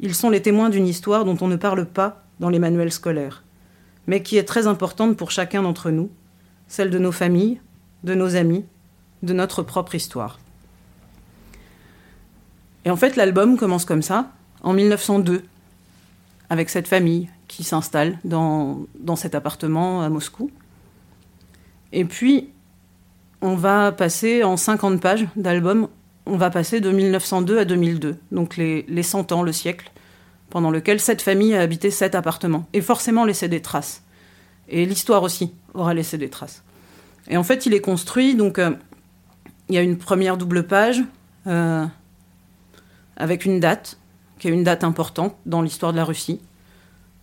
Ils 0.00 0.14
sont 0.14 0.30
les 0.30 0.42
témoins 0.42 0.70
d'une 0.70 0.86
histoire 0.86 1.24
dont 1.24 1.36
on 1.40 1.48
ne 1.48 1.56
parle 1.56 1.86
pas 1.86 2.24
dans 2.40 2.48
les 2.48 2.58
manuels 2.58 2.92
scolaires, 2.92 3.44
mais 4.06 4.22
qui 4.22 4.36
est 4.36 4.44
très 4.44 4.66
importante 4.66 5.16
pour 5.16 5.30
chacun 5.30 5.62
d'entre 5.62 5.90
nous, 5.90 6.10
celle 6.66 6.90
de 6.90 6.98
nos 6.98 7.12
familles, 7.12 7.60
de 8.02 8.14
nos 8.14 8.36
amis, 8.36 8.64
de 9.22 9.32
notre 9.32 9.62
propre 9.62 9.94
histoire. 9.94 10.38
Et 12.84 12.90
en 12.90 12.96
fait, 12.96 13.16
l'album 13.16 13.56
commence 13.56 13.84
comme 13.84 14.02
ça, 14.02 14.30
en 14.62 14.72
1902, 14.72 15.42
avec 16.50 16.70
cette 16.70 16.88
famille 16.88 17.28
qui 17.48 17.64
s'installe 17.64 18.18
dans, 18.24 18.86
dans 18.98 19.16
cet 19.16 19.34
appartement 19.34 20.02
à 20.02 20.08
Moscou. 20.08 20.50
Et 21.92 22.04
puis, 22.04 22.50
on 23.40 23.54
va 23.54 23.92
passer 23.92 24.42
en 24.42 24.56
50 24.56 25.00
pages 25.00 25.26
d'album, 25.36 25.88
on 26.26 26.36
va 26.36 26.50
passer 26.50 26.80
de 26.80 26.90
1902 26.90 27.58
à 27.58 27.64
2002, 27.64 28.16
donc 28.32 28.56
les, 28.56 28.84
les 28.88 29.02
100 29.02 29.32
ans, 29.32 29.42
le 29.42 29.52
siècle, 29.52 29.90
pendant 30.50 30.70
lequel 30.70 31.00
cette 31.00 31.22
famille 31.22 31.54
a 31.54 31.60
habité 31.60 31.90
cet 31.90 32.14
appartement, 32.14 32.66
et 32.72 32.80
forcément 32.80 33.24
laissé 33.24 33.48
des 33.48 33.60
traces. 33.60 34.02
Et 34.68 34.86
l'histoire 34.86 35.22
aussi 35.22 35.52
aura 35.74 35.94
laissé 35.94 36.16
des 36.16 36.30
traces. 36.30 36.62
Et 37.28 37.36
en 37.36 37.42
fait, 37.42 37.66
il 37.66 37.74
est 37.74 37.80
construit, 37.80 38.34
donc 38.34 38.58
euh, 38.58 38.70
il 39.68 39.74
y 39.74 39.78
a 39.78 39.82
une 39.82 39.98
première 39.98 40.36
double 40.36 40.66
page 40.66 41.02
euh, 41.46 41.86
avec 43.16 43.44
une 43.44 43.60
date, 43.60 43.98
qui 44.38 44.48
est 44.48 44.50
une 44.50 44.64
date 44.64 44.84
importante 44.84 45.36
dans 45.46 45.62
l'histoire 45.62 45.92
de 45.92 45.96
la 45.96 46.04
Russie, 46.04 46.40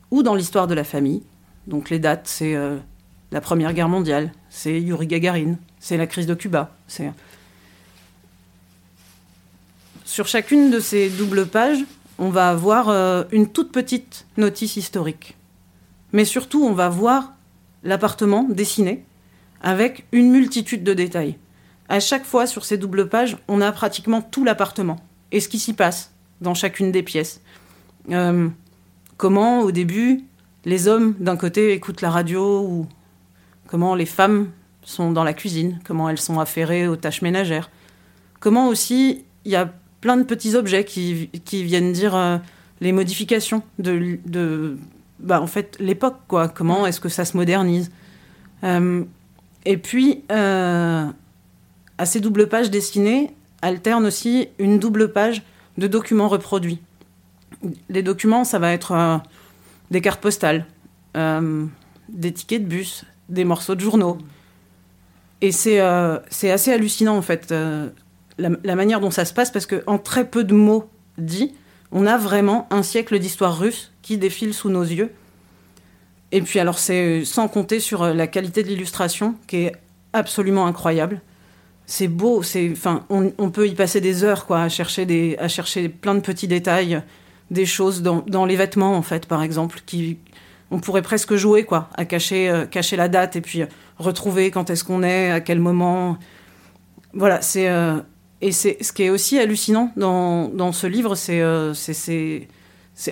ou 0.10 0.24
dans 0.24 0.36
l'histoire 0.36 0.68
de 0.68 0.74
la 0.74 0.84
famille. 0.84 1.24
Donc 1.68 1.90
les 1.90 2.00
dates, 2.00 2.28
c'est 2.28 2.56
euh, 2.56 2.78
la 3.32 3.42
Première 3.42 3.74
Guerre 3.74 3.90
mondiale, 3.90 4.32
c'est 4.50 4.80
Yuri 4.82 5.08
Gagarin, 5.08 5.56
c'est 5.80 5.98
la 5.98 6.08
crise 6.08 6.28
de 6.28 6.34
Cuba. 6.34 6.72
Sur 10.06 10.28
chacune 10.28 10.72
de 10.72 10.80
ces 10.80 11.10
doubles 11.10 11.46
pages, 11.46 11.84
on 12.20 12.30
va 12.30 12.50
avoir 12.50 12.90
euh, 12.90 13.24
une 13.32 13.48
toute 13.48 13.72
petite 13.72 14.26
notice 14.38 14.76
historique. 14.76 15.36
Mais 16.14 16.26
surtout, 16.26 16.64
on 16.64 16.74
va 16.74 16.90
voir 16.90 17.34
l'appartement 17.84 18.44
dessiné 18.50 19.06
avec 19.62 20.06
une 20.12 20.30
multitude 20.30 20.84
de 20.84 20.94
détails. 20.94 21.38
À 21.88 22.00
chaque 22.00 22.26
fois, 22.26 22.48
sur 22.48 22.66
ces 22.66 22.78
doubles 22.78 23.10
pages, 23.10 23.38
on 23.48 23.62
a 23.62 23.72
pratiquement 23.72 24.22
tout 24.22 24.44
l'appartement 24.44 25.00
et 25.32 25.40
ce 25.40 25.48
qui 25.48 25.60
s'y 25.60 25.74
passe 25.74 26.12
dans 26.42 26.54
chacune 26.54 26.92
des 26.92 27.04
pièces. 27.04 27.42
Euh, 28.10 28.50
comment, 29.18 29.62
au 29.62 29.72
début, 29.72 30.24
les 30.66 30.88
hommes 30.88 31.16
d'un 31.20 31.38
côté 31.38 31.74
écoutent 31.74 32.02
la 32.02 32.10
radio 32.10 32.62
ou 32.62 32.88
comment 33.68 33.96
les 33.96 34.06
femmes 34.06 34.50
sont 34.84 35.12
dans 35.12 35.24
la 35.24 35.34
cuisine, 35.34 35.80
comment 35.86 36.10
elles 36.10 36.20
sont 36.20 36.40
affairées 36.40 36.88
aux 36.88 36.96
tâches 36.96 37.22
ménagères. 37.22 37.70
Comment 38.40 38.68
aussi, 38.68 39.24
il 39.46 39.52
y 39.52 39.56
a 39.56 39.72
plein 40.02 40.18
de 40.18 40.24
petits 40.24 40.56
objets 40.56 40.84
qui, 40.84 41.30
qui 41.46 41.64
viennent 41.64 41.94
dire 41.94 42.16
euh, 42.16 42.38
les 42.80 42.92
modifications 42.92 43.62
de, 43.78 44.18
de 44.26 44.78
bah, 45.20 45.40
en 45.40 45.48
fait, 45.48 45.78
l'époque, 45.80 46.18
quoi. 46.28 46.48
Comment 46.48 46.88
est-ce 46.88 47.00
que 47.00 47.10
ça 47.10 47.26
se 47.26 47.38
modernise 47.38 47.92
Euh, 48.64 49.04
Et 49.66 49.78
puis, 49.78 50.24
à 50.30 52.06
ces 52.06 52.20
doubles 52.20 52.48
pages 52.50 52.72
dessinées, 52.72 53.36
alterne 53.62 54.06
aussi 54.06 54.50
une 54.60 54.80
double 54.80 55.12
page 55.12 55.44
de 55.78 55.88
documents 55.88 56.28
reproduits. 56.28 56.82
Les 57.90 58.04
documents, 58.04 58.44
ça 58.44 58.60
va 58.60 58.72
être 58.74 58.92
euh, 58.92 59.18
des 59.92 60.02
cartes 60.02 60.22
postales, 60.22 60.66
euh, 61.16 61.66
des 62.10 62.32
tickets 62.32 62.64
de 62.64 62.68
bus, 62.68 63.06
des 63.30 63.46
morceaux 63.46 63.76
de 63.76 63.82
journaux. 63.82 64.18
Et 65.42 65.52
c'est 65.52 65.80
euh, 65.80 66.18
assez 66.44 66.72
hallucinant, 66.72 67.18
en 67.18 67.22
fait, 67.22 67.52
la, 67.52 68.50
la 68.64 68.76
manière 68.76 69.00
dont 69.00 69.12
ça 69.12 69.26
se 69.26 69.34
passe, 69.34 69.52
parce 69.52 69.66
qu'en 69.66 69.98
très 69.98 70.28
peu 70.28 70.44
de 70.44 70.54
mots 70.54 70.90
dits, 71.18 71.54
on 71.92 72.06
a 72.06 72.18
vraiment 72.18 72.68
un 72.72 72.84
siècle 72.84 73.20
d'histoire 73.20 73.58
russe 73.58 73.92
qui 74.02 74.18
défile 74.18 74.54
sous 74.54 74.70
nos 74.70 74.84
yeux. 74.84 75.12
Et 76.32 76.42
puis, 76.42 76.60
alors, 76.60 76.80
c'est 76.80 77.26
sans 77.26 77.48
compter 77.48 77.80
sur 77.80 78.06
la 78.06 78.28
qualité 78.28 78.64
de 78.64 78.70
l'illustration, 78.70 79.36
qui 79.48 79.58
est 79.58 79.76
absolument 80.14 80.66
incroyable. 80.66 81.22
C'est 81.94 82.08
beau, 82.08 82.42
c'est, 82.42 82.72
enfin, 82.72 83.06
on, 83.10 83.50
peut 83.50 83.68
y 83.68 83.76
passer 83.76 84.00
des 84.00 84.24
heures, 84.24 84.46
quoi, 84.46 84.62
à 84.62 84.70
chercher, 84.70 85.06
des, 85.06 85.36
à 85.40 85.50
chercher 85.50 85.90
plein 85.90 86.16
de 86.16 86.22
petits 86.22 86.48
détails, 86.48 87.04
des 87.50 87.66
choses 87.66 88.02
dans, 88.02 88.24
dans 88.28 88.46
les 88.46 88.56
vêtements, 88.56 88.96
en 88.96 89.02
fait, 89.02 89.26
par 89.26 89.44
exemple, 89.44 89.82
qui, 89.86 90.18
on 90.72 90.80
pourrait 90.80 91.02
presque 91.02 91.36
jouer, 91.36 91.66
quoi, 91.66 91.90
à 91.96 92.06
cacher, 92.06 92.50
euh, 92.50 92.66
cacher 92.66 92.96
la 92.96 93.10
date 93.10 93.36
et 93.36 93.42
puis 93.42 93.64
retrouver 93.98 94.52
quand 94.52 94.70
est-ce 94.70 94.86
qu'on 94.86 95.04
est, 95.04 95.32
à 95.32 95.42
quel 95.42 95.60
moment. 95.60 96.18
Voilà, 97.14 97.42
c'est. 97.42 97.68
euh, 97.68 97.98
et 98.40 98.54
c'est 98.54 98.82
ce 98.82 98.94
qui 98.94 99.04
est 99.04 99.10
aussi 99.10 99.38
hallucinant 99.38 99.92
dans, 99.98 100.48
dans 100.48 100.72
ce 100.72 100.88
livre, 100.88 101.16
c'est 101.16 101.42
euh, 101.42 101.74
c'est- 101.74 102.48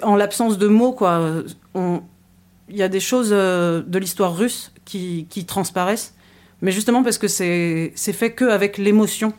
en 0.04 0.16
l'absence 0.16 0.58
de 0.58 0.68
mots, 0.70 0.94
quoi. 0.94 1.44
Il 1.76 2.78
y 2.78 2.82
a 2.82 2.88
des 2.88 3.02
choses 3.02 3.32
euh, 3.34 3.84
de 3.86 4.00
l'histoire 4.00 4.38
russe 4.38 4.72
qui, 4.86 5.28
qui 5.30 5.46
transparaissent, 5.46 6.14
mais 6.62 6.72
justement 6.72 7.04
parce 7.04 7.18
que 7.18 7.28
c'est 7.28 7.94
fait 7.96 8.32
que 8.32 8.46
avec 8.46 8.78
l'émotion 8.78 9.34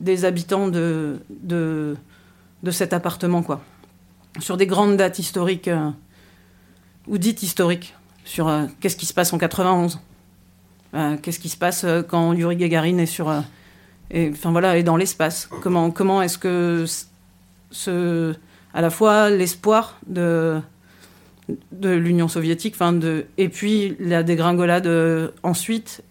des 0.00 0.24
habitants 0.24 0.68
de, 0.68 1.20
de, 1.30 1.96
cet 2.70 2.92
appartement, 2.92 3.42
quoi. 3.42 3.60
Sur 4.38 4.56
des 4.56 4.66
grandes 4.66 4.96
dates 4.96 5.18
historiques, 5.18 5.68
euh, 5.68 5.90
ou 7.06 7.18
dites 7.18 7.42
historiques, 7.42 7.94
sur 8.24 8.48
euh, 8.48 8.66
qu'est-ce 8.80 8.96
qui 8.96 9.06
se 9.06 9.12
passe 9.12 9.32
en 9.32 9.38
91, 9.38 10.00
euh, 10.94 11.16
qu'est-ce 11.20 11.38
qui 11.38 11.48
se 11.48 11.56
passe 11.56 11.84
quand 12.08 12.32
Yuri 12.32 12.56
Gagarin 12.56 12.98
est 12.98 13.06
sur... 13.06 13.32
et, 14.10 14.30
enfin 14.32 14.52
voilà, 14.52 14.78
est 14.78 14.82
dans 14.82 14.96
l'espace. 14.96 15.48
Comment, 15.62 15.90
comment 15.90 16.22
est-ce 16.22 16.38
que 16.38 16.86
ce, 17.70 18.34
à 18.72 18.80
la 18.80 18.90
fois 18.90 19.28
l'espoir 19.28 19.98
de, 20.06 20.60
de 21.72 21.90
l'Union 21.90 22.28
soviétique, 22.28 22.74
enfin 22.74 22.92
de, 22.92 23.26
et 23.36 23.48
puis 23.48 23.96
la 23.98 24.22
dégringolade 24.22 24.88
ensuite, 25.42 26.02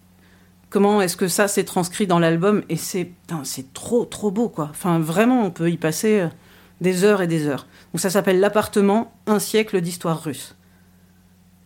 comment 0.70 1.02
est-ce 1.02 1.16
que 1.16 1.28
ça 1.28 1.48
s'est 1.48 1.64
transcrit 1.64 2.06
dans 2.06 2.18
l'album 2.18 2.62
Et 2.68 2.76
c'est 2.76 3.10
c'est 3.44 3.72
trop, 3.74 4.04
trop 4.04 4.30
beau, 4.30 4.48
quoi. 4.48 4.68
Enfin, 4.70 4.98
vraiment, 4.98 5.44
on 5.44 5.50
peut 5.50 5.70
y 5.70 5.76
passer 5.76 6.20
euh, 6.20 6.28
des 6.80 7.04
heures 7.04 7.20
et 7.20 7.26
des 7.26 7.46
heures. 7.46 7.66
Donc 7.92 8.00
ça 8.00 8.10
s'appelle 8.10 8.40
L'appartement, 8.40 9.12
un 9.26 9.38
siècle 9.38 9.80
d'histoire 9.80 10.22
russe. 10.22 10.56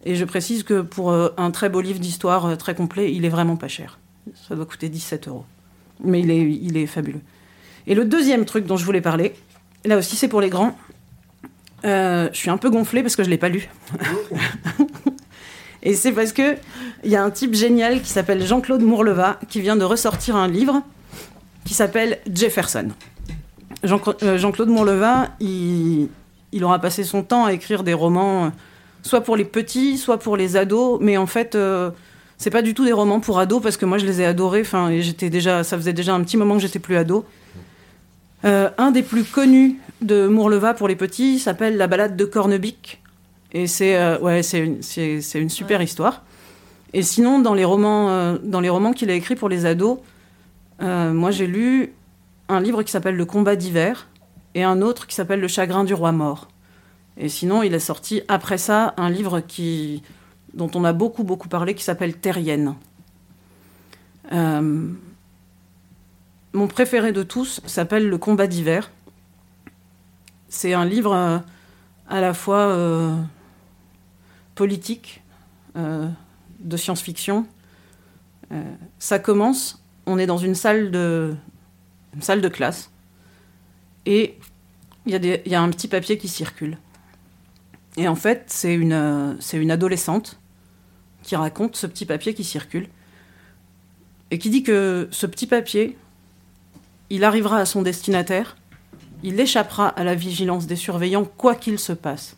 Et 0.04 0.16
je 0.16 0.24
précise 0.24 0.62
que 0.62 0.82
pour 0.82 1.10
euh, 1.10 1.30
un 1.36 1.50
très 1.50 1.68
beau 1.68 1.80
livre 1.80 1.98
d'histoire 1.98 2.46
euh, 2.46 2.56
très 2.56 2.74
complet, 2.74 3.12
il 3.12 3.24
est 3.24 3.30
vraiment 3.30 3.56
pas 3.56 3.68
cher. 3.68 3.98
Ça 4.48 4.54
doit 4.54 4.66
coûter 4.66 4.88
17 4.88 5.28
euros. 5.28 5.44
Mais 6.02 6.20
il 6.20 6.30
est, 6.30 6.40
il 6.40 6.76
est 6.76 6.86
fabuleux. 6.86 7.20
Et 7.86 7.94
le 7.94 8.04
deuxième 8.04 8.44
truc 8.44 8.66
dont 8.66 8.76
je 8.76 8.84
voulais 8.84 9.00
parler, 9.00 9.34
là 9.84 9.96
aussi 9.96 10.16
c'est 10.16 10.28
pour 10.28 10.40
les 10.40 10.50
grands. 10.50 10.76
Euh, 11.84 12.28
je 12.32 12.38
suis 12.38 12.50
un 12.50 12.56
peu 12.56 12.70
gonflée 12.70 13.02
parce 13.02 13.16
que 13.16 13.24
je 13.24 13.30
l'ai 13.30 13.38
pas 13.38 13.48
lu. 13.48 13.68
Et 15.84 15.94
c'est 15.94 16.12
parce 16.12 16.32
que 16.32 16.56
il 17.04 17.10
y 17.10 17.16
a 17.16 17.22
un 17.22 17.30
type 17.30 17.54
génial 17.54 18.00
qui 18.00 18.08
s'appelle 18.08 18.44
Jean-Claude 18.44 18.82
Mourleva 18.82 19.38
qui 19.48 19.60
vient 19.60 19.76
de 19.76 19.84
ressortir 19.84 20.34
un 20.36 20.48
livre 20.48 20.82
qui 21.64 21.74
s'appelle 21.74 22.18
Jefferson. 22.32 22.88
Euh, 24.22 24.38
Jean-Claude 24.38 24.68
Mourleva, 24.68 25.28
il, 25.40 26.08
aura 26.62 26.78
passé 26.78 27.04
son 27.04 27.22
temps 27.22 27.44
à 27.44 27.52
écrire 27.52 27.82
des 27.84 27.92
romans, 27.92 28.46
euh, 28.46 28.48
soit 29.02 29.20
pour 29.20 29.36
les 29.36 29.44
petits, 29.44 29.98
soit 29.98 30.18
pour 30.18 30.36
les 30.36 30.56
ados, 30.56 30.98
mais 31.02 31.18
en 31.18 31.26
fait, 31.26 31.54
euh, 31.54 31.90
c'est 32.38 32.50
pas 32.50 32.62
du 32.62 32.74
tout 32.74 32.84
des 32.84 32.92
romans 32.92 33.20
pour 33.20 33.38
ados 33.38 33.62
parce 33.62 33.76
que 33.76 33.84
moi 33.84 33.98
je 33.98 34.06
les 34.06 34.20
ai 34.20 34.26
adorés. 34.26 34.62
Enfin, 34.62 34.90
j'étais 35.00 35.30
déjà, 35.30 35.64
ça 35.64 35.76
faisait 35.76 35.92
déjà 35.92 36.14
un 36.14 36.22
petit 36.22 36.36
moment 36.36 36.54
que 36.54 36.62
j'étais 36.62 36.78
plus 36.78 36.96
ado. 36.96 37.24
Euh, 38.44 38.68
un 38.76 38.90
des 38.90 39.02
plus 39.02 39.24
connus 39.24 39.78
de 40.02 40.26
Mourleva 40.26 40.74
pour 40.74 40.88
les 40.88 40.96
petits 40.96 41.38
s'appelle 41.38 41.76
La 41.76 41.86
balade 41.86 42.16
de 42.16 42.24
Cornebic. 42.24 43.00
Et 43.54 43.66
c'est 43.66 43.96
euh, 43.96 44.18
ouais, 44.18 44.42
c'est 44.42 44.60
une, 44.60 44.82
c'est- 44.82 45.22
c'est 45.22 45.40
une 45.40 45.48
super 45.48 45.80
histoire. 45.80 46.22
Et 46.92 47.02
sinon, 47.02 47.38
dans 47.40 47.54
les 47.54 47.64
romans, 47.64 48.10
euh, 48.10 48.38
dans 48.42 48.60
les 48.60 48.68
romans 48.68 48.92
qu'il 48.92 49.10
a 49.10 49.14
écrits 49.14 49.36
pour 49.36 49.48
les 49.48 49.64
ados, 49.66 49.98
euh, 50.82 51.12
moi 51.12 51.30
j'ai 51.30 51.46
lu 51.46 51.92
un 52.48 52.60
livre 52.60 52.82
qui 52.82 52.90
s'appelle 52.92 53.16
Le 53.16 53.24
combat 53.24 53.56
d'hiver 53.56 54.08
et 54.54 54.62
un 54.64 54.82
autre 54.82 55.06
qui 55.06 55.14
s'appelle 55.14 55.40
Le 55.40 55.48
chagrin 55.48 55.84
du 55.84 55.94
roi 55.94 56.12
mort. 56.12 56.48
Et 57.16 57.28
sinon, 57.28 57.62
il 57.62 57.74
a 57.74 57.80
sorti 57.80 58.22
après 58.28 58.58
ça 58.58 58.92
un 58.96 59.08
livre 59.08 59.40
qui, 59.40 60.02
dont 60.52 60.70
on 60.74 60.84
a 60.84 60.92
beaucoup 60.92 61.24
beaucoup 61.24 61.48
parlé 61.48 61.74
qui 61.74 61.84
s'appelle 61.84 62.14
Terrienne. 62.16 62.74
Mon 64.32 64.96
préféré 66.68 67.12
de 67.12 67.22
tous 67.22 67.60
s'appelle 67.66 68.08
Le 68.08 68.18
combat 68.18 68.46
d'hiver. 68.46 68.90
C'est 70.48 70.72
un 70.74 70.84
livre 70.84 71.42
à 72.08 72.20
la 72.20 72.34
fois 72.34 72.76
politique, 74.54 75.22
euh, 75.76 76.08
de 76.60 76.76
science-fiction. 76.76 77.46
Euh, 78.52 78.62
ça 78.98 79.18
commence, 79.18 79.82
on 80.06 80.18
est 80.18 80.26
dans 80.26 80.38
une 80.38 80.54
salle 80.54 80.90
de, 80.90 81.34
salle 82.20 82.40
de 82.40 82.48
classe, 82.48 82.90
et 84.06 84.38
il 85.06 85.12
y, 85.46 85.54
a 85.54 85.62
un 85.62 85.70
petit 85.70 85.88
papier 85.88 86.16
qui 86.16 86.28
circule. 86.28 86.78
Et 87.96 88.08
en 88.08 88.14
fait, 88.14 88.44
c'est 88.48 88.74
une 88.74 89.70
adolescente 89.70 90.38
qui 91.22 91.36
raconte 91.36 91.76
ce 91.76 91.86
petit 91.86 92.06
papier 92.06 92.34
qui 92.34 92.44
circule, 92.44 92.88
et 94.30 94.38
qui 94.38 94.50
dit 94.50 94.62
que 94.62 95.08
ce 95.10 95.26
petit 95.26 95.46
papier, 95.46 95.96
il 97.10 97.24
arrivera 97.24 97.58
à 97.58 97.66
son 97.66 97.82
destinataire, 97.82 98.56
il 99.22 99.38
échappera 99.40 99.88
à 99.88 100.04
la 100.04 100.14
vigilance 100.14 100.66
des 100.66 100.76
surveillants 100.76 101.24
quoi 101.24 101.54
qu'il 101.54 101.78
se 101.78 101.92
passe. 101.92 102.36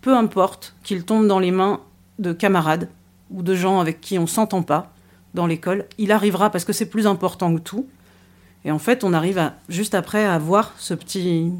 Peu 0.00 0.16
importe 0.16 0.74
qu'il 0.82 1.04
tombe 1.04 1.26
dans 1.26 1.38
les 1.38 1.50
mains 1.50 1.80
de 2.18 2.32
camarades 2.32 2.88
ou 3.30 3.42
de 3.42 3.54
gens 3.54 3.80
avec 3.80 4.00
qui 4.00 4.18
on 4.18 4.26
s'entend 4.26 4.62
pas 4.62 4.92
dans 5.34 5.46
l'école, 5.46 5.86
il 5.98 6.12
arrivera 6.12 6.50
parce 6.50 6.64
que 6.64 6.72
c'est 6.72 6.88
plus 6.88 7.06
important 7.06 7.54
que 7.54 7.60
tout. 7.60 7.86
Et 8.64 8.70
en 8.70 8.78
fait, 8.78 9.04
on 9.04 9.12
arrive 9.12 9.52
juste 9.68 9.94
après 9.94 10.24
à 10.24 10.38
voir 10.38 10.74
ce 10.78 10.94
petit, 10.94 11.52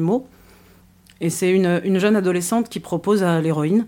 mot. 0.00 0.26
Et 1.20 1.30
c'est 1.30 1.50
une, 1.50 1.80
une 1.84 1.98
jeune 1.98 2.16
adolescente 2.16 2.68
qui 2.68 2.80
propose 2.80 3.22
à 3.22 3.40
l'héroïne 3.40 3.86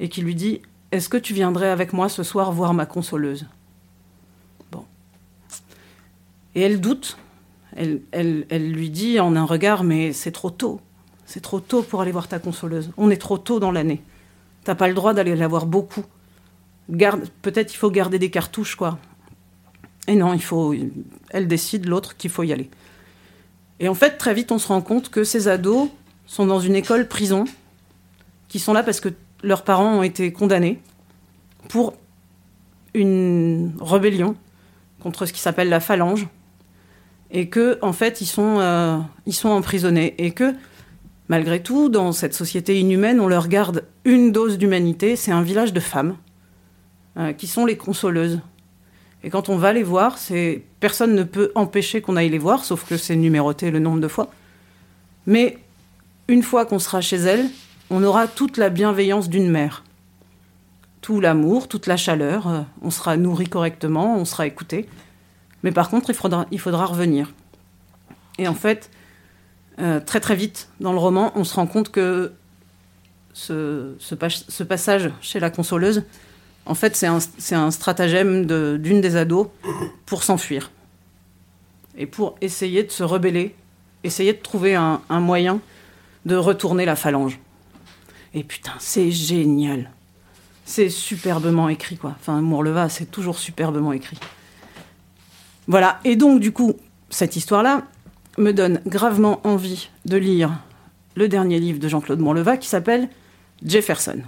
et 0.00 0.08
qui 0.08 0.20
lui 0.20 0.34
dit 0.34 0.60
Est-ce 0.90 1.08
que 1.08 1.16
tu 1.16 1.32
viendrais 1.32 1.68
avec 1.68 1.92
moi 1.92 2.08
ce 2.08 2.22
soir 2.22 2.52
voir 2.52 2.74
ma 2.74 2.86
consoleuse? 2.86 3.46
Bon. 4.70 4.84
Et 6.54 6.62
elle 6.62 6.80
doute. 6.80 7.16
Elle 7.74 8.72
lui 8.72 8.90
dit 8.90 9.18
en 9.20 9.34
un 9.36 9.44
regard 9.44 9.84
Mais 9.84 10.12
c'est 10.12 10.32
trop 10.32 10.50
tôt. 10.50 10.80
C'est 11.32 11.40
trop 11.40 11.60
tôt 11.60 11.82
pour 11.82 12.02
aller 12.02 12.12
voir 12.12 12.28
ta 12.28 12.38
consoleuse. 12.38 12.90
On 12.98 13.08
est 13.08 13.16
trop 13.16 13.38
tôt 13.38 13.58
dans 13.58 13.72
l'année. 13.72 14.02
T'as 14.64 14.74
pas 14.74 14.86
le 14.86 14.92
droit 14.92 15.14
d'aller 15.14 15.34
la 15.34 15.48
voir 15.48 15.64
beaucoup. 15.64 16.04
Garde, 16.90 17.26
peut-être 17.40 17.72
il 17.72 17.78
faut 17.78 17.90
garder 17.90 18.18
des 18.18 18.28
cartouches, 18.28 18.76
quoi. 18.76 18.98
Et 20.08 20.14
non, 20.14 20.34
il 20.34 20.42
faut. 20.42 20.74
Elle 21.30 21.48
décide, 21.48 21.86
l'autre, 21.86 22.18
qu'il 22.18 22.28
faut 22.28 22.42
y 22.42 22.52
aller. 22.52 22.68
Et 23.80 23.88
en 23.88 23.94
fait, 23.94 24.18
très 24.18 24.34
vite, 24.34 24.52
on 24.52 24.58
se 24.58 24.68
rend 24.68 24.82
compte 24.82 25.08
que 25.08 25.24
ces 25.24 25.48
ados 25.48 25.88
sont 26.26 26.44
dans 26.44 26.60
une 26.60 26.76
école 26.76 27.08
prison, 27.08 27.46
qui 28.48 28.58
sont 28.58 28.74
là 28.74 28.82
parce 28.82 29.00
que 29.00 29.08
leurs 29.42 29.64
parents 29.64 30.00
ont 30.00 30.02
été 30.02 30.34
condamnés 30.34 30.82
pour 31.70 31.94
une 32.92 33.72
rébellion 33.80 34.36
contre 35.00 35.24
ce 35.24 35.32
qui 35.32 35.40
s'appelle 35.40 35.70
la 35.70 35.80
phalange, 35.80 36.28
et 37.30 37.48
que 37.48 37.78
en 37.80 37.94
fait, 37.94 38.20
ils 38.20 38.26
sont, 38.26 38.58
euh, 38.58 38.98
ils 39.24 39.32
sont 39.32 39.48
emprisonnés, 39.48 40.14
et 40.18 40.32
que 40.32 40.54
malgré 41.28 41.62
tout, 41.62 41.88
dans 41.88 42.12
cette 42.12 42.34
société 42.34 42.78
inhumaine, 42.78 43.20
on 43.20 43.28
leur 43.28 43.48
garde 43.48 43.84
une 44.04 44.32
dose 44.32 44.58
d'humanité. 44.58 45.16
C'est 45.16 45.32
un 45.32 45.42
village 45.42 45.72
de 45.72 45.80
femmes 45.80 46.16
euh, 47.16 47.32
qui 47.32 47.46
sont 47.46 47.66
les 47.66 47.76
consoleuses. 47.76 48.40
Et 49.24 49.30
quand 49.30 49.48
on 49.48 49.56
va 49.56 49.72
les 49.72 49.82
voir, 49.82 50.18
c'est 50.18 50.62
personne 50.80 51.14
ne 51.14 51.22
peut 51.22 51.52
empêcher 51.54 52.00
qu'on 52.00 52.16
aille 52.16 52.28
les 52.28 52.38
voir, 52.38 52.64
sauf 52.64 52.84
que 52.84 52.96
c'est 52.96 53.16
numéroté 53.16 53.70
le 53.70 53.78
nombre 53.78 54.00
de 54.00 54.08
fois. 54.08 54.30
Mais 55.26 55.58
une 56.28 56.42
fois 56.42 56.66
qu'on 56.66 56.78
sera 56.78 57.00
chez 57.00 57.16
elles, 57.16 57.48
on 57.90 58.02
aura 58.02 58.26
toute 58.26 58.56
la 58.56 58.70
bienveillance 58.70 59.28
d'une 59.28 59.50
mère, 59.50 59.84
tout 61.02 61.20
l'amour, 61.20 61.68
toute 61.68 61.86
la 61.86 61.96
chaleur. 61.96 62.48
euh, 62.48 62.60
on 62.80 62.90
sera 62.90 63.16
nourri 63.16 63.46
correctement, 63.46 64.16
on 64.16 64.24
sera 64.24 64.46
écouté. 64.46 64.88
Mais 65.62 65.70
par 65.70 65.90
contre, 65.90 66.10
il 66.10 66.16
faudra, 66.16 66.46
il 66.50 66.58
faudra 66.58 66.86
revenir. 66.86 67.32
Et 68.38 68.48
en 68.48 68.54
fait, 68.54 68.90
euh, 69.82 70.00
très 70.00 70.20
très 70.20 70.36
vite 70.36 70.68
dans 70.80 70.92
le 70.92 70.98
roman, 70.98 71.32
on 71.34 71.44
se 71.44 71.54
rend 71.54 71.66
compte 71.66 71.90
que 71.90 72.32
ce, 73.32 73.94
ce 73.98 74.14
pas- 74.14 74.28
ce 74.30 74.62
passage 74.62 75.10
chez 75.20 75.40
la 75.40 75.50
consoleuse, 75.50 76.04
en 76.66 76.74
fait, 76.74 76.94
c'est 76.94 77.54
un, 77.56 77.70
stratagème 77.72 78.46
d'une 78.78 79.00
des 79.00 79.16
ados 79.16 79.48
pour 80.06 80.22
s'enfuir. 80.22 80.70
Et 81.96 82.06
pour 82.06 82.36
essayer 82.40 82.84
de 82.84 82.90
se 82.90 83.02
rebeller, 83.02 83.56
essayer 84.04 84.32
de 84.32 84.38
trouver 84.38 84.76
un, 84.76 85.00
un 85.10 85.20
moyen 85.20 85.60
de 86.24 86.36
retourner 86.36 86.84
la 86.84 86.94
phalange. 86.94 87.40
Et 88.32 88.44
putain, 88.44 88.72
c'est 88.78 89.10
génial. 89.10 89.90
C'est 90.64 90.88
superbement 90.88 91.68
écrit, 91.68 91.96
quoi. 91.96 92.14
Enfin, 92.20 92.40
Mourleva, 92.40 92.88
c'est 92.88 93.10
toujours 93.10 93.38
superbement 93.38 93.92
écrit. 93.92 94.18
Voilà. 95.66 95.98
Et 96.04 96.14
donc, 96.14 96.40
du 96.40 96.52
coup, 96.52 96.74
cette 97.10 97.34
histoire-là 97.36 97.82
me 98.38 98.52
donne 98.52 98.80
gravement 98.86 99.40
envie 99.46 99.90
de 100.04 100.16
lire 100.16 100.58
le 101.16 101.28
dernier 101.28 101.58
livre 101.60 101.78
de 101.78 101.88
Jean-Claude 101.88 102.20
Mourleva 102.20 102.56
qui 102.56 102.68
s'appelle 102.68 103.08
Jefferson. 103.64 104.20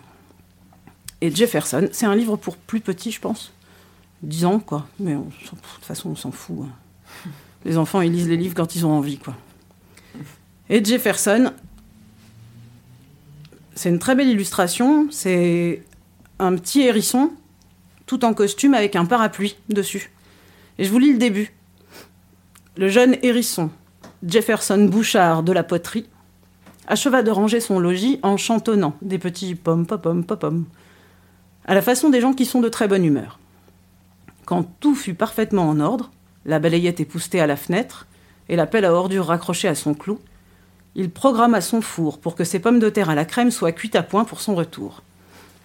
Et 1.20 1.35
Jefferson, 1.35 1.89
c'est 1.93 2.06
un 2.06 2.14
livre 2.14 2.36
pour 2.36 2.56
plus 2.56 2.81
petits, 2.81 3.10
je 3.10 3.20
pense. 3.20 3.52
10 4.22 4.44
ans, 4.44 4.59
quoi. 4.60 4.86
Mais 5.01 5.14
de 5.14 5.20
toute 5.48 5.85
façon, 5.85 6.10
on 6.10 6.16
s'en 6.16 6.31
fout. 6.31 6.59
hein. 6.64 7.31
Les 7.64 7.78
enfants, 7.78 8.02
ils 8.02 8.12
lisent 8.12 8.28
les 8.28 8.36
livres 8.36 8.55
quand 8.55 8.76
ils 8.76 8.85
ont 8.85 8.93
envie, 8.93 9.18
quoi. 9.18 9.35
Et 10.68 10.85
Jefferson, 10.85 11.52
c'est 13.74 13.89
une 13.89 13.98
très 13.98 14.14
belle 14.14 14.28
illustration. 14.28 15.09
C'est 15.10 15.82
un 16.39 16.55
petit 16.56 16.82
hérisson, 16.82 17.32
tout 18.06 18.24
en 18.24 18.35
costume 18.35 18.74
avec 18.74 18.97
un 18.97 19.06
parapluie 19.06 19.56
dessus. 19.68 20.10
Et 20.78 20.85
je 20.85 20.90
vous 20.90 20.98
lis 20.98 21.12
le 21.12 21.18
début. 21.18 21.55
Le 22.76 22.89
jeune 22.89 23.16
hérisson, 23.22 23.70
Jefferson 24.27 24.87
Bouchard 24.87 25.43
de 25.43 25.53
la 25.53 25.63
poterie, 25.63 26.07
acheva 26.87 27.23
de 27.23 27.31
ranger 27.31 27.61
son 27.61 27.79
logis 27.79 28.21
en 28.23 28.39
chantonnant 28.39 28.97
des 29.03 29.19
petits 29.19 29.55
pom 29.55 29.87
pom 29.87 30.01
pom 30.01 30.25
pom 30.25 30.65
à 31.67 31.75
la 31.75 31.83
façon 31.83 32.09
des 32.09 32.23
gens 32.23 32.33
qui 32.33 32.47
sont 32.47 32.61
de 32.61 32.71
très 32.71 32.89
bonne 32.89 33.05
humeur. 33.05 33.39
Quand 34.47 34.65
tout 34.81 34.95
fut 34.95 35.13
parfaitement 35.13 35.69
en 35.69 35.79
ordre, 35.79 36.11
la 36.47 36.59
balayette 36.59 37.01
époustée 37.01 37.41
à 37.41 37.47
la 37.47 37.57
fenêtre 37.57 38.07
et 38.49 38.57
la 38.57 38.67
pelle 38.67 38.87
à 38.87 38.95
ordures 38.95 39.27
raccrochée 39.27 39.69
à 39.69 39.75
son 39.75 39.93
clou, 39.93 40.19
il 40.95 41.11
programma 41.11 41.61
son 41.61 41.83
four 41.83 42.19
pour 42.19 42.35
que 42.35 42.45
ses 42.45 42.61
pommes 42.61 42.79
de 42.79 42.89
terre 42.89 43.11
à 43.11 43.15
la 43.15 43.27
crème 43.27 43.51
soient 43.51 43.73
cuites 43.73 43.97
à 43.97 44.03
point 44.03 44.25
pour 44.25 44.41
son 44.41 44.55
retour. 44.55 45.03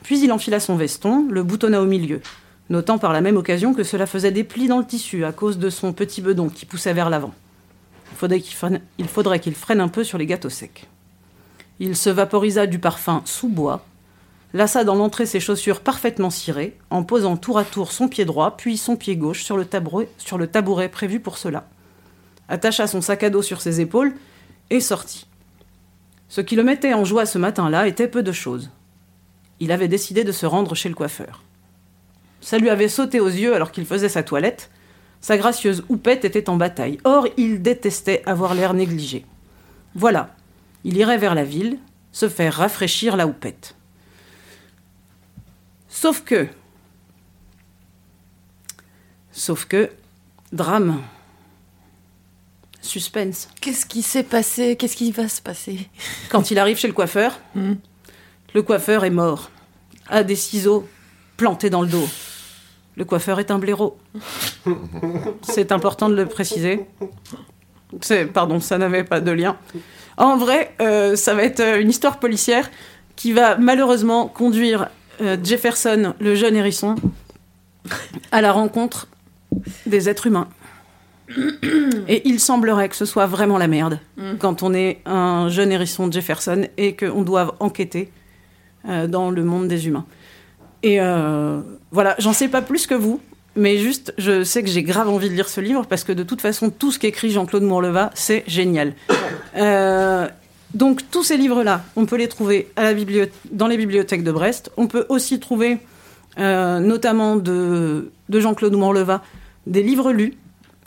Puis 0.03 0.19
il 0.21 0.33
enfila 0.33 0.59
son 0.59 0.75
veston, 0.75 1.27
le 1.29 1.43
boutonna 1.43 1.81
au 1.81 1.85
milieu, 1.85 2.21
notant 2.69 2.97
par 2.97 3.13
la 3.13 3.21
même 3.21 3.37
occasion 3.37 3.73
que 3.73 3.83
cela 3.83 4.05
faisait 4.05 4.31
des 4.31 4.43
plis 4.43 4.67
dans 4.67 4.79
le 4.79 4.85
tissu 4.85 5.23
à 5.23 5.31
cause 5.31 5.59
de 5.59 5.69
son 5.69 5.93
petit 5.93 6.21
bedon 6.21 6.49
qui 6.49 6.65
poussait 6.65 6.93
vers 6.93 7.09
l'avant. 7.09 7.33
Il 8.21 9.07
faudrait 9.07 9.39
qu'il 9.39 9.55
freine, 9.55 9.81
un 9.81 9.87
peu 9.87 10.03
sur 10.03 10.17
les 10.17 10.25
gâteaux 10.25 10.49
secs. 10.49 10.87
Il 11.79 11.95
se 11.95 12.09
vaporisa 12.09 12.67
du 12.67 12.79
parfum 12.79 13.21
sous 13.25 13.47
bois, 13.47 13.85
lassa 14.53 14.83
dans 14.83 14.95
l'entrée 14.95 15.25
ses 15.25 15.39
chaussures 15.39 15.81
parfaitement 15.81 16.29
cirées, 16.29 16.77
en 16.89 17.03
posant 17.03 17.37
tour 17.37 17.57
à 17.57 17.63
tour 17.63 17.91
son 17.91 18.07
pied 18.07 18.25
droit 18.25 18.57
puis 18.57 18.77
son 18.77 18.97
pied 18.97 19.15
gauche 19.15 19.43
sur 19.43 19.55
le 19.55 19.65
tabouret, 19.65 20.09
sur 20.17 20.37
le 20.37 20.47
tabouret 20.47 20.89
prévu 20.89 21.19
pour 21.19 21.37
cela, 21.37 21.67
attacha 22.49 22.87
son 22.87 23.01
sac 23.01 23.23
à 23.23 23.29
dos 23.29 23.41
sur 23.41 23.61
ses 23.61 23.79
épaules 23.79 24.13
et 24.69 24.81
sortit. 24.81 25.27
Ce 26.27 26.41
qui 26.41 26.55
le 26.55 26.63
mettait 26.63 26.93
en 26.93 27.05
joie 27.05 27.25
ce 27.25 27.37
matin-là 27.37 27.87
était 27.87 28.07
peu 28.07 28.21
de 28.21 28.31
choses. 28.31 28.69
Il 29.59 29.71
avait 29.71 29.87
décidé 29.87 30.23
de 30.23 30.31
se 30.31 30.45
rendre 30.45 30.75
chez 30.75 30.89
le 30.89 30.95
coiffeur. 30.95 31.43
Ça 32.41 32.57
lui 32.57 32.69
avait 32.69 32.87
sauté 32.87 33.19
aux 33.19 33.27
yeux 33.27 33.53
alors 33.55 33.71
qu'il 33.71 33.85
faisait 33.85 34.09
sa 34.09 34.23
toilette. 34.23 34.69
Sa 35.21 35.37
gracieuse 35.37 35.83
houppette 35.89 36.25
était 36.25 36.49
en 36.49 36.55
bataille. 36.55 36.97
Or, 37.03 37.27
il 37.37 37.61
détestait 37.61 38.23
avoir 38.25 38.53
l'air 38.53 38.73
négligé. 38.73 39.25
Voilà, 39.95 40.35
il 40.83 40.97
irait 40.97 41.17
vers 41.17 41.35
la 41.35 41.43
ville, 41.43 41.77
se 42.11 42.29
faire 42.29 42.53
rafraîchir 42.53 43.17
la 43.17 43.27
houppette. 43.27 43.75
Sauf 45.87 46.23
que. 46.23 46.47
Sauf 49.31 49.65
que. 49.65 49.89
Drame. 50.51 51.01
Suspense. 52.81 53.49
Qu'est-ce 53.59 53.85
qui 53.85 54.01
s'est 54.01 54.23
passé? 54.23 54.75
Qu'est-ce 54.75 54.95
qui 54.95 55.11
va 55.11 55.27
se 55.27 55.41
passer? 55.41 55.89
Quand 56.29 56.49
il 56.49 56.57
arrive 56.57 56.77
chez 56.77 56.87
le 56.87 56.93
coiffeur, 56.93 57.39
le 58.53 58.61
coiffeur 58.61 59.03
est 59.03 59.09
mort. 59.09 59.51
A 60.07 60.23
des 60.23 60.35
ciseaux 60.35 60.87
plantés 61.37 61.69
dans 61.69 61.81
le 61.81 61.87
dos. 61.87 62.07
Le 62.99 63.05
coiffeur 63.05 63.39
est 63.39 63.49
un 63.49 63.59
blaireau. 63.59 63.97
C'est 65.41 65.71
important 65.71 66.09
de 66.09 66.15
le 66.15 66.25
préciser. 66.25 66.85
Pardon, 68.33 68.59
ça 68.59 68.77
n'avait 68.77 69.05
pas 69.05 69.21
de 69.21 69.31
lien. 69.31 69.55
En 70.17 70.35
vrai, 70.35 70.75
euh, 70.81 71.15
ça 71.15 71.33
va 71.33 71.43
être 71.43 71.79
une 71.79 71.89
histoire 71.89 72.19
policière 72.19 72.69
qui 73.15 73.31
va 73.31 73.57
malheureusement 73.57 74.27
conduire 74.27 74.89
euh, 75.21 75.37
Jefferson, 75.41 76.13
le 76.19 76.35
jeune 76.35 76.57
hérisson, 76.57 76.95
à 78.33 78.41
la 78.41 78.51
rencontre 78.51 79.07
des 79.85 80.09
êtres 80.09 80.27
humains. 80.27 80.49
Et 82.09 82.27
il 82.27 82.41
semblerait 82.41 82.89
que 82.89 82.97
ce 82.97 83.05
soit 83.05 83.27
vraiment 83.27 83.57
la 83.57 83.67
merde 83.67 83.99
quand 84.39 84.61
on 84.61 84.73
est 84.73 84.99
un 85.05 85.47
jeune 85.47 85.71
hérisson 85.71 86.11
Jefferson 86.11 86.67
et 86.75 86.97
qu'on 86.97 87.21
doive 87.21 87.53
enquêter 87.61 88.11
euh, 88.89 89.07
dans 89.07 89.31
le 89.31 89.43
monde 89.45 89.69
des 89.69 89.87
humains. 89.87 90.05
Et 90.83 91.01
euh, 91.01 91.61
voilà, 91.91 92.15
j'en 92.19 92.33
sais 92.33 92.47
pas 92.47 92.61
plus 92.61 92.87
que 92.87 92.95
vous, 92.95 93.19
mais 93.55 93.77
juste, 93.77 94.13
je 94.17 94.43
sais 94.43 94.63
que 94.63 94.69
j'ai 94.69 94.83
grave 94.83 95.09
envie 95.09 95.29
de 95.29 95.35
lire 95.35 95.49
ce 95.49 95.61
livre 95.61 95.85
parce 95.85 96.03
que 96.03 96.11
de 96.11 96.23
toute 96.23 96.41
façon, 96.41 96.69
tout 96.69 96.91
ce 96.91 96.99
qu'écrit 96.99 97.31
Jean-Claude 97.31 97.63
Mourleva, 97.63 98.11
c'est 98.13 98.43
génial. 98.47 98.93
Euh, 99.57 100.27
donc, 100.73 101.09
tous 101.09 101.23
ces 101.23 101.35
livres-là, 101.35 101.83
on 101.95 102.05
peut 102.05 102.15
les 102.15 102.27
trouver 102.27 102.71
dans 103.51 103.67
les 103.67 103.77
bibliothèques 103.77 104.23
de 104.23 104.31
Brest. 104.31 104.71
On 104.77 104.87
peut 104.87 105.05
aussi 105.09 105.39
trouver, 105.39 105.79
euh, 106.37 106.79
notamment 106.79 107.35
de, 107.35 108.11
de 108.29 108.39
Jean-Claude 108.39 108.73
Mourleva, 108.73 109.23
des 109.65 109.81
livres 109.81 110.11
lus. 110.11 110.37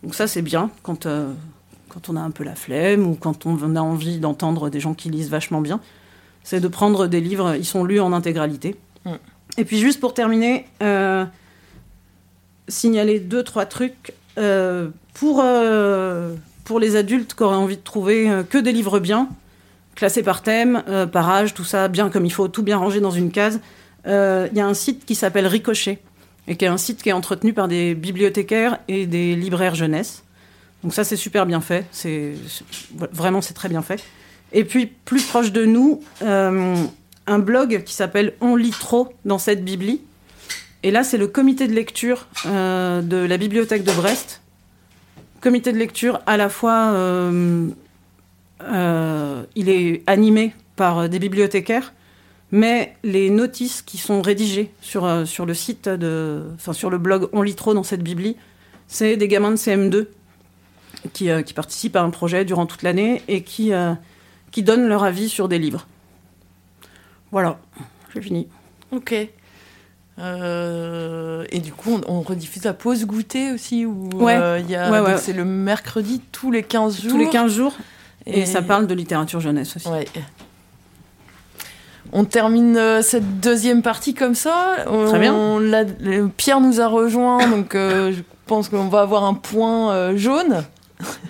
Donc, 0.02 0.14
ça, 0.14 0.26
c'est 0.28 0.42
bien 0.42 0.70
quand, 0.82 1.08
quand 1.88 2.08
on 2.08 2.16
a 2.16 2.20
un 2.20 2.30
peu 2.30 2.44
la 2.44 2.54
flemme 2.54 3.06
ou 3.06 3.14
quand 3.14 3.44
on 3.44 3.76
a 3.76 3.80
envie 3.80 4.18
d'entendre 4.18 4.70
des 4.70 4.80
gens 4.80 4.94
qui 4.94 5.10
lisent 5.10 5.30
vachement 5.30 5.60
bien. 5.60 5.80
C'est 6.44 6.60
de 6.60 6.68
prendre 6.68 7.06
des 7.08 7.20
livres, 7.20 7.56
ils 7.56 7.66
sont 7.66 7.84
lus 7.84 8.00
en 8.00 8.12
intégralité. 8.12 8.76
Mm. 9.04 9.10
Et 9.58 9.64
puis 9.64 9.78
juste 9.78 10.00
pour 10.00 10.14
terminer, 10.14 10.66
euh, 10.82 11.24
signaler 12.68 13.20
deux, 13.20 13.42
trois 13.42 13.66
trucs 13.66 14.14
euh, 14.38 14.88
pour, 15.14 15.40
euh, 15.42 16.34
pour 16.64 16.80
les 16.80 16.96
adultes 16.96 17.34
qui 17.34 17.42
auraient 17.42 17.56
envie 17.56 17.76
de 17.76 17.82
trouver 17.82 18.30
que 18.48 18.58
des 18.58 18.72
livres 18.72 18.98
bien, 18.98 19.28
classés 19.94 20.22
par 20.22 20.42
thème, 20.42 20.82
par 21.12 21.28
âge, 21.28 21.54
tout 21.54 21.64
ça 21.64 21.88
bien 21.88 22.08
comme 22.08 22.24
il 22.24 22.32
faut, 22.32 22.48
tout 22.48 22.62
bien 22.62 22.78
rangé 22.78 23.00
dans 23.00 23.10
une 23.10 23.30
case. 23.30 23.60
Il 24.06 24.10
y 24.54 24.60
a 24.60 24.66
un 24.66 24.74
site 24.74 25.04
qui 25.04 25.14
s'appelle 25.14 25.46
Ricochet, 25.46 25.98
et 26.48 26.56
qui 26.56 26.64
est 26.64 26.68
un 26.68 26.78
site 26.78 27.02
qui 27.02 27.10
est 27.10 27.12
entretenu 27.12 27.52
par 27.52 27.68
des 27.68 27.94
bibliothécaires 27.94 28.78
et 28.88 29.06
des 29.06 29.36
libraires 29.36 29.74
jeunesse. 29.74 30.24
Donc 30.82 30.94
ça, 30.94 31.04
c'est 31.04 31.16
super 31.16 31.46
bien 31.46 31.60
fait. 31.60 31.86
C'est 31.92 32.32
vraiment, 33.12 33.40
c'est 33.40 33.54
très 33.54 33.68
bien 33.68 33.82
fait. 33.82 34.02
Et 34.52 34.64
puis, 34.64 34.86
plus 34.86 35.22
proche 35.24 35.52
de 35.52 35.64
nous, 35.64 36.02
un 37.26 37.38
blog 37.38 37.82
qui 37.84 37.94
s'appelle 37.94 38.34
On 38.40 38.56
lit 38.56 38.70
trop 38.70 39.12
dans 39.24 39.38
cette 39.38 39.64
bibli. 39.64 40.00
Et 40.82 40.90
là, 40.90 41.04
c'est 41.04 41.18
le 41.18 41.28
comité 41.28 41.68
de 41.68 41.72
lecture 41.72 42.26
euh, 42.46 43.02
de 43.02 43.16
la 43.16 43.36
bibliothèque 43.36 43.84
de 43.84 43.92
Brest. 43.92 44.42
Comité 45.40 45.72
de 45.72 45.78
lecture 45.78 46.20
à 46.26 46.36
la 46.36 46.48
fois, 46.48 46.92
euh, 46.92 47.68
euh, 48.62 49.42
il 49.54 49.68
est 49.68 50.02
animé 50.06 50.54
par 50.76 51.08
des 51.08 51.18
bibliothécaires, 51.18 51.92
mais 52.50 52.96
les 53.02 53.30
notices 53.30 53.82
qui 53.82 53.98
sont 53.98 54.22
rédigées 54.22 54.72
sur, 54.80 55.06
le 55.06 55.54
site 55.54 55.88
enfin 56.54 56.72
sur 56.72 56.90
le 56.90 56.98
blog 56.98 57.28
On 57.32 57.42
lit 57.42 57.54
trop 57.54 57.74
dans 57.74 57.82
cette 57.82 58.02
bibli, 58.02 58.36
c'est 58.88 59.16
des 59.16 59.28
gamins 59.28 59.50
de 59.50 59.56
CM2 59.56 60.06
qui, 61.12 61.28
participent 61.54 61.96
à 61.96 62.02
un 62.02 62.10
projet 62.10 62.44
durant 62.44 62.66
toute 62.66 62.82
l'année 62.82 63.22
et 63.26 63.42
qui, 63.42 63.72
qui 64.52 64.62
donnent 64.62 64.86
leur 64.86 65.02
avis 65.02 65.28
sur 65.28 65.48
des 65.48 65.58
livres. 65.58 65.86
Voilà, 67.32 67.58
j'ai 68.14 68.20
fini. 68.22 68.46
Ok. 68.92 69.14
Euh, 70.18 71.44
et 71.50 71.58
du 71.60 71.72
coup, 71.72 71.98
on, 72.06 72.18
on 72.18 72.20
rediffuse 72.20 72.64
la 72.64 72.74
pause 72.74 73.04
goûter 73.06 73.50
aussi 73.52 73.86
ou 73.86 74.10
Ouais. 74.14 74.36
euh, 74.36 74.58
il 74.60 74.70
y 74.70 74.76
a- 74.76 74.90
Ouais, 75.02 75.16
c'est 75.16 75.32
le 75.32 75.44
mercredi 75.44 76.20
tous 76.30 76.50
les 76.50 76.62
15 76.62 77.00
jours. 77.00 77.10
Tous 77.10 77.18
les 77.18 77.28
15 77.30 77.52
jours. 77.52 77.74
Et, 78.26 78.46
ça 78.46 78.62
parle 78.62 78.86
de 78.86 78.94
littérature 78.94 79.40
jeunesse 79.40 79.74
aussi. 79.76 79.88
Ouais. 79.88 80.04
On 82.12 82.24
termine 82.24 82.76
euh, 82.76 83.00
cette 83.02 83.40
deuxième 83.40 83.80
partie 83.82 84.12
comme 84.14 84.34
ça. 84.34 84.76
On- 84.86 85.06
Très 85.08 85.18
bien. 85.18 85.34
on 85.34 85.58
l'a- 85.58 85.84
le- 85.84 86.28
Pierre 86.28 86.60
nous 86.60 86.80
a 86.80 86.86
rejoint, 86.86 87.48
donc 87.48 87.74
euh, 87.74 88.12
je 88.12 88.20
pense 88.46 88.68
qu'on 88.68 88.88
va 88.88 89.00
avoir 89.00 89.24
un 89.24 89.34
point 89.34 89.92
euh, 89.92 90.16
jaune. 90.16 90.62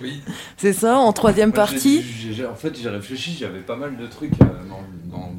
Oui. 0.01 0.21
C'est 0.57 0.73
ça, 0.73 0.97
en 0.97 1.13
troisième 1.13 1.53
partie. 1.53 2.03
en 2.51 2.55
fait, 2.55 2.77
j'ai 2.77 2.89
réfléchi, 2.89 3.35
j'avais 3.39 3.61
pas 3.61 3.77
mal 3.77 3.95
de 3.97 4.05
trucs 4.07 4.33
euh, 4.41 4.45
dans, 4.69 5.17
dans, 5.17 5.31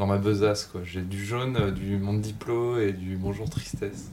dans 0.00 0.06
ma 0.06 0.16
besace. 0.16 0.64
quoi. 0.72 0.80
J'ai 0.84 1.02
du 1.02 1.24
jaune, 1.24 1.56
euh, 1.60 1.70
du 1.70 1.96
monde 1.98 2.20
diplo 2.20 2.80
et 2.80 2.92
du 2.92 3.16
bonjour 3.16 3.48
tristesse. 3.48 4.08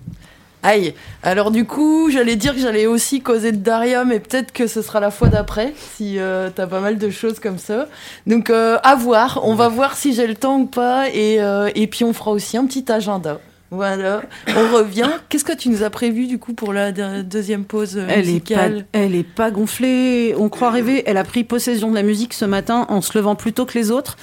Aïe. 0.61 0.93
Alors 1.23 1.49
du 1.51 1.65
coup, 1.65 2.09
j'allais 2.11 2.35
dire 2.35 2.53
que 2.53 2.59
j'allais 2.59 2.88
aussi 2.88 3.22
causer 3.22 3.51
de 3.53 3.57
Daria, 3.57 4.03
mais 4.03 4.19
peut-être 4.19 4.51
que 4.51 4.68
ce 4.68 4.81
sera 4.81 4.99
la 4.99 5.11
fois 5.11 5.30
d'après, 5.30 5.73
si 5.95 6.19
euh, 6.19 6.49
t'as 6.53 6.68
pas 6.68 6.81
mal 6.81 6.97
de 6.97 7.09
choses 7.09 7.39
comme 7.39 7.57
ça. 7.57 7.88
Donc 8.26 8.49
euh, 8.49 8.77
à 8.84 8.95
voir. 8.95 9.39
On 9.43 9.55
va 9.55 9.69
voir 9.69 9.95
si 9.95 10.14
j'ai 10.14 10.27
le 10.27 10.35
temps 10.35 10.59
ou 10.59 10.65
pas, 10.65 11.09
et, 11.09 11.41
euh, 11.41 11.69
et 11.73 11.88
puis 11.88 12.03
on 12.03 12.11
fera 12.11 12.31
aussi 12.31 12.57
un 12.57 12.65
petit 12.65 12.91
agenda. 12.91 13.39
Voilà. 13.72 14.23
On 14.49 14.76
revient. 14.76 15.09
Qu'est-ce 15.30 15.45
que 15.45 15.55
tu 15.55 15.69
nous 15.69 15.84
as 15.84 15.89
prévu 15.89 16.27
du 16.27 16.38
coup 16.38 16.53
pour 16.53 16.73
la 16.73 16.91
de- 16.91 17.22
deuxième 17.22 17.64
pause 17.64 17.97
Elle 17.97 18.09
est, 18.09 18.09
pas, 18.09 18.22
musicale? 18.68 18.85
elle 18.91 19.15
est 19.15 19.23
pas 19.23 19.51
gonflée. 19.51 20.34
On 20.38 20.49
croit 20.49 20.72
rêver. 20.72 21.03
Elle 21.05 21.18
a 21.18 21.23
pris 21.23 21.43
possession 21.45 21.89
de 21.91 21.95
la 21.95 22.03
musique 22.03 22.34
ce 22.34 22.45
matin 22.45 22.85
en 22.89 23.01
se 23.01 23.18
levant 23.18 23.35
plus 23.35 23.53
tôt 23.53 23.65
que 23.65 23.77
les 23.77 23.91
autres. 23.91 24.18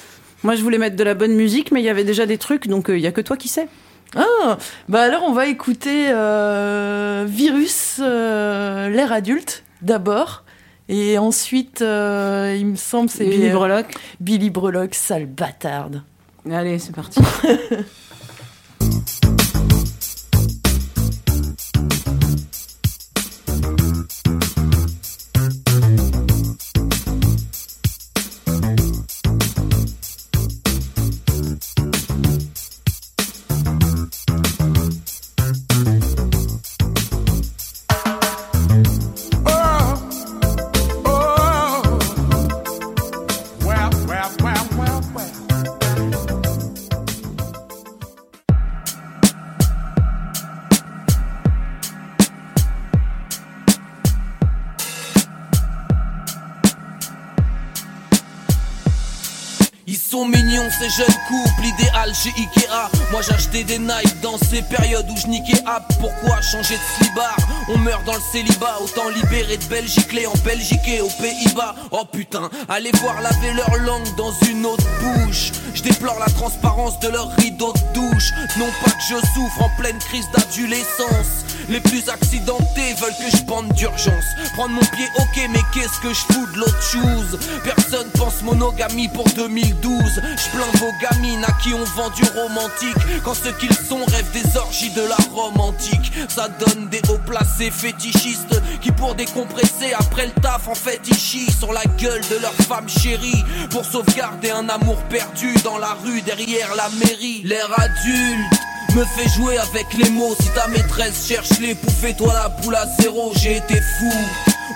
Moi, 0.45 0.55
je 0.55 0.63
voulais 0.63 0.79
mettre 0.79 0.97
de 0.97 1.05
la 1.05 1.15
bonne 1.15 1.35
musique, 1.35 1.73
mais 1.73 1.81
il 1.81 1.85
y 1.85 1.89
avait 1.89 2.05
déjà 2.05 2.27
des 2.27 2.39
trucs, 2.39 2.69
donc 2.69 2.91
euh, 2.91 2.99
il 2.99 3.03
y 3.03 3.07
a 3.07 3.13
que 3.13 3.23
toi 3.23 3.37
qui 3.37 3.49
sais. 3.49 3.67
Ah, 4.15 4.59
bah 4.89 5.03
alors 5.03 5.25
on 5.25 5.33
va 5.33 5.47
écouter 5.47 6.09
euh, 6.11 7.25
Virus, 7.27 7.97
euh, 8.01 8.89
l'ère 8.89 9.13
adulte 9.13 9.65
d'abord. 9.83 10.45
Et 10.89 11.17
ensuite, 11.17 11.81
euh, 11.81 12.55
il 12.57 12.67
me 12.67 12.77
semble, 12.77 13.09
c'est. 13.09 13.25
Billy 13.25 13.49
Breloque. 13.49 13.95
Billy 14.21 14.51
Breloque, 14.51 14.95
sale 14.95 15.27
bâtarde. 15.27 16.03
Allez, 16.51 16.79
c'est 16.79 16.95
parti. 16.95 17.21
ces 60.85 61.03
jeunes 61.03 61.19
couples, 61.29 61.65
idéal 61.65 62.15
chez 62.15 62.31
Ikea. 62.37 62.91
Moi 63.11 63.23
j'achetais 63.23 63.65
des 63.65 63.79
Nike 63.79 64.21
dans 64.21 64.37
ces 64.39 64.63
périodes 64.63 65.09
où 65.11 65.17
je 65.17 65.27
niquais 65.27 65.63
app. 65.67 65.85
Pourquoi 66.01 66.41
changer 66.43 66.75
de 66.75 67.05
slibard? 67.05 67.37
On 67.69 67.79
meurt 67.79 68.05
dans 68.05 68.15
le 68.15 68.21
célibat, 68.33 68.79
autant 68.83 69.09
libérer 69.09 69.57
de 69.57 69.65
Belgique, 69.65 70.13
les 70.13 70.27
en 70.27 70.35
Belgique 70.45 70.87
et 70.87 71.01
aux 71.01 71.09
Pays-Bas. 71.09 71.75
Oh 71.91 72.05
putain, 72.05 72.51
allez 72.69 72.91
voir 73.01 73.21
laver 73.23 73.53
leur 73.55 73.75
langue 73.77 74.15
dans 74.17 74.33
une 74.49 74.67
autre 74.67 74.85
bouche. 75.01 75.53
Je 75.75 75.83
déplore 75.83 76.19
la 76.19 76.33
transparence 76.33 76.99
de 77.01 77.09
leur 77.09 77.31
rideau 77.37 77.73
de 77.73 78.01
douche. 78.01 78.33
Non 78.59 78.69
pas 78.85 78.91
que 78.91 79.03
je 79.09 79.27
souffre 79.35 79.63
en 79.63 79.71
pleine 79.81 79.99
crise 79.99 80.29
d'adolescence. 80.33 81.45
Les 81.69 81.81
plus 81.81 82.09
accidentés 82.09 82.95
veulent 83.01 83.17
que 83.19 83.37
je 83.37 83.43
bande 83.45 83.73
d'urgence. 83.75 84.25
Prendre 84.55 84.75
mon 84.75 84.81
pied, 84.81 85.07
ok, 85.19 85.49
mais 85.51 85.61
qu'est-ce 85.73 86.01
que 86.01 86.13
je 86.13 86.21
fous 86.33 86.47
de 86.53 86.59
l'autre 86.59 86.83
chose? 86.83 87.39
Personne 87.65 88.09
pense 88.19 88.43
monogamie 88.43 89.09
pour 89.09 89.25
2012. 89.31 90.01
Je 90.05 90.51
plains 90.51 90.79
vos 90.79 90.93
gamines 91.01 91.45
à 91.45 91.53
qui 91.63 91.73
on 91.75 91.85
vend 91.85 92.11
du 92.11 92.23
romantique. 92.25 93.23
Quand 93.25 93.35
ceux 93.35 93.53
qu'ils 93.53 93.75
sont 93.75 94.05
rêvent 94.05 94.33
des 94.33 94.57
orgies 94.57 94.91
de 94.91 95.03
la 95.03 95.17
romantique. 95.33 96.13
Ça 96.29 96.49
donne 96.49 96.89
des 96.89 97.01
hauts 97.09 97.21
placés 97.27 97.71
fétichistes 97.71 98.61
qui, 98.81 98.93
pour 98.93 99.15
décompresser 99.15 99.93
après 99.99 100.27
le 100.27 100.33
taf, 100.33 100.69
en 100.69 100.75
fait, 100.75 101.01
ils 101.09 101.17
chient 101.17 101.51
sur 101.51 101.73
la 101.73 101.85
gueule 101.99 102.23
de 102.31 102.41
leur 102.41 102.55
femme 102.55 102.89
chérie. 102.89 103.45
Pour 103.71 103.85
sauvegarder 103.85 104.51
un 104.51 104.69
amour 104.69 104.97
perdu 105.05 105.55
dans 105.65 105.79
la 105.79 105.97
rue 106.05 106.21
derrière 106.23 106.75
la 106.75 106.89
mairie. 107.01 107.43
L'air 107.45 107.69
adulte 107.79 108.64
me 108.95 109.05
fait 109.05 109.29
jouer 109.29 109.59
avec 109.59 109.87
les 109.95 110.11
mots. 110.11 110.35
Si 110.41 110.49
ta 110.51 110.67
maîtresse 110.69 111.27
cherche 111.27 111.59
les 111.61 111.75
poufs, 111.75 112.17
toi 112.17 112.33
la 112.35 112.51
poule 112.51 112.75
à 112.75 112.87
zéro, 113.01 113.33
j'ai 113.37 113.57
été 113.57 113.75
fou. 113.75 114.13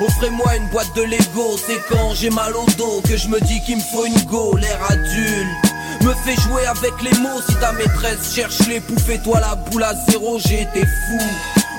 Offrez-moi 0.01 0.57
une 0.57 0.69
boîte 0.69 0.95
de 0.95 1.03
Lego, 1.03 1.57
c'est 1.67 1.81
quand 1.91 2.15
j'ai 2.15 2.31
mal 2.31 2.55
au 2.55 2.67
dos 2.77 3.03
que 3.09 3.17
je 3.17 3.29
me 3.29 3.41
dis 3.41 3.61
qu'il 3.63 3.77
me 3.77 3.83
faut 3.83 4.07
une 4.07 4.21
go, 4.23 4.57
l'air 4.57 4.79
adulte. 4.89 5.49
Me 6.03 6.15
fait 6.25 6.41
jouer 6.43 6.65
avec 6.67 6.93
les 7.03 7.19
mots, 7.19 7.41
si 7.49 7.55
ta 7.57 7.73
maîtresse 7.73 8.35
cherche 8.35 8.61
les 8.69 8.81
poufs, 8.81 9.23
toi 9.25 9.41
la 9.41 9.57
boule 9.57 9.83
à 9.83 9.95
zéro, 10.09 10.39
j'ai 10.39 10.63
été 10.63 10.81
fou. 10.81 11.19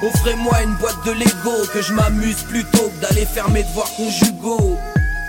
Offrez-moi 0.07 0.64
une 0.64 0.76
boîte 0.76 1.06
de 1.06 1.11
Lego, 1.11 1.65
que 1.73 1.81
je 1.81 1.93
m'amuse 1.93 2.43
plutôt 2.43 2.89
que 2.89 3.01
d'aller 3.01 3.26
faire 3.26 3.49
mes 3.49 3.64
devoirs 3.64 3.91
conjugaux. 3.95 4.77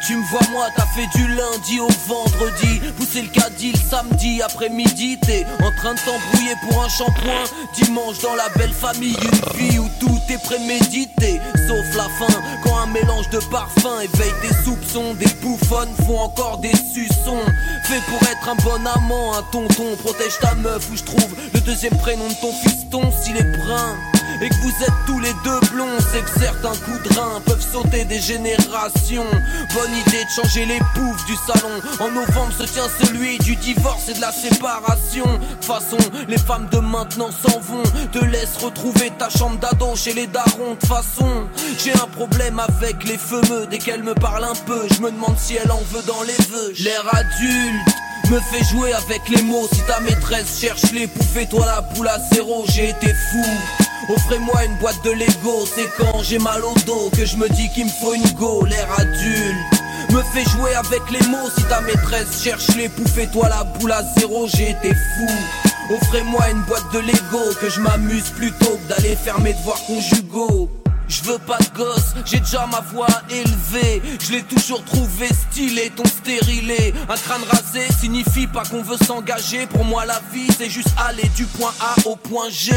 Tu 0.06 0.16
me 0.16 0.22
vois 0.24 0.40
moi, 0.50 0.66
t'as 0.74 0.86
fait 0.86 1.06
du 1.14 1.26
lundi 1.28 1.78
au 1.78 1.88
vendredi. 2.08 2.80
Pousser 2.96 3.22
le 3.22 3.28
caddie 3.28 3.72
le 3.72 3.78
samedi 3.78 4.40
après-midi. 4.40 5.18
T'es 5.20 5.44
en 5.62 5.70
train 5.72 5.94
de 5.94 6.00
t'embrouiller 6.00 6.54
pour 6.62 6.82
un 6.82 6.88
shampoing. 6.88 7.44
Dimanche 7.74 8.18
dans 8.20 8.34
la 8.34 8.48
belle 8.56 8.72
famille 8.72 9.16
Une 9.22 9.58
vie 9.58 9.78
où 9.78 9.88
tout 10.00 10.18
est 10.30 10.42
prémédité. 10.42 11.40
Sauf 11.68 11.84
la 11.96 12.08
fin, 12.08 12.40
quand 12.64 12.78
un 12.78 12.86
mélange 12.86 13.28
de 13.30 13.38
parfums 13.50 14.00
Éveille 14.02 14.32
des 14.40 14.54
soupçons, 14.64 15.14
des 15.14 15.28
bouffonnes 15.42 15.94
Font 16.06 16.18
encore 16.20 16.58
des 16.58 16.74
suçons. 16.74 17.44
Fait 17.84 18.00
pour 18.08 18.22
être 18.22 18.48
un 18.48 18.56
bon 18.56 18.86
amant, 18.86 19.34
un 19.34 19.42
tonton. 19.52 19.96
Protège 20.02 20.38
ta 20.40 20.54
meuf 20.54 20.88
où 20.90 20.96
je 20.96 21.04
trouve 21.04 21.36
le 21.52 21.60
deuxième 21.60 21.96
prénom 21.98 22.28
de 22.28 22.34
ton 22.40 22.52
fiston. 22.52 23.02
S'il 23.22 23.36
est 23.36 23.56
brun 23.58 23.96
et 24.42 24.48
que 24.48 24.54
vous 24.54 24.84
êtes 24.84 24.92
tous 25.06 25.20
les 25.20 25.32
deux 25.44 25.60
blonds, 25.72 25.98
c'est 26.12 26.24
que 26.24 26.40
certains 26.40 26.74
coups 26.84 27.02
de 27.02 27.18
rein 27.18 27.40
peuvent 27.44 27.60
sauter 27.60 28.04
des 28.04 28.20
générations. 28.20 29.26
Bonne 29.74 29.94
idée 30.06 30.24
de 30.24 30.42
changer 30.42 30.64
les 30.64 30.78
poufs 30.94 31.24
du 31.26 31.34
salon. 31.46 31.80
En 32.00 32.10
novembre 32.10 32.52
se 32.58 32.64
tient 32.64 32.88
celui 33.02 33.38
du 33.38 33.56
divorce 33.56 34.08
et 34.08 34.14
de 34.14 34.20
la 34.20 34.32
séparation. 34.32 35.26
De 35.60 35.64
façon, 35.64 35.98
les 36.28 36.38
femmes 36.38 36.68
de 36.72 36.78
maintenant 36.78 37.30
s'en 37.30 37.60
vont. 37.60 37.82
Te 38.12 38.24
laisse 38.24 38.56
retrouver 38.62 39.12
ta 39.18 39.28
chambre 39.28 39.58
d'ado 39.58 39.94
chez 39.94 40.14
les 40.14 40.26
darons. 40.26 40.76
De 40.80 40.86
façon, 40.86 41.46
j'ai 41.78 41.92
un 41.92 42.08
problème 42.16 42.58
avec 42.58 43.04
les 43.04 43.18
feux 43.18 43.66
dès 43.70 43.78
qu'elle 43.78 44.02
me 44.02 44.14
parle 44.14 44.44
un 44.44 44.56
peu. 44.66 44.86
Je 44.94 45.02
me 45.02 45.10
demande 45.10 45.36
si 45.38 45.56
elle 45.56 45.70
en 45.70 45.82
veut 45.92 46.02
dans 46.06 46.22
les 46.22 46.44
vœux. 46.50 46.72
L'air 46.78 47.04
adulte 47.12 48.30
me 48.30 48.40
fait 48.40 48.64
jouer 48.64 48.92
avec 48.92 49.28
les 49.28 49.42
mots. 49.42 49.68
Si 49.72 49.80
ta 49.82 50.00
maîtresse 50.00 50.60
cherche 50.60 50.92
les 50.92 51.06
poufs, 51.06 51.48
toi 51.50 51.66
la 51.66 51.80
boule 51.80 52.08
à 52.08 52.18
zéro, 52.32 52.64
j'ai 52.68 52.90
été 52.90 53.08
fou. 53.08 53.79
Offrez-moi 54.08 54.64
une 54.64 54.76
boîte 54.76 55.02
de 55.04 55.10
Lego, 55.10 55.66
c'est 55.66 55.88
quand 55.98 56.22
j'ai 56.22 56.38
mal 56.38 56.64
au 56.64 56.74
dos 56.86 57.10
que 57.16 57.24
je 57.24 57.36
me 57.36 57.48
dis 57.48 57.68
qu'il 57.70 57.84
me 57.84 57.90
faut 57.90 58.14
une 58.14 58.30
go, 58.32 58.64
l'air 58.64 58.88
adulte. 58.98 59.80
Me 60.10 60.22
fait 60.22 60.48
jouer 60.50 60.74
avec 60.74 61.02
les 61.10 61.24
mots, 61.28 61.50
si 61.56 61.62
ta 61.64 61.80
maîtresse 61.82 62.42
cherche 62.42 62.74
les 62.76 62.88
poufs, 62.88 63.30
toi 63.32 63.48
la 63.48 63.64
boule 63.64 63.92
à 63.92 64.02
zéro, 64.18 64.46
été 64.46 64.94
fou. 64.94 65.94
Offrez-moi 65.94 66.50
une 66.50 66.62
boîte 66.62 66.92
de 66.92 67.00
Lego, 67.00 67.54
que 67.60 67.68
je 67.68 67.80
m'amuse 67.80 68.30
plutôt 68.30 68.78
que 68.78 68.88
d'aller 68.88 69.16
faire 69.16 69.40
mes 69.40 69.52
devoirs 69.52 69.80
conjugaux. 69.86 70.68
Je 71.10 71.24
veux 71.24 71.38
pas 71.38 71.58
de 71.58 71.76
gosse, 71.76 72.14
j'ai 72.24 72.38
déjà 72.38 72.66
ma 72.66 72.80
voix 72.92 73.08
élevée. 73.28 74.00
Je 74.20 74.30
l'ai 74.30 74.42
toujours 74.44 74.84
trouvé 74.84 75.26
stylé, 75.26 75.90
ton 75.96 76.04
stérilé. 76.04 76.94
Un 77.08 77.16
crâne 77.16 77.42
rasé 77.50 77.80
signifie 77.98 78.46
pas 78.46 78.62
qu'on 78.62 78.82
veut 78.82 78.96
s'engager. 79.04 79.66
Pour 79.66 79.84
moi, 79.84 80.04
la 80.06 80.20
vie, 80.32 80.46
c'est 80.56 80.70
juste 80.70 80.92
aller 80.96 81.28
du 81.34 81.46
point 81.46 81.74
A 81.80 81.96
au 82.08 82.14
point 82.14 82.48
G. 82.48 82.70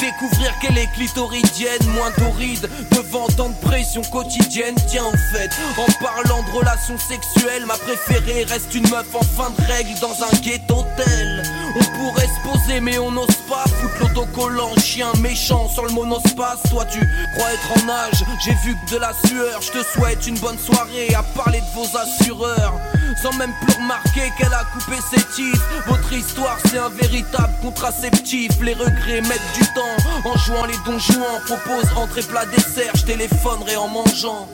Découvrir 0.00 0.58
qu'elle 0.60 0.78
est 0.78 0.90
clitoridienne, 0.94 1.86
moins 1.94 2.10
torride. 2.12 2.66
Devant 2.92 3.26
tant 3.28 3.50
de 3.50 3.56
pression 3.56 4.00
quotidienne. 4.04 4.76
Tiens, 4.88 5.04
en 5.04 5.36
fait, 5.36 5.50
en 5.76 6.02
parlant 6.02 6.42
de 6.42 6.50
relations 6.52 6.96
sexuelles, 6.96 7.66
ma 7.66 7.76
préférée 7.76 8.44
reste 8.44 8.74
une 8.74 8.88
meuf 8.88 9.14
en 9.14 9.20
fin 9.20 9.50
de 9.50 9.66
règle 9.66 10.00
dans 10.00 10.24
un 10.24 10.30
ghetto 10.40 10.86
tel. 10.96 11.42
On 11.76 11.98
pourrait 11.98 12.26
se 12.26 12.48
poser, 12.48 12.80
mais 12.80 12.98
on 12.98 13.12
n'ose 13.12 13.36
pas 13.48 13.64
foutre 13.66 14.00
l'autocollant 14.00 14.74
chien 14.78 15.12
méchant 15.20 15.68
sur 15.68 15.84
le 15.84 15.92
monospace. 15.92 16.62
Toi, 16.68 16.84
tu 16.86 16.98
crois 17.34 17.52
être 17.52 17.84
en 17.84 17.88
âge, 17.88 18.24
j'ai 18.44 18.54
vu 18.64 18.76
que 18.76 18.94
de 18.94 18.98
la 18.98 19.12
sueur. 19.26 19.60
Je 19.62 19.70
te 19.70 19.84
souhaite 19.84 20.26
une 20.26 20.38
bonne 20.38 20.58
soirée 20.58 21.14
à 21.14 21.22
parler 21.22 21.60
de 21.60 21.80
vos 21.80 21.96
assureurs. 21.96 22.74
Sans 23.22 23.32
même 23.34 23.52
plus 23.60 23.74
remarquer 23.74 24.32
qu'elle 24.38 24.54
a 24.54 24.64
coupé 24.72 24.96
ses 25.10 25.22
titres. 25.34 25.64
Votre 25.86 26.12
histoire, 26.12 26.58
c'est 26.64 26.78
un 26.78 26.88
véritable 26.88 27.52
contraceptif. 27.62 28.50
Les 28.62 28.74
regrets 28.74 29.20
mettent 29.20 29.52
du 29.54 29.66
temps. 29.74 30.28
En 30.28 30.36
jouant 30.38 30.64
les 30.64 30.76
donjons, 30.84 31.20
propose 31.46 31.84
entrée 31.96 32.22
plat 32.22 32.46
dessert. 32.46 32.92
Je 32.94 33.04
téléphonerai 33.04 33.76
en 33.76 33.88
mangeant. 33.88 34.48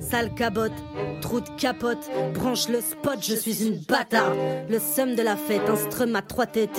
Sale 0.00 0.30
cabotte, 0.34 0.72
trou 1.20 1.40
de 1.40 1.48
capote, 1.58 1.98
branche 2.34 2.68
le 2.68 2.80
spot, 2.80 3.18
je 3.20 3.34
suis 3.34 3.66
une 3.66 3.76
bâtarde. 3.88 4.34
Le 4.68 4.78
somme 4.78 5.14
de 5.14 5.22
la 5.22 5.36
fête, 5.36 5.68
instrument 5.68 6.18
à 6.18 6.22
trois 6.22 6.46
têtes, 6.46 6.70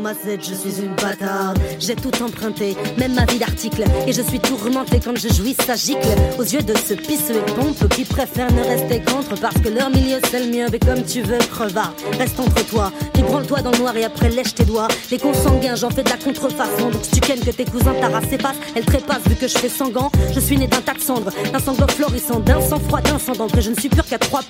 ma 0.00 0.14
Z, 0.14 0.38
je 0.40 0.54
suis 0.54 0.80
une 0.80 0.94
bâtarde. 0.94 1.58
J'ai 1.80 1.96
tout 1.96 2.22
emprunté, 2.22 2.76
même 2.96 3.14
ma 3.14 3.24
vie 3.26 3.38
d'article, 3.38 3.84
et 4.06 4.12
je 4.12 4.22
suis 4.22 4.38
tourmentée 4.38 5.00
quand 5.04 5.16
je 5.16 5.28
jouis, 5.28 5.54
ça 5.66 5.74
gicle. 5.74 6.06
Aux 6.38 6.44
yeux 6.44 6.62
de 6.62 6.74
ce 6.76 6.94
pisse 6.94 7.30
et 7.30 7.52
pompe 7.54 7.88
qui 7.90 8.04
préfèrent 8.04 8.52
ne 8.52 8.62
rester 8.62 9.00
contre 9.00 9.38
parce 9.40 9.58
que 9.58 9.68
leur 9.68 9.90
milieu 9.90 10.18
c'est 10.30 10.44
le 10.44 10.50
mien, 10.50 10.66
mais 10.70 10.78
comme 10.78 11.02
tu 11.04 11.22
veux, 11.22 11.38
crevard. 11.38 11.92
Reste 12.18 12.38
entre 12.38 12.64
toi, 12.66 12.92
puis 13.12 13.22
branle-toi 13.22 13.62
dans 13.62 13.72
le 13.72 13.78
noir 13.78 13.96
et 13.96 14.04
après 14.04 14.30
lèche 14.30 14.54
tes 14.54 14.64
doigts. 14.64 14.88
Les 15.10 15.18
consanguins, 15.18 15.74
j'en 15.74 15.90
fais 15.90 16.02
de 16.02 16.10
la 16.10 16.16
contrefaçon, 16.16 16.90
donc 16.90 17.04
si 17.04 17.10
tu 17.10 17.20
kennes 17.20 17.40
que 17.40 17.50
tes 17.50 17.64
cousins 17.64 17.94
ta 18.00 18.08
race 18.08 18.24
passe, 18.40 18.56
elle 18.74 18.84
trépasse 18.84 19.22
vu 19.28 19.34
que 19.34 19.48
je 19.48 19.58
fais 19.58 19.68
sanguin. 19.68 20.08
Je 20.32 20.40
suis 20.40 20.56
né 20.56 20.66
d'un 20.66 20.80
tas 20.80 20.94
de 20.94 21.50
d'un 21.50 21.58
sanglot 21.58 21.88
florissant, 21.88 22.40
d'un 22.44 22.60
sang 22.60 22.78
froid, 22.78 23.00
d'un 23.00 23.18
sang 23.18 23.32
d'encre, 23.32 23.60
je 23.60 23.70
ne 23.70 23.74
suis 23.74 23.88
pure 23.88 24.04
qu'à 24.04 24.18
3%. 24.18 24.42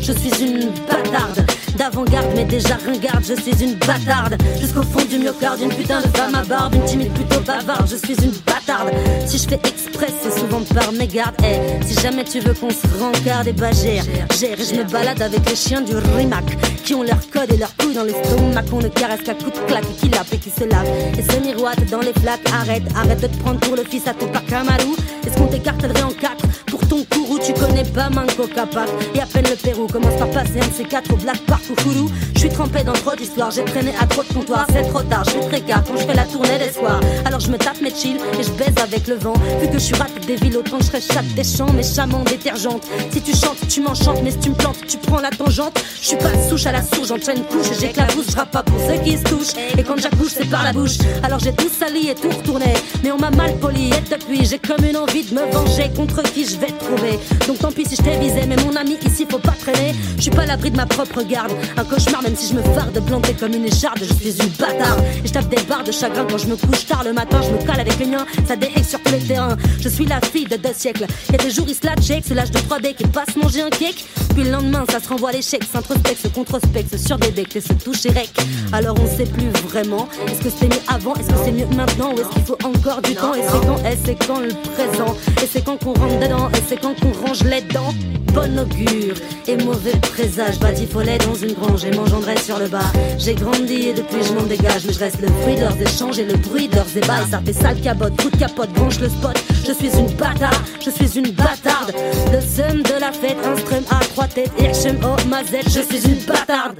Je 0.00 0.12
suis 0.12 0.44
une 0.44 0.70
bâtarde, 0.88 1.44
d'avant-garde, 1.76 2.28
mais 2.34 2.44
déjà 2.44 2.76
ringarde, 2.84 3.24
je 3.26 3.40
suis 3.40 3.64
une 3.64 3.74
bâtarde. 3.74 4.36
Jusqu'au 4.60 4.82
fond 4.82 5.04
du 5.08 5.18
myocarde, 5.18 5.60
une 5.60 5.68
putain 5.70 6.00
de 6.00 6.08
femme 6.16 6.34
à 6.34 6.42
barbe, 6.42 6.74
une 6.74 6.84
timide 6.84 7.12
plutôt 7.12 7.40
bavarde, 7.40 7.88
je 7.88 7.96
suis 7.96 8.16
une 8.24 8.32
bâtarde. 8.46 8.90
Si 9.26 9.38
je 9.38 9.48
fais 9.48 9.60
express, 9.64 10.12
c'est 10.22 10.38
souvent 10.38 10.60
par 10.74 10.92
mégarde. 10.92 11.34
Eh, 11.44 11.84
si 11.84 12.00
jamais 12.00 12.24
tu 12.24 12.40
veux 12.40 12.54
qu'on 12.54 12.70
se 12.70 12.86
rencarde, 13.00 13.48
et 13.48 13.52
bah 13.52 13.70
gère, 13.72 14.04
je 14.30 14.74
me 14.74 14.84
balade 14.84 15.22
avec 15.22 15.48
les 15.48 15.56
chiens 15.56 15.80
du 15.80 15.96
rimac, 16.16 16.44
qui 16.84 16.94
ont 16.94 17.02
leur 17.02 17.20
code 17.30 17.52
et 17.52 17.56
leur 17.56 17.74
couilles 17.76 17.94
dans 17.94 18.04
l'estomac, 18.04 18.62
qu'on 18.70 18.80
ne 18.80 18.88
caresse 18.88 19.22
qu'à 19.22 19.34
coups 19.34 19.54
de 19.54 19.66
claque, 19.66 19.84
et 19.84 20.00
qui 20.00 20.08
lappe 20.08 20.32
et 20.32 20.38
qui 20.38 20.50
se 20.50 20.64
lave. 20.64 20.86
Et 21.18 21.22
se 21.22 21.38
miroite 21.40 21.88
dans 21.90 22.00
les 22.00 22.12
flaques, 22.12 22.40
arrête, 22.52 22.82
arrête 22.96 23.20
de 23.20 23.26
te 23.26 23.36
prendre 23.38 23.60
pour 23.60 23.76
le 23.76 23.84
fils 23.84 24.06
à 24.06 24.14
ton 24.14 24.26
Kamalou. 24.48 24.96
Est-ce 25.26 25.36
qu'on 25.36 25.46
t'écartelerait 25.46 26.02
en 26.02 26.12
quatre 26.12 26.46
pour 26.66 26.80
ton 26.86 27.04
tu 27.44 27.52
connais 27.52 27.84
pas 27.84 28.10
Manco 28.10 28.46
Capac. 28.46 28.88
Et 29.14 29.20
à 29.20 29.26
peine 29.26 29.46
le 29.48 29.56
Pérou 29.56 29.86
commence 29.86 30.16
par 30.18 30.30
passer 30.30 30.60
un 30.60 30.66
de 30.66 30.74
ces 30.74 30.84
quatre 30.84 31.12
au 31.12 31.16
Black 31.16 31.38
Park 31.46 31.62
ou 31.70 32.08
Je 32.34 32.38
suis 32.38 32.48
trempé 32.48 32.82
dans 32.82 32.92
trop 32.92 33.14
d'histoires, 33.14 33.50
j'ai 33.50 33.64
traîné 33.64 33.92
à 34.00 34.06
trop 34.06 34.22
de 34.22 34.32
comptoirs. 34.32 34.66
C'est 34.72 34.88
trop 34.88 35.02
tard, 35.02 35.24
je 35.24 35.30
suis 35.30 35.40
très 35.40 35.60
quand 35.60 35.96
je 35.96 36.06
fais 36.06 36.14
la 36.14 36.24
tournée 36.24 36.58
des 36.58 36.72
soirs. 36.72 37.00
Alors 37.24 37.40
je 37.40 37.50
me 37.50 37.58
tape 37.58 37.80
mes 37.80 37.94
chill 37.94 38.16
et 38.38 38.42
je 38.42 38.50
baise 38.50 38.74
avec 38.82 39.06
le 39.06 39.16
vent. 39.16 39.34
Vu 39.60 39.68
que 39.68 39.74
je 39.74 39.78
suis 39.78 39.94
rate 39.94 40.26
des 40.26 40.36
villes, 40.36 40.56
autant 40.56 40.78
je 40.80 41.00
chatte 41.00 41.26
des 41.34 41.44
champs 41.44 41.72
Mes 41.72 41.82
chamans 41.82 42.24
détergentes 42.24 42.84
Si 43.12 43.20
tu 43.20 43.32
chantes, 43.32 43.58
tu 43.68 43.80
m'enchantes 43.80 44.20
Mais 44.22 44.30
si 44.30 44.38
tu 44.38 44.50
me 44.50 44.54
plantes, 44.54 44.78
tu 44.86 44.98
prends 44.98 45.20
la 45.20 45.30
tangente. 45.30 45.78
Je 46.00 46.08
suis 46.08 46.16
pas 46.16 46.32
souche 46.48 46.66
à 46.66 46.72
la 46.72 46.82
souche, 46.82 47.08
j'enchaîne 47.08 47.42
couche 47.44 47.78
j'éclabousse 47.78 48.30
Je 48.30 48.44
pas 48.44 48.62
pour 48.62 48.80
ceux 48.80 48.98
qui 49.02 49.16
se 49.16 49.24
touchent. 49.24 49.54
Et 49.76 49.82
quand 49.82 49.98
j'accouche 49.98 50.32
c'est 50.36 50.48
par 50.48 50.64
la 50.64 50.72
bouche. 50.72 50.98
Alors 51.22 51.38
j'ai 51.38 51.52
tout 51.52 51.68
sali 51.68 52.08
et 52.08 52.14
tout 52.14 52.30
retourné. 52.30 52.74
Mais 53.02 53.12
on 53.12 53.18
m'a 53.18 53.30
mal 53.30 53.56
poli 53.58 53.88
et 53.88 54.00
depuis 54.10 54.44
j'ai 54.44 54.58
comme 54.58 54.84
une 54.84 54.96
envie 54.96 55.24
de 55.24 55.34
me 55.34 55.50
venger 55.52 55.90
Contre 55.94 56.22
qui 56.22 56.44
je 56.44 56.56
vais 56.58 56.72
trouver 56.72 57.18
Donc 57.46 57.58
tant 57.58 57.72
pis 57.72 57.84
si 57.88 57.96
je 57.96 58.02
t'ai 58.02 58.18
visé, 58.18 58.42
mais 58.46 58.56
mon 58.56 58.74
ami 58.76 58.96
ici 59.06 59.26
faut 59.28 59.38
pas 59.38 59.54
traîner. 59.60 59.94
Je 60.16 60.22
suis 60.22 60.30
pas 60.30 60.46
l'abri 60.46 60.70
de 60.70 60.76
ma 60.76 60.86
propre 60.86 61.22
garde. 61.22 61.52
Un 61.76 61.84
cauchemar, 61.84 62.22
même 62.22 62.36
si 62.36 62.52
je 62.52 62.54
me 62.54 62.62
farde, 62.74 62.98
planté 63.06 63.34
comme 63.34 63.54
une 63.54 63.64
écharde, 63.64 63.98
je 64.02 64.14
suis 64.14 64.42
une 64.42 64.50
bâtarde. 64.50 65.02
Et 65.24 65.28
je 65.28 65.32
tape 65.32 65.48
des 65.48 65.62
barres 65.62 65.84
de 65.84 65.92
chagrin 65.92 66.26
quand 66.28 66.38
je 66.38 66.46
me 66.46 66.56
couche 66.56 66.86
tard 66.86 67.04
le 67.04 67.12
matin, 67.12 67.40
je 67.42 67.50
me 67.50 67.58
cale 67.66 67.80
avec 67.80 67.98
les 67.98 68.06
miens, 68.06 68.26
ça 68.46 68.56
déhaye 68.56 68.84
sur 68.84 69.00
tous 69.02 69.12
les 69.12 69.18
terrains. 69.18 69.56
Je 69.80 69.88
suis 69.88 70.04
la 70.04 70.20
fille 70.20 70.46
de 70.46 70.56
deux 70.56 70.74
siècles. 70.74 71.06
Y 71.30 71.34
a 71.34 71.38
des 71.38 71.50
jours, 71.50 71.66
ils 71.68 71.74
se 71.74 71.86
la 71.86 71.94
check, 71.96 72.24
c'est 72.26 72.34
l'âge 72.34 72.50
de 72.50 72.58
3D 72.58 72.94
qui 72.94 73.04
passe 73.06 73.36
manger 73.36 73.62
un 73.62 73.70
cake. 73.70 74.04
Puis 74.34 74.44
le 74.44 74.50
lendemain, 74.50 74.84
ça 74.90 75.00
se 75.00 75.08
renvoie 75.08 75.30
à 75.30 75.32
l'échec, 75.32 75.62
s'introspecte, 75.64 76.22
se 76.22 76.28
controspecte, 76.28 76.96
se 76.96 76.98
surdébecte 76.98 77.56
et 77.56 77.60
se 77.60 77.72
touche 77.72 78.06
et 78.06 78.10
rec. 78.10 78.30
Alors 78.72 78.96
on 79.00 79.16
sait 79.16 79.24
plus 79.24 79.48
vraiment. 79.66 80.08
Est-ce 80.28 80.42
que 80.42 80.50
c'était 80.50 80.74
mieux 80.74 80.82
avant 80.88 81.14
Est-ce 81.14 81.28
que 81.28 81.44
c'est 81.44 81.52
mieux 81.52 81.66
maintenant 81.76 82.12
Ou 82.12 82.20
est-ce 82.20 82.28
qu'il 82.28 82.42
faut 82.42 82.58
encore 82.64 83.02
du 83.02 83.14
temps 83.14 83.34
Et 83.34 83.42
c'est 83.42 83.66
quand 83.66 83.78
Et 83.78 83.98
c'est 84.04 84.26
quand 84.26 84.40
le 84.40 84.48
présent 84.48 85.16
Et 85.42 85.48
c'est 85.50 85.64
quand 85.64 85.76
qu'on 85.78 85.94
rentre 85.94 86.18
dedans 86.20 86.48
Et 86.50 86.62
c'est 86.68 86.80
quand 86.80 86.94
qu'on 87.00 87.12
range 87.18 87.42
les 87.44 87.62
dents 87.62 87.94
Bon 88.34 88.58
augure. 88.58 89.14
Et 89.46 89.56
mauvais 89.56 89.96
présage 90.00 90.58
Batifolet 90.58 91.18
dans 91.18 91.34
une 91.34 91.54
grange. 91.54 91.84
Et 91.84 91.90
m'engendrait 91.90 92.36
sur 92.36 92.58
le 92.58 92.68
bas. 92.68 92.92
J'ai 93.18 93.34
grandi 93.34 93.88
et 93.88 93.94
depuis 93.94 94.22
je 94.22 94.32
m'en 94.32 94.42
dégage. 94.42 94.84
Mais 94.86 94.92
je 94.92 94.98
reste 94.98 95.20
le 95.20 95.28
fruit 95.28 95.56
de 95.56 95.60
leurs 95.60 95.80
échanges 95.80 96.18
et 96.18 96.24
le 96.24 96.36
bruit 96.36 96.68
de 96.68 96.76
leurs 96.76 96.96
ébats. 96.96 97.26
Ça 97.30 97.40
fait 97.44 97.52
sale 97.52 97.80
cabotte, 97.80 98.20
coup 98.20 98.30
de 98.30 98.36
capote, 98.36 98.70
branche 98.72 99.00
le 99.00 99.08
spot. 99.08 99.36
Je 99.66 99.72
suis 99.72 99.98
une 99.98 100.10
bâtarde, 100.12 100.56
je 100.84 100.90
suis 100.90 101.18
une 101.18 101.30
bâtarde. 101.30 101.92
Le 102.32 102.40
seum 102.40 102.82
de 102.82 103.00
la 103.00 103.12
fête, 103.12 103.38
un 103.44 103.56
strum 103.56 103.84
à 103.90 104.00
trois 104.00 104.28
têtes. 104.28 104.52
Hirschem 104.60 104.98
oh 105.02 105.16
mazette, 105.28 105.68
je 105.68 105.80
suis 105.80 106.06
une 106.06 106.24
bâtarde 106.24 106.76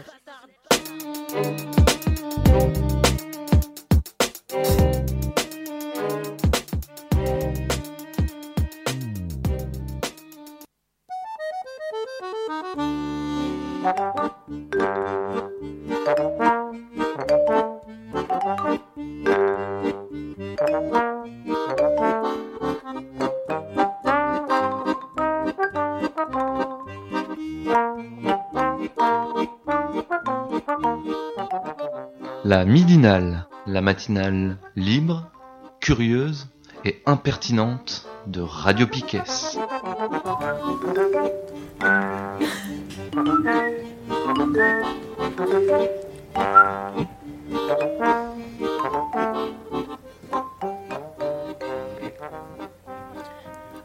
la 33.78 33.82
matinale 33.82 34.56
libre, 34.74 35.30
curieuse 35.78 36.48
et 36.84 37.00
impertinente 37.06 38.08
de 38.26 38.40
Radio 38.40 38.88
Piquet. 38.88 39.22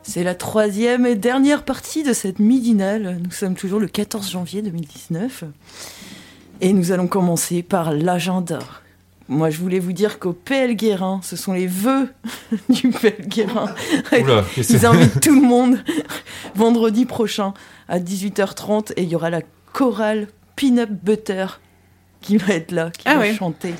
C'est 0.01 0.23
la 0.23 0.33
troisième 0.33 1.05
et 1.05 1.13
dernière 1.13 1.63
partie 1.63 2.01
de 2.01 2.13
cette 2.13 2.39
midinale. 2.39 3.19
Nous 3.23 3.29
sommes 3.29 3.53
toujours 3.53 3.79
le 3.79 3.87
14 3.87 4.31
janvier 4.31 4.63
2019. 4.63 5.43
Et 6.61 6.73
nous 6.73 6.91
allons 6.91 7.07
commencer 7.07 7.61
par 7.61 7.91
l'agenda. 7.91 8.57
Moi, 9.33 9.49
je 9.49 9.57
voulais 9.59 9.79
vous 9.79 9.93
dire 9.93 10.19
qu'au 10.19 10.33
PL 10.33 10.75
Guérin, 10.75 11.19
ce 11.23 11.35
sont 11.35 11.53
les 11.53 11.67
vœux 11.67 12.09
du 12.69 12.89
PL 12.89 13.27
Guérin. 13.27 13.73
Oula, 14.11 14.43
qu'est-ce 14.55 14.73
que 14.73 14.77
Ils 14.77 14.85
invitent 14.85 15.19
tout 15.21 15.33
le 15.35 15.45
monde 15.45 15.77
vendredi 16.55 17.05
prochain 17.05 17.53
à 17.89 17.99
18h30 17.99 18.93
et 18.95 19.03
il 19.03 19.09
y 19.09 19.15
aura 19.15 19.29
la 19.29 19.41
chorale 19.73 20.27
Peanut 20.55 20.89
Butter 20.91 21.47
qui 22.21 22.37
va 22.37 22.53
être 22.53 22.71
là, 22.71 22.89
qui 22.91 23.03
Ah 23.07 23.15
va 23.15 23.21
ouais. 23.21 23.33
chanter. 23.35 23.73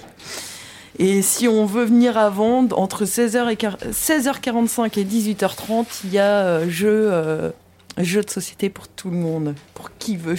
Et 1.00 1.22
si 1.22 1.48
on 1.48 1.66
veut 1.66 1.86
venir 1.86 2.18
avant, 2.18 2.68
entre 2.72 3.06
16h 3.06 3.50
et 3.52 3.56
quar- 3.56 3.78
16h45 3.92 5.00
et 5.00 5.04
18h30, 5.06 5.86
il 6.06 6.14
y 6.14 6.20
a 6.20 6.46
euh, 6.46 6.70
jeu, 6.70 7.08
euh, 7.12 7.50
jeu 8.00 8.22
de 8.22 8.30
société 8.30 8.70
pour 8.70 8.88
tout 8.88 9.10
le 9.10 9.18
monde, 9.18 9.56
pour 9.76 9.90
qui 9.98 10.18
veut. 10.18 10.36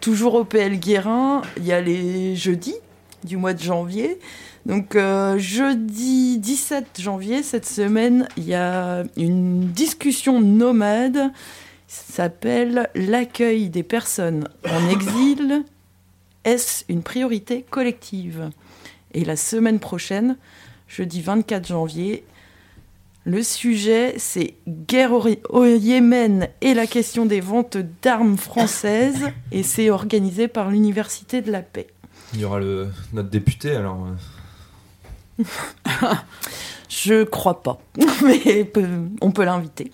Toujours 0.00 0.34
au 0.34 0.44
PL 0.44 0.78
Guérin, 0.78 1.42
il 1.58 1.64
y 1.66 1.72
a 1.72 1.80
les 1.80 2.34
jeudis 2.36 2.76
du 3.24 3.36
mois 3.36 3.54
de 3.54 3.62
janvier. 3.62 4.18
Donc 4.66 4.96
euh, 4.96 5.38
jeudi 5.38 6.38
17 6.38 7.00
janvier, 7.00 7.42
cette 7.42 7.66
semaine, 7.66 8.28
il 8.36 8.44
y 8.44 8.54
a 8.54 9.04
une 9.16 9.68
discussion 9.72 10.40
nomade. 10.40 11.32
S'appelle 11.86 12.90
L'accueil 12.94 13.70
des 13.70 13.82
personnes 13.82 14.48
en 14.68 14.88
exil. 14.90 15.64
Est-ce 16.44 16.84
une 16.88 17.02
priorité 17.02 17.64
collective? 17.68 18.50
Et 19.14 19.24
la 19.24 19.36
semaine 19.36 19.80
prochaine, 19.80 20.36
jeudi 20.86 21.22
24 21.22 21.66
janvier, 21.66 22.24
le 23.24 23.42
sujet, 23.42 24.14
c'est 24.16 24.54
guerre 24.66 25.12
au, 25.12 25.26
au 25.50 25.64
Yémen 25.64 26.48
et 26.60 26.72
la 26.72 26.86
question 26.86 27.26
des 27.26 27.40
ventes 27.40 27.76
d'armes 28.02 28.38
françaises. 28.38 29.26
Et 29.52 29.62
c'est 29.62 29.90
organisé 29.90 30.48
par 30.48 30.70
l'Université 30.70 31.42
de 31.42 31.50
la 31.50 31.62
paix. 31.62 31.88
Il 32.34 32.40
y 32.40 32.44
aura 32.44 32.60
le, 32.60 32.88
notre 33.12 33.30
député 33.30 33.74
alors. 33.74 34.06
euh. 35.38 35.44
Je 36.88 37.24
crois 37.24 37.62
pas, 37.62 37.78
mais 38.24 38.70
on 39.20 39.30
peut 39.30 39.44
l'inviter. 39.44 39.92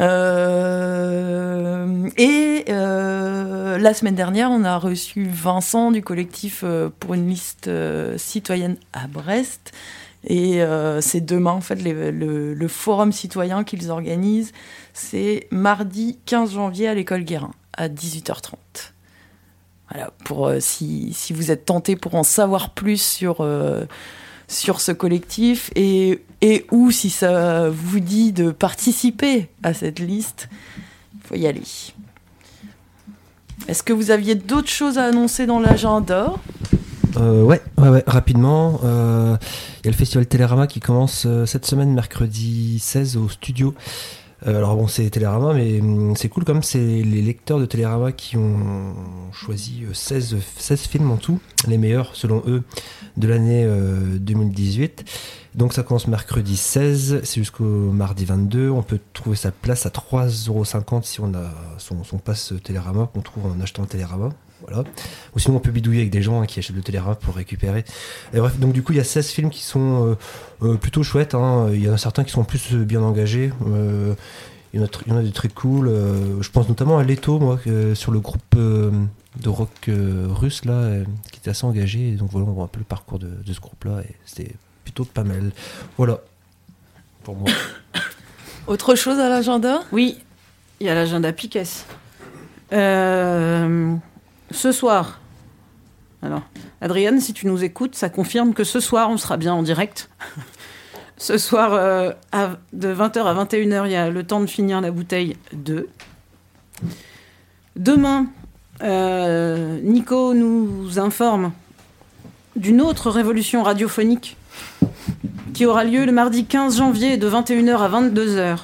Euh, 0.00 2.08
et 2.16 2.64
euh, 2.68 3.78
la 3.78 3.94
semaine 3.94 4.14
dernière, 4.14 4.50
on 4.50 4.64
a 4.64 4.78
reçu 4.78 5.26
Vincent 5.28 5.90
du 5.90 6.02
collectif 6.02 6.64
pour 7.00 7.14
une 7.14 7.28
liste 7.28 7.70
citoyenne 8.16 8.76
à 8.92 9.06
Brest. 9.06 9.72
Et 10.26 10.60
c'est 11.00 11.20
demain, 11.20 11.52
en 11.52 11.60
fait, 11.60 11.76
le, 11.76 12.54
le 12.54 12.68
forum 12.68 13.12
citoyen 13.12 13.64
qu'ils 13.64 13.90
organisent. 13.90 14.52
C'est 14.92 15.48
mardi 15.50 16.18
15 16.26 16.52
janvier 16.52 16.88
à 16.88 16.94
l'école 16.94 17.24
Guérin, 17.24 17.52
à 17.72 17.88
18h30. 17.88 18.93
Voilà, 19.90 20.10
pour 20.24 20.48
euh, 20.48 20.60
si, 20.60 21.12
si 21.12 21.32
vous 21.32 21.50
êtes 21.50 21.66
tenté 21.66 21.94
pour 21.94 22.14
en 22.14 22.22
savoir 22.22 22.70
plus 22.70 23.00
sur, 23.00 23.36
euh, 23.40 23.84
sur 24.48 24.80
ce 24.80 24.92
collectif 24.92 25.70
et, 25.76 26.22
et 26.40 26.66
ou 26.70 26.90
si 26.90 27.10
ça 27.10 27.68
vous 27.68 28.00
dit 28.00 28.32
de 28.32 28.50
participer 28.50 29.48
à 29.62 29.74
cette 29.74 29.98
liste, 29.98 30.48
il 31.14 31.20
faut 31.28 31.34
y 31.36 31.46
aller. 31.46 31.62
Est-ce 33.68 33.82
que 33.82 33.92
vous 33.92 34.10
aviez 34.10 34.34
d'autres 34.34 34.70
choses 34.70 34.98
à 34.98 35.04
annoncer 35.04 35.46
dans 35.46 35.60
l'agenda? 35.60 36.32
Euh, 37.16 37.42
ouais, 37.42 37.62
ouais, 37.78 38.02
rapidement. 38.06 38.80
euh, 38.84 39.36
Il 39.82 39.86
y 39.86 39.88
a 39.88 39.92
le 39.92 39.96
festival 39.96 40.26
Télérama 40.26 40.66
qui 40.66 40.80
commence 40.80 41.26
cette 41.46 41.64
semaine, 41.64 41.92
mercredi 41.92 42.78
16 42.78 43.16
au 43.16 43.28
studio. 43.28 43.74
Euh, 44.46 44.58
alors 44.58 44.76
bon, 44.76 44.86
c'est 44.86 45.08
Télérama, 45.08 45.54
mais 45.54 45.80
hum, 45.80 46.14
c'est 46.16 46.28
cool 46.28 46.44
comme 46.44 46.62
c'est 46.62 46.78
les 46.78 47.22
lecteurs 47.22 47.58
de 47.58 47.66
Télérama 47.66 48.12
qui 48.12 48.36
ont 48.36 48.94
choisi 49.32 49.84
euh, 49.84 49.94
16, 49.94 50.36
16 50.58 50.80
films 50.82 51.10
en 51.10 51.16
tout, 51.16 51.40
les 51.66 51.78
meilleurs 51.78 52.14
selon 52.14 52.42
eux 52.46 52.62
de 53.16 53.28
l'année 53.28 53.64
euh, 53.64 54.18
2018. 54.18 55.04
Donc 55.54 55.72
ça 55.72 55.82
commence 55.82 56.08
mercredi 56.08 56.56
16, 56.56 57.20
c'est 57.22 57.40
jusqu'au 57.40 57.64
mardi 57.64 58.24
22. 58.24 58.68
On 58.70 58.82
peut 58.82 58.98
trouver 59.12 59.36
sa 59.36 59.50
place 59.50 59.86
à 59.86 59.88
3,50€ 59.88 61.04
si 61.04 61.20
on 61.20 61.32
a 61.34 61.50
son, 61.78 62.04
son 62.04 62.18
passe 62.18 62.52
Télérama 62.62 63.08
qu'on 63.14 63.22
trouve 63.22 63.46
en 63.46 63.60
achetant 63.60 63.84
Télérama. 63.84 64.30
Voilà. 64.66 64.84
Ou 65.34 65.38
sinon 65.38 65.56
on 65.56 65.60
peut 65.60 65.70
bidouiller 65.70 66.00
avec 66.00 66.10
des 66.10 66.22
gens 66.22 66.40
hein, 66.40 66.46
qui 66.46 66.58
achètent 66.58 66.76
le 66.76 66.82
Télérama 66.82 67.14
pour 67.16 67.34
récupérer. 67.34 67.84
Et 68.32 68.38
bref, 68.38 68.58
donc 68.58 68.72
du 68.72 68.82
coup 68.82 68.92
il 68.92 68.96
y 68.96 69.00
a 69.00 69.04
16 69.04 69.28
films 69.28 69.50
qui 69.50 69.62
sont 69.62 70.16
euh, 70.62 70.66
euh, 70.66 70.76
plutôt 70.76 71.02
chouettes. 71.02 71.34
hein. 71.34 71.68
Il 71.72 71.82
y 71.82 71.88
en 71.88 71.94
a 71.94 71.98
certains 71.98 72.24
qui 72.24 72.30
sont 72.32 72.44
plus 72.44 72.72
euh, 72.72 72.84
bien 72.84 73.02
engagés. 73.02 73.52
Euh, 73.66 74.14
il, 74.72 74.80
y 74.80 74.82
en 74.82 74.86
a, 74.86 74.88
tr- 74.88 75.02
il 75.06 75.12
y 75.12 75.14
en 75.14 75.18
a 75.18 75.22
des 75.22 75.32
très 75.32 75.48
cool. 75.48 75.88
Euh, 75.88 76.40
je 76.42 76.50
pense 76.50 76.68
notamment 76.68 76.98
à 76.98 77.04
Leto, 77.04 77.38
moi, 77.38 77.58
sur 77.94 78.10
le 78.12 78.20
groupe 78.20 78.42
euh, 78.56 78.90
de 79.40 79.48
rock 79.48 79.68
euh, 79.88 80.26
russe 80.30 80.64
là, 80.64 80.72
euh, 80.72 81.04
qui 81.30 81.38
était 81.40 81.50
assez 81.50 81.64
engagé. 81.64 82.08
Et 82.08 82.12
donc 82.12 82.30
voilà, 82.32 82.46
on 82.46 82.52
voit 82.52 82.64
un 82.64 82.68
peu 82.68 82.78
le 82.80 82.84
parcours 82.84 83.18
de, 83.18 83.28
de 83.28 83.52
ce 83.52 83.60
groupe-là. 83.60 84.00
Et 84.08 84.14
c'était 84.24 84.52
plutôt 84.84 85.04
pas 85.04 85.24
mal. 85.24 85.52
Voilà. 85.96 86.18
Pour 87.22 87.36
moi. 87.36 87.50
Autre 88.66 88.94
chose 88.94 89.18
à 89.18 89.28
l'agenda? 89.28 89.82
Oui, 89.92 90.18
il 90.80 90.86
y 90.86 90.90
a 90.90 90.94
l'agenda 90.94 91.32
Piquet. 91.32 91.64
Euh, 92.72 93.94
ce 94.54 94.72
soir, 94.72 95.20
alors, 96.22 96.42
Adrienne, 96.80 97.20
si 97.20 97.34
tu 97.34 97.46
nous 97.46 97.62
écoutes, 97.64 97.94
ça 97.94 98.08
confirme 98.08 98.54
que 98.54 98.64
ce 98.64 98.80
soir, 98.80 99.10
on 99.10 99.18
sera 99.18 99.36
bien 99.36 99.52
en 99.52 99.62
direct. 99.62 100.08
ce 101.18 101.36
soir, 101.36 101.72
euh, 101.74 102.12
à- 102.32 102.56
de 102.72 102.88
20h 102.88 103.24
à 103.24 103.34
21h, 103.44 103.86
il 103.86 103.92
y 103.92 103.96
a 103.96 104.08
le 104.10 104.22
temps 104.24 104.40
de 104.40 104.46
finir 104.46 104.80
la 104.80 104.90
bouteille 104.90 105.36
2. 105.52 105.88
Demain, 107.76 108.26
euh, 108.82 109.80
Nico 109.82 110.32
nous 110.34 110.98
informe 110.98 111.52
d'une 112.56 112.80
autre 112.80 113.10
révolution 113.10 113.62
radiophonique 113.62 114.36
qui 115.52 115.66
aura 115.66 115.84
lieu 115.84 116.04
le 116.06 116.12
mardi 116.12 116.46
15 116.46 116.78
janvier 116.78 117.16
de 117.16 117.28
21h 117.28 117.76
à 117.78 117.88
22h. 117.88 118.58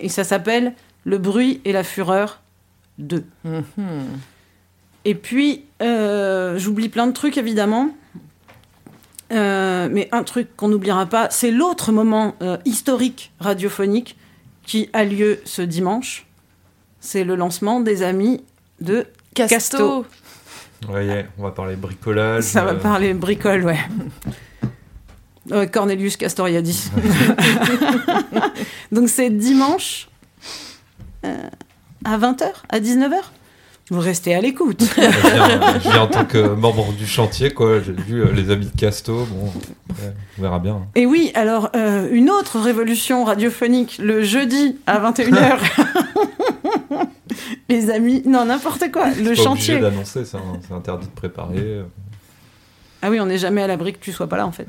Et 0.00 0.08
ça 0.08 0.24
s'appelle 0.24 0.74
Le 1.04 1.18
bruit 1.18 1.60
et 1.64 1.72
la 1.72 1.84
fureur 1.84 2.40
2. 2.98 3.24
Et 5.04 5.14
puis, 5.14 5.64
euh, 5.82 6.58
j'oublie 6.58 6.88
plein 6.88 7.06
de 7.06 7.12
trucs 7.12 7.38
évidemment. 7.38 7.90
Euh, 9.32 9.88
mais 9.90 10.08
un 10.12 10.22
truc 10.22 10.54
qu'on 10.56 10.68
n'oubliera 10.68 11.06
pas, 11.06 11.28
c'est 11.30 11.50
l'autre 11.50 11.92
moment 11.92 12.36
euh, 12.42 12.56
historique 12.64 13.32
radiophonique 13.40 14.16
qui 14.64 14.88
a 14.92 15.04
lieu 15.04 15.40
ce 15.44 15.62
dimanche. 15.62 16.26
C'est 17.00 17.24
le 17.24 17.34
lancement 17.34 17.80
des 17.80 18.02
amis 18.02 18.42
de 18.80 19.06
Casto. 19.34 19.54
Casto. 19.56 20.06
Ouais, 20.88 21.26
on 21.38 21.42
va 21.42 21.50
parler 21.50 21.76
bricolage. 21.76 22.44
Ça 22.44 22.64
va 22.64 22.74
parler 22.74 23.14
bricole, 23.14 23.64
ouais. 23.64 23.78
Cornelius 25.72 26.16
Castoriadis. 26.16 26.90
Donc 28.92 29.08
c'est 29.08 29.30
dimanche 29.30 30.08
euh, 31.24 31.48
à 32.04 32.18
20h, 32.18 32.46
à 32.68 32.80
19h. 32.80 33.16
Vous 33.90 34.00
restez 34.00 34.34
à 34.34 34.40
l'écoute. 34.40 34.82
Je 34.96 35.88
viens, 35.90 36.02
en 36.02 36.06
tant 36.06 36.24
que 36.24 36.38
membre 36.54 36.92
du 36.94 37.06
chantier, 37.06 37.50
quoi. 37.52 37.80
J'ai 37.82 37.92
vu 37.92 38.22
euh, 38.22 38.32
les 38.32 38.50
amis 38.50 38.64
de 38.66 38.74
Casto. 38.76 39.26
Bon, 39.30 39.52
après, 39.90 40.14
on 40.38 40.42
verra 40.42 40.58
bien. 40.58 40.76
hein. 40.76 40.86
Et 40.94 41.04
oui, 41.04 41.30
alors 41.34 41.68
euh, 41.76 42.08
une 42.10 42.30
autre 42.30 42.58
révolution 42.60 43.24
radiophonique 43.24 43.98
le 44.02 44.22
jeudi 44.22 44.78
à 44.86 44.98
21h. 45.00 45.58
Les 47.68 47.90
amis, 47.90 48.22
non, 48.26 48.44
n'importe 48.46 48.90
quoi, 48.92 49.08
le 49.10 49.14
C'est 49.34 49.36
pas 49.36 49.42
chantier. 49.42 49.78
d'annoncer, 49.78 50.24
c'est 50.24 50.36
un- 50.36 50.60
c'est 50.66 50.74
interdit 50.74 51.06
de 51.06 51.12
préparer. 51.12 51.56
euh, 51.58 51.82
Ah 53.02 53.10
oui, 53.10 53.20
on 53.20 53.26
n'est 53.26 53.38
jamais 53.38 53.62
à 53.62 53.66
l'abri 53.66 53.92
que 53.92 53.98
tu 53.98 54.12
sois 54.12 54.28
pas 54.28 54.36
là 54.36 54.46
en 54.46 54.52
fait. 54.52 54.66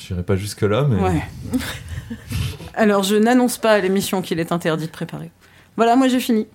J'irai 0.00 0.22
pas 0.22 0.36
jusque 0.36 0.62
là, 0.62 0.86
mais. 0.88 1.00
Ouais. 1.00 1.22
Alors 2.74 3.02
je 3.04 3.16
n'annonce 3.16 3.58
pas 3.58 3.72
à 3.72 3.78
l'émission 3.80 4.22
qu'il 4.22 4.40
est 4.40 4.52
interdit 4.52 4.86
de 4.86 4.90
préparer. 4.90 5.30
Voilà, 5.76 5.96
moi 5.96 6.08
j'ai 6.08 6.20
fini. 6.20 6.46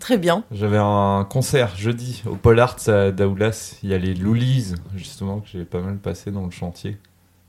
Très 0.00 0.16
bien. 0.16 0.44
J'avais 0.50 0.78
un 0.78 1.26
concert 1.28 1.76
jeudi 1.76 2.22
au 2.26 2.34
Pol 2.34 2.58
Arts 2.58 2.88
à 2.88 3.10
Daoulas. 3.10 3.76
Il 3.82 3.90
y 3.90 3.94
a 3.94 3.98
les 3.98 4.14
Loulis, 4.14 4.72
justement, 4.96 5.40
que 5.40 5.48
j'ai 5.48 5.64
pas 5.66 5.80
mal 5.80 5.98
passé 5.98 6.30
dans 6.30 6.44
le 6.44 6.50
chantier. 6.50 6.96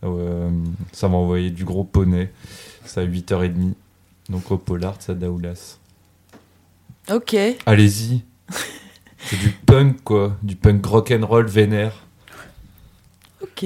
Euh, 0.04 0.50
ça 0.92 1.08
m'a 1.08 1.16
envoyé 1.16 1.50
du 1.50 1.64
gros 1.64 1.86
poney. 1.86 2.32
C'est 2.86 3.00
à 3.02 3.06
8h30. 3.06 3.74
Donc 4.30 4.52
au 4.52 4.58
Pol 4.58 4.84
Arts 4.84 5.00
à 5.08 5.14
Daoulas. 5.14 5.78
Ok. 7.10 7.36
Allez-y. 7.66 8.24
C'est 9.18 9.38
du 9.38 9.52
punk, 9.52 10.04
quoi. 10.04 10.36
Du 10.44 10.58
punk 10.58 10.86
rock'n'roll 10.86 11.48
vénère. 11.48 12.06
Ok. 13.42 13.66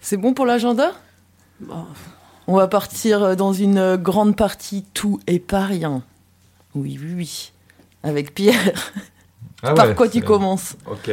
C'est 0.00 0.16
bon 0.16 0.34
pour 0.34 0.46
l'agenda? 0.46 0.92
Bon. 1.58 1.84
On 2.46 2.56
va 2.56 2.68
partir 2.68 3.36
dans 3.36 3.52
une 3.52 3.96
grande 3.96 4.36
partie 4.36 4.84
tout 4.94 5.20
et 5.26 5.40
pas 5.40 5.64
rien. 5.64 6.02
Oui, 6.74 6.98
oui, 7.00 7.12
oui. 7.16 7.52
Avec 8.02 8.34
Pierre. 8.34 8.92
Ah 9.62 9.74
Par 9.74 9.88
ouais, 9.88 9.94
quoi 9.94 10.08
tu 10.08 10.22
commences 10.22 10.76
Ok. 10.86 11.10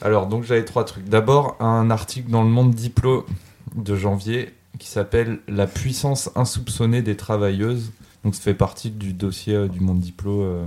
Alors, 0.00 0.26
donc 0.26 0.44
j'avais 0.44 0.64
trois 0.64 0.84
trucs. 0.84 1.08
D'abord, 1.08 1.56
un 1.60 1.90
article 1.90 2.30
dans 2.30 2.42
le 2.42 2.48
Monde 2.48 2.74
Diplo 2.74 3.26
de 3.74 3.96
janvier 3.96 4.52
qui 4.78 4.88
s'appelle 4.88 5.38
La 5.48 5.66
puissance 5.66 6.30
insoupçonnée 6.34 7.02
des 7.02 7.16
travailleuses. 7.16 7.92
Donc, 8.24 8.34
ça 8.34 8.42
fait 8.42 8.54
partie 8.54 8.90
du 8.90 9.12
dossier 9.12 9.54
euh, 9.54 9.68
du 9.68 9.80
Monde 9.80 10.00
Diplo 10.00 10.42
euh, 10.42 10.66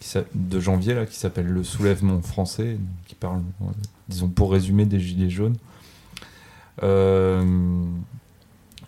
qui 0.00 0.16
de 0.34 0.60
janvier, 0.60 0.94
là, 0.94 1.06
qui 1.06 1.16
s'appelle 1.16 1.46
Le 1.46 1.64
soulèvement 1.64 2.20
français, 2.22 2.78
qui 3.06 3.14
parle, 3.14 3.40
euh, 3.62 3.66
disons, 4.08 4.28
pour 4.28 4.52
résumer, 4.52 4.84
des 4.84 5.00
Gilets 5.00 5.30
jaunes. 5.30 5.56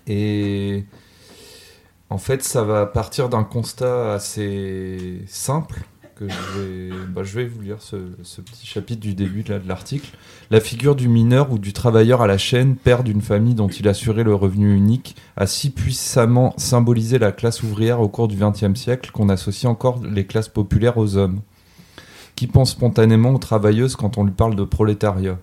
Et 0.06 0.84
en 2.10 2.18
fait, 2.18 2.42
ça 2.42 2.64
va 2.64 2.86
partir 2.86 3.28
d'un 3.28 3.44
constat 3.44 4.14
assez 4.14 5.22
simple 5.26 5.82
que 6.16 6.28
je 6.28 6.60
vais, 6.60 6.90
bah, 7.08 7.22
je 7.22 7.40
vous 7.40 7.62
lire 7.62 7.80
ce, 7.80 7.96
ce 8.24 8.42
petit 8.42 8.66
chapitre 8.66 9.00
du 9.00 9.14
début 9.14 9.42
de 9.42 9.58
l'article. 9.66 10.10
La 10.50 10.60
figure 10.60 10.94
du 10.94 11.08
mineur 11.08 11.50
ou 11.50 11.58
du 11.58 11.72
travailleur 11.72 12.20
à 12.20 12.26
la 12.26 12.36
chaîne, 12.36 12.76
père 12.76 13.04
d'une 13.04 13.22
famille 13.22 13.54
dont 13.54 13.68
il 13.68 13.88
assurait 13.88 14.24
le 14.24 14.34
revenu 14.34 14.76
unique, 14.76 15.16
a 15.36 15.46
si 15.46 15.70
puissamment 15.70 16.52
symbolisé 16.58 17.18
la 17.18 17.32
classe 17.32 17.62
ouvrière 17.62 18.00
au 18.00 18.08
cours 18.08 18.28
du 18.28 18.36
XXe 18.36 18.78
siècle 18.78 19.12
qu'on 19.12 19.30
associe 19.30 19.70
encore 19.70 20.02
les 20.02 20.26
classes 20.26 20.48
populaires 20.48 20.98
aux 20.98 21.16
hommes. 21.16 21.40
Qui 22.36 22.48
pense 22.48 22.72
spontanément 22.72 23.30
aux 23.30 23.38
travailleuses 23.38 23.96
quand 23.96 24.18
on 24.18 24.24
lui 24.24 24.32
parle 24.32 24.56
de 24.56 24.64
prolétariat? 24.64 25.38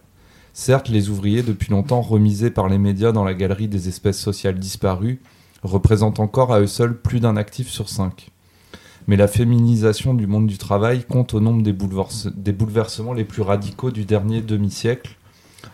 Certes, 0.54 0.90
les 0.90 1.10
ouvriers, 1.10 1.44
depuis 1.44 1.72
longtemps 1.72 2.02
remisés 2.02 2.52
par 2.52 2.68
les 2.68 2.78
médias 2.78 3.12
dans 3.12 3.24
la 3.24 3.34
galerie 3.34 3.68
des 3.68 3.88
espèces 3.88 4.20
sociales 4.20 4.60
disparues, 4.60 5.22
représentent 5.64 6.20
encore 6.20 6.54
à 6.54 6.60
eux 6.60 6.68
seuls 6.68 6.98
plus 6.98 7.20
d'un 7.20 7.38
actif 7.38 7.70
sur 7.70 7.90
cinq. 7.90 8.30
Mais 9.08 9.16
la 9.16 9.28
féminisation 9.28 10.14
du 10.14 10.28
monde 10.28 10.48
du 10.48 10.58
travail 10.58 11.04
compte 11.06 11.34
au 11.34 11.40
nombre 11.40 11.64
des, 11.64 11.74
bouleverse- 11.74 12.30
des 12.36 12.52
bouleversements 12.52 13.14
les 13.14 13.24
plus 13.24 13.42
radicaux 13.42 13.92
du 13.92 14.06
dernier 14.06 14.42
demi-siècle, 14.42 15.16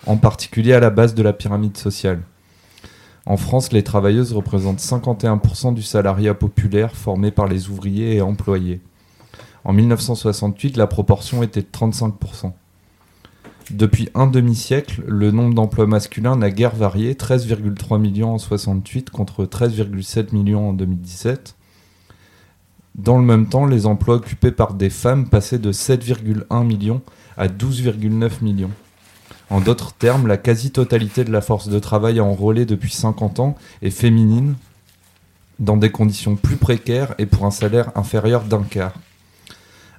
en 0.05 0.17
particulier 0.17 0.73
à 0.73 0.79
la 0.79 0.89
base 0.89 1.15
de 1.15 1.23
la 1.23 1.33
pyramide 1.33 1.77
sociale. 1.77 2.21
En 3.25 3.37
France, 3.37 3.71
les 3.71 3.83
travailleuses 3.83 4.33
représentent 4.33 4.79
51% 4.81 5.73
du 5.73 5.81
salariat 5.81 6.33
populaire 6.33 6.95
formé 6.95 7.31
par 7.31 7.47
les 7.47 7.69
ouvriers 7.69 8.15
et 8.15 8.21
employés. 8.21 8.81
En 9.63 9.71
1968, 9.71 10.75
la 10.75 10.87
proportion 10.87 11.41
était 11.41 11.61
de 11.61 11.67
35%. 11.71 12.51
Depuis 13.71 14.09
un 14.13 14.27
demi-siècle, 14.27 15.03
le 15.07 15.31
nombre 15.31 15.53
d'emplois 15.53 15.87
masculins 15.87 16.35
n'a 16.35 16.51
guère 16.51 16.75
varié, 16.75 17.13
13,3 17.13 17.99
millions 17.99 18.33
en 18.33 18.37
68 18.37 19.09
contre 19.09 19.45
13,7 19.45 20.33
millions 20.33 20.69
en 20.69 20.73
2017. 20.73 21.55
Dans 22.95 23.17
le 23.17 23.23
même 23.23 23.47
temps, 23.47 23.65
les 23.65 23.85
emplois 23.85 24.15
occupés 24.15 24.51
par 24.51 24.73
des 24.73 24.89
femmes 24.89 25.29
passaient 25.29 25.59
de 25.59 25.71
7,1 25.71 26.65
millions 26.65 27.01
à 27.37 27.47
12,9 27.47 28.43
millions. 28.43 28.71
En 29.49 29.61
d'autres 29.61 29.93
termes, 29.93 30.27
la 30.27 30.37
quasi-totalité 30.37 31.23
de 31.23 31.31
la 31.31 31.41
force 31.41 31.69
de 31.69 31.79
travail 31.79 32.19
enrôlée 32.19 32.65
depuis 32.65 32.91
50 32.91 33.39
ans 33.39 33.55
est 33.81 33.91
féminine, 33.91 34.55
dans 35.59 35.77
des 35.77 35.91
conditions 35.91 36.35
plus 36.35 36.57
précaires 36.57 37.15
et 37.17 37.25
pour 37.25 37.45
un 37.45 37.51
salaire 37.51 37.91
inférieur 37.95 38.43
d'un 38.43 38.63
quart. 38.63 38.93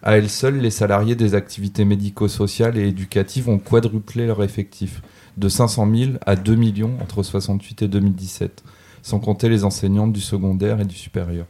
À 0.07 0.19
elles 0.19 0.29
seules, 0.29 0.59
les 0.59 0.71
salariés 0.71 1.15
des 1.15 1.35
activités 1.35 1.87
médico-sociales 1.87 2.77
et 2.77 2.87
éducatives 2.87 3.49
ont 3.49 3.59
quadruplé 3.59 4.27
leur 4.27 4.43
effectif, 4.43 5.01
de 5.39 5.49
500 5.49 5.89
000 5.97 6.13
à 6.27 6.37
2 6.37 6.55
millions 6.57 6.93
entre 7.01 7.23
68 7.23 7.81
et 7.81 7.89
2017, 7.89 8.63
sans 9.03 9.19
compter 9.19 9.49
les 9.49 9.65
enseignantes 9.65 10.13
du 10.13 10.21
secondaire 10.21 10.79
et 10.79 10.85
du 10.85 10.95
supérieur. 10.95 11.47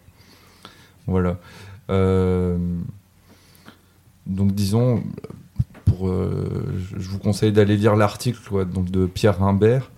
Voilà. 1.08 1.38
Euh, 1.90 2.56
donc 4.26 4.52
disons, 4.52 5.02
euh, 6.02 6.46
je 6.96 7.08
vous 7.08 7.18
conseille 7.18 7.50
d'aller 7.50 7.76
lire 7.76 7.96
l'article 7.96 8.66
de 8.88 9.06
Pierre 9.06 9.40
Rimbert. 9.40 9.90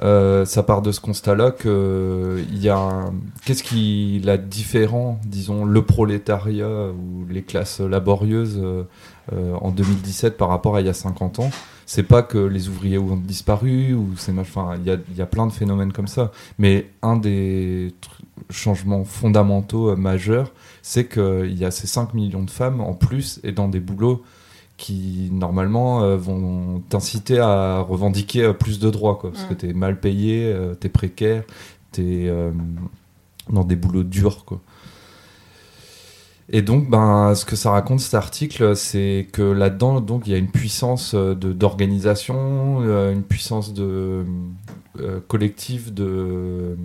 Euh, 0.00 0.44
ça 0.44 0.62
part 0.62 0.82
de 0.82 0.90
ce 0.90 1.00
constat-là 1.00 1.50
que 1.50 2.42
il 2.50 2.62
y 2.62 2.68
a 2.68 3.10
qu'est-ce 3.44 3.62
qui 3.62 4.20
la 4.24 4.36
différent, 4.36 5.20
disons, 5.24 5.64
le 5.64 5.82
prolétariat 5.82 6.88
ou 6.88 7.26
les 7.28 7.42
classes 7.42 7.80
laborieuses 7.80 8.58
euh, 8.62 8.84
euh, 9.32 9.54
en 9.54 9.70
2017 9.70 10.36
par 10.36 10.48
rapport 10.48 10.76
à 10.76 10.80
il 10.80 10.86
y 10.86 10.90
a 10.90 10.94
50 10.94 11.40
ans? 11.40 11.50
C'est 11.84 12.04
pas 12.04 12.22
que 12.22 12.38
les 12.38 12.68
ouvriers 12.68 12.96
ont 12.96 13.16
disparu 13.16 13.92
ou 13.92 14.10
c'est 14.16 14.36
enfin 14.38 14.76
il 14.78 14.86
y 14.86 14.90
a, 14.90 14.96
y 15.16 15.20
a 15.20 15.26
plein 15.26 15.46
de 15.46 15.52
phénomènes 15.52 15.92
comme 15.92 16.06
ça. 16.06 16.32
Mais 16.58 16.90
un 17.02 17.16
des 17.16 17.94
changements 18.50 19.04
fondamentaux 19.04 19.90
euh, 19.90 19.96
majeurs, 19.96 20.52
c'est 20.82 21.06
qu'il 21.06 21.58
y 21.58 21.64
a 21.64 21.70
ces 21.70 21.86
5 21.86 22.14
millions 22.14 22.42
de 22.42 22.50
femmes 22.50 22.80
en 22.80 22.94
plus 22.94 23.40
et 23.44 23.52
dans 23.52 23.68
des 23.68 23.80
boulots 23.80 24.22
qui 24.82 25.30
normalement 25.30 26.02
euh, 26.02 26.16
vont 26.16 26.82
t'inciter 26.88 27.38
à 27.38 27.78
revendiquer 27.78 28.42
euh, 28.42 28.52
plus 28.52 28.80
de 28.80 28.90
droits 28.90 29.16
quoi, 29.16 29.30
parce 29.30 29.44
que 29.44 29.54
t'es 29.54 29.72
mal 29.72 30.00
payé, 30.00 30.52
euh, 30.52 30.74
t'es 30.74 30.88
précaire, 30.88 31.44
t'es 31.92 32.26
euh, 32.26 32.50
dans 33.48 33.62
des 33.62 33.76
boulots 33.76 34.02
durs 34.02 34.44
quoi. 34.44 34.60
Et 36.48 36.62
donc, 36.62 36.90
ben, 36.90 37.36
ce 37.36 37.44
que 37.44 37.54
ça 37.54 37.70
raconte 37.70 38.00
cet 38.00 38.14
article, 38.14 38.74
c'est 38.74 39.28
que 39.32 39.42
là-dedans, 39.42 40.00
donc, 40.00 40.26
il 40.26 40.32
y 40.32 40.34
a 40.34 40.38
une 40.38 40.50
puissance 40.50 41.14
de 41.14 41.52
d'organisation, 41.52 42.82
une 43.10 43.22
puissance 43.22 43.72
de 43.72 44.26
collective 45.28 45.94
de 45.94 46.76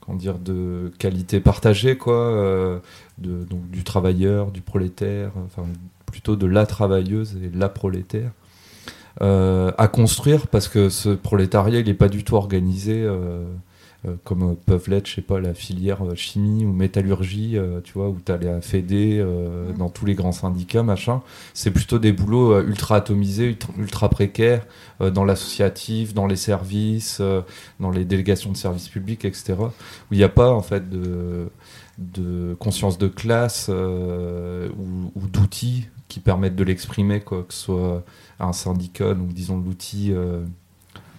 comment 0.00 0.18
dire 0.18 0.38
de 0.38 0.92
qualité 0.98 1.40
partagée, 1.40 1.96
quoi, 1.96 2.82
de, 3.18 3.44
donc 3.44 3.70
du 3.70 3.84
travailleur, 3.84 4.50
du 4.50 4.60
prolétaire, 4.60 5.30
enfin 5.46 5.62
plutôt 6.14 6.36
de 6.36 6.46
la 6.46 6.64
travailleuse 6.64 7.36
et 7.42 7.50
la 7.52 7.68
prolétaire. 7.68 8.30
euh, 9.20 9.72
à 9.78 9.88
construire 9.88 10.46
parce 10.46 10.68
que 10.68 10.88
ce 10.88 11.08
prolétariat 11.10 11.80
il 11.80 11.86
n'est 11.86 11.94
pas 11.94 12.08
du 12.08 12.22
tout 12.24 12.36
organisé 12.36 13.02
euh, 13.02 13.44
euh, 14.06 14.14
comme 14.22 14.54
peuvent 14.54 14.88
l'être, 14.90 15.08
je 15.08 15.14
sais 15.16 15.22
pas, 15.22 15.40
la 15.40 15.54
filière 15.54 16.02
chimie 16.14 16.64
ou 16.64 16.72
métallurgie, 16.72 17.56
tu 17.84 17.94
vois, 17.94 18.08
où 18.10 18.18
tu 18.24 18.30
as 18.30 18.36
les 18.36 18.60
FED 18.60 19.26
dans 19.78 19.88
tous 19.88 20.04
les 20.04 20.14
grands 20.14 20.32
syndicats, 20.32 20.82
machin. 20.82 21.22
C'est 21.54 21.70
plutôt 21.70 21.98
des 21.98 22.12
boulots 22.12 22.60
ultra 22.60 22.96
atomisés, 22.96 23.56
ultra 23.78 24.10
précaires, 24.10 24.66
dans 25.00 25.24
l'associatif, 25.24 26.12
dans 26.12 26.26
les 26.26 26.36
services, 26.36 27.22
dans 27.80 27.90
les 27.90 28.04
délégations 28.04 28.52
de 28.52 28.58
services 28.58 28.90
publics, 28.90 29.24
etc. 29.24 29.54
Où 29.58 30.12
il 30.12 30.18
n'y 30.18 30.24
a 30.24 30.28
pas, 30.28 30.50
en 30.50 30.60
fait, 30.60 30.90
de, 30.90 31.48
de 31.96 32.54
conscience 32.58 32.98
de 32.98 33.08
classe 33.08 33.70
ou, 33.70 35.12
ou 35.14 35.26
d'outils 35.32 35.88
qui 36.08 36.20
permettent 36.20 36.56
de 36.56 36.64
l'exprimer, 36.64 37.20
quoi, 37.20 37.44
que 37.44 37.54
ce 37.54 37.60
soit 37.62 38.04
un 38.40 38.52
syndicat, 38.52 39.14
donc 39.14 39.32
disons 39.32 39.58
l'outil 39.58 40.12
euh, 40.12 40.44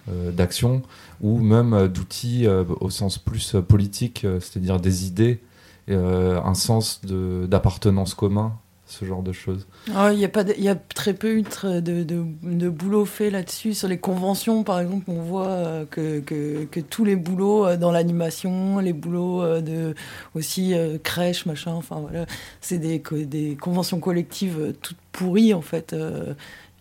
euh, 0.08 0.30
d'action, 0.30 0.82
ou 1.20 1.38
même 1.38 1.74
euh, 1.74 1.88
d'outils 1.88 2.46
au 2.48 2.90
sens 2.90 3.18
plus 3.18 3.56
politique, 3.68 4.26
c'est-à-dire 4.40 4.80
des 4.80 5.06
idées, 5.06 5.40
un 5.88 6.54
sens 6.54 7.00
d'appartenance 7.04 8.14
commun 8.14 8.58
ce 8.86 9.04
genre 9.04 9.22
de 9.22 9.32
choses. 9.32 9.66
Ah, 9.94 10.12
il 10.12 10.18
y, 10.18 10.24
a 10.24 10.28
pas 10.28 10.42
y 10.42 10.68
a 10.68 10.74
très 10.76 11.12
peu 11.12 11.42
de, 11.42 11.80
de, 11.80 12.02
de, 12.02 12.68
boulot 12.68 13.04
fait 13.04 13.30
là-dessus. 13.30 13.74
Sur 13.74 13.88
les 13.88 13.98
conventions, 13.98 14.62
par 14.62 14.80
exemple, 14.80 15.04
on 15.08 15.22
voit 15.22 15.84
que, 15.90 16.20
que, 16.20 16.64
que 16.64 16.80
tous 16.80 17.04
les 17.04 17.16
boulots 17.16 17.76
dans 17.76 17.90
l'animation, 17.90 18.78
les 18.78 18.92
boulots 18.92 19.60
de 19.60 19.94
aussi 20.34 20.74
crèche, 21.02 21.46
machin, 21.46 21.72
enfin 21.72 22.00
voilà, 22.00 22.26
c'est 22.60 22.78
des, 22.78 23.02
des 23.26 23.56
conventions 23.60 23.98
collectives 23.98 24.74
toutes 24.80 24.98
pourries 25.12 25.52
en 25.52 25.62
fait. 25.62 25.94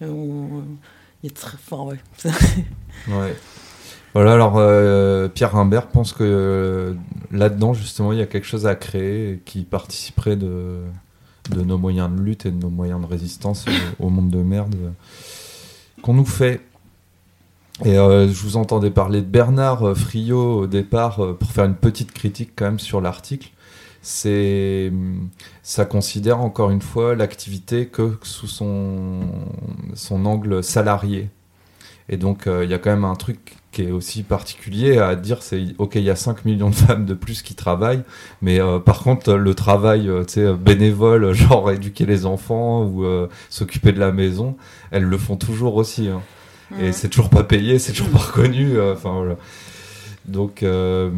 On, 0.02 0.64
il 1.23 1.27
est 1.27 1.34
très. 1.34 1.56
Enfin, 1.56 1.84
ouais. 1.84 1.99
ouais. 3.07 3.36
Voilà, 4.15 4.32
alors 4.32 4.56
euh, 4.57 5.27
Pierre 5.27 5.52
Rimbert 5.52 5.88
pense 5.88 6.14
que 6.14 6.23
euh, 6.23 6.94
là-dedans, 7.32 7.73
justement, 7.73 8.14
il 8.14 8.19
y 8.19 8.22
a 8.22 8.26
quelque 8.26 8.48
chose 8.48 8.65
à 8.65 8.76
créer 8.76 9.41
qui 9.44 9.64
participerait 9.64 10.38
de, 10.38 10.84
de 11.50 11.62
nos 11.62 11.78
moyens 11.78 12.10
de 12.10 12.22
lutte 12.22 12.46
et 12.46 12.52
de 12.52 12.60
nos 12.60 12.70
moyens 12.70 13.02
de 13.02 13.06
résistance 13.06 13.66
au, 14.00 14.10
monde 14.10 14.30
de 14.30 14.42
merde 14.42 14.76
qu'on 16.02 16.14
nous 16.14 16.26
fait. 16.26 16.62
Et 17.84 17.98
euh, 17.98 18.28
je 18.28 18.42
vous 18.42 18.56
entendais 18.56 18.92
parler 18.92 19.22
de 19.22 19.28
Bernard 19.28 19.98
Friot 19.98 20.60
au 20.62 20.68
départ 20.68 21.36
pour 21.38 21.52
faire 21.52 21.66
une 21.66 21.76
petite 21.76 22.14
critique 22.14 22.52
quand 22.56 22.66
même 22.66 22.80
sur 22.80 23.02
l'article 23.02 23.52
c'est 24.06 24.92
ça 25.64 25.84
considère 25.84 26.40
encore 26.40 26.70
une 26.70 26.84
fois 26.84 27.16
l'activité 27.16 27.88
que 27.88 28.20
sous 28.22 28.46
son, 28.46 29.20
angle 30.12 30.64
salarié. 30.64 31.30
Et 32.08 32.18
donc 32.18 32.46
euh, 32.46 32.64
il 32.64 32.70
y 32.70 32.76
a 32.76 32.78
quand 32.78 32.92
même 32.92 33.04
un 33.04 33.16
truc 33.16 33.56
qui 33.76 33.84
est 33.84 33.92
aussi 33.92 34.24
particulier 34.24 34.98
à 34.98 35.16
dire, 35.16 35.44
c'est 35.44 35.76
ok, 35.78 35.96
il 35.96 36.04
y 36.04 36.10
a 36.10 36.16
5 36.16 36.46
millions 36.46 36.70
de 36.70 36.76
femmes 36.76 37.06
de 37.06 37.14
plus 37.14 37.42
qui 37.42 37.56
travaillent, 37.56 38.04
mais 38.42 38.60
euh, 38.60 38.80
par 38.80 39.00
contre 39.00 39.34
le 39.34 39.54
travail 39.54 40.10
euh, 40.10 40.56
bénévole, 40.56 41.34
genre 41.34 41.70
éduquer 41.72 42.06
les 42.06 42.26
enfants 42.26 42.84
ou 42.84 43.06
s'occuper 43.50 43.92
de 43.92 44.00
la 44.00 44.12
maison, 44.12 44.56
elles 44.92 45.04
le 45.04 45.18
font 45.18 45.36
toujours 45.38 45.76
aussi. 45.76 46.08
Hein. 46.08 46.22
Et 46.80 46.92
c'est 46.92 47.10
toujours 47.10 47.30
pas 47.30 47.44
payé, 47.44 47.78
c'est 47.78 47.92
toujours 47.92 48.10
pas 48.10 48.20
reconnu. 48.20 48.80
Enfin 48.82 49.14
voilà. 49.14 49.36
Donc, 50.28 50.64
euh, 50.64 51.12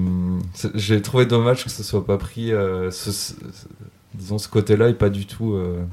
j'ai 0.75 1.01
trouvé 1.01 1.25
dommage 1.25 1.63
que 1.63 1.69
ce 1.69 1.83
soit 1.83 2.05
pas 2.05 2.17
pris. 2.17 2.51
Euh, 2.51 2.91
ce, 2.91 3.33
disons, 4.13 4.37
ce 4.37 4.49
côté-là 4.49 4.89
est 4.89 4.93
pas 4.93 5.09
du 5.09 5.25
tout 5.25 5.53
euh, 5.53 5.83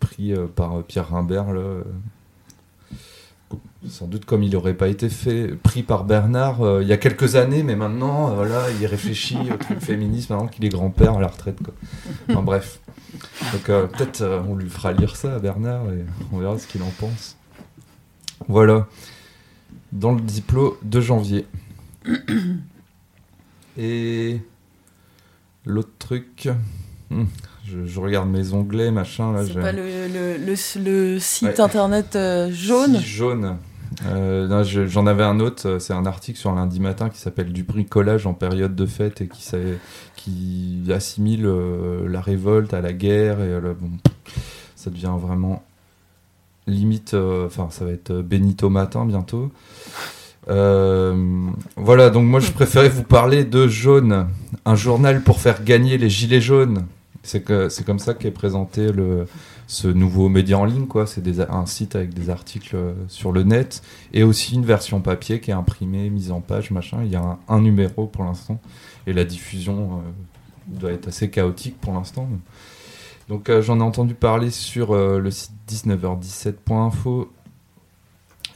pris 0.00 0.34
par 0.54 0.82
Pierre 0.84 1.10
Rimbert. 1.10 1.52
Là. 1.52 1.62
Sans 3.88 4.06
doute 4.06 4.24
comme 4.24 4.42
il 4.42 4.50
n'aurait 4.50 4.74
pas 4.74 4.88
été 4.88 5.08
fait, 5.08 5.48
pris 5.62 5.84
par 5.84 6.04
Bernard 6.04 6.58
il 6.82 6.88
y 6.88 6.92
a 6.92 6.96
quelques 6.96 7.36
années, 7.36 7.62
mais 7.62 7.76
maintenant, 7.76 8.34
voilà, 8.34 8.64
il 8.80 8.86
réfléchit 8.86 9.38
au 9.52 9.56
truc 9.56 9.78
féminisme 9.78 10.32
maintenant 10.32 10.48
qu'il 10.48 10.64
est 10.64 10.68
grand-père 10.68 11.14
à 11.14 11.20
la 11.20 11.28
retraite. 11.28 11.58
Quoi. 11.62 11.74
Enfin, 12.28 12.42
bref. 12.42 12.80
Donc, 13.52 13.64
peut-être 13.66 14.42
on 14.48 14.56
lui 14.56 14.68
fera 14.68 14.92
lire 14.92 15.14
ça 15.14 15.36
à 15.36 15.38
Bernard 15.38 15.84
et 15.92 16.04
on 16.32 16.38
verra 16.38 16.58
ce 16.58 16.66
qu'il 16.66 16.82
en 16.82 16.92
pense. 16.98 17.36
Voilà. 18.48 18.88
Dans 19.92 20.12
le 20.12 20.20
diplôme 20.20 20.74
de 20.82 21.00
janvier. 21.00 21.46
Et 23.78 24.40
l'autre 25.64 25.92
truc, 25.98 26.48
hmm, 27.10 27.24
je, 27.64 28.00
regarde 28.00 28.28
mes 28.28 28.52
onglets, 28.52 28.90
machin. 28.90 29.32
Là, 29.32 29.44
C'est 29.46 29.54
pas 29.54 29.72
le, 29.72 31.18
site 31.20 31.60
internet 31.60 32.16
euh, 32.16 32.50
jaune? 32.52 32.98
Jaune. 32.98 33.56
Euh, 34.06 34.64
j'en 34.86 35.06
avais 35.06 35.24
un 35.24 35.40
autre, 35.40 35.78
c'est 35.78 35.92
un 35.92 36.06
article 36.06 36.38
sur 36.38 36.50
un 36.50 36.56
lundi 36.56 36.80
matin 36.80 37.08
qui 37.08 37.18
s'appelle 37.18 37.52
Du 37.52 37.62
bricolage 37.62 38.26
en 38.26 38.34
période 38.34 38.74
de 38.74 38.86
fête 38.86 39.20
et 39.20 39.28
qui, 40.16 40.92
assimile 40.92 41.46
euh, 41.46 42.08
la 42.08 42.20
révolte 42.20 42.74
à 42.74 42.80
la 42.80 42.92
guerre. 42.92 43.40
Et 43.40 43.60
bon, 43.78 43.90
ça 44.76 44.90
devient 44.90 45.14
vraiment 45.18 45.62
limite, 46.66 47.14
enfin, 47.14 47.68
ça 47.70 47.84
va 47.84 47.92
être 47.92 48.12
Benito 48.12 48.68
Matin 48.68 49.06
bientôt. 49.06 49.50
Euh, 50.50 51.50
voilà, 51.76 52.10
donc 52.10 52.24
moi 52.24 52.40
je 52.40 52.50
préférais 52.52 52.88
vous 52.88 53.02
parler 53.02 53.44
de 53.44 53.68
Jaune, 53.68 54.28
un 54.64 54.74
journal 54.74 55.22
pour 55.22 55.40
faire 55.40 55.62
gagner 55.62 55.98
les 55.98 56.08
gilets 56.08 56.40
jaunes. 56.40 56.86
C'est 57.22 57.42
comme 57.42 57.98
ça 57.98 58.14
qu'est 58.14 58.30
présenté 58.30 58.90
le 58.90 59.26
ce 59.68 59.86
nouveau 59.86 60.28
média 60.28 60.58
en 60.58 60.64
ligne 60.64 60.86
quoi. 60.86 61.06
C'est 61.06 61.22
un 61.48 61.66
site 61.66 61.94
avec 61.94 62.12
des 62.12 62.30
articles 62.30 62.74
euh, 62.74 62.94
sur 63.06 63.30
le 63.30 63.44
net 63.44 63.82
et 64.12 64.24
aussi 64.24 64.56
une 64.56 64.64
version 64.64 65.00
papier 65.00 65.40
qui 65.40 65.52
est 65.52 65.54
imprimée, 65.54 66.10
mise 66.10 66.32
en 66.32 66.40
page, 66.40 66.72
machin. 66.72 67.04
Il 67.04 67.12
y 67.12 67.16
a 67.16 67.38
un, 67.46 67.60
numéro 67.60 68.06
pour 68.06 68.24
l'instant 68.24 68.60
et 69.06 69.12
la 69.12 69.24
diffusion 69.24 69.92
euh, 69.92 70.78
doit 70.80 70.90
être 70.90 71.06
assez 71.06 71.30
chaotique 71.30 71.80
pour 71.80 71.92
l'instant. 71.92 72.28
Donc 73.28 73.50
j'en 73.60 73.78
ai 73.78 73.82
entendu 73.82 74.14
parler 74.14 74.50
sur 74.50 74.94
le 74.94 75.30
site 75.30 75.52
19h17.info 75.68 77.30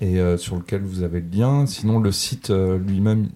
et 0.03 0.19
euh, 0.19 0.37
sur 0.37 0.57
lequel 0.57 0.83
vous 0.83 1.03
avez 1.03 1.21
le 1.21 1.29
lien. 1.29 1.67
Sinon, 1.67 2.01
le 2.01 2.13
site 2.13 2.51
euh, 2.51 2.77
lui-même, 2.79 3.29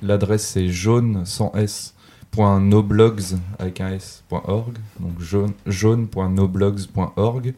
l'adresse 0.00 0.46
c'est 0.46 0.68
jaune 0.68 1.26
sans 1.26 1.52
s 1.54 1.91
.noblogs 2.36 3.38
avec 3.58 3.80
un 3.80 3.92
s.org 3.92 4.76
donc 5.00 5.20
jaune 5.20 5.52
jaune.noblogs.org 5.66 7.54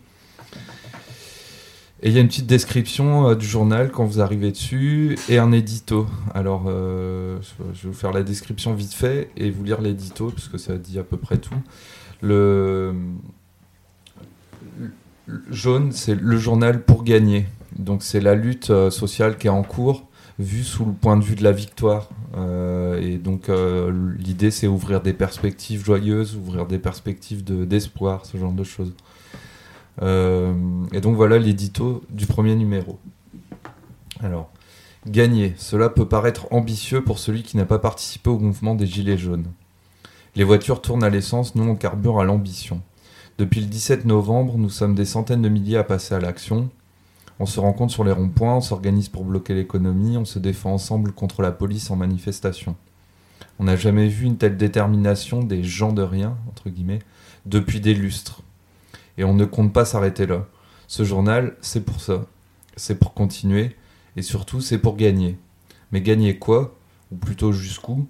et 2.02 2.09
il 2.09 2.12
y 2.12 2.18
a 2.18 2.20
une 2.20 2.28
petite 2.28 2.46
description 2.46 3.28
euh, 3.30 3.34
du 3.34 3.46
journal 3.46 3.90
quand 3.90 4.05
vous 4.05 4.20
arrivez 4.20 4.51
dessus 4.51 5.16
et 5.30 5.38
un 5.38 5.52
édito. 5.52 6.06
Alors, 6.34 6.64
je 6.66 7.38
vais 7.82 7.88
vous 7.88 7.94
faire 7.94 8.12
la 8.12 8.22
description 8.22 8.74
vite 8.74 8.92
fait 8.92 9.30
et 9.38 9.51
vous 9.51 9.64
lire 9.64 9.80
l'édito 9.80 10.28
parce 10.28 10.48
que 10.48 10.59
ça 10.59 10.76
dit 10.76 10.98
à 10.98 11.02
peu 11.02 11.16
près 11.16 11.38
tout. 11.38 11.55
Le, 12.20 12.94
le 15.26 15.42
jaune, 15.51 15.92
c'est 15.92 16.14
le 16.14 16.36
journal 16.36 16.82
pour 16.82 17.05
gagner. 17.05 17.46
Donc 17.78 18.02
c'est 18.02 18.20
la 18.20 18.34
lutte 18.34 18.70
euh, 18.70 18.90
sociale 18.90 19.36
qui 19.36 19.48
est 19.48 19.51
en 19.51 19.62
cours, 19.62 20.06
vue 20.39 20.65
sous 20.65 20.85
le 20.85 20.93
point 20.93 21.16
de 21.16 21.24
vue 21.24 21.36
de 21.36 21.44
la 21.44 21.52
victoire. 21.52 22.09
Euh, 22.36 23.01
et 23.01 23.19
donc 23.19 23.48
euh, 23.48 24.15
l'idée 24.19 24.51
c'est 24.51 24.66
ouvrir 24.66 25.01
des 25.01 25.12
perspectives 25.12 25.85
joyeuses, 25.85 26.36
ouvrir 26.36 26.66
des 26.66 26.78
perspectives 26.78 27.44
d'espoir, 27.44 28.27
ce 28.27 28.36
genre 28.36 28.52
de 28.52 28.65
choses. 28.65 28.94
et 30.02 31.01
donc 31.01 31.16
voilà 31.16 31.39
l'édito 31.39 32.02
du 32.11 32.27
premier 32.27 32.56
numéro. 32.56 32.98
Alors, 34.23 34.51
gagner, 35.06 35.55
cela 35.56 35.89
peut 35.89 36.09
paraître 36.09 36.47
ambitieux 36.51 37.02
pour 37.02 37.19
celui 37.19 37.43
qui 37.43 37.56
n'a 37.56 37.66
pas 37.66 37.78
participé 37.78 38.31
au 38.31 38.39
mouvement 38.39 38.74
des 38.74 38.86
Gilets 38.86 39.19
jaunes. 39.19 39.47
Les 40.36 40.44
voitures 40.44 40.81
tournent 40.81 41.05
à 41.05 41.11
l'essence, 41.11 41.55
nous 41.55 41.65
on 41.65 41.77
carbure 41.77 42.20
à 42.20 42.24
l'ambition. 42.24 42.81
Depuis 43.39 43.61
le 43.61 43.66
17 43.66 44.05
novembre, 44.05 44.56
nous 44.56 44.70
sommes 44.70 44.94
des 44.94 45.05
centaines 45.05 45.43
de 45.43 45.48
milliers 45.48 45.77
à 45.77 45.85
passer 45.85 46.15
à 46.15 46.20
l'action, 46.20 46.70
on 47.40 47.47
se 47.47 47.61
rencontre 47.61 47.93
sur 47.93 48.05
les 48.05 48.12
ronds-points, 48.12 48.56
on 48.56 48.61
s'organise 48.61 49.09
pour 49.09 49.24
bloquer 49.24 49.55
l'économie, 49.55 50.16
on 50.16 50.24
se 50.24 50.39
défend 50.39 50.73
ensemble 50.73 51.12
contre 51.12 51.43
la 51.43 51.52
police 51.52 51.90
en 51.90 51.97
manifestation. 51.97 52.77
On 53.59 53.65
n'a 53.65 53.77
jamais 53.77 54.09
vu 54.09 54.27
une 54.27 54.36
telle 54.36 54.56
détermination 54.56 55.43
des 55.43 55.62
gens 55.62 55.93
de 55.93 56.02
rien, 56.02 56.36
entre 56.48 56.70
guillemets, 56.70 57.01
depuis 57.47 57.81
des 57.81 57.94
lustres. 57.94 58.43
Et 59.19 59.24
on 59.24 59.35
ne 59.35 59.44
compte 59.44 59.73
pas 59.73 59.85
s'arrêter 59.85 60.27
là. 60.27 60.47
Ce 60.86 61.05
journal, 61.05 61.56
c'est 61.61 61.85
pour 61.85 62.01
ça. 62.01 62.27
C'est 62.77 62.98
pour 62.98 63.15
continuer, 63.15 63.77
et 64.16 64.23
surtout, 64.23 64.61
c'est 64.61 64.78
pour 64.78 64.97
gagner. 64.97 65.39
Mais 65.93 66.01
gagner 66.01 66.39
quoi? 66.39 66.74
Ou 67.12 67.16
plutôt 67.16 67.52
jusqu'où? 67.52 68.09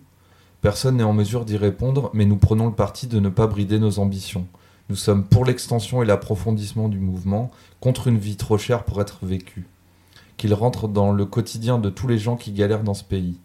Personne 0.63 0.97
n'est 0.97 1.05
en 1.05 1.13
mesure 1.13 1.45
d'y 1.45 1.59
répondre, 1.59 2.11
mais 2.15 2.25
nous 2.25 2.37
prenons 2.39 2.67
le 2.67 2.73
parti 2.73 3.07
de 3.07 3.21
ne 3.21 3.29
pas 3.29 3.47
brider 3.47 3.79
nos 3.79 3.99
ambitions. 3.99 4.47
Nous 4.89 4.97
sommes 4.97 5.25
pour 5.25 5.45
l'extension 5.45 6.03
et 6.03 6.07
l'approfondissement 6.07 6.89
du 6.89 6.99
mouvement, 6.99 7.51
contre 7.85 8.09
une 8.09 8.16
vie 8.16 8.36
trop 8.36 8.56
chère 8.56 8.85
pour 8.85 9.02
être 9.02 9.27
vécue. 9.27 9.66
Qu'il 10.39 10.55
rentre 10.55 10.89
dans 10.89 11.12
le 11.12 11.27
quotidien 11.27 11.78
de 11.78 11.90
tous 11.90 12.09
les 12.09 12.16
gens 12.16 12.35
qui 12.35 12.51
galèrent 12.51 12.82
dans 12.82 12.94
ce 12.94 13.05
pays. 13.05 13.39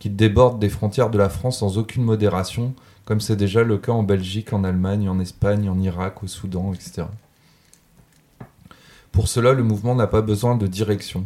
Qu'il 0.00 0.16
déborde 0.16 0.58
des 0.58 0.68
frontières 0.68 1.10
de 1.10 1.18
la 1.18 1.28
France 1.28 1.60
sans 1.60 1.78
aucune 1.78 2.02
modération, 2.02 2.74
comme 3.04 3.20
c'est 3.20 3.36
déjà 3.36 3.62
le 3.62 3.78
cas 3.78 3.92
en 3.92 4.02
Belgique, 4.02 4.52
en 4.52 4.64
Allemagne, 4.64 5.08
en 5.08 5.20
Espagne, 5.20 5.68
en 5.68 5.78
Irak, 5.78 6.24
au 6.24 6.26
Soudan, 6.26 6.72
etc. 6.74 7.04
Pour 9.12 9.28
cela, 9.28 9.52
le 9.52 9.62
mouvement 9.62 9.94
n'a 9.94 10.08
pas 10.08 10.22
besoin 10.22 10.56
de 10.56 10.66
direction. 10.66 11.24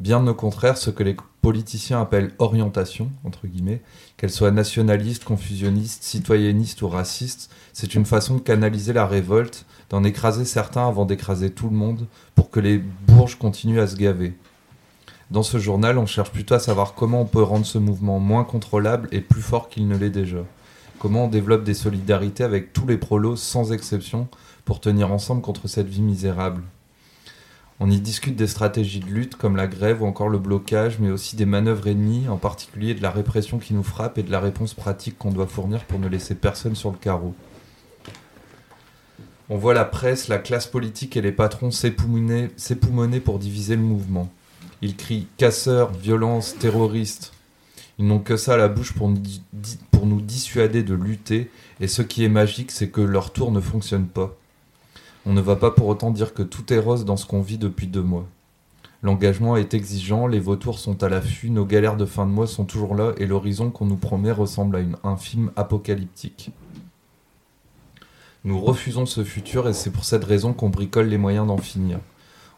Bien 0.00 0.26
au 0.26 0.34
contraire, 0.34 0.76
ce 0.76 0.90
que 0.90 1.02
les 1.02 1.16
politiciens 1.40 2.02
appellent 2.02 2.34
orientation, 2.38 3.10
entre 3.24 3.46
guillemets, 3.46 3.80
qu'elle 4.18 4.30
soit 4.30 4.50
nationaliste, 4.50 5.24
confusionniste, 5.24 6.02
citoyenniste 6.02 6.82
ou 6.82 6.88
raciste, 6.88 7.50
c'est 7.72 7.94
une 7.94 8.04
façon 8.04 8.34
de 8.34 8.40
canaliser 8.40 8.92
la 8.92 9.06
révolte, 9.06 9.64
d'en 9.90 10.04
écraser 10.04 10.44
certains 10.44 10.88
avant 10.88 11.04
d'écraser 11.04 11.50
tout 11.50 11.68
le 11.68 11.76
monde, 11.76 12.06
pour 12.34 12.50
que 12.50 12.60
les 12.60 12.78
bourges 12.78 13.36
continuent 13.36 13.80
à 13.80 13.86
se 13.86 13.96
gaver. 13.96 14.34
Dans 15.30 15.42
ce 15.42 15.58
journal, 15.58 15.98
on 15.98 16.06
cherche 16.06 16.32
plutôt 16.32 16.54
à 16.54 16.58
savoir 16.58 16.94
comment 16.94 17.20
on 17.20 17.26
peut 17.26 17.42
rendre 17.42 17.66
ce 17.66 17.78
mouvement 17.78 18.18
moins 18.18 18.44
contrôlable 18.44 19.08
et 19.12 19.20
plus 19.20 19.42
fort 19.42 19.68
qu'il 19.68 19.86
ne 19.86 19.96
l'est 19.96 20.10
déjà. 20.10 20.44
Comment 20.98 21.26
on 21.26 21.28
développe 21.28 21.64
des 21.64 21.74
solidarités 21.74 22.44
avec 22.44 22.72
tous 22.72 22.86
les 22.86 22.98
prolos 22.98 23.36
sans 23.36 23.72
exception 23.72 24.28
pour 24.64 24.80
tenir 24.80 25.12
ensemble 25.12 25.42
contre 25.42 25.68
cette 25.68 25.88
vie 25.88 26.02
misérable. 26.02 26.62
On 27.80 27.90
y 27.90 27.98
discute 27.98 28.36
des 28.36 28.46
stratégies 28.46 29.00
de 29.00 29.06
lutte 29.06 29.36
comme 29.36 29.56
la 29.56 29.66
grève 29.66 30.02
ou 30.02 30.06
encore 30.06 30.28
le 30.28 30.38
blocage, 30.38 30.98
mais 30.98 31.10
aussi 31.10 31.34
des 31.34 31.46
manœuvres 31.46 31.88
ennemies, 31.88 32.28
en 32.28 32.36
particulier 32.36 32.94
de 32.94 33.02
la 33.02 33.10
répression 33.10 33.58
qui 33.58 33.72
nous 33.72 33.82
frappe 33.82 34.18
et 34.18 34.22
de 34.22 34.30
la 34.30 34.38
réponse 34.38 34.74
pratique 34.74 35.16
qu'on 35.16 35.32
doit 35.32 35.46
fournir 35.46 35.84
pour 35.84 35.98
ne 35.98 36.08
laisser 36.08 36.34
personne 36.34 36.74
sur 36.74 36.90
le 36.90 36.98
carreau. 36.98 37.34
On 39.52 39.56
voit 39.56 39.74
la 39.74 39.84
presse, 39.84 40.28
la 40.28 40.38
classe 40.38 40.68
politique 40.68 41.16
et 41.16 41.20
les 41.20 41.32
patrons 41.32 41.72
s'époumoner 41.72 43.20
pour 43.20 43.40
diviser 43.40 43.74
le 43.74 43.82
mouvement. 43.82 44.30
Ils 44.80 44.96
crient 44.96 45.26
casseurs, 45.38 45.92
violence, 45.92 46.54
terroristes. 46.56 47.32
Ils 47.98 48.06
n'ont 48.06 48.20
que 48.20 48.36
ça 48.36 48.54
à 48.54 48.56
la 48.56 48.68
bouche 48.68 48.94
pour 48.94 49.08
nous 49.10 50.20
dissuader 50.20 50.84
de 50.84 50.94
lutter, 50.94 51.50
et 51.80 51.88
ce 51.88 52.00
qui 52.00 52.24
est 52.24 52.28
magique, 52.28 52.70
c'est 52.70 52.90
que 52.90 53.00
leur 53.00 53.32
tour 53.32 53.50
ne 53.50 53.60
fonctionne 53.60 54.06
pas. 54.06 54.36
On 55.26 55.32
ne 55.32 55.40
va 55.40 55.56
pas 55.56 55.72
pour 55.72 55.88
autant 55.88 56.12
dire 56.12 56.32
que 56.32 56.44
tout 56.44 56.72
est 56.72 56.78
rose 56.78 57.04
dans 57.04 57.16
ce 57.16 57.26
qu'on 57.26 57.42
vit 57.42 57.58
depuis 57.58 57.88
deux 57.88 58.02
mois. 58.02 58.26
L'engagement 59.02 59.56
est 59.56 59.74
exigeant, 59.74 60.28
les 60.28 60.40
vautours 60.40 60.78
sont 60.78 61.02
à 61.02 61.08
l'affût, 61.08 61.50
nos 61.50 61.64
galères 61.64 61.96
de 61.96 62.06
fin 62.06 62.24
de 62.24 62.30
mois 62.30 62.46
sont 62.46 62.64
toujours 62.64 62.94
là, 62.94 63.14
et 63.18 63.26
l'horizon 63.26 63.70
qu'on 63.70 63.86
nous 63.86 63.96
promet 63.96 64.30
ressemble 64.30 64.76
à 64.76 64.80
une- 64.80 64.96
un 65.02 65.16
film 65.16 65.50
apocalyptique. 65.56 66.52
Nous 68.44 68.60
refusons 68.60 69.04
ce 69.06 69.22
futur 69.22 69.68
et 69.68 69.74
c'est 69.74 69.90
pour 69.90 70.04
cette 70.04 70.24
raison 70.24 70.52
qu'on 70.52 70.70
bricole 70.70 71.08
les 71.08 71.18
moyens 71.18 71.46
d'en 71.46 71.58
finir. 71.58 71.98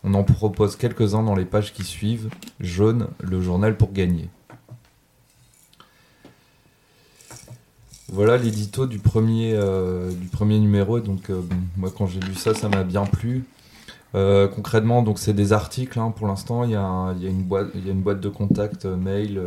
On 0.04 0.14
en 0.14 0.22
propose 0.24 0.76
quelques-uns 0.76 1.22
dans 1.22 1.34
les 1.34 1.44
pages 1.44 1.72
qui 1.72 1.84
suivent. 1.84 2.28
Jaune, 2.60 3.08
le 3.20 3.40
journal 3.40 3.76
pour 3.76 3.92
gagner. 3.92 4.28
Voilà 8.08 8.36
l'édito 8.36 8.86
du 8.86 8.98
premier, 8.98 9.54
euh, 9.54 10.12
du 10.12 10.28
premier 10.28 10.58
numéro. 10.58 11.00
Donc, 11.00 11.30
euh, 11.30 11.40
moi, 11.76 11.90
quand 11.96 12.06
j'ai 12.06 12.20
lu 12.20 12.34
ça, 12.34 12.54
ça 12.54 12.68
m'a 12.68 12.84
bien 12.84 13.04
plu. 13.04 13.44
Euh, 14.14 14.46
concrètement, 14.48 15.02
donc 15.02 15.18
c'est 15.18 15.32
des 15.32 15.52
articles 15.54 15.98
hein, 15.98 16.12
pour 16.14 16.26
l'instant. 16.26 16.64
Il 16.64 16.70
y, 16.70 16.76
a 16.76 17.14
une 17.22 17.42
boîte, 17.42 18.20
de 18.20 18.28
contact 18.28 18.84
mail 18.84 19.40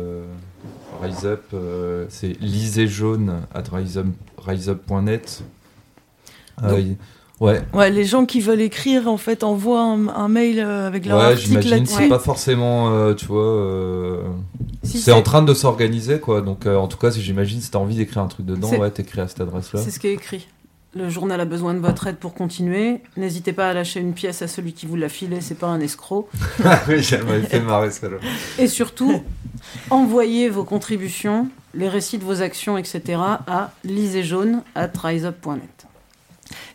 Rise 1.00 1.24
Up. 1.24 1.44
euh, 1.54 2.06
c'est 2.08 2.38
lisez 2.40 2.88
jaune 2.88 3.42
at 3.54 3.62
riseup- 3.62 4.12
riseup.net. 4.38 5.44
Euh, 6.62 6.70
Donc- 6.70 6.96
ouais. 7.40 7.60
Ouais, 7.74 7.90
les 7.90 8.04
gens 8.04 8.24
qui 8.26 8.40
veulent 8.40 8.60
écrire, 8.60 9.08
en 9.08 9.16
fait, 9.16 9.44
envoient 9.44 9.82
un, 9.82 10.08
un 10.08 10.28
mail 10.28 10.58
euh, 10.60 10.86
avec 10.86 11.06
leur 11.06 11.18
Ouais, 11.18 11.24
article 11.24 11.48
j'imagine. 11.48 11.70
là-dessus. 11.70 11.94
C'est 11.96 12.08
pas 12.08 12.18
forcément, 12.18 12.90
euh, 12.92 13.14
tu 13.14 13.26
vois. 13.26 13.42
euh, 13.44 14.22
Si, 14.82 14.98
c'est 14.98 15.12
en 15.12 15.22
train 15.22 15.42
de 15.42 15.52
s'organiser, 15.54 16.20
quoi. 16.20 16.40
Donc, 16.40 16.66
euh, 16.66 16.76
en 16.76 16.86
tout 16.88 16.96
cas, 16.98 17.10
si 17.10 17.20
j'imagine, 17.20 17.60
si 17.60 17.70
t'as 17.70 17.78
envie 17.78 17.96
d'écrire 17.96 18.22
un 18.22 18.28
truc 18.28 18.46
dedans, 18.46 18.70
ouais, 18.70 18.90
t'écris 18.90 19.20
à 19.20 19.28
cette 19.28 19.40
adresse-là. 19.40 19.80
C'est 19.82 19.90
ce 19.90 19.98
qui 19.98 20.06
est 20.08 20.12
écrit. 20.14 20.46
Le 20.94 21.10
journal 21.10 21.38
a 21.42 21.44
besoin 21.44 21.74
de 21.74 21.78
votre 21.78 22.06
aide 22.06 22.16
pour 22.16 22.32
continuer. 22.32 23.02
N'hésitez 23.18 23.52
pas 23.52 23.68
à 23.68 23.74
lâcher 23.74 24.00
une 24.00 24.14
pièce 24.14 24.40
à 24.40 24.48
celui 24.48 24.72
qui 24.72 24.86
vous 24.86 24.96
l'a 24.96 25.10
filé, 25.10 25.42
c'est 25.42 25.58
pas 25.58 25.66
un 25.66 25.80
escroc. 25.80 26.26
Ah 26.64 26.80
oui, 26.88 27.04
ça 27.04 27.18
m'avait 27.22 27.42
fait 27.42 27.60
marrer, 27.60 27.90
celle-là. 27.90 28.16
Et 28.58 28.66
surtout, 28.66 29.20
envoyez 29.90 30.48
vos 30.48 30.64
contributions, 30.64 31.48
les 31.74 31.90
récits 31.90 32.16
de 32.16 32.24
vos 32.24 32.40
actions, 32.40 32.78
etc. 32.78 33.02
à 33.46 33.72
liséjaune 33.84 34.62
at 34.74 34.90
riseup.net. 34.96 35.75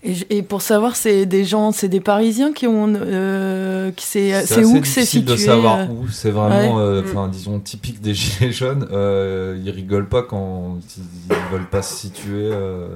Et, 0.04 0.42
pour 0.42 0.62
savoir, 0.64 0.96
c'est 0.96 1.26
des 1.28 1.46
gens, 1.46 1.72
c'est 1.72 1.88
des 1.88 2.00
Parisiens 2.02 2.54
qui 2.54 2.66
ont, 2.66 2.92
euh, 2.96 3.92
qui 3.92 4.06
c'est, 4.06 4.34
où 4.66 4.82
que 4.82 4.88
c'est 4.88 5.02
difficile 5.02 5.06
situé 5.22 5.22
de 5.34 5.36
savoir 5.38 5.80
euh 5.82 5.86
où. 5.88 6.08
C'est 6.10 6.32
vraiment, 6.32 6.76
Ouais. 6.78 6.82
euh, 6.82 7.02
Mm. 7.04 7.06
enfin, 7.06 7.28
disons, 7.28 7.60
typique 7.60 8.02
des 8.02 8.14
gilets 8.16 8.52
jaunes. 8.52 8.88
Euh, 8.92 9.60
ils 9.64 9.70
rigolent 9.70 10.10
pas 10.10 10.24
quand 10.24 10.78
ils, 10.98 11.36
veulent 11.52 11.70
pas 11.70 11.84
se 11.84 11.96
situer 11.96 12.50
euh, 12.52 12.88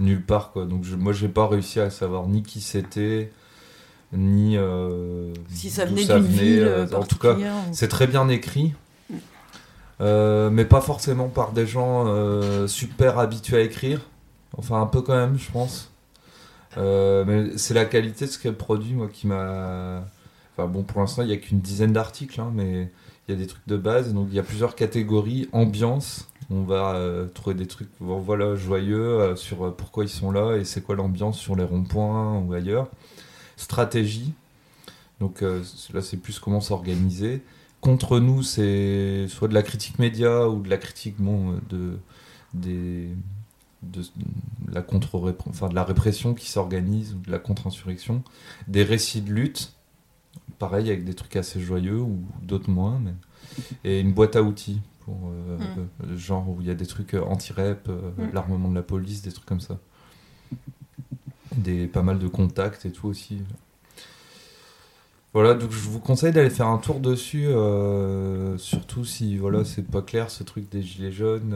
nulle 0.00 0.24
part, 0.24 0.52
quoi. 0.52 0.64
Donc, 0.64 0.84
je, 0.84 0.96
moi, 0.96 1.12
j'ai 1.12 1.28
pas 1.28 1.46
réussi 1.46 1.80
à 1.80 1.90
savoir 1.90 2.26
ni 2.26 2.42
qui 2.42 2.62
c'était, 2.62 3.30
ni 4.14 4.56
euh, 4.56 5.32
Si 5.52 5.68
ça 5.68 5.84
venait 5.84 6.06
d'une 6.06 6.22
ville, 6.24 6.62
euh, 6.62 6.86
en 6.94 7.04
tout 7.04 7.18
cas, 7.18 7.34
ou- 7.34 7.42
c'est 7.72 7.88
très 7.88 8.06
bien 8.06 8.26
écrit. 8.30 8.72
Euh, 10.00 10.48
mais 10.50 10.64
pas 10.64 10.80
forcément 10.80 11.26
par 11.28 11.52
des 11.52 11.66
gens 11.66 12.04
euh, 12.06 12.66
super 12.68 13.18
habitués 13.18 13.56
à 13.56 13.60
écrire. 13.60 14.00
Enfin, 14.56 14.80
un 14.80 14.86
peu 14.86 15.02
quand 15.02 15.16
même, 15.16 15.36
je 15.38 15.50
pense. 15.50 15.90
Euh, 16.78 17.52
c'est 17.56 17.74
la 17.74 17.84
qualité 17.84 18.26
de 18.26 18.30
ce 18.30 18.38
qu'elle 18.38 18.56
produit, 18.56 18.94
moi, 18.94 19.08
qui 19.08 19.26
m'a. 19.26 20.04
Enfin, 20.56 20.68
bon, 20.68 20.82
pour 20.82 21.00
l'instant, 21.00 21.22
il 21.22 21.28
n'y 21.28 21.34
a 21.34 21.36
qu'une 21.36 21.60
dizaine 21.60 21.92
d'articles, 21.92 22.40
hein, 22.40 22.52
mais 22.54 22.90
il 23.26 23.32
y 23.32 23.34
a 23.34 23.36
des 23.36 23.46
trucs 23.46 23.66
de 23.66 23.76
base. 23.76 24.14
Donc, 24.14 24.28
il 24.30 24.36
y 24.36 24.38
a 24.38 24.42
plusieurs 24.42 24.74
catégories. 24.74 25.48
Ambiance, 25.52 26.28
on 26.50 26.62
va 26.62 26.94
euh, 26.94 27.26
trouver 27.26 27.54
des 27.56 27.66
trucs 27.66 27.90
voilà, 28.00 28.54
joyeux 28.54 29.20
euh, 29.20 29.36
sur 29.36 29.74
pourquoi 29.76 30.04
ils 30.04 30.08
sont 30.08 30.30
là 30.30 30.56
et 30.56 30.64
c'est 30.64 30.80
quoi 30.80 30.94
l'ambiance 30.96 31.38
sur 31.38 31.56
les 31.56 31.64
ronds-points 31.64 32.38
ou 32.38 32.52
ailleurs. 32.52 32.88
Stratégie, 33.56 34.32
donc 35.20 35.40
là, 35.42 36.00
c'est 36.00 36.16
plus 36.16 36.38
comment 36.38 36.60
s'organiser. 36.60 37.42
Contre 37.80 38.20
nous, 38.20 38.44
c'est 38.44 39.26
soit 39.28 39.48
de 39.48 39.54
la 39.54 39.62
critique 39.62 39.98
média 39.98 40.48
ou 40.48 40.62
de 40.62 40.70
la 40.70 40.76
critique 40.76 41.16
bon, 41.18 41.58
de, 41.68 41.98
des, 42.54 43.08
de 43.82 44.02
la 44.72 44.82
contre 44.82 45.34
enfin 45.48 45.68
de 45.68 45.74
la 45.74 45.84
répression 45.84 46.34
qui 46.34 46.50
s'organise 46.50 47.14
ou 47.14 47.18
de 47.18 47.30
la 47.30 47.38
contre-insurrection, 47.38 48.22
des 48.66 48.82
récits 48.82 49.20
de 49.22 49.32
lutte, 49.32 49.72
pareil 50.58 50.88
avec 50.90 51.04
des 51.04 51.14
trucs 51.14 51.36
assez 51.36 51.60
joyeux 51.60 52.00
ou 52.00 52.18
d'autres 52.42 52.70
moins, 52.70 53.00
mais- 53.02 53.14
et 53.84 54.00
une 54.00 54.12
boîte 54.12 54.34
à 54.36 54.42
outils 54.42 54.80
pour 55.04 55.30
euh, 55.32 55.58
Mm. 55.58 55.62
euh, 56.12 56.16
genre 56.16 56.48
où 56.48 56.56
il 56.60 56.66
y 56.66 56.70
a 56.70 56.74
des 56.74 56.86
trucs 56.86 57.14
euh, 57.14 57.22
anti-rep, 57.24 57.88
euh, 57.88 58.10
Mm. 58.18 58.34
l'armement 58.34 58.68
de 58.68 58.74
la 58.74 58.82
police, 58.82 59.22
des 59.22 59.32
trucs 59.32 59.46
comme 59.46 59.60
ça, 59.60 59.78
des 61.56 61.86
pas 61.86 62.02
mal 62.02 62.18
de 62.18 62.28
contacts 62.28 62.84
et 62.84 62.90
tout 62.92 63.06
aussi. 63.08 63.42
Voilà, 65.34 65.54
donc 65.54 65.70
je 65.70 65.88
vous 65.88 66.00
conseille 66.00 66.32
d'aller 66.32 66.50
faire 66.50 66.66
un 66.68 66.78
tour 66.78 67.00
dessus, 67.00 67.46
euh, 67.46 68.56
surtout 68.58 69.04
si 69.04 69.36
voilà 69.36 69.64
c'est 69.64 69.82
pas 69.82 70.02
clair 70.02 70.30
ce 70.30 70.42
truc 70.42 70.68
des 70.70 70.82
gilets 70.82 71.12
jaunes. 71.12 71.54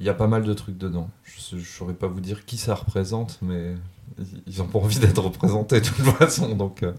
Il 0.00 0.06
y 0.06 0.08
a 0.08 0.14
pas 0.14 0.28
mal 0.28 0.44
de 0.44 0.52
trucs 0.54 0.78
dedans. 0.78 1.10
Je 1.24 1.56
ne 1.56 1.60
saurais 1.62 1.94
pas 1.94 2.06
vous 2.06 2.20
dire 2.20 2.44
qui 2.44 2.56
ça 2.56 2.74
représente, 2.74 3.38
mais 3.42 3.74
ils- 4.46 4.62
ont 4.62 4.66
pas 4.66 4.78
envie 4.78 4.98
d'être 5.00 5.20
représentés 5.22 5.80
de 5.80 5.86
toute 5.86 6.04
façon. 6.04 6.54
Donc, 6.54 6.82
euh, 6.82 6.92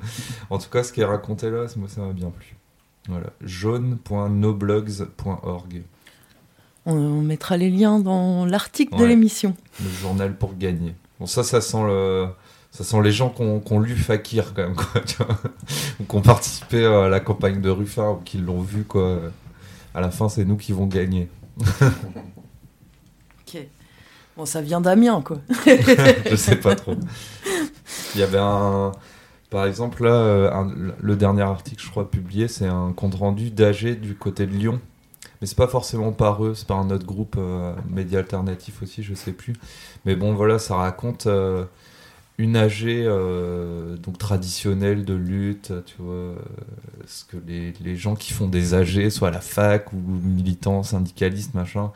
en 0.50 0.58
tout 0.58 0.70
cas, 0.70 0.84
ce 0.84 0.92
qui 0.92 1.02
est 1.02 1.06
raconté 1.06 1.50
là, 1.50 1.66
moi 1.78 1.88
ça 1.88 2.02
m'a 2.02 2.14
bien 2.14 2.30
plu. 2.30 2.56
Voilà, 3.08 3.28
jaune.noblogs.org, 3.42 5.84
On, 6.86 6.94
on 6.96 7.22
mettra 7.22 7.58
les 7.58 7.70
liens 7.70 8.00
dans 8.00 8.46
l'article 8.46 8.98
de 8.98 9.06
l'émission. 9.06 9.56
le 9.84 9.90
journal 9.90 10.36
pour 10.38 10.56
gagner. 10.58 10.94
Bon, 11.20 11.26
ça, 11.26 11.44
ça 11.44 11.62
sent 11.62 11.84
le. 11.84 12.28
Ça 12.72 12.84
sent 12.84 13.02
les 13.02 13.12
gens 13.12 13.32
qui 13.32 13.42
ont, 13.42 13.60
qui 13.62 13.74
ont 13.74 13.80
lu 13.80 13.96
Fakir 13.96 14.54
quand 14.54 14.62
même, 14.62 14.76
quoi, 14.76 15.02
tu 15.02 15.16
vois. 15.18 15.36
ou 16.00 16.04
qui 16.04 16.16
ont 16.16 16.22
participé 16.22 16.86
à 16.86 17.10
la 17.10 17.20
campagne 17.20 17.62
de 17.62 17.70
Ruffin, 17.72 18.12
ou 18.12 18.18
qui 18.18 18.38
l'ont 18.38 18.62
vu, 18.62 18.84
quoi. 18.84 19.20
À 19.96 20.02
la 20.02 20.12
fin, 20.12 20.30
c'est 20.30 20.46
nous 20.46 20.56
qui 20.58 20.72
vont 20.72 20.86
gagner. 20.86 21.30
Ça 24.46 24.62
vient 24.62 24.82
d'Amiens, 24.82 25.22
quoi. 25.22 25.38
je 26.30 26.36
sais 26.36 26.56
pas 26.56 26.76
trop. 26.76 26.96
Il 28.16 28.22
y 28.22 28.24
avait 28.24 28.40
un. 28.40 28.92
Par 29.50 29.66
exemple, 29.66 30.04
là, 30.04 30.12
euh, 30.12 30.92
le 31.02 31.16
dernier 31.16 31.42
article, 31.42 31.84
je 31.84 31.90
crois, 31.90 32.10
publié, 32.10 32.48
c'est 32.48 32.68
un 32.68 32.94
compte 32.94 33.16
rendu 33.16 33.50
d'AG 33.50 34.00
du 34.00 34.16
côté 34.16 34.46
de 34.46 34.52
Lyon. 34.52 34.80
Mais 35.42 35.48
c'est 35.48 35.58
pas 35.58 35.68
forcément 35.68 36.12
par 36.12 36.44
eux, 36.46 36.54
c'est 36.54 36.68
par 36.68 36.80
un 36.80 36.92
autre 36.92 37.06
groupe, 37.06 37.36
euh, 37.38 37.74
média 37.90 38.20
alternatif 38.20 38.82
aussi, 38.84 39.04
je 39.04 39.14
sais 39.16 39.32
plus. 39.32 39.54
Mais 40.06 40.16
bon, 40.16 40.34
voilà, 40.34 40.60
ça 40.60 40.76
raconte 40.76 41.28
euh, 41.28 41.66
une 42.38 42.56
AG 42.58 42.86
donc 44.02 44.18
traditionnelle 44.18 45.04
de 45.04 45.14
lutte, 45.14 45.74
tu 45.86 45.96
vois, 46.00 46.36
ce 47.06 47.26
que 47.26 47.38
les, 47.48 47.74
les 47.82 47.96
gens 47.96 48.16
qui 48.16 48.34
font 48.34 48.48
des 48.48 48.74
AG, 48.74 49.10
soit 49.10 49.30
à 49.30 49.32
la 49.32 49.42
fac 49.42 49.92
ou 49.94 49.98
militants, 49.98 50.84
syndicalistes, 50.84 51.54
machin, 51.54 51.92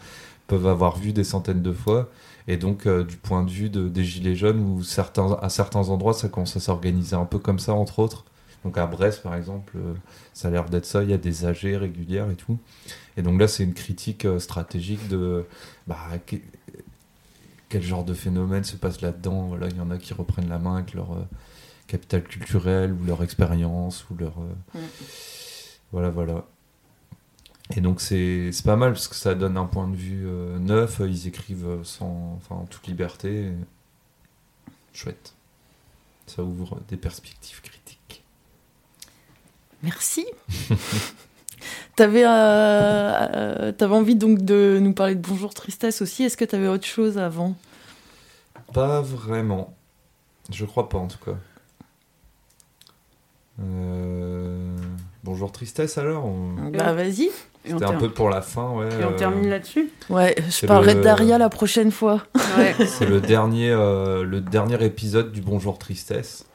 peuvent 0.47 0.67
avoir 0.67 0.97
vu 0.97 1.13
des 1.13 1.23
centaines 1.23 1.61
de 1.61 1.71
fois. 1.73 2.09
Et 2.47 2.57
donc, 2.57 2.85
euh, 2.87 3.03
du 3.03 3.15
point 3.17 3.43
de 3.43 3.49
vue 3.51 3.69
de- 3.69 3.87
des 3.87 4.03
Gilets 4.03 4.35
jaunes, 4.35 4.59
où 4.59 4.83
certains, 4.83 5.33
à 5.41 5.49
certains 5.49 5.89
endroits, 5.89 6.13
ça 6.13 6.27
commence 6.29 6.55
à 6.57 6.59
s'organiser 6.59 7.15
un 7.15 7.25
peu 7.25 7.39
comme 7.39 7.59
ça, 7.59 7.73
entre 7.73 7.99
autres. 7.99 8.25
Donc, 8.65 8.77
à 8.77 8.85
Brest, 8.85 9.21
par 9.23 9.35
exemple, 9.35 9.73
euh, 9.77 9.93
ça 10.33 10.47
a 10.47 10.51
l'air 10.51 10.65
d'être 10.69 10.85
ça. 10.85 11.03
Il 11.03 11.09
y 11.09 11.13
a 11.13 11.17
des 11.17 11.45
AG 11.45 11.75
régulières 11.77 12.29
et 12.31 12.35
tout. 12.35 12.57
Et 13.17 13.21
donc 13.21 13.39
là, 13.39 13.47
c'est 13.47 13.63
une 13.63 13.73
critique 13.73 14.25
euh, 14.25 14.39
stratégique 14.39 15.07
de 15.09 15.45
bah, 15.87 15.97
que- 16.25 16.37
quel 17.69 17.81
genre 17.81 18.03
de 18.03 18.13
phénomène 18.13 18.63
se 18.63 18.75
passe 18.75 19.01
là-dedans. 19.01 19.47
Voilà, 19.47 19.67
il 19.67 19.77
y 19.77 19.81
en 19.81 19.89
a 19.91 19.97
qui 19.97 20.13
reprennent 20.13 20.49
la 20.49 20.59
main 20.59 20.75
avec 20.77 20.93
leur 20.93 21.09
capital 21.87 22.23
culturel 22.23 22.93
ou 22.93 23.05
leur 23.05 23.23
expérience 23.23 24.05
ou 24.09 24.15
leur. 24.15 24.33
Mm. 24.73 24.79
Voilà, 25.91 26.09
voilà. 26.09 26.45
Et 27.75 27.81
donc 27.81 28.01
c'est 28.01 28.51
pas 28.65 28.75
mal 28.75 28.91
parce 28.93 29.07
que 29.07 29.15
ça 29.15 29.35
donne 29.35 29.57
un 29.57 29.65
point 29.65 29.87
de 29.87 29.95
vue 29.95 30.25
euh, 30.27 30.59
neuf, 30.59 30.99
ils 30.99 31.27
écrivent 31.27 31.79
sans, 31.83 32.33
enfin, 32.37 32.55
en 32.55 32.65
toute 32.65 32.85
liberté. 32.87 33.51
Chouette. 34.93 35.33
Ça 36.27 36.43
ouvre 36.43 36.79
des 36.89 36.97
perspectives 36.97 37.61
critiques. 37.61 38.23
Merci. 39.81 40.25
T'avais, 41.95 42.25
euh, 42.25 42.29
euh, 42.29 43.71
envie 43.89 44.15
donc 44.15 44.41
de 44.43 44.79
nous 44.81 44.93
parler 44.93 45.15
de 45.15 45.25
Bonjour 45.27 45.53
Tristesse 45.53 46.01
aussi. 46.01 46.23
Est-ce 46.23 46.37
que 46.37 46.45
t'avais 46.45 46.67
autre 46.67 46.85
chose 46.85 47.17
avant? 47.17 47.55
Pas 48.73 49.01
vraiment. 49.01 49.75
Je 50.51 50.65
crois 50.65 50.89
pas 50.89 50.97
en 50.97 51.07
tout 51.07 51.19
cas. 51.23 51.37
Euh, 53.61 54.75
Bonjour 55.23 55.51
Tristesse 55.51 55.97
alors 55.97 56.25
on- 56.25 56.69
Bah 56.71 56.93
vas-y. 56.93 57.29
C'était 57.63 57.75
un 57.75 57.79
termine. 57.79 57.99
peu 57.99 58.09
pour 58.09 58.29
la 58.29 58.41
fin, 58.41 58.69
ouais. 58.71 58.89
Et 58.99 59.05
on 59.05 59.11
euh, 59.13 59.17
termine 59.17 59.49
là-dessus 59.49 59.89
Ouais, 60.09 60.35
je 60.49 60.65
parlerai 60.65 60.93
le- 60.95 60.99
de 60.99 61.03
Daria 61.05 61.37
la 61.37 61.49
prochaine 61.49 61.91
fois. 61.91 62.23
Ouais. 62.57 62.75
C'est 62.87 63.05
le 63.07 63.21
dernier, 63.21 63.69
euh, 63.71 64.23
le 64.23 64.41
dernier 64.41 64.83
épisode 64.83 65.31
du 65.31 65.41
Bonjour 65.41 65.77
Tristesse. 65.79 66.45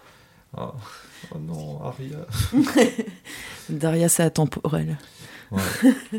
Ah. 0.57 0.73
Oh 1.35 1.39
non, 1.39 1.81
Aria. 1.85 2.19
Daria, 3.71 4.09
c'est 4.09 4.23
atemporel. 4.23 4.97
Ouais. 5.51 5.61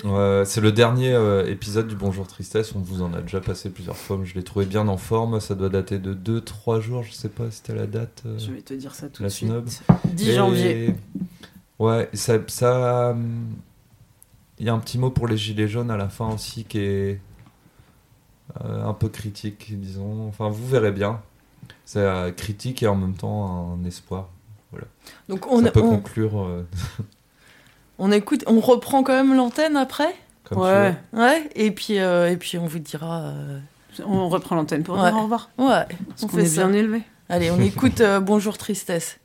Ouais, 0.03 0.43
c'est 0.45 0.59
le 0.61 0.71
dernier 0.71 1.13
euh, 1.13 1.45
épisode 1.47 1.87
du 1.87 1.95
Bonjour 1.95 2.25
Tristesse. 2.27 2.73
On 2.75 2.79
vous 2.79 3.01
en 3.01 3.13
a 3.13 3.21
déjà 3.21 3.39
passé 3.39 3.69
plusieurs 3.69 3.95
fois. 3.95 4.17
mais 4.19 4.25
Je 4.25 4.35
l'ai 4.35 4.43
trouvé 4.43 4.65
bien 4.65 4.87
en 4.87 4.97
forme. 4.97 5.39
Ça 5.39 5.55
doit 5.55 5.69
dater 5.69 5.99
de 5.99 6.13
2-3 6.13 6.81
jours. 6.81 7.03
Je 7.03 7.11
sais 7.13 7.29
pas 7.29 7.45
si 7.51 7.57
c'était 7.57 7.75
la 7.75 7.85
date. 7.87 8.23
euh, 8.25 8.37
Je 8.39 8.51
vais 8.51 8.61
te 8.61 8.73
dire 8.73 8.93
ça 8.95 9.07
tout 9.07 9.23
de 9.23 9.29
suite. 9.29 9.49
snob. 9.49 9.67
10 10.05 10.29
Et- 10.29 10.33
janvier. 10.33 10.95
Ouais, 11.79 12.09
ça. 12.13 12.33
ça, 12.47 13.09
hum, 13.11 13.45
Il 14.59 14.65
y 14.65 14.69
a 14.69 14.73
un 14.73 14.79
petit 14.79 14.97
mot 14.97 15.09
pour 15.09 15.27
les 15.27 15.37
Gilets 15.37 15.67
jaunes 15.67 15.91
à 15.91 15.97
la 15.97 16.09
fin 16.09 16.29
aussi 16.33 16.65
qui 16.65 16.79
est 16.79 17.21
euh, 18.61 18.83
un 18.85 18.93
peu 18.93 19.07
critique, 19.09 19.67
disons. 19.79 20.27
Enfin, 20.27 20.49
vous 20.49 20.67
verrez 20.67 20.91
bien. 20.91 21.21
C'est 21.85 21.99
euh, 21.99 22.31
critique 22.31 22.83
et 22.83 22.87
en 22.87 22.95
même 22.95 23.13
temps 23.15 23.73
un 23.81 23.85
espoir. 23.85 24.27
Voilà. 24.71 24.87
Donc 25.29 25.47
on- 25.51 25.63
ça 25.63 25.71
peut 25.71 25.81
on- 25.81 25.89
conclure. 25.89 26.39
euh, 26.41 26.65
On 28.01 28.11
écoute, 28.13 28.45
on 28.47 28.59
reprend 28.61 29.03
quand 29.03 29.11
même 29.13 29.35
l'antenne 29.35 29.75
après? 29.75 30.13
Comme 30.45 30.59
tu 30.59 30.63
ouais. 30.63 30.95
Ouais, 31.11 31.49
et 31.55 31.69
puis, 31.71 31.99
euh, 31.99 32.31
et 32.31 32.37
puis 32.37 32.57
on 32.57 32.65
vous 32.65 32.79
dira. 32.79 33.19
euh, 33.23 33.59
On 34.05 34.29
reprend 34.29 34.55
l'antenne 34.55 34.83
pour 34.83 34.95
Ouais. 34.97 35.09
dire 35.09 35.17
au 35.19 35.23
revoir. 35.23 35.49
Ouais, 35.57 35.85
Parce 36.07 36.23
on 36.23 36.27
fait 36.29 36.43
est 36.43 36.45
ça. 36.45 36.65
bien 36.67 36.73
élevé. 36.73 37.01
Allez, 37.27 37.51
on 37.51 37.59
écoute 37.59 37.99
euh, 38.01 38.19
Bonjour 38.21 38.57
Tristesse. 38.57 39.19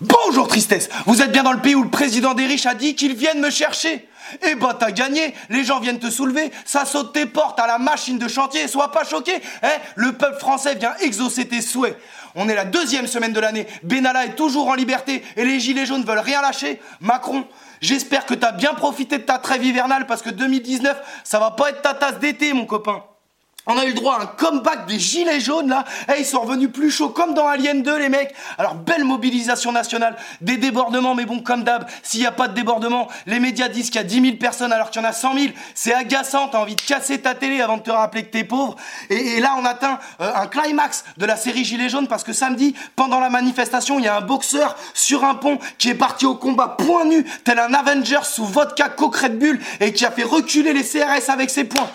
Bonjour 0.00 0.48
tristesse, 0.48 0.88
vous 1.04 1.20
êtes 1.20 1.30
bien 1.30 1.42
dans 1.42 1.52
le 1.52 1.60
pays 1.60 1.74
où 1.74 1.82
le 1.82 1.90
président 1.90 2.32
des 2.32 2.46
riches 2.46 2.64
a 2.64 2.74
dit 2.74 2.94
qu'ils 2.94 3.14
viennent 3.14 3.40
me 3.40 3.50
chercher. 3.50 4.08
Eh 4.46 4.54
bah 4.54 4.76
t'as 4.78 4.92
gagné, 4.92 5.34
les 5.50 5.64
gens 5.64 5.80
viennent 5.80 5.98
te 5.98 6.08
soulever, 6.08 6.52
ça 6.64 6.84
saute 6.84 7.12
tes 7.12 7.26
portes 7.26 7.58
à 7.58 7.66
la 7.66 7.78
machine 7.78 8.16
de 8.16 8.28
chantier, 8.28 8.68
sois 8.68 8.92
pas 8.92 9.04
choqué, 9.04 9.34
hein 9.62 9.72
le 9.96 10.12
peuple 10.12 10.38
français 10.38 10.76
vient 10.76 10.94
exaucer 11.00 11.48
tes 11.48 11.60
souhaits. 11.60 11.98
On 12.34 12.48
est 12.48 12.54
la 12.54 12.64
deuxième 12.64 13.06
semaine 13.06 13.32
de 13.32 13.40
l'année, 13.40 13.66
Benalla 13.82 14.24
est 14.24 14.36
toujours 14.36 14.68
en 14.68 14.74
liberté 14.74 15.22
et 15.36 15.44
les 15.44 15.60
gilets 15.60 15.84
jaunes 15.84 16.04
veulent 16.04 16.20
rien 16.20 16.40
lâcher. 16.40 16.80
Macron, 17.00 17.44
j'espère 17.80 18.24
que 18.24 18.34
t'as 18.34 18.52
bien 18.52 18.72
profité 18.72 19.18
de 19.18 19.24
ta 19.24 19.38
trêve 19.38 19.64
hivernale 19.64 20.06
parce 20.06 20.22
que 20.22 20.30
2019, 20.30 20.96
ça 21.24 21.40
va 21.40 21.50
pas 21.50 21.70
être 21.70 21.82
ta 21.82 21.94
tasse 21.94 22.20
d'été 22.20 22.52
mon 22.52 22.66
copain. 22.66 23.02
On 23.66 23.76
a 23.76 23.84
eu 23.84 23.88
le 23.88 23.94
droit 23.94 24.16
à 24.16 24.22
un 24.22 24.26
comeback 24.26 24.86
des 24.86 24.98
gilets 24.98 25.38
jaunes 25.38 25.68
là. 25.68 25.84
Eh, 26.08 26.20
ils 26.20 26.26
sont 26.26 26.40
revenus 26.40 26.70
plus 26.72 26.90
chauds 26.90 27.10
comme 27.10 27.34
dans 27.34 27.46
Alien 27.46 27.82
2 27.82 27.98
les 27.98 28.08
mecs. 28.08 28.34
Alors 28.56 28.74
belle 28.74 29.04
mobilisation 29.04 29.70
nationale, 29.70 30.16
des 30.40 30.56
débordements 30.56 31.14
mais 31.14 31.26
bon 31.26 31.40
comme 31.40 31.62
d'hab, 31.62 31.86
s'il 32.02 32.20
n'y 32.20 32.26
a 32.26 32.32
pas 32.32 32.48
de 32.48 32.54
débordement, 32.54 33.08
les 33.26 33.38
médias 33.38 33.68
disent 33.68 33.90
qu'il 33.90 34.00
y 34.00 34.04
a 34.04 34.06
10 34.06 34.22
000 34.22 34.36
personnes 34.36 34.72
alors 34.72 34.90
qu'il 34.90 35.02
y 35.02 35.04
en 35.04 35.08
a 35.08 35.12
100 35.12 35.34
000. 35.34 35.46
C'est 35.74 35.92
agaçant, 35.92 36.48
t'as 36.48 36.58
envie 36.58 36.74
de 36.74 36.80
casser 36.80 37.20
ta 37.20 37.34
télé 37.34 37.60
avant 37.60 37.76
de 37.76 37.82
te 37.82 37.90
rappeler 37.90 38.24
que 38.24 38.30
t'es 38.30 38.44
pauvre. 38.44 38.76
Et, 39.10 39.36
et 39.36 39.40
là 39.40 39.54
on 39.58 39.64
atteint 39.66 39.98
euh, 40.22 40.32
un 40.34 40.46
climax 40.46 41.04
de 41.18 41.26
la 41.26 41.36
série 41.36 41.64
Gilets 41.64 41.90
jaunes 41.90 42.08
parce 42.08 42.24
que 42.24 42.32
samedi, 42.32 42.74
pendant 42.96 43.20
la 43.20 43.28
manifestation, 43.28 43.98
il 43.98 44.06
y 44.06 44.08
a 44.08 44.16
un 44.16 44.22
boxeur 44.22 44.74
sur 44.94 45.24
un 45.24 45.34
pont 45.34 45.58
qui 45.76 45.90
est 45.90 45.94
parti 45.94 46.24
au 46.24 46.34
combat 46.34 46.76
point 46.78 47.04
nu, 47.04 47.24
tel 47.44 47.58
un 47.58 47.74
Avenger 47.74 48.20
sous 48.22 48.46
vodka 48.46 48.88
coke 48.88 49.16
Red 49.16 49.38
Bull 49.38 49.60
et 49.80 49.92
qui 49.92 50.06
a 50.06 50.10
fait 50.10 50.24
reculer 50.24 50.72
les 50.72 50.82
CRS 50.82 51.28
avec 51.28 51.50
ses 51.50 51.64
poings. 51.64 51.90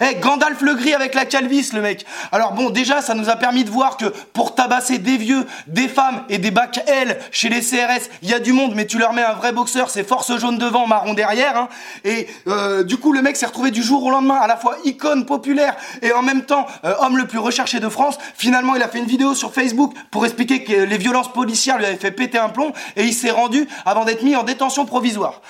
Eh, 0.00 0.16
Gandalf 0.16 0.60
le 0.60 0.74
gris 0.74 0.94
avec 0.94 1.14
la 1.14 1.24
calvis, 1.24 1.70
le 1.72 1.80
mec. 1.80 2.04
Alors 2.32 2.52
bon, 2.52 2.70
déjà, 2.70 3.00
ça 3.00 3.14
nous 3.14 3.30
a 3.30 3.36
permis 3.36 3.64
de 3.64 3.70
voir 3.70 3.96
que 3.96 4.06
pour 4.32 4.54
tabasser 4.54 4.98
des 4.98 5.16
vieux, 5.16 5.46
des 5.66 5.88
femmes 5.88 6.22
et 6.28 6.38
des 6.38 6.50
bacs 6.50 6.80
L 6.86 7.18
chez 7.30 7.48
les 7.48 7.60
CRS, 7.60 8.08
il 8.22 8.30
y 8.30 8.34
a 8.34 8.38
du 8.38 8.52
monde, 8.52 8.74
mais 8.74 8.86
tu 8.86 8.98
leur 8.98 9.12
mets 9.12 9.22
un 9.22 9.32
vrai 9.32 9.52
boxeur, 9.52 9.90
c'est 9.90 10.06
force 10.06 10.36
jaune 10.38 10.58
devant, 10.58 10.86
marron 10.86 11.14
derrière. 11.14 11.56
Hein. 11.56 11.68
Et 12.04 12.26
euh, 12.46 12.82
du 12.82 12.98
coup, 12.98 13.12
le 13.12 13.22
mec 13.22 13.36
s'est 13.36 13.46
retrouvé 13.46 13.70
du 13.70 13.82
jour 13.82 14.04
au 14.04 14.10
lendemain 14.10 14.36
à 14.36 14.46
la 14.46 14.56
fois 14.56 14.76
icône 14.84 15.24
populaire 15.24 15.76
et 16.02 16.12
en 16.12 16.22
même 16.22 16.44
temps 16.44 16.66
euh, 16.84 16.94
homme 17.00 17.16
le 17.16 17.26
plus 17.26 17.38
recherché 17.38 17.80
de 17.80 17.88
France. 17.88 18.18
Finalement, 18.36 18.74
il 18.74 18.82
a 18.82 18.88
fait 18.88 18.98
une 18.98 19.06
vidéo 19.06 19.34
sur 19.34 19.52
Facebook 19.52 19.94
pour 20.10 20.24
expliquer 20.24 20.64
que 20.64 20.72
les 20.72 20.98
violences 20.98 21.32
policières 21.32 21.78
lui 21.78 21.86
avaient 21.86 21.96
fait 21.96 22.10
péter 22.10 22.38
un 22.38 22.48
plomb 22.48 22.72
et 22.96 23.04
il 23.04 23.14
s'est 23.14 23.30
rendu 23.30 23.66
avant 23.84 24.04
d'être 24.04 24.22
mis 24.22 24.36
en 24.36 24.42
détention 24.42 24.84
provisoire. 24.84 25.40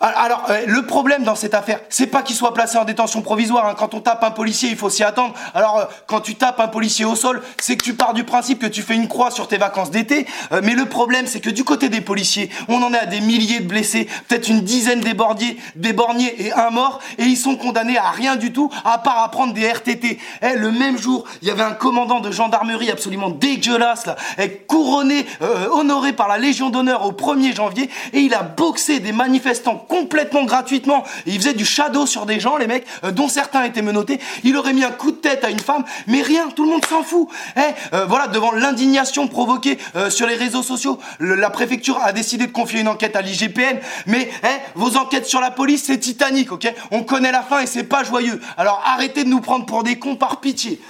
Alors, 0.00 0.44
euh, 0.50 0.62
le 0.66 0.86
problème 0.86 1.24
dans 1.24 1.34
cette 1.34 1.54
affaire, 1.54 1.80
c'est 1.88 2.06
pas 2.06 2.22
qu'il 2.22 2.36
soit 2.36 2.54
placé 2.54 2.78
en 2.78 2.84
détention 2.84 3.20
provisoire. 3.20 3.66
hein. 3.66 3.74
Quand 3.76 3.94
on 3.94 4.00
tape 4.00 4.22
un 4.22 4.30
policier, 4.30 4.70
il 4.70 4.76
faut 4.76 4.90
s'y 4.90 5.02
attendre. 5.02 5.34
Alors, 5.54 5.78
euh, 5.78 5.84
quand 6.06 6.20
tu 6.20 6.36
tapes 6.36 6.60
un 6.60 6.68
policier 6.68 7.04
au 7.04 7.16
sol, 7.16 7.42
c'est 7.58 7.76
que 7.76 7.82
tu 7.82 7.94
pars 7.94 8.14
du 8.14 8.22
principe 8.22 8.60
que 8.60 8.66
tu 8.66 8.82
fais 8.82 8.94
une 8.94 9.08
croix 9.08 9.32
sur 9.32 9.48
tes 9.48 9.56
vacances 9.56 9.90
d'été. 9.90 10.26
Euh, 10.52 10.60
mais 10.62 10.74
le 10.74 10.86
problème, 10.86 11.26
c'est 11.26 11.40
que 11.40 11.50
du 11.50 11.64
côté 11.64 11.88
des 11.88 12.00
policiers, 12.00 12.48
on 12.68 12.80
en 12.82 12.94
est 12.94 12.98
à 12.98 13.06
des 13.06 13.20
milliers 13.20 13.58
de 13.58 13.66
blessés, 13.66 14.08
peut-être 14.28 14.48
une 14.48 14.60
dizaine 14.60 15.00
d'éborgnés, 15.00 15.56
d'éborgnés 15.74 16.46
et 16.46 16.52
un 16.52 16.70
mort, 16.70 17.00
et 17.18 17.24
ils 17.24 17.36
sont 17.36 17.56
condamnés 17.56 17.98
à 17.98 18.10
rien 18.10 18.36
du 18.36 18.52
tout, 18.52 18.70
à 18.84 18.98
part 18.98 19.20
à 19.20 19.30
prendre 19.32 19.52
des 19.52 19.66
RTT. 19.66 20.20
Eh, 20.42 20.54
le 20.54 20.70
même 20.70 20.96
jour, 20.96 21.24
il 21.42 21.48
y 21.48 21.50
avait 21.50 21.62
un 21.62 21.72
commandant 21.72 22.20
de 22.20 22.30
gendarmerie 22.30 22.92
absolument 22.92 23.30
dégueulasse, 23.30 24.06
là, 24.06 24.14
eh, 24.38 24.48
couronné, 24.48 25.26
honoré 25.72 26.12
par 26.12 26.28
la 26.28 26.38
Légion 26.38 26.70
d'honneur 26.70 27.04
au 27.04 27.12
1er 27.12 27.52
janvier, 27.54 27.90
et 28.12 28.20
il 28.20 28.34
a 28.34 28.42
boxé 28.42 29.00
des 29.00 29.12
manifestants 29.12 29.86
complètement 29.88 30.44
gratuitement. 30.44 31.04
Il 31.26 31.38
faisait 31.38 31.54
du 31.54 31.64
shadow 31.64 32.06
sur 32.06 32.26
des 32.26 32.38
gens, 32.38 32.56
les 32.56 32.66
mecs, 32.66 32.86
euh, 33.04 33.10
dont 33.10 33.28
certains 33.28 33.64
étaient 33.64 33.82
menottés. 33.82 34.20
Il 34.44 34.56
aurait 34.56 34.72
mis 34.72 34.84
un 34.84 34.90
coup 34.90 35.10
de 35.10 35.16
tête 35.16 35.42
à 35.44 35.50
une 35.50 35.58
femme, 35.58 35.84
mais 36.06 36.22
rien, 36.22 36.48
tout 36.54 36.64
le 36.64 36.70
monde 36.70 36.84
s'en 36.84 37.02
fout. 37.02 37.28
Eh, 37.56 37.60
euh, 37.94 38.04
voilà, 38.06 38.28
devant 38.28 38.52
l'indignation 38.52 39.26
provoquée 39.26 39.78
euh, 39.96 40.10
sur 40.10 40.26
les 40.26 40.36
réseaux 40.36 40.62
sociaux, 40.62 40.98
la 41.18 41.50
préfecture 41.50 41.98
a 42.02 42.12
décidé 42.12 42.46
de 42.46 42.52
confier 42.52 42.80
une 42.80 42.88
enquête 42.88 43.16
à 43.16 43.22
l'IGPN. 43.22 43.78
Mais 44.06 44.30
eh, 44.44 44.46
vos 44.74 44.96
enquêtes 44.96 45.26
sur 45.26 45.40
la 45.40 45.50
police, 45.50 45.84
c'est 45.86 45.98
Titanic, 45.98 46.52
ok? 46.52 46.72
On 46.90 47.02
connaît 47.02 47.32
la 47.32 47.42
fin 47.42 47.60
et 47.60 47.66
c'est 47.66 47.84
pas 47.84 48.04
joyeux. 48.04 48.40
Alors 48.56 48.82
arrêtez 48.84 49.24
de 49.24 49.28
nous 49.28 49.40
prendre 49.40 49.66
pour 49.66 49.82
des 49.82 49.98
cons 49.98 50.16
par 50.16 50.40
pitié. 50.40 50.80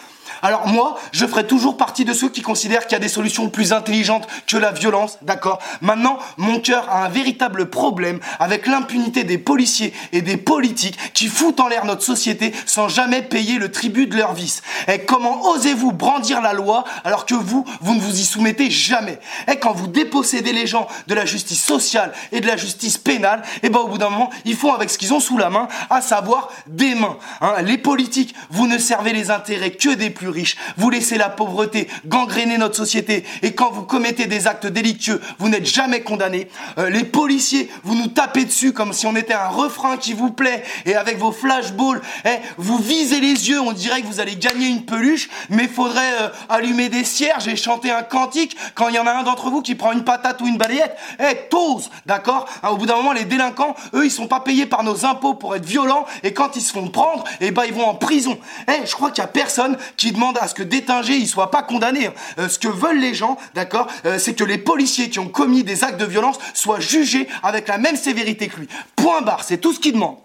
Alors 0.43 0.67
moi, 0.67 0.99
je 1.13 1.27
ferai 1.27 1.47
toujours 1.47 1.77
partie 1.77 2.05
de 2.05 2.13
ceux 2.13 2.29
qui 2.29 2.43
considèrent 2.43 2.87
qu'il 2.87 2.93
y 2.93 2.97
a 2.97 3.01
des 3.01 3.09
solutions 3.09 3.49
plus 3.49 3.73
intelligentes 3.73 4.27
que 4.47 4.57
la 4.57 4.73
violence, 4.73 5.19
d'accord? 5.23 5.59
Maintenant, 5.81 6.19
mon 6.37 6.61
cœur 6.61 6.89
a 6.89 7.05
un 7.05 7.09
véritable 7.09 7.71
problème 7.71 8.21
avec 8.39 8.67
l'impunité 8.67 9.25
des 9.25 9.39
policiers 9.39 9.93
et 10.13 10.23
des 10.23 10.37
politiques 10.37 10.99
qui 11.15 11.29
foutent 11.29 11.61
en 11.61 11.69
l'air 11.69 11.85
notre 11.85 12.03
société 12.03 12.53
sans 12.67 12.89
jamais 12.89 13.23
payer 13.23 13.59
le 13.59 13.71
tribut 13.71 14.07
de 14.07 14.17
leur 14.17 14.35
vice. 14.35 14.63
Et 14.87 15.01
comment 15.01 15.51
osez-vous 15.51 15.93
brandir 15.93 16.41
la 16.41 16.53
loi 16.53 16.85
alors 17.05 17.27
que 17.27 17.35
vous, 17.35 17.65
vous 17.81 17.95
ne 17.95 18.01
vous 18.01 18.21
y 18.21 18.25
soumettez 18.25 18.71
jamais? 18.71 19.19
Et 19.51 19.57
quand 19.57 19.73
vous 19.73 19.87
dépossédez 19.87 20.53
les 20.53 20.67
gens 20.67 20.89
de 21.07 21.15
la 21.15 21.25
justice 21.25 21.63
sociale 21.63 22.13
et 22.33 22.41
de 22.41 22.47
la 22.47 22.57
justice 22.57 22.99
pénale, 22.99 23.43
et 23.63 23.69
ben 23.69 23.81
au 23.81 23.89
bout 23.89 23.99
d'un 23.99 24.11
moment, 24.11 24.31
ils 24.45 24.57
font 24.57 24.73
avec 24.73 24.91
ce 24.91 24.99
qu'ils 24.99 25.15
ont 25.15 25.21
sous 25.21 25.39
la 25.39 25.51
main, 25.51 25.69
à 25.91 26.01
savoir 26.01 26.49
des 26.67 26.95
mains. 26.95 27.17
Hein, 27.41 27.63
les 27.63 27.79
politiques, 27.79 28.35
vous 28.51 28.67
ne 28.67 28.79
servez 28.79 29.13
les 29.13 29.31
intérêts 29.31 29.73
que 29.73 29.95
des 29.95 30.11
plus 30.11 30.28
riches. 30.31 30.57
Vous 30.77 30.91
laissez 30.91 31.19
la 31.19 31.29
pauvreté 31.29 31.89
gangréner 32.07 32.59
notre 32.59 32.77
société. 32.77 33.25
Et 33.43 33.55
quand 33.55 33.71
vous 33.71 33.83
commettez 33.83 34.27
des 34.27 34.47
actes 34.47 34.67
délictueux, 34.67 35.21
vous 35.39 35.49
n'êtes 35.49 35.67
jamais 35.67 36.03
condamné. 36.03 36.49
Euh, 36.79 36.91
les 36.91 37.05
policiers, 37.05 37.71
vous 37.85 37.95
nous 37.95 38.09
tapez 38.09 38.45
dessus 38.45 38.73
comme 38.73 38.93
si 38.93 39.07
on 39.07 39.17
était 39.17 39.35
un 39.35 39.49
refrain 39.49 39.97
qui 39.97 40.13
vous 40.13 40.31
plaît. 40.31 40.63
Et 40.87 40.95
avec 40.95 41.19
vos 41.19 41.33
flashballs, 41.33 42.01
eh, 42.25 42.31
vous 42.57 42.79
visez 42.79 43.21
les 43.21 43.49
yeux. 43.49 43.61
On 43.61 43.73
dirait 43.73 44.03
que 44.03 44.07
vous 44.07 44.21
allez 44.21 44.37
gagner 44.37 44.69
une 44.69 44.85
peluche, 44.85 45.29
mais 45.51 45.69
faudrait 45.69 46.15
euh, 46.21 46.29
allumer 46.49 46.89
des 46.89 47.05
cierges 47.05 47.49
et 47.49 47.57
chanter 47.57 47.91
un 47.91 48.03
cantique 48.03 48.57
quand 48.75 48.89
il 48.89 48.95
y 48.95 48.99
en 48.99 49.07
a 49.07 49.13
un 49.13 49.23
d'entre 49.23 49.51
vous 49.51 49.63
qui 49.63 49.75
prend 49.75 49.93
une 49.93 50.05
patate 50.05 50.41
ou 50.41 50.47
une 50.47 50.59
balayette. 50.59 50.97
Eh, 51.19 51.49
t'oses, 51.51 51.91
d'accord? 52.07 52.47
Hein, 52.63 52.71
Au 52.71 52.77
bout 52.77 52.87
d'un 52.87 52.97
moment, 52.97 53.13
les 53.13 53.25
délinquants, 53.25 53.75
eux, 53.95 54.05
ils 54.05 54.11
sont 54.11 54.29
pas 54.29 54.41
payés 54.41 54.67
par 54.67 54.83
nos 54.83 55.05
impôts 55.05 55.35
pour 55.35 55.55
être 55.55 55.67
violents. 55.67 56.07
Et 56.23 56.33
quand 56.33 56.57
ils 56.57 56.63
se 56.63 56.73
font 56.73 56.89
prendre, 56.89 57.25
eh 57.41 57.51
ben, 57.51 57.65
ils 57.67 57.75
vont 57.75 57.87
en 57.87 57.95
prison. 57.95 58.39
Eh, 58.69 58.87
je 58.87 58.93
crois 58.93 59.11
qu'il 59.11 59.23
y 59.23 59.25
a 59.25 59.29
personne 59.29 59.77
qui 59.97 60.13
demande 60.19 60.39
à 60.39 60.49
ce 60.49 60.55
que 60.55 60.65
Détinger, 60.65 61.17
il 61.17 61.29
soit 61.29 61.51
pas 61.51 61.63
condamné. 61.63 62.11
Euh, 62.39 62.49
ce 62.49 62.59
que 62.59 62.69
veulent 62.69 62.99
les 62.99 63.15
gens, 63.15 63.39
d'accord, 63.55 63.87
euh, 64.05 64.19
c'est 64.19 64.35
que 64.35 64.45
les 64.45 64.59
policiers 64.59 65.11
qui 65.11 65.21
ont 65.21 65.29
commis 65.29 65.63
des 65.63 65.85
actes 65.85 66.01
de 66.01 66.05
violence 66.05 66.39
soient 66.55 66.81
jugés 66.81 67.29
avec 67.43 67.69
la 67.69 67.79
même 67.79 67.97
sévérité 67.97 68.49
que 68.49 68.61
lui. 68.61 68.69
Point 68.97 69.23
barre, 69.23 69.45
c'est 69.45 69.59
tout 69.59 69.73
ce 69.73 69.79
qu'ils 69.79 69.93
demandent. 69.93 70.19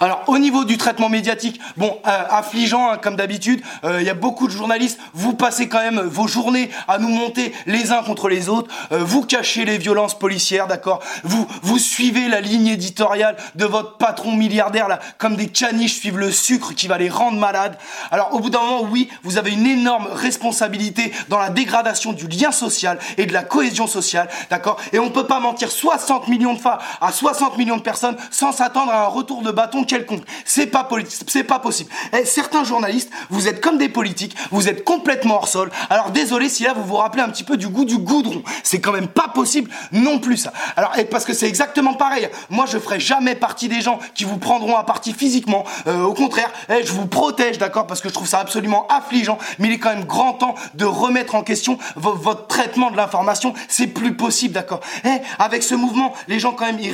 Alors 0.00 0.24
au 0.26 0.38
niveau 0.38 0.64
du 0.64 0.76
traitement 0.76 1.08
médiatique, 1.08 1.60
bon, 1.76 1.98
euh, 2.06 2.24
affligeant 2.30 2.90
hein, 2.90 2.98
comme 2.98 3.16
d'habitude, 3.16 3.62
euh, 3.84 4.00
il 4.00 4.06
y 4.06 4.10
a 4.10 4.14
beaucoup 4.14 4.46
de 4.46 4.52
journalistes, 4.52 4.98
vous 5.14 5.34
passez 5.34 5.68
quand 5.68 5.80
même 5.80 6.00
vos 6.00 6.26
journées 6.26 6.70
à 6.88 6.98
nous 6.98 7.08
monter 7.08 7.54
les 7.66 7.92
uns 7.92 8.02
contre 8.02 8.28
les 8.28 8.48
autres, 8.48 8.72
euh, 8.92 8.98
vous 9.02 9.22
cachez 9.22 9.64
les 9.64 9.78
violences 9.78 10.18
policières, 10.18 10.66
d'accord 10.66 11.02
Vous 11.24 11.46
vous 11.62 11.78
suivez 11.78 12.28
la 12.28 12.40
ligne 12.40 12.68
éditoriale 12.68 13.36
de 13.54 13.64
votre 13.64 13.96
patron 13.96 14.32
milliardaire 14.32 14.88
là, 14.88 14.98
comme 15.18 15.36
des 15.36 15.48
caniches 15.48 15.98
suivent 15.98 16.18
le 16.18 16.30
sucre 16.30 16.74
qui 16.74 16.88
va 16.88 16.98
les 16.98 17.08
rendre 17.08 17.38
malades. 17.38 17.78
Alors 18.10 18.34
au 18.34 18.40
bout 18.40 18.50
d'un 18.50 18.60
moment, 18.60 18.82
oui, 18.82 19.08
vous 19.22 19.38
avez 19.38 19.52
une 19.52 19.66
énorme 19.66 20.08
responsabilité 20.12 21.12
dans 21.28 21.38
la 21.38 21.50
dégradation 21.50 22.12
du 22.12 22.26
lien 22.26 22.52
social 22.52 22.98
et 23.16 23.26
de 23.26 23.32
la 23.32 23.42
cohésion 23.42 23.86
sociale, 23.86 24.28
d'accord 24.50 24.78
Et 24.92 24.98
on 24.98 25.10
peut 25.10 25.26
pas 25.26 25.40
mentir 25.40 25.70
60 25.70 26.28
millions 26.28 26.54
de 26.54 26.58
fois 26.58 26.78
à 27.00 27.12
60 27.12 27.56
millions 27.56 27.76
de 27.76 27.82
personnes 27.82 28.16
sans 28.30 28.52
s'attendre 28.52 28.92
à 28.92 29.04
un 29.04 29.08
retour 29.08 29.42
de 29.42 29.50
bâton 29.56 29.82
quelconque. 29.84 30.22
C'est 30.44 30.66
pas 30.66 30.88
c'est 31.26 31.42
pas 31.42 31.58
possible. 31.58 31.90
Et 32.16 32.24
certains 32.24 32.62
journalistes, 32.62 33.10
vous 33.30 33.48
êtes 33.48 33.60
comme 33.60 33.78
des 33.78 33.88
politiques, 33.88 34.36
vous 34.52 34.68
êtes 34.68 34.84
complètement 34.84 35.36
hors 35.36 35.48
sol. 35.48 35.70
Alors 35.90 36.10
désolé 36.10 36.48
si 36.48 36.62
là 36.62 36.74
vous 36.74 36.84
vous 36.84 36.96
rappelez 36.96 37.22
un 37.22 37.28
petit 37.30 37.42
peu 37.42 37.56
du 37.56 37.66
goût 37.68 37.84
du 37.84 37.98
goudron. 37.98 38.42
C'est 38.62 38.80
quand 38.80 38.92
même 38.92 39.08
pas 39.08 39.28
possible 39.28 39.70
non 39.90 40.20
plus 40.20 40.36
ça. 40.36 40.52
Alors 40.76 40.96
et 40.98 41.06
parce 41.06 41.24
que 41.24 41.32
c'est 41.32 41.48
exactement 41.48 41.94
pareil. 41.94 42.28
Moi 42.50 42.66
je 42.66 42.78
ferai 42.78 43.00
jamais 43.00 43.34
partie 43.34 43.68
des 43.68 43.80
gens 43.80 43.98
qui 44.14 44.24
vous 44.24 44.36
prendront 44.36 44.76
à 44.76 44.84
partie 44.84 45.12
physiquement. 45.14 45.64
Euh, 45.86 46.02
au 46.02 46.12
contraire, 46.14 46.50
eh, 46.68 46.84
je 46.84 46.92
vous 46.92 47.06
protège, 47.06 47.58
d'accord, 47.58 47.86
parce 47.86 48.00
que 48.02 48.08
je 48.10 48.14
trouve 48.14 48.28
ça 48.28 48.38
absolument 48.40 48.86
affligeant. 48.88 49.38
Mais 49.58 49.68
il 49.68 49.74
est 49.74 49.78
quand 49.78 49.94
même 49.94 50.04
grand 50.04 50.34
temps 50.34 50.54
de 50.74 50.84
remettre 50.84 51.34
en 51.34 51.42
question 51.42 51.78
vo- 51.96 52.14
votre 52.14 52.46
traitement 52.46 52.90
de 52.90 52.96
l'information. 52.96 53.54
C'est 53.68 53.86
plus 53.86 54.14
possible, 54.14 54.52
d'accord. 54.54 54.80
Eh, 55.04 55.08
avec 55.38 55.62
ce 55.62 55.74
mouvement, 55.74 56.12
les 56.28 56.38
gens 56.38 56.52
quand 56.52 56.66
même 56.66 56.78
ils 56.78 56.92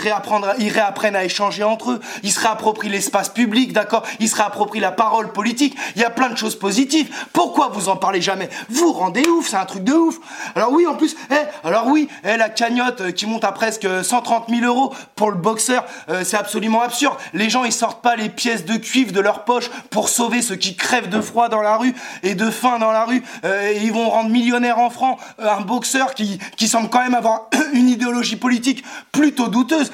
réapprennent 0.70 1.16
à 1.16 1.24
échanger 1.24 1.64
entre 1.64 1.90
eux. 1.92 2.00
Ils 2.22 2.30
se 2.32 2.40
réapproprient 2.52 2.90
l'espace 2.90 3.30
public, 3.30 3.72
d'accord. 3.72 4.02
Ils 4.20 4.28
se 4.28 4.36
réapproprient 4.36 4.80
la 4.80 4.92
parole 4.92 5.32
politique. 5.32 5.76
Il 5.96 6.02
y 6.02 6.04
a 6.04 6.10
plein 6.10 6.28
de 6.28 6.36
choses 6.36 6.58
positives. 6.58 7.08
Pourquoi 7.32 7.68
vous 7.68 7.88
en 7.88 7.96
parlez 7.96 8.20
jamais 8.20 8.48
Vous 8.68 8.92
rendez 8.92 9.26
ouf, 9.26 9.48
c'est 9.48 9.56
un 9.56 9.64
truc 9.64 9.84
de 9.84 9.92
ouf. 9.92 10.18
Alors 10.54 10.72
oui, 10.72 10.86
en 10.86 10.94
plus, 10.94 11.16
eh, 11.30 11.66
alors 11.66 11.86
oui, 11.86 12.08
eh, 12.24 12.36
la 12.36 12.48
cagnotte 12.48 13.00
euh, 13.00 13.10
qui 13.10 13.26
monte 13.26 13.44
à 13.44 13.52
presque 13.52 13.86
130 14.04 14.50
000 14.50 14.64
euros 14.64 14.94
pour 15.16 15.30
le 15.30 15.36
boxeur, 15.36 15.84
euh, 16.08 16.22
c'est 16.24 16.36
absolument 16.36 16.82
absurde. 16.82 17.16
Les 17.32 17.48
gens 17.48 17.64
ils 17.64 17.72
sortent 17.72 18.02
pas 18.02 18.16
les 18.16 18.28
pièces 18.28 18.64
de 18.64 18.76
cuivre 18.76 19.12
de 19.12 19.20
leur 19.20 19.44
poche 19.44 19.70
pour 19.90 20.08
sauver 20.08 20.42
ceux 20.42 20.56
qui 20.56 20.76
crèvent 20.76 21.08
de 21.08 21.20
froid 21.20 21.48
dans 21.48 21.62
la 21.62 21.76
rue 21.76 21.94
et 22.22 22.34
de 22.34 22.50
faim 22.50 22.78
dans 22.78 22.92
la 22.92 23.04
rue. 23.04 23.22
Euh, 23.44 23.72
et 23.72 23.82
ils 23.82 23.92
vont 23.92 24.10
rendre 24.10 24.30
millionnaire 24.30 24.78
en 24.78 24.90
francs 24.90 25.18
un 25.38 25.60
boxeur 25.62 26.14
qui, 26.14 26.38
qui 26.56 26.68
semble 26.68 26.90
quand 26.90 27.02
même 27.02 27.14
avoir 27.14 27.48
une 27.72 27.88
idéologie 27.88 28.36
politique 28.36 28.84
plutôt 29.10 29.48
douteuse. 29.48 29.90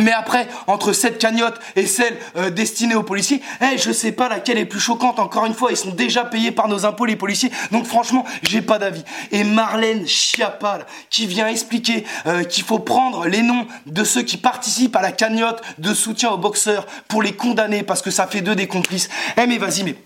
Mais 0.00 0.12
après, 0.12 0.48
entre 0.66 0.92
cette 0.92 1.18
cagnotte 1.18 1.58
et 1.76 1.86
celle 1.86 2.16
euh, 2.36 2.50
destinée 2.50 2.94
aux 2.94 3.02
policiers, 3.02 3.42
eh, 3.60 3.78
je 3.78 3.90
sais 3.92 4.12
pas 4.12 4.28
laquelle 4.28 4.58
est 4.58 4.64
plus 4.64 4.80
choquante. 4.80 5.18
Encore 5.18 5.46
une 5.46 5.54
fois, 5.54 5.70
ils 5.70 5.76
sont 5.76 5.90
déjà 5.90 6.24
payés 6.24 6.52
par 6.52 6.68
nos 6.68 6.86
impôts, 6.86 7.04
les 7.04 7.16
policiers. 7.16 7.50
Donc 7.72 7.86
franchement, 7.86 8.24
j'ai 8.42 8.62
pas 8.62 8.78
d'avis. 8.78 9.04
Et 9.32 9.44
Marlène 9.44 10.06
Schiappa, 10.06 10.80
qui 11.10 11.26
vient 11.26 11.48
expliquer 11.48 12.04
euh, 12.26 12.44
qu'il 12.44 12.64
faut 12.64 12.78
prendre 12.78 13.26
les 13.26 13.42
noms 13.42 13.66
de 13.86 14.04
ceux 14.04 14.22
qui 14.22 14.36
participent 14.36 14.96
à 14.96 15.02
la 15.02 15.12
cagnotte 15.12 15.62
de 15.78 15.94
soutien 15.94 16.30
aux 16.30 16.38
boxeurs 16.38 16.86
pour 17.08 17.22
les 17.22 17.32
condamner 17.32 17.82
parce 17.82 18.02
que 18.02 18.10
ça 18.10 18.26
fait 18.26 18.40
d'eux 18.40 18.54
des 18.54 18.68
complices. 18.68 19.08
Eh 19.36 19.46
mais 19.46 19.58
vas-y, 19.58 19.82
mais 19.82 19.96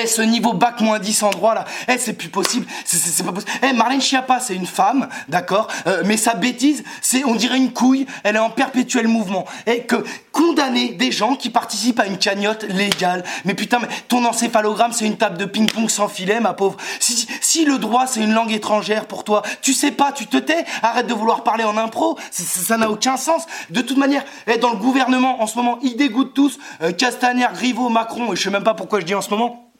eh, 0.00 0.06
ce 0.06 0.22
niveau 0.22 0.52
bac 0.52 0.80
moins 0.80 0.98
10 0.98 1.22
en 1.22 1.30
droit 1.30 1.54
là, 1.54 1.64
eh, 1.88 1.98
c'est 1.98 2.12
plus 2.14 2.28
possible, 2.28 2.66
c'est- 2.84 3.22
pas 3.24 3.32
possible. 3.32 3.52
Eh, 3.62 3.72
Marlène 3.72 4.00
Schiappa, 4.00 4.40
c'est 4.40 4.54
une 4.54 4.66
femme, 4.66 5.08
d'accord, 5.28 5.68
euh, 5.86 6.02
mais 6.04 6.16
sa 6.16 6.34
bêtise, 6.34 6.82
c'est, 7.00 7.24
on 7.24 7.34
dirait 7.34 7.58
une 7.58 7.72
couille, 7.72 8.06
elle 8.24 8.36
est 8.36 8.40
en 8.40 8.50
perpétuel 8.50 9.08
mouvement. 9.08 9.44
Et 9.66 9.82
que 9.82 10.04
condamner 10.32 10.90
des 10.94 11.12
gens 11.12 11.36
qui 11.36 11.50
participent 11.50 12.00
à 12.00 12.06
une 12.06 12.18
cagnotte 12.18 12.62
légale, 12.64 13.22
mais 13.44 13.54
putain, 13.54 13.78
mais 13.80 13.88
ton 14.08 14.24
encéphalogramme, 14.24 14.92
c'est 14.92 15.04
une 15.06 15.16
table 15.18 15.36
de 15.38 15.44
ping-pong 15.44 15.88
sans 15.90 16.08
filet, 16.08 16.40
ma 16.40 16.52
pauvre. 16.54 16.76
Si, 17.00 17.12
si- 17.14 17.28
si 17.40 17.64
le 17.64 17.78
droit, 17.78 18.06
c'est 18.06 18.20
une 18.20 18.32
langue 18.32 18.52
étrangère 18.52 19.06
pour 19.06 19.24
toi, 19.24 19.42
tu 19.60 19.72
sais 19.74 19.90
pas, 19.92 20.12
tu 20.12 20.26
te 20.26 20.36
tais, 20.38 20.64
arrête 20.82 21.06
de 21.06 21.14
vouloir 21.14 21.42
parler 21.44 21.64
en 21.64 21.76
impro, 21.76 22.18
ça 22.30 22.76
n'a 22.76 22.90
aucun 22.90 23.16
sens. 23.16 23.42
De 23.70 23.82
toute 23.82 23.98
manière, 23.98 24.24
eh, 24.46 24.56
dans 24.58 24.70
le 24.70 24.76
gouvernement, 24.78 25.42
en 25.42 25.46
ce 25.46 25.56
moment, 25.56 25.78
ils 25.82 25.96
dégoûtent 25.96 26.34
tous, 26.34 26.58
euh, 26.82 26.92
Castaner, 26.92 27.46
Griveaux, 27.54 27.88
Macron, 27.90 28.32
et 28.32 28.36
je 28.36 28.42
sais 28.42 28.50
même 28.50 28.64
pas 28.64 28.74
pourquoi 28.74 29.00
je 29.00 29.04
dis 29.04 29.14
en 29.14 29.22
ce 29.22 29.30
moment. 29.30 29.71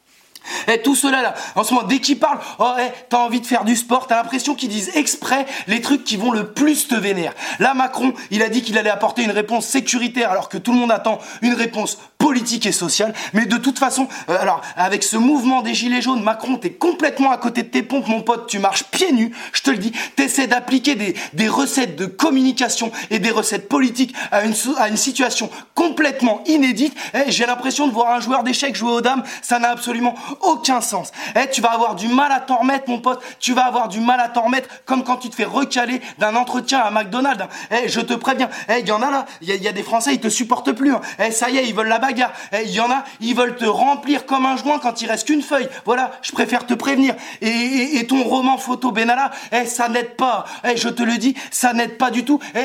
Eh, 0.67 0.81
tout 0.81 0.95
cela 0.95 1.21
là, 1.21 1.33
en 1.55 1.63
ce 1.63 1.73
moment, 1.73 1.87
dès 1.87 1.99
qu'ils 1.99 2.19
parlent, 2.19 2.39
oh, 2.59 2.73
eh, 2.79 2.91
t'as 3.09 3.17
envie 3.17 3.41
de 3.41 3.45
faire 3.45 3.63
du 3.63 3.75
sport, 3.75 4.07
t'as 4.07 4.17
l'impression 4.17 4.55
qu'ils 4.55 4.69
disent 4.69 4.91
exprès 4.95 5.45
les 5.67 5.81
trucs 5.81 6.03
qui 6.03 6.17
vont 6.17 6.31
le 6.31 6.51
plus 6.51 6.87
te 6.87 6.95
vénérer. 6.95 7.33
Là, 7.59 7.73
Macron, 7.73 8.13
il 8.31 8.41
a 8.41 8.49
dit 8.49 8.61
qu'il 8.61 8.77
allait 8.77 8.89
apporter 8.89 9.23
une 9.23 9.31
réponse 9.31 9.65
sécuritaire 9.65 10.31
alors 10.31 10.49
que 10.49 10.57
tout 10.57 10.73
le 10.73 10.79
monde 10.79 10.91
attend 10.91 11.19
une 11.41 11.53
réponse 11.53 11.97
politique 12.17 12.65
et 12.65 12.71
sociale. 12.71 13.13
Mais 13.33 13.45
de 13.45 13.57
toute 13.57 13.79
façon, 13.79 14.07
euh, 14.29 14.37
alors, 14.39 14.61
avec 14.77 15.03
ce 15.03 15.17
mouvement 15.17 15.61
des 15.61 15.73
gilets 15.73 16.01
jaunes, 16.01 16.23
Macron, 16.23 16.55
t'es 16.55 16.71
complètement 16.71 17.31
à 17.31 17.37
côté 17.37 17.63
de 17.63 17.67
tes 17.67 17.83
pompes, 17.83 18.07
mon 18.07 18.21
pote, 18.21 18.47
tu 18.47 18.59
marches 18.59 18.85
pieds 18.85 19.11
nus, 19.11 19.35
je 19.51 19.61
te 19.61 19.71
le 19.71 19.77
dis, 19.77 19.91
t'essaies 20.15 20.47
d'appliquer 20.47 20.95
des, 20.95 21.15
des 21.33 21.49
recettes 21.49 21.97
de 21.97 22.05
communication 22.05 22.93
et 23.09 23.19
des 23.19 23.29
recettes 23.31 23.67
politiques 23.67 24.15
à 24.31 24.45
une, 24.45 24.53
à 24.77 24.87
une 24.87 24.95
situation 24.95 25.49
complètement 25.75 26.41
inédite. 26.45 26.95
Eh, 27.13 27.29
j'ai 27.29 27.45
l'impression 27.45 27.87
de 27.87 27.91
voir 27.91 28.11
un 28.11 28.21
joueur 28.21 28.43
d'échecs 28.43 28.75
jouer 28.75 28.91
aux 28.91 29.01
dames, 29.01 29.23
ça 29.41 29.59
n'a 29.59 29.71
absolument 29.71 30.15
aucun 30.41 30.81
sens. 30.81 31.11
Eh, 31.35 31.49
tu 31.49 31.61
vas 31.61 31.71
avoir 31.71 31.95
du 31.95 32.07
mal 32.07 32.31
à 32.31 32.39
t'en 32.39 32.57
remettre, 32.57 32.89
mon 32.89 32.99
pote. 32.99 33.21
Tu 33.39 33.53
vas 33.53 33.65
avoir 33.65 33.87
du 33.87 33.99
mal 33.99 34.19
à 34.19 34.27
t'en 34.29 34.43
remettre, 34.43 34.69
comme 34.85 35.03
quand 35.03 35.17
tu 35.17 35.29
te 35.29 35.35
fais 35.35 35.45
recaler 35.45 36.01
d'un 36.19 36.35
entretien 36.35 36.79
à 36.79 36.91
McDonald's. 36.91 37.45
Eh, 37.71 37.87
je 37.89 37.99
te 38.01 38.13
préviens. 38.13 38.49
Eh, 38.69 38.79
il 38.79 38.87
y 38.87 38.91
en 38.91 39.01
a 39.01 39.09
là, 39.11 39.25
il 39.41 39.49
y, 39.49 39.67
a- 39.67 39.71
des 39.71 39.83
Français, 39.83 40.13
ils 40.13 40.19
te 40.19 40.29
supportent 40.29 40.71
plus. 40.71 40.93
hein. 40.93 41.01
Eh, 41.19 41.31
ça 41.31 41.49
y 41.49 41.57
est, 41.57 41.67
ils 41.67 41.73
veulent 41.73 41.87
la 41.87 41.99
bagarre. 41.99 42.31
Eh, 42.51 42.63
il 42.65 42.71
y 42.71 42.79
en 42.79 42.91
a, 42.91 43.03
ils 43.21 43.35
veulent 43.35 43.55
te 43.55 43.65
remplir 43.65 44.25
comme 44.25 44.45
un 44.45 44.55
joint 44.57 44.79
quand 44.79 45.01
il 45.01 45.09
reste 45.09 45.27
qu'une 45.27 45.41
feuille. 45.41 45.67
Voilà, 45.85 46.11
je 46.21 46.31
préfère 46.31 46.65
te 46.65 46.73
prévenir. 46.73 47.15
Et, 47.41 48.05
ton 48.07 48.23
roman 48.23 48.57
photo 48.57 48.91
Benalla, 48.91 49.31
eh, 49.51 49.65
ça 49.65 49.87
n'aide 49.89 50.15
pas. 50.15 50.45
Eh, 50.63 50.75
je 50.77 50.89
te 50.89 51.01
le 51.03 51.17
dis, 51.17 51.35
ça 51.51 51.73
n'aide 51.73 51.97
pas 51.97 52.11
du 52.11 52.23
tout. 52.25 52.39
Eh, 52.55 52.59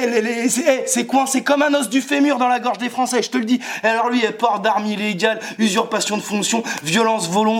eh, 0.46 0.48
c'est 0.86 1.06
coincé 1.06 1.42
comme 1.44 1.62
un 1.62 1.72
os 1.74 1.88
du 1.88 2.00
fémur 2.02 2.38
dans 2.38 2.48
la 2.48 2.58
gorge 2.60 2.78
des 2.78 2.88
Français, 2.90 3.22
je 3.22 3.30
te 3.30 3.38
le 3.38 3.44
dis. 3.44 3.60
Eh, 3.84 3.86
alors 3.86 4.08
lui, 4.10 4.22
eh, 4.24 4.32
port 4.32 4.60
d'armes 4.60 4.86
illégales, 4.86 5.40
usurpation 5.58 6.16
de 6.16 6.22
fonction, 6.22 6.62
violence 6.82 7.28
volontaire. 7.28 7.57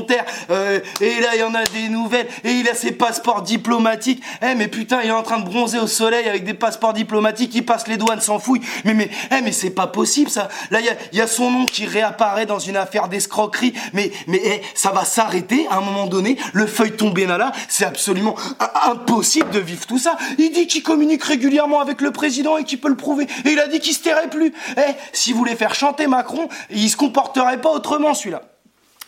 Euh, 0.50 0.80
et 1.00 1.20
là, 1.20 1.34
il 1.34 1.40
y 1.40 1.42
en 1.42 1.54
a 1.54 1.64
des 1.64 1.88
nouvelles. 1.88 2.26
Et 2.44 2.52
il 2.52 2.68
a 2.68 2.74
ses 2.74 2.92
passeports 2.92 3.42
diplomatiques. 3.42 4.22
Eh, 4.42 4.54
mais 4.54 4.68
putain, 4.68 5.00
il 5.02 5.08
est 5.08 5.12
en 5.12 5.22
train 5.22 5.38
de 5.38 5.44
bronzer 5.44 5.78
au 5.78 5.86
soleil 5.86 6.28
avec 6.28 6.44
des 6.44 6.54
passeports 6.54 6.92
diplomatiques. 6.92 7.54
Il 7.54 7.64
passe 7.64 7.86
les 7.88 7.96
douanes 7.96 8.20
sans 8.20 8.38
fouille. 8.38 8.60
Mais, 8.84 8.94
mais, 8.94 9.10
eh, 9.30 9.40
mais 9.42 9.52
c'est 9.52 9.70
pas 9.70 9.86
possible, 9.86 10.30
ça. 10.30 10.48
Là, 10.70 10.80
il 10.80 11.18
y 11.18 11.20
a, 11.20 11.26
son 11.26 11.50
nom 11.50 11.66
qui 11.66 11.86
réapparaît 11.86 12.46
dans 12.46 12.58
une 12.58 12.76
affaire 12.76 13.08
d'escroquerie. 13.08 13.74
Mais, 13.92 14.10
mais, 14.26 14.40
eh, 14.44 14.62
ça 14.74 14.90
va 14.90 15.04
s'arrêter 15.04 15.66
à 15.70 15.76
un 15.76 15.80
moment 15.80 16.06
donné. 16.06 16.38
Le 16.52 16.66
feuilleton 16.66 17.10
Benalla, 17.10 17.52
c'est 17.68 17.84
absolument 17.84 18.34
impossible 18.84 19.50
de 19.50 19.58
vivre 19.58 19.86
tout 19.86 19.98
ça. 19.98 20.16
Il 20.38 20.50
dit 20.50 20.66
qu'il 20.66 20.82
communique 20.82 21.24
régulièrement 21.24 21.80
avec 21.80 22.00
le 22.00 22.10
président 22.10 22.56
et 22.56 22.64
qu'il 22.64 22.80
peut 22.80 22.88
le 22.88 22.96
prouver. 22.96 23.26
Et 23.44 23.50
il 23.50 23.60
a 23.60 23.66
dit 23.66 23.80
qu'il 23.80 23.94
se 23.94 24.02
tairait 24.02 24.30
plus. 24.30 24.52
Eh, 24.76 24.92
s'il 25.12 25.34
voulait 25.34 25.56
faire 25.56 25.74
chanter 25.74 26.06
Macron, 26.06 26.48
il 26.70 26.88
se 26.88 26.96
comporterait 26.96 27.60
pas 27.60 27.70
autrement, 27.70 28.14
celui-là. 28.14 28.42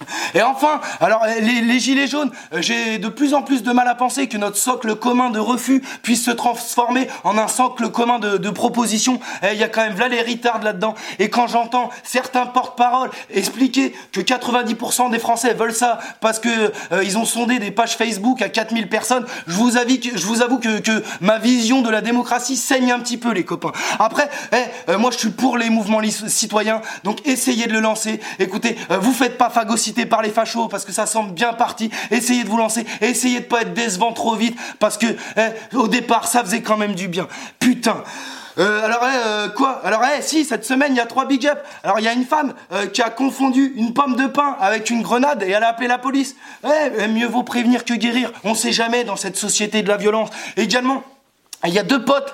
Et 0.34 0.42
enfin, 0.42 0.80
alors 1.00 1.24
les, 1.26 1.78
gilets 1.78 2.06
jaunes, 2.06 2.30
euh, 2.52 2.62
j'ai 2.62 2.98
de 2.98 3.08
plus 3.08 3.34
en 3.34 3.42
plus 3.42 3.62
de 3.62 3.72
mal 3.72 3.88
à 3.88 3.94
penser 3.94 4.28
que 4.28 4.36
notre 4.36 4.56
socle 4.56 4.94
commun 4.96 5.30
de 5.30 5.38
refus 5.38 5.82
puisse 6.02 6.24
se 6.24 6.30
transformer 6.30 7.08
en 7.24 7.38
un 7.38 7.48
socle 7.48 7.90
commun 7.90 8.18
de, 8.18 8.36
de 8.36 8.50
propositions. 8.50 9.20
Eh, 9.42 9.54
Il 9.54 9.58
y 9.58 9.64
a 9.64 9.68
quand 9.68 9.82
même 9.82 9.98
là 9.98 10.08
les 10.08 10.22
retards 10.22 10.62
là-dedans. 10.62 10.94
Et 11.18 11.30
quand 11.30 11.46
j'entends 11.46 11.90
certains 12.02 12.46
porte-parole 12.46 13.10
expliquer 13.32 13.94
que 14.12 14.20
90% 14.20 15.10
des 15.10 15.18
Français 15.18 15.54
veulent 15.54 15.74
ça 15.74 15.98
parce 16.20 16.38
que 16.38 16.48
euh, 16.92 17.04
ils 17.04 17.18
ont 17.18 17.24
sondé 17.24 17.58
des 17.58 17.70
pages 17.70 17.96
Facebook 17.96 18.42
à 18.42 18.48
4000 18.48 18.88
personnes, 18.88 19.26
je 19.46 19.54
vous 19.54 19.76
avoue 19.76 20.58
que, 20.58 21.02
ma 21.20 21.38
vision 21.38 21.82
de 21.82 21.90
la 21.90 22.00
démocratie 22.00 22.56
saigne 22.56 22.92
un 22.92 23.00
petit 23.00 23.16
peu 23.16 23.32
les 23.32 23.44
copains. 23.44 23.72
Après, 23.98 24.28
eh, 24.52 24.90
euh, 24.90 24.98
moi 24.98 25.10
je 25.10 25.18
suis 25.18 25.30
pour 25.30 25.58
les 25.58 25.70
mouvements 25.70 26.00
citoyens, 26.28 26.80
donc 27.04 27.26
essayez 27.26 27.66
de 27.66 27.72
le 27.72 27.80
lancer. 27.80 28.20
Écoutez, 28.38 28.76
euh, 28.90 28.98
vous 28.98 29.12
faites 29.12 29.38
pas 29.38 29.50
phagocyter 29.50 29.89
par 30.06 30.22
les 30.22 30.30
fachos 30.30 30.68
parce 30.68 30.84
que 30.84 30.92
ça 30.92 31.06
semble 31.06 31.32
bien 31.32 31.52
parti. 31.52 31.90
Essayez 32.10 32.44
de 32.44 32.48
vous 32.48 32.56
lancer, 32.56 32.86
essayez 33.00 33.40
de 33.40 33.44
pas 33.44 33.62
être 33.62 33.74
décevant 33.74 34.12
trop 34.12 34.34
vite 34.34 34.56
parce 34.78 34.98
que 34.98 35.06
eh, 35.36 35.76
au 35.76 35.88
départ 35.88 36.26
ça 36.26 36.42
faisait 36.42 36.62
quand 36.62 36.76
même 36.76 36.94
du 36.94 37.08
bien. 37.08 37.28
Putain. 37.58 38.02
Euh, 38.58 38.84
alors 38.84 39.02
eh, 39.02 39.26
euh, 39.26 39.48
quoi? 39.48 39.80
Alors 39.84 40.02
eh, 40.04 40.22
si 40.22 40.44
cette 40.44 40.64
semaine 40.64 40.92
il 40.92 40.96
y 40.96 41.00
a 41.00 41.06
trois 41.06 41.26
big 41.26 41.46
up. 41.46 41.58
Alors 41.82 41.98
il 41.98 42.04
y 42.04 42.08
a 42.08 42.12
une 42.12 42.24
femme 42.24 42.54
euh, 42.72 42.86
qui 42.86 43.02
a 43.02 43.10
confondu 43.10 43.72
une 43.76 43.94
pomme 43.94 44.16
de 44.16 44.26
pain 44.26 44.56
avec 44.60 44.90
une 44.90 45.02
grenade 45.02 45.42
et 45.42 45.50
elle 45.50 45.62
a 45.62 45.68
appelé 45.68 45.88
la 45.88 45.98
police. 45.98 46.36
Eh, 46.64 46.68
eh, 46.98 47.08
mieux 47.08 47.26
vaut 47.26 47.42
prévenir 47.42 47.84
que 47.84 47.94
guérir. 47.94 48.32
On 48.44 48.54
sait 48.54 48.72
jamais 48.72 49.04
dans 49.04 49.16
cette 49.16 49.36
société 49.36 49.82
de 49.82 49.88
la 49.88 49.96
violence. 49.96 50.30
Également 50.56 51.02
il 51.66 51.74
y 51.74 51.78
a 51.78 51.82
deux 51.82 52.02
potes 52.02 52.32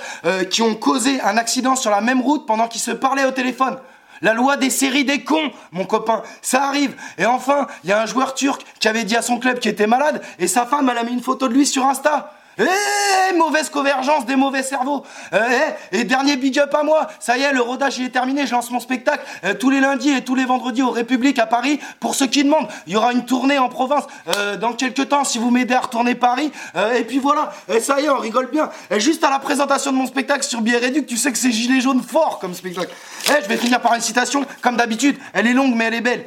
qui 0.51 0.63
ont 0.63 0.77
causé 0.77 1.21
un 1.21 1.37
accident 1.37 1.75
sur 1.75 1.91
la 1.91 2.01
même 2.01 2.21
route 2.21 2.47
pendant 2.47 2.69
qu'ils 2.69 2.81
se 2.81 2.93
parlaient 2.93 3.25
au 3.25 3.33
téléphone. 3.33 3.77
La 4.23 4.35
loi 4.35 4.57
des 4.57 4.71
séries 4.71 5.05
des 5.05 5.25
cons, 5.25 5.51
mon 5.73 5.85
copain, 5.85 6.23
ça 6.43 6.65
arrive. 6.65 6.95
Et 7.19 7.27
enfin, 7.27 7.67
il 7.85 7.91
y 7.91 7.93
a 7.93 8.01
un 8.01 8.07
joueur 8.07 8.35
turc 8.35 8.65
qui 8.81 8.89
avait 8.89 9.05
dit 9.05 9.17
à 9.17 9.23
son 9.23 9.39
club 9.39 9.59
qu'il 9.59 9.71
était 9.71 9.87
malade 9.87 10.23
et 10.39 10.49
sa 10.49 10.67
femme, 10.67 10.89
elle 10.91 10.99
a 10.99 11.05
mis 11.05 11.13
une 11.13 11.23
photo 11.23 11.49
de 11.49 11.55
lui 11.55 11.67
sur 11.67 11.85
Insta. 11.87 12.33
Eh, 12.59 13.35
mauvaise 13.37 13.69
convergence 13.69 14.25
des 14.25 14.37
mauvais 14.37 14.63
cerveaux. 14.63 15.05
Eh, 15.33 15.99
et 15.99 16.05
dernier 16.05 16.37
big 16.37 16.59
up 16.59 16.75
à 16.75 16.83
moi. 16.83 17.07
Ça 17.21 17.37
y 17.37 17.43
est, 17.43 17.53
le 17.53 17.61
rodage 17.61 17.99
il 17.99 18.07
est 18.07 18.11
terminé. 18.11 18.47
Je 18.47 18.53
lance 18.53 18.71
mon 18.71 18.81
spectacle 18.81 19.25
euh, 19.45 19.55
tous 19.55 19.71
les 19.71 19.81
lundis 19.81 20.11
et 20.11 20.23
tous 20.23 20.35
les 20.35 20.45
vendredis 20.45 20.83
au 20.83 20.91
République 20.91 21.39
à 21.39 21.47
Paris. 21.47 21.79
Pour 22.01 22.15
ceux 22.15 22.27
qui 22.27 22.45
demandent, 22.45 22.69
il 22.87 22.95
y 22.95 22.97
aura 22.97 23.13
une 23.13 23.25
tournée 23.25 23.59
en 23.59 23.69
province 23.69 24.05
euh, 24.37 24.57
dans 24.57 24.73
quelques 24.73 25.09
temps 25.09 25.25
si 25.25 25.39
vous 25.39 25.51
m'aidez 25.51 25.75
à 25.75 25.81
retourner 25.81 26.15
Paris. 26.15 26.51
Euh, 26.77 26.95
et 26.95 27.05
puis 27.05 27.19
voilà, 27.19 27.53
et 27.69 27.81
ça 27.81 28.01
y 28.01 28.07
est, 28.07 28.09
on 28.11 28.19
rigole 28.19 28.51
bien. 28.51 28.71
Et 28.91 29.01
juste 29.01 29.23
à 29.25 29.31
la 29.31 29.39
présentation 29.39 29.93
de 29.93 29.97
mon 29.97 30.07
spectacle 30.07 30.45
sur 30.45 30.61
Billet 30.63 30.79
Réduc, 30.79 31.07
tu 31.07 31.17
sais 31.17 31.33
que 31.33 31.39
c'est 31.39 31.53
gilet 31.53 31.81
jaune 31.81 32.03
fort 32.03 32.39
comme 32.39 32.55
spectacle. 32.55 32.93
Eh, 33.29 33.43
je 33.43 33.49
vais 33.49 33.57
finir 33.57 33.81
par 33.81 33.95
une 33.95 34.01
citation, 34.01 34.45
comme 34.63 34.77
d'habitude. 34.77 35.19
Elle 35.33 35.47
est 35.47 35.53
longue 35.53 35.75
mais 35.75 35.87
elle 35.87 35.95
est 35.95 36.01
belle. 36.01 36.25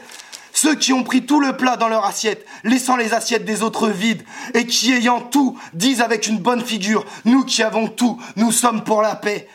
Ceux 0.61 0.75
qui 0.75 0.91
ont 0.91 1.03
pris 1.03 1.25
tout 1.25 1.39
le 1.39 1.55
plat 1.55 1.77
dans 1.77 1.87
leur 1.87 2.03
assiette, 2.03 2.45
laissant 2.65 2.97
les 2.97 3.13
assiettes 3.13 3.45
des 3.45 3.63
autres 3.63 3.87
vides, 3.87 4.23
et 4.53 4.65
qui 4.65 4.91
ayant 4.91 5.21
tout, 5.21 5.57
disent 5.71 6.01
avec 6.01 6.27
une 6.27 6.37
bonne 6.37 6.65
figure, 6.65 7.05
nous 7.23 7.45
qui 7.45 7.63
avons 7.63 7.87
tout, 7.87 8.21
nous 8.35 8.51
sommes 8.51 8.83
pour 8.83 9.01
la 9.01 9.15
paix. 9.15 9.47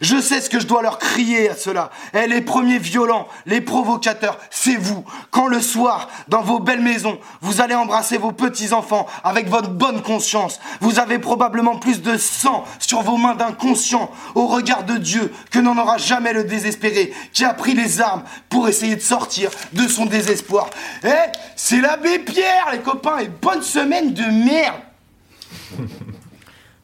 Je 0.00 0.18
sais 0.18 0.40
ce 0.40 0.48
que 0.48 0.58
je 0.58 0.66
dois 0.66 0.82
leur 0.82 0.98
crier 0.98 1.50
à 1.50 1.56
cela. 1.56 1.90
Et 2.14 2.26
les 2.26 2.40
premiers 2.40 2.78
violents, 2.78 3.28
les 3.44 3.60
provocateurs, 3.60 4.38
c'est 4.50 4.76
vous. 4.76 5.04
Quand 5.30 5.46
le 5.46 5.60
soir, 5.60 6.08
dans 6.28 6.40
vos 6.40 6.58
belles 6.58 6.80
maisons, 6.80 7.18
vous 7.42 7.60
allez 7.60 7.74
embrasser 7.74 8.16
vos 8.16 8.32
petits-enfants 8.32 9.06
avec 9.24 9.48
votre 9.48 9.68
bonne 9.68 10.00
conscience, 10.00 10.58
vous 10.80 10.98
avez 10.98 11.18
probablement 11.18 11.76
plus 11.76 12.00
de 12.00 12.16
sang 12.16 12.64
sur 12.78 13.02
vos 13.02 13.18
mains 13.18 13.34
d'inconscient 13.34 14.10
au 14.34 14.46
regard 14.46 14.84
de 14.84 14.96
Dieu 14.96 15.32
que 15.50 15.58
n'en 15.58 15.76
aura 15.76 15.98
jamais 15.98 16.32
le 16.32 16.44
désespéré 16.44 17.12
qui 17.32 17.44
a 17.44 17.52
pris 17.52 17.74
les 17.74 18.00
armes 18.00 18.22
pour 18.48 18.68
essayer 18.68 18.96
de 18.96 19.02
sortir 19.02 19.50
de 19.74 19.86
son 19.86 20.06
désespoir. 20.06 20.70
Eh, 21.04 21.08
c'est 21.56 21.80
l'abbé 21.80 22.20
Pierre, 22.20 22.70
les 22.72 22.80
copains, 22.80 23.18
et 23.18 23.28
bonne 23.28 23.62
semaine 23.62 24.14
de 24.14 24.24
merde. 24.24 24.80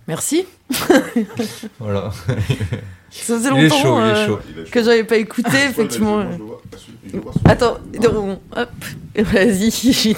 Merci. 0.06 0.46
Voilà. 1.78 2.10
Ça 3.22 3.34
faisait 3.36 3.50
longtemps 3.50 3.82
chaud, 3.82 3.98
euh, 3.98 4.26
chaud. 4.26 4.38
que 4.70 4.82
j'avais 4.82 5.04
pas 5.04 5.16
écouté, 5.16 5.56
effectivement. 5.68 6.24
Attends, 7.44 7.78
hop, 8.56 8.68
vas-y. 9.16 10.16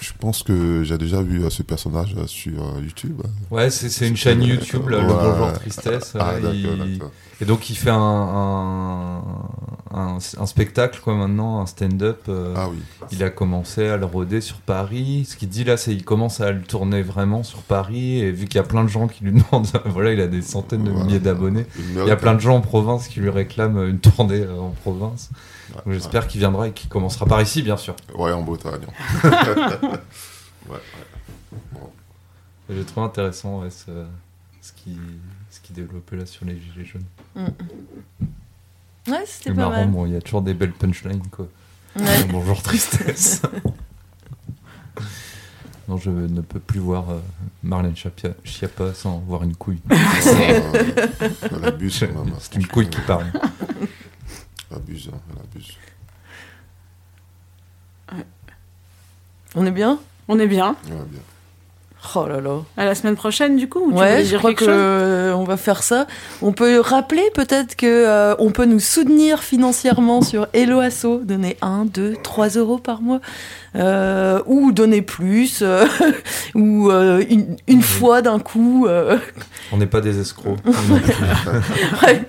Je 0.00 0.10
pense 0.18 0.42
que 0.42 0.82
j'ai 0.84 0.98
déjà 0.98 1.22
vu 1.22 1.42
euh, 1.44 1.50
ce 1.50 1.62
personnage 1.62 2.14
euh, 2.16 2.26
sur 2.26 2.62
euh, 2.62 2.80
YouTube. 2.82 3.20
Ouais, 3.50 3.70
c'est 3.70 3.88
c'est 3.88 4.08
une 4.08 4.16
chaîne 4.16 4.42
YouTube, 4.42 4.88
là, 4.88 4.98
le 5.00 5.06
Ouais. 5.06 5.14
Bonjour 5.14 5.52
Tristesse. 5.54 6.14
Ah, 6.18 6.34
ouais, 6.34 6.40
d'accord, 6.40 6.54
il- 6.86 6.92
d'accord. 6.98 7.10
Et 7.42 7.46
donc 7.46 7.70
il 7.70 7.74
fait 7.76 7.88
un, 7.88 7.96
un, 7.96 9.22
un, 9.94 10.18
un 10.38 10.46
spectacle 10.46 11.00
quoi 11.02 11.14
maintenant, 11.14 11.60
un 11.62 11.66
stand-up. 11.66 12.28
Ah 12.54 12.68
oui. 12.70 12.76
Il 13.12 13.24
a 13.24 13.30
commencé 13.30 13.86
à 13.88 13.96
le 13.96 14.04
roder 14.04 14.42
sur 14.42 14.56
Paris. 14.56 15.26
Ce 15.26 15.36
qu'il 15.36 15.48
dit 15.48 15.64
là, 15.64 15.78
c'est 15.78 15.92
qu'il 15.92 16.04
commence 16.04 16.42
à 16.42 16.52
le 16.52 16.60
tourner 16.60 17.00
vraiment 17.00 17.42
sur 17.42 17.62
Paris. 17.62 18.18
Et 18.20 18.30
vu 18.30 18.44
qu'il 18.46 18.56
y 18.56 18.58
a 18.58 18.62
plein 18.64 18.84
de 18.84 18.88
gens 18.90 19.08
qui 19.08 19.24
lui 19.24 19.32
demandent, 19.50 19.68
voilà, 19.86 20.12
il 20.12 20.20
a 20.20 20.26
des 20.26 20.42
centaines 20.42 20.84
de 20.84 20.90
milliers 20.90 21.18
d'abonnés. 21.18 21.64
Il 21.78 22.04
y 22.06 22.10
a 22.10 22.16
plein 22.16 22.32
hein. 22.32 22.34
de 22.34 22.40
gens 22.40 22.56
en 22.56 22.60
province 22.60 23.08
qui 23.08 23.20
lui 23.20 23.30
réclament 23.30 23.86
une 23.88 24.00
tournée 24.00 24.44
en 24.46 24.70
province. 24.82 25.30
Donc 25.86 25.94
J'espère 25.94 26.26
qu'il 26.26 26.40
viendra 26.40 26.68
et 26.68 26.72
qu'il 26.72 26.88
commencera 26.90 27.24
par 27.26 27.40
ici, 27.40 27.62
bien 27.62 27.76
sûr. 27.76 27.94
Ouais, 28.18 28.32
en 28.32 28.42
Bretagne. 28.42 28.80
ouais, 29.82 29.98
ouais. 30.68 30.78
Et 32.68 32.74
J'ai 32.76 32.84
trouvé 32.84 33.06
intéressant 33.06 33.62
ouais, 33.62 33.70
ce, 33.70 33.90
ce 34.60 34.72
qu'il 34.72 34.98
ce 35.50 35.60
qu'il 35.60 35.74
développait 35.74 36.16
là 36.16 36.26
sur 36.26 36.44
les 36.46 36.60
gilets 36.60 36.84
jaunes. 36.84 37.04
Mm. 37.34 37.46
Ouais, 39.08 39.24
c'était 39.26 39.50
pas 39.50 39.56
marrant, 39.56 39.70
mal. 39.76 39.90
bon, 39.90 40.06
il 40.06 40.12
y 40.12 40.16
a 40.16 40.20
toujours 40.20 40.42
des 40.42 40.54
belles 40.54 40.72
punchlines, 40.72 41.26
quoi. 41.30 41.48
Ouais. 41.96 42.24
Bonjour 42.30 42.62
tristesse. 42.62 43.42
non, 45.88 45.96
je 45.96 46.10
ne 46.10 46.40
peux 46.42 46.60
plus 46.60 46.78
voir 46.78 47.10
euh, 47.10 47.18
Marlène 47.64 47.96
Schiappa 47.96 48.94
sans 48.94 49.18
voir 49.18 49.42
une 49.42 49.56
couille. 49.56 49.80
Elle 49.90 51.64
abuse 51.64 51.98
quand 51.98 52.06
même, 52.06 52.32
hein, 52.32 52.38
C'est 52.38 52.54
une 52.54 52.66
couille 52.66 52.88
qui 52.88 53.00
parle. 53.00 53.26
Elle 54.70 54.76
abuse, 54.76 55.10
hein, 55.12 55.18
elle 55.32 55.42
abuse. 55.42 55.76
On 59.54 59.66
est 59.66 59.70
bien? 59.70 59.98
On 60.28 60.38
est 60.38 60.46
bien. 60.46 60.76
Oh 62.16 62.26
là 62.26 62.40
là. 62.40 62.62
À 62.78 62.86
la 62.86 62.94
semaine 62.94 63.14
prochaine, 63.14 63.56
du 63.56 63.68
coup 63.68 63.80
ou 63.80 63.92
tu 63.92 63.98
Ouais, 63.98 64.10
voulais 64.10 64.24
je 64.24 64.28
dire 64.30 64.38
crois 64.38 64.50
quelque 64.50 64.60
que 64.60 64.64
chose 64.66 64.74
euh, 64.74 65.32
on 65.34 65.44
va 65.44 65.56
faire 65.58 65.82
ça. 65.82 66.06
On 66.40 66.52
peut 66.52 66.80
rappeler 66.80 67.22
peut-être 67.34 67.76
que 67.76 67.86
euh, 67.86 68.34
on 68.38 68.50
peut 68.52 68.64
nous 68.64 68.80
soutenir 68.80 69.42
financièrement 69.42 70.22
sur 70.22 70.46
Hello 70.54 70.80
Asso, 70.80 71.20
donner 71.22 71.56
1, 71.60 71.84
2, 71.84 72.16
3 72.22 72.48
euros 72.56 72.78
par 72.78 73.02
mois, 73.02 73.20
euh, 73.76 74.40
ou 74.46 74.72
donner 74.72 75.02
plus, 75.02 75.60
euh, 75.62 75.84
ou 76.54 76.90
euh, 76.90 77.22
une, 77.28 77.56
une 77.68 77.82
fois 77.82 78.22
d'un 78.22 78.38
coup. 78.38 78.86
euh, 78.88 79.18
On 79.70 79.76
n'est 79.76 79.86
pas 79.86 80.00
des 80.00 80.18
escrocs. 80.20 80.56
Ouais. 82.02 82.22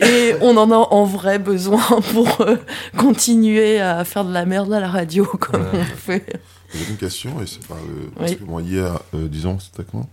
Et 0.00 0.34
on 0.40 0.56
en 0.56 0.70
a 0.72 0.74
en 0.76 1.04
vrai 1.04 1.38
besoin 1.38 1.80
pour 2.12 2.40
euh, 2.40 2.56
continuer 2.98 3.80
à 3.80 4.04
faire 4.04 4.24
de 4.24 4.32
la 4.32 4.44
merde 4.44 4.72
à 4.72 4.80
la 4.80 4.88
radio 4.88 5.24
comme 5.24 5.62
Ouais. 5.62 5.68
on 5.80 5.96
fait. 5.96 6.26
J'ai 6.74 6.90
une 6.90 6.96
question, 6.96 7.40
et 7.40 7.46
c'est 7.46 7.66
pas 7.66 7.76
le. 7.86 8.10
Parce 8.10 8.34
que 8.34 8.44
moi, 8.44 8.60
hier, 8.62 8.98
euh, 9.14 9.28
disons, 9.28 9.58
c'était 9.60 9.84
quand 9.90 10.08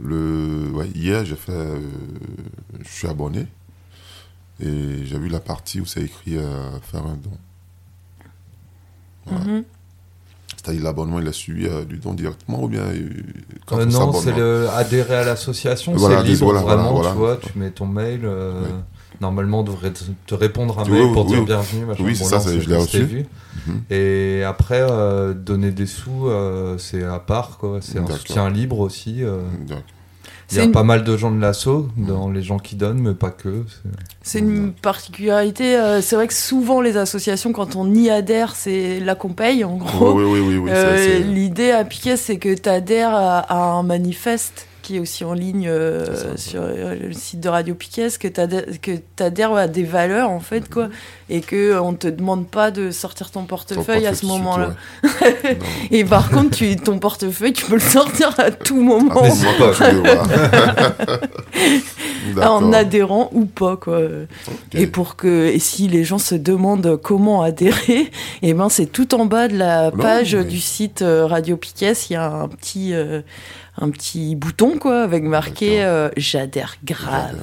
le... 0.00 0.70
ouais, 0.74 0.88
Hier, 0.94 1.24
j'ai 1.24 1.36
fait. 1.36 1.52
euh, 1.52 1.78
je 2.82 2.88
suis 2.88 3.08
abonné. 3.08 3.46
Et 4.60 5.04
j'ai 5.04 5.18
vu 5.18 5.28
la 5.28 5.40
partie 5.40 5.80
où 5.80 5.86
c'est 5.86 6.00
écrit 6.02 6.38
euh, 6.38 6.78
faire 6.80 7.04
un 7.04 7.16
don. 7.16 7.30
Voilà. 9.26 9.44
Mhm. 9.44 9.64
C'est-à-dire 10.56 10.82
l'abonnement, 10.84 11.20
il 11.20 11.28
a 11.28 11.32
suivi 11.32 11.66
euh, 11.66 11.84
du 11.84 11.98
don 11.98 12.14
directement 12.14 12.62
ou 12.62 12.68
bien. 12.68 12.82
euh, 12.82 13.08
quand 13.66 13.78
Euh, 13.78 13.84
on 13.84 13.90
non, 13.90 14.12
c'est 14.14 14.34
le 14.34 14.68
adhérer 14.70 15.16
à 15.16 15.24
l'association, 15.24 15.94
Voilà, 15.94 16.22
c'est 16.22 16.28
libre 16.28 16.44
voilà, 16.46 16.60
vraiment, 16.62 16.92
voilà, 16.94 17.10
tu 17.10 17.16
vois, 17.16 17.36
tu 17.36 17.58
mets 17.58 17.70
ton 17.70 17.86
mail, 17.86 18.22
euh, 18.24 18.62
normalement 19.20 19.60
on 19.60 19.62
devrait 19.62 19.90
te, 19.92 20.04
te 20.26 20.34
répondre 20.34 20.78
un 20.78 20.84
Oui, 20.84 20.90
mail 20.92 21.02
oui, 21.02 21.12
pour 21.12 21.24
oui. 21.26 21.32
dire 21.32 21.44
bienvenue, 21.44 21.84
machin. 21.84 22.02
Oui, 22.04 22.16
c'est 22.16 22.24
Bon, 22.24 22.40
ça, 22.40 22.52
je 22.60 22.68
l'ai 22.68 22.76
reçu. 22.76 23.02
vu. 23.04 23.26
Mhm. 23.66 23.80
Et 23.90 24.42
après, 24.44 24.80
euh, 24.82 25.34
donner 25.34 25.70
des 25.70 25.86
sous, 25.86 26.26
euh, 26.28 26.76
c'est 26.78 27.02
à 27.04 27.18
part, 27.18 27.58
quoi, 27.58 27.78
c'est 27.80 27.98
un 27.98 28.06
soutien 28.06 28.48
libre 28.50 28.78
aussi. 28.80 29.22
euh. 29.22 29.38
Il 30.52 30.58
y 30.58 30.60
a 30.60 30.64
une- 30.64 30.70
pas 30.70 30.84
mal 30.84 31.02
de 31.02 31.16
gens 31.16 31.32
de 31.32 31.40
l'assaut, 31.40 31.88
dans 31.96 32.30
les 32.30 32.40
gens 32.42 32.58
qui 32.58 32.76
donnent, 32.76 33.00
mais 33.00 33.14
pas 33.14 33.30
que. 33.30 33.64
c'est- 34.22 34.38
une 34.38 34.72
particularité. 34.74 35.76
euh, 35.76 36.00
c'est 36.00 36.14
vrai 36.14 36.28
que 36.28 36.34
souvent 36.34 36.80
les 36.80 36.96
associations, 36.96 37.52
quand 37.52 37.74
on 37.74 37.92
y 37.92 38.10
adhère, 38.10 38.54
c'est 38.54 39.00
là 39.00 39.16
qu'on 39.16 39.30
paye 39.32 39.64
en 39.64 39.76
gros. 39.76 40.12
Oui, 40.12 40.22
oui, 40.24 40.40
oui, 40.46 40.56
oui, 40.58 40.70
Euh, 40.72 41.18
L'idée 41.18 41.72
à 41.72 41.84
Piquet, 41.84 42.16
c'est 42.16 42.36
que 42.36 42.54
tu 42.54 42.68
adhères 42.68 43.12
à, 43.12 43.38
à 43.40 43.56
un 43.72 43.82
manifeste 43.82 44.68
qui 44.86 44.96
est 44.96 45.00
aussi 45.00 45.24
en 45.24 45.32
ligne 45.32 45.66
euh, 45.68 46.36
sur 46.36 46.60
euh, 46.62 46.94
le 46.94 47.12
site 47.12 47.40
de 47.40 47.48
Radio 47.48 47.74
Piquet, 47.74 48.06
que 48.20 48.28
tu 48.28 48.40
adhères, 49.22 49.52
à 49.54 49.66
des 49.66 49.82
valeurs 49.82 50.30
en 50.30 50.38
fait 50.38 50.70
quoi, 50.72 50.90
et 51.28 51.40
que 51.40 51.76
on 51.80 51.94
te 51.94 52.06
demande 52.06 52.46
pas 52.46 52.70
de 52.70 52.92
sortir 52.92 53.32
ton 53.32 53.46
portefeuille 53.46 54.06
à 54.06 54.14
ce 54.14 54.26
moment-là. 54.26 54.76
et 55.90 56.04
par 56.04 56.30
contre, 56.30 56.56
tu, 56.56 56.76
ton 56.76 57.00
portefeuille, 57.00 57.52
tu 57.52 57.64
peux 57.64 57.74
le 57.74 57.80
sortir 57.80 58.32
à 58.38 58.52
tout 58.52 58.80
moment. 58.80 59.22
Ah, 59.24 59.58
pas, 59.58 59.72
je 59.72 59.96
voir. 59.96 60.28
D'accord. 62.34 62.54
en 62.54 62.72
adhérant 62.72 63.30
ou 63.32 63.44
pas 63.46 63.76
quoi. 63.76 64.00
Et 64.72 64.86
pour 64.86 65.16
que 65.16 65.46
et 65.46 65.58
si 65.58 65.88
les 65.88 66.04
gens 66.04 66.18
se 66.18 66.34
demandent 66.34 66.98
comment 67.02 67.42
adhérer, 67.42 68.10
et 68.42 68.54
ben 68.54 68.68
c'est 68.68 68.86
tout 68.86 69.14
en 69.14 69.26
bas 69.26 69.48
de 69.48 69.56
la 69.56 69.90
Non, 69.90 69.96
page 69.96 70.34
mais- 70.34 70.44
du 70.44 70.60
site 70.60 71.02
euh, 71.02 71.26
Radio 71.26 71.56
Piquet, 71.56 71.92
il 72.08 72.12
y 72.12 72.16
a 72.16 72.30
un 72.30 72.48
petit 72.48 72.94
euh, 72.94 73.22
un 73.78 73.90
petit 73.90 74.34
bouton 74.36 74.78
quoi 74.78 75.02
avec 75.02 75.22
marqué 75.22 75.84
euh, 75.84 76.08
j'adhère 76.16 76.76
grave. 76.84 77.36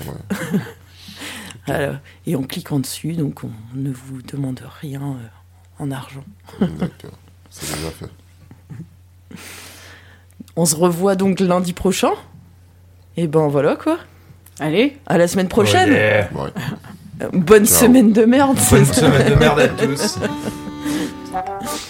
Et 2.26 2.36
on 2.36 2.44
clique 2.44 2.72
en 2.72 2.80
dessus, 2.80 3.14
donc 3.14 3.44
on 3.44 3.52
ne 3.74 3.92
vous 3.92 4.22
demande 4.22 4.62
rien 4.82 5.02
euh, 5.02 5.84
en 5.84 5.92
argent. 5.92 6.24
D'accord, 6.60 7.18
c'est 7.50 7.74
déjà 7.76 7.90
fait. 7.92 9.36
On 10.56 10.66
se 10.66 10.76
revoit 10.76 11.16
donc 11.16 11.40
lundi 11.40 11.74
prochain. 11.74 12.12
Et 13.18 13.28
ben 13.28 13.48
voilà 13.48 13.76
quoi. 13.76 13.98
Allez, 14.60 14.98
à 15.08 15.18
la 15.18 15.28
semaine 15.28 15.48
prochaine. 15.48 15.92
Ouais. 15.92 16.28
Euh, 17.22 17.30
Bonne 17.32 17.66
Ciao. 17.66 17.86
semaine 17.86 18.12
de 18.12 18.26
merde. 18.26 18.58
Bonne 18.70 18.86
semaine 18.86 19.30
de 19.30 19.36
merde 19.36 19.60
à 19.60 19.68
tous. 19.70 20.20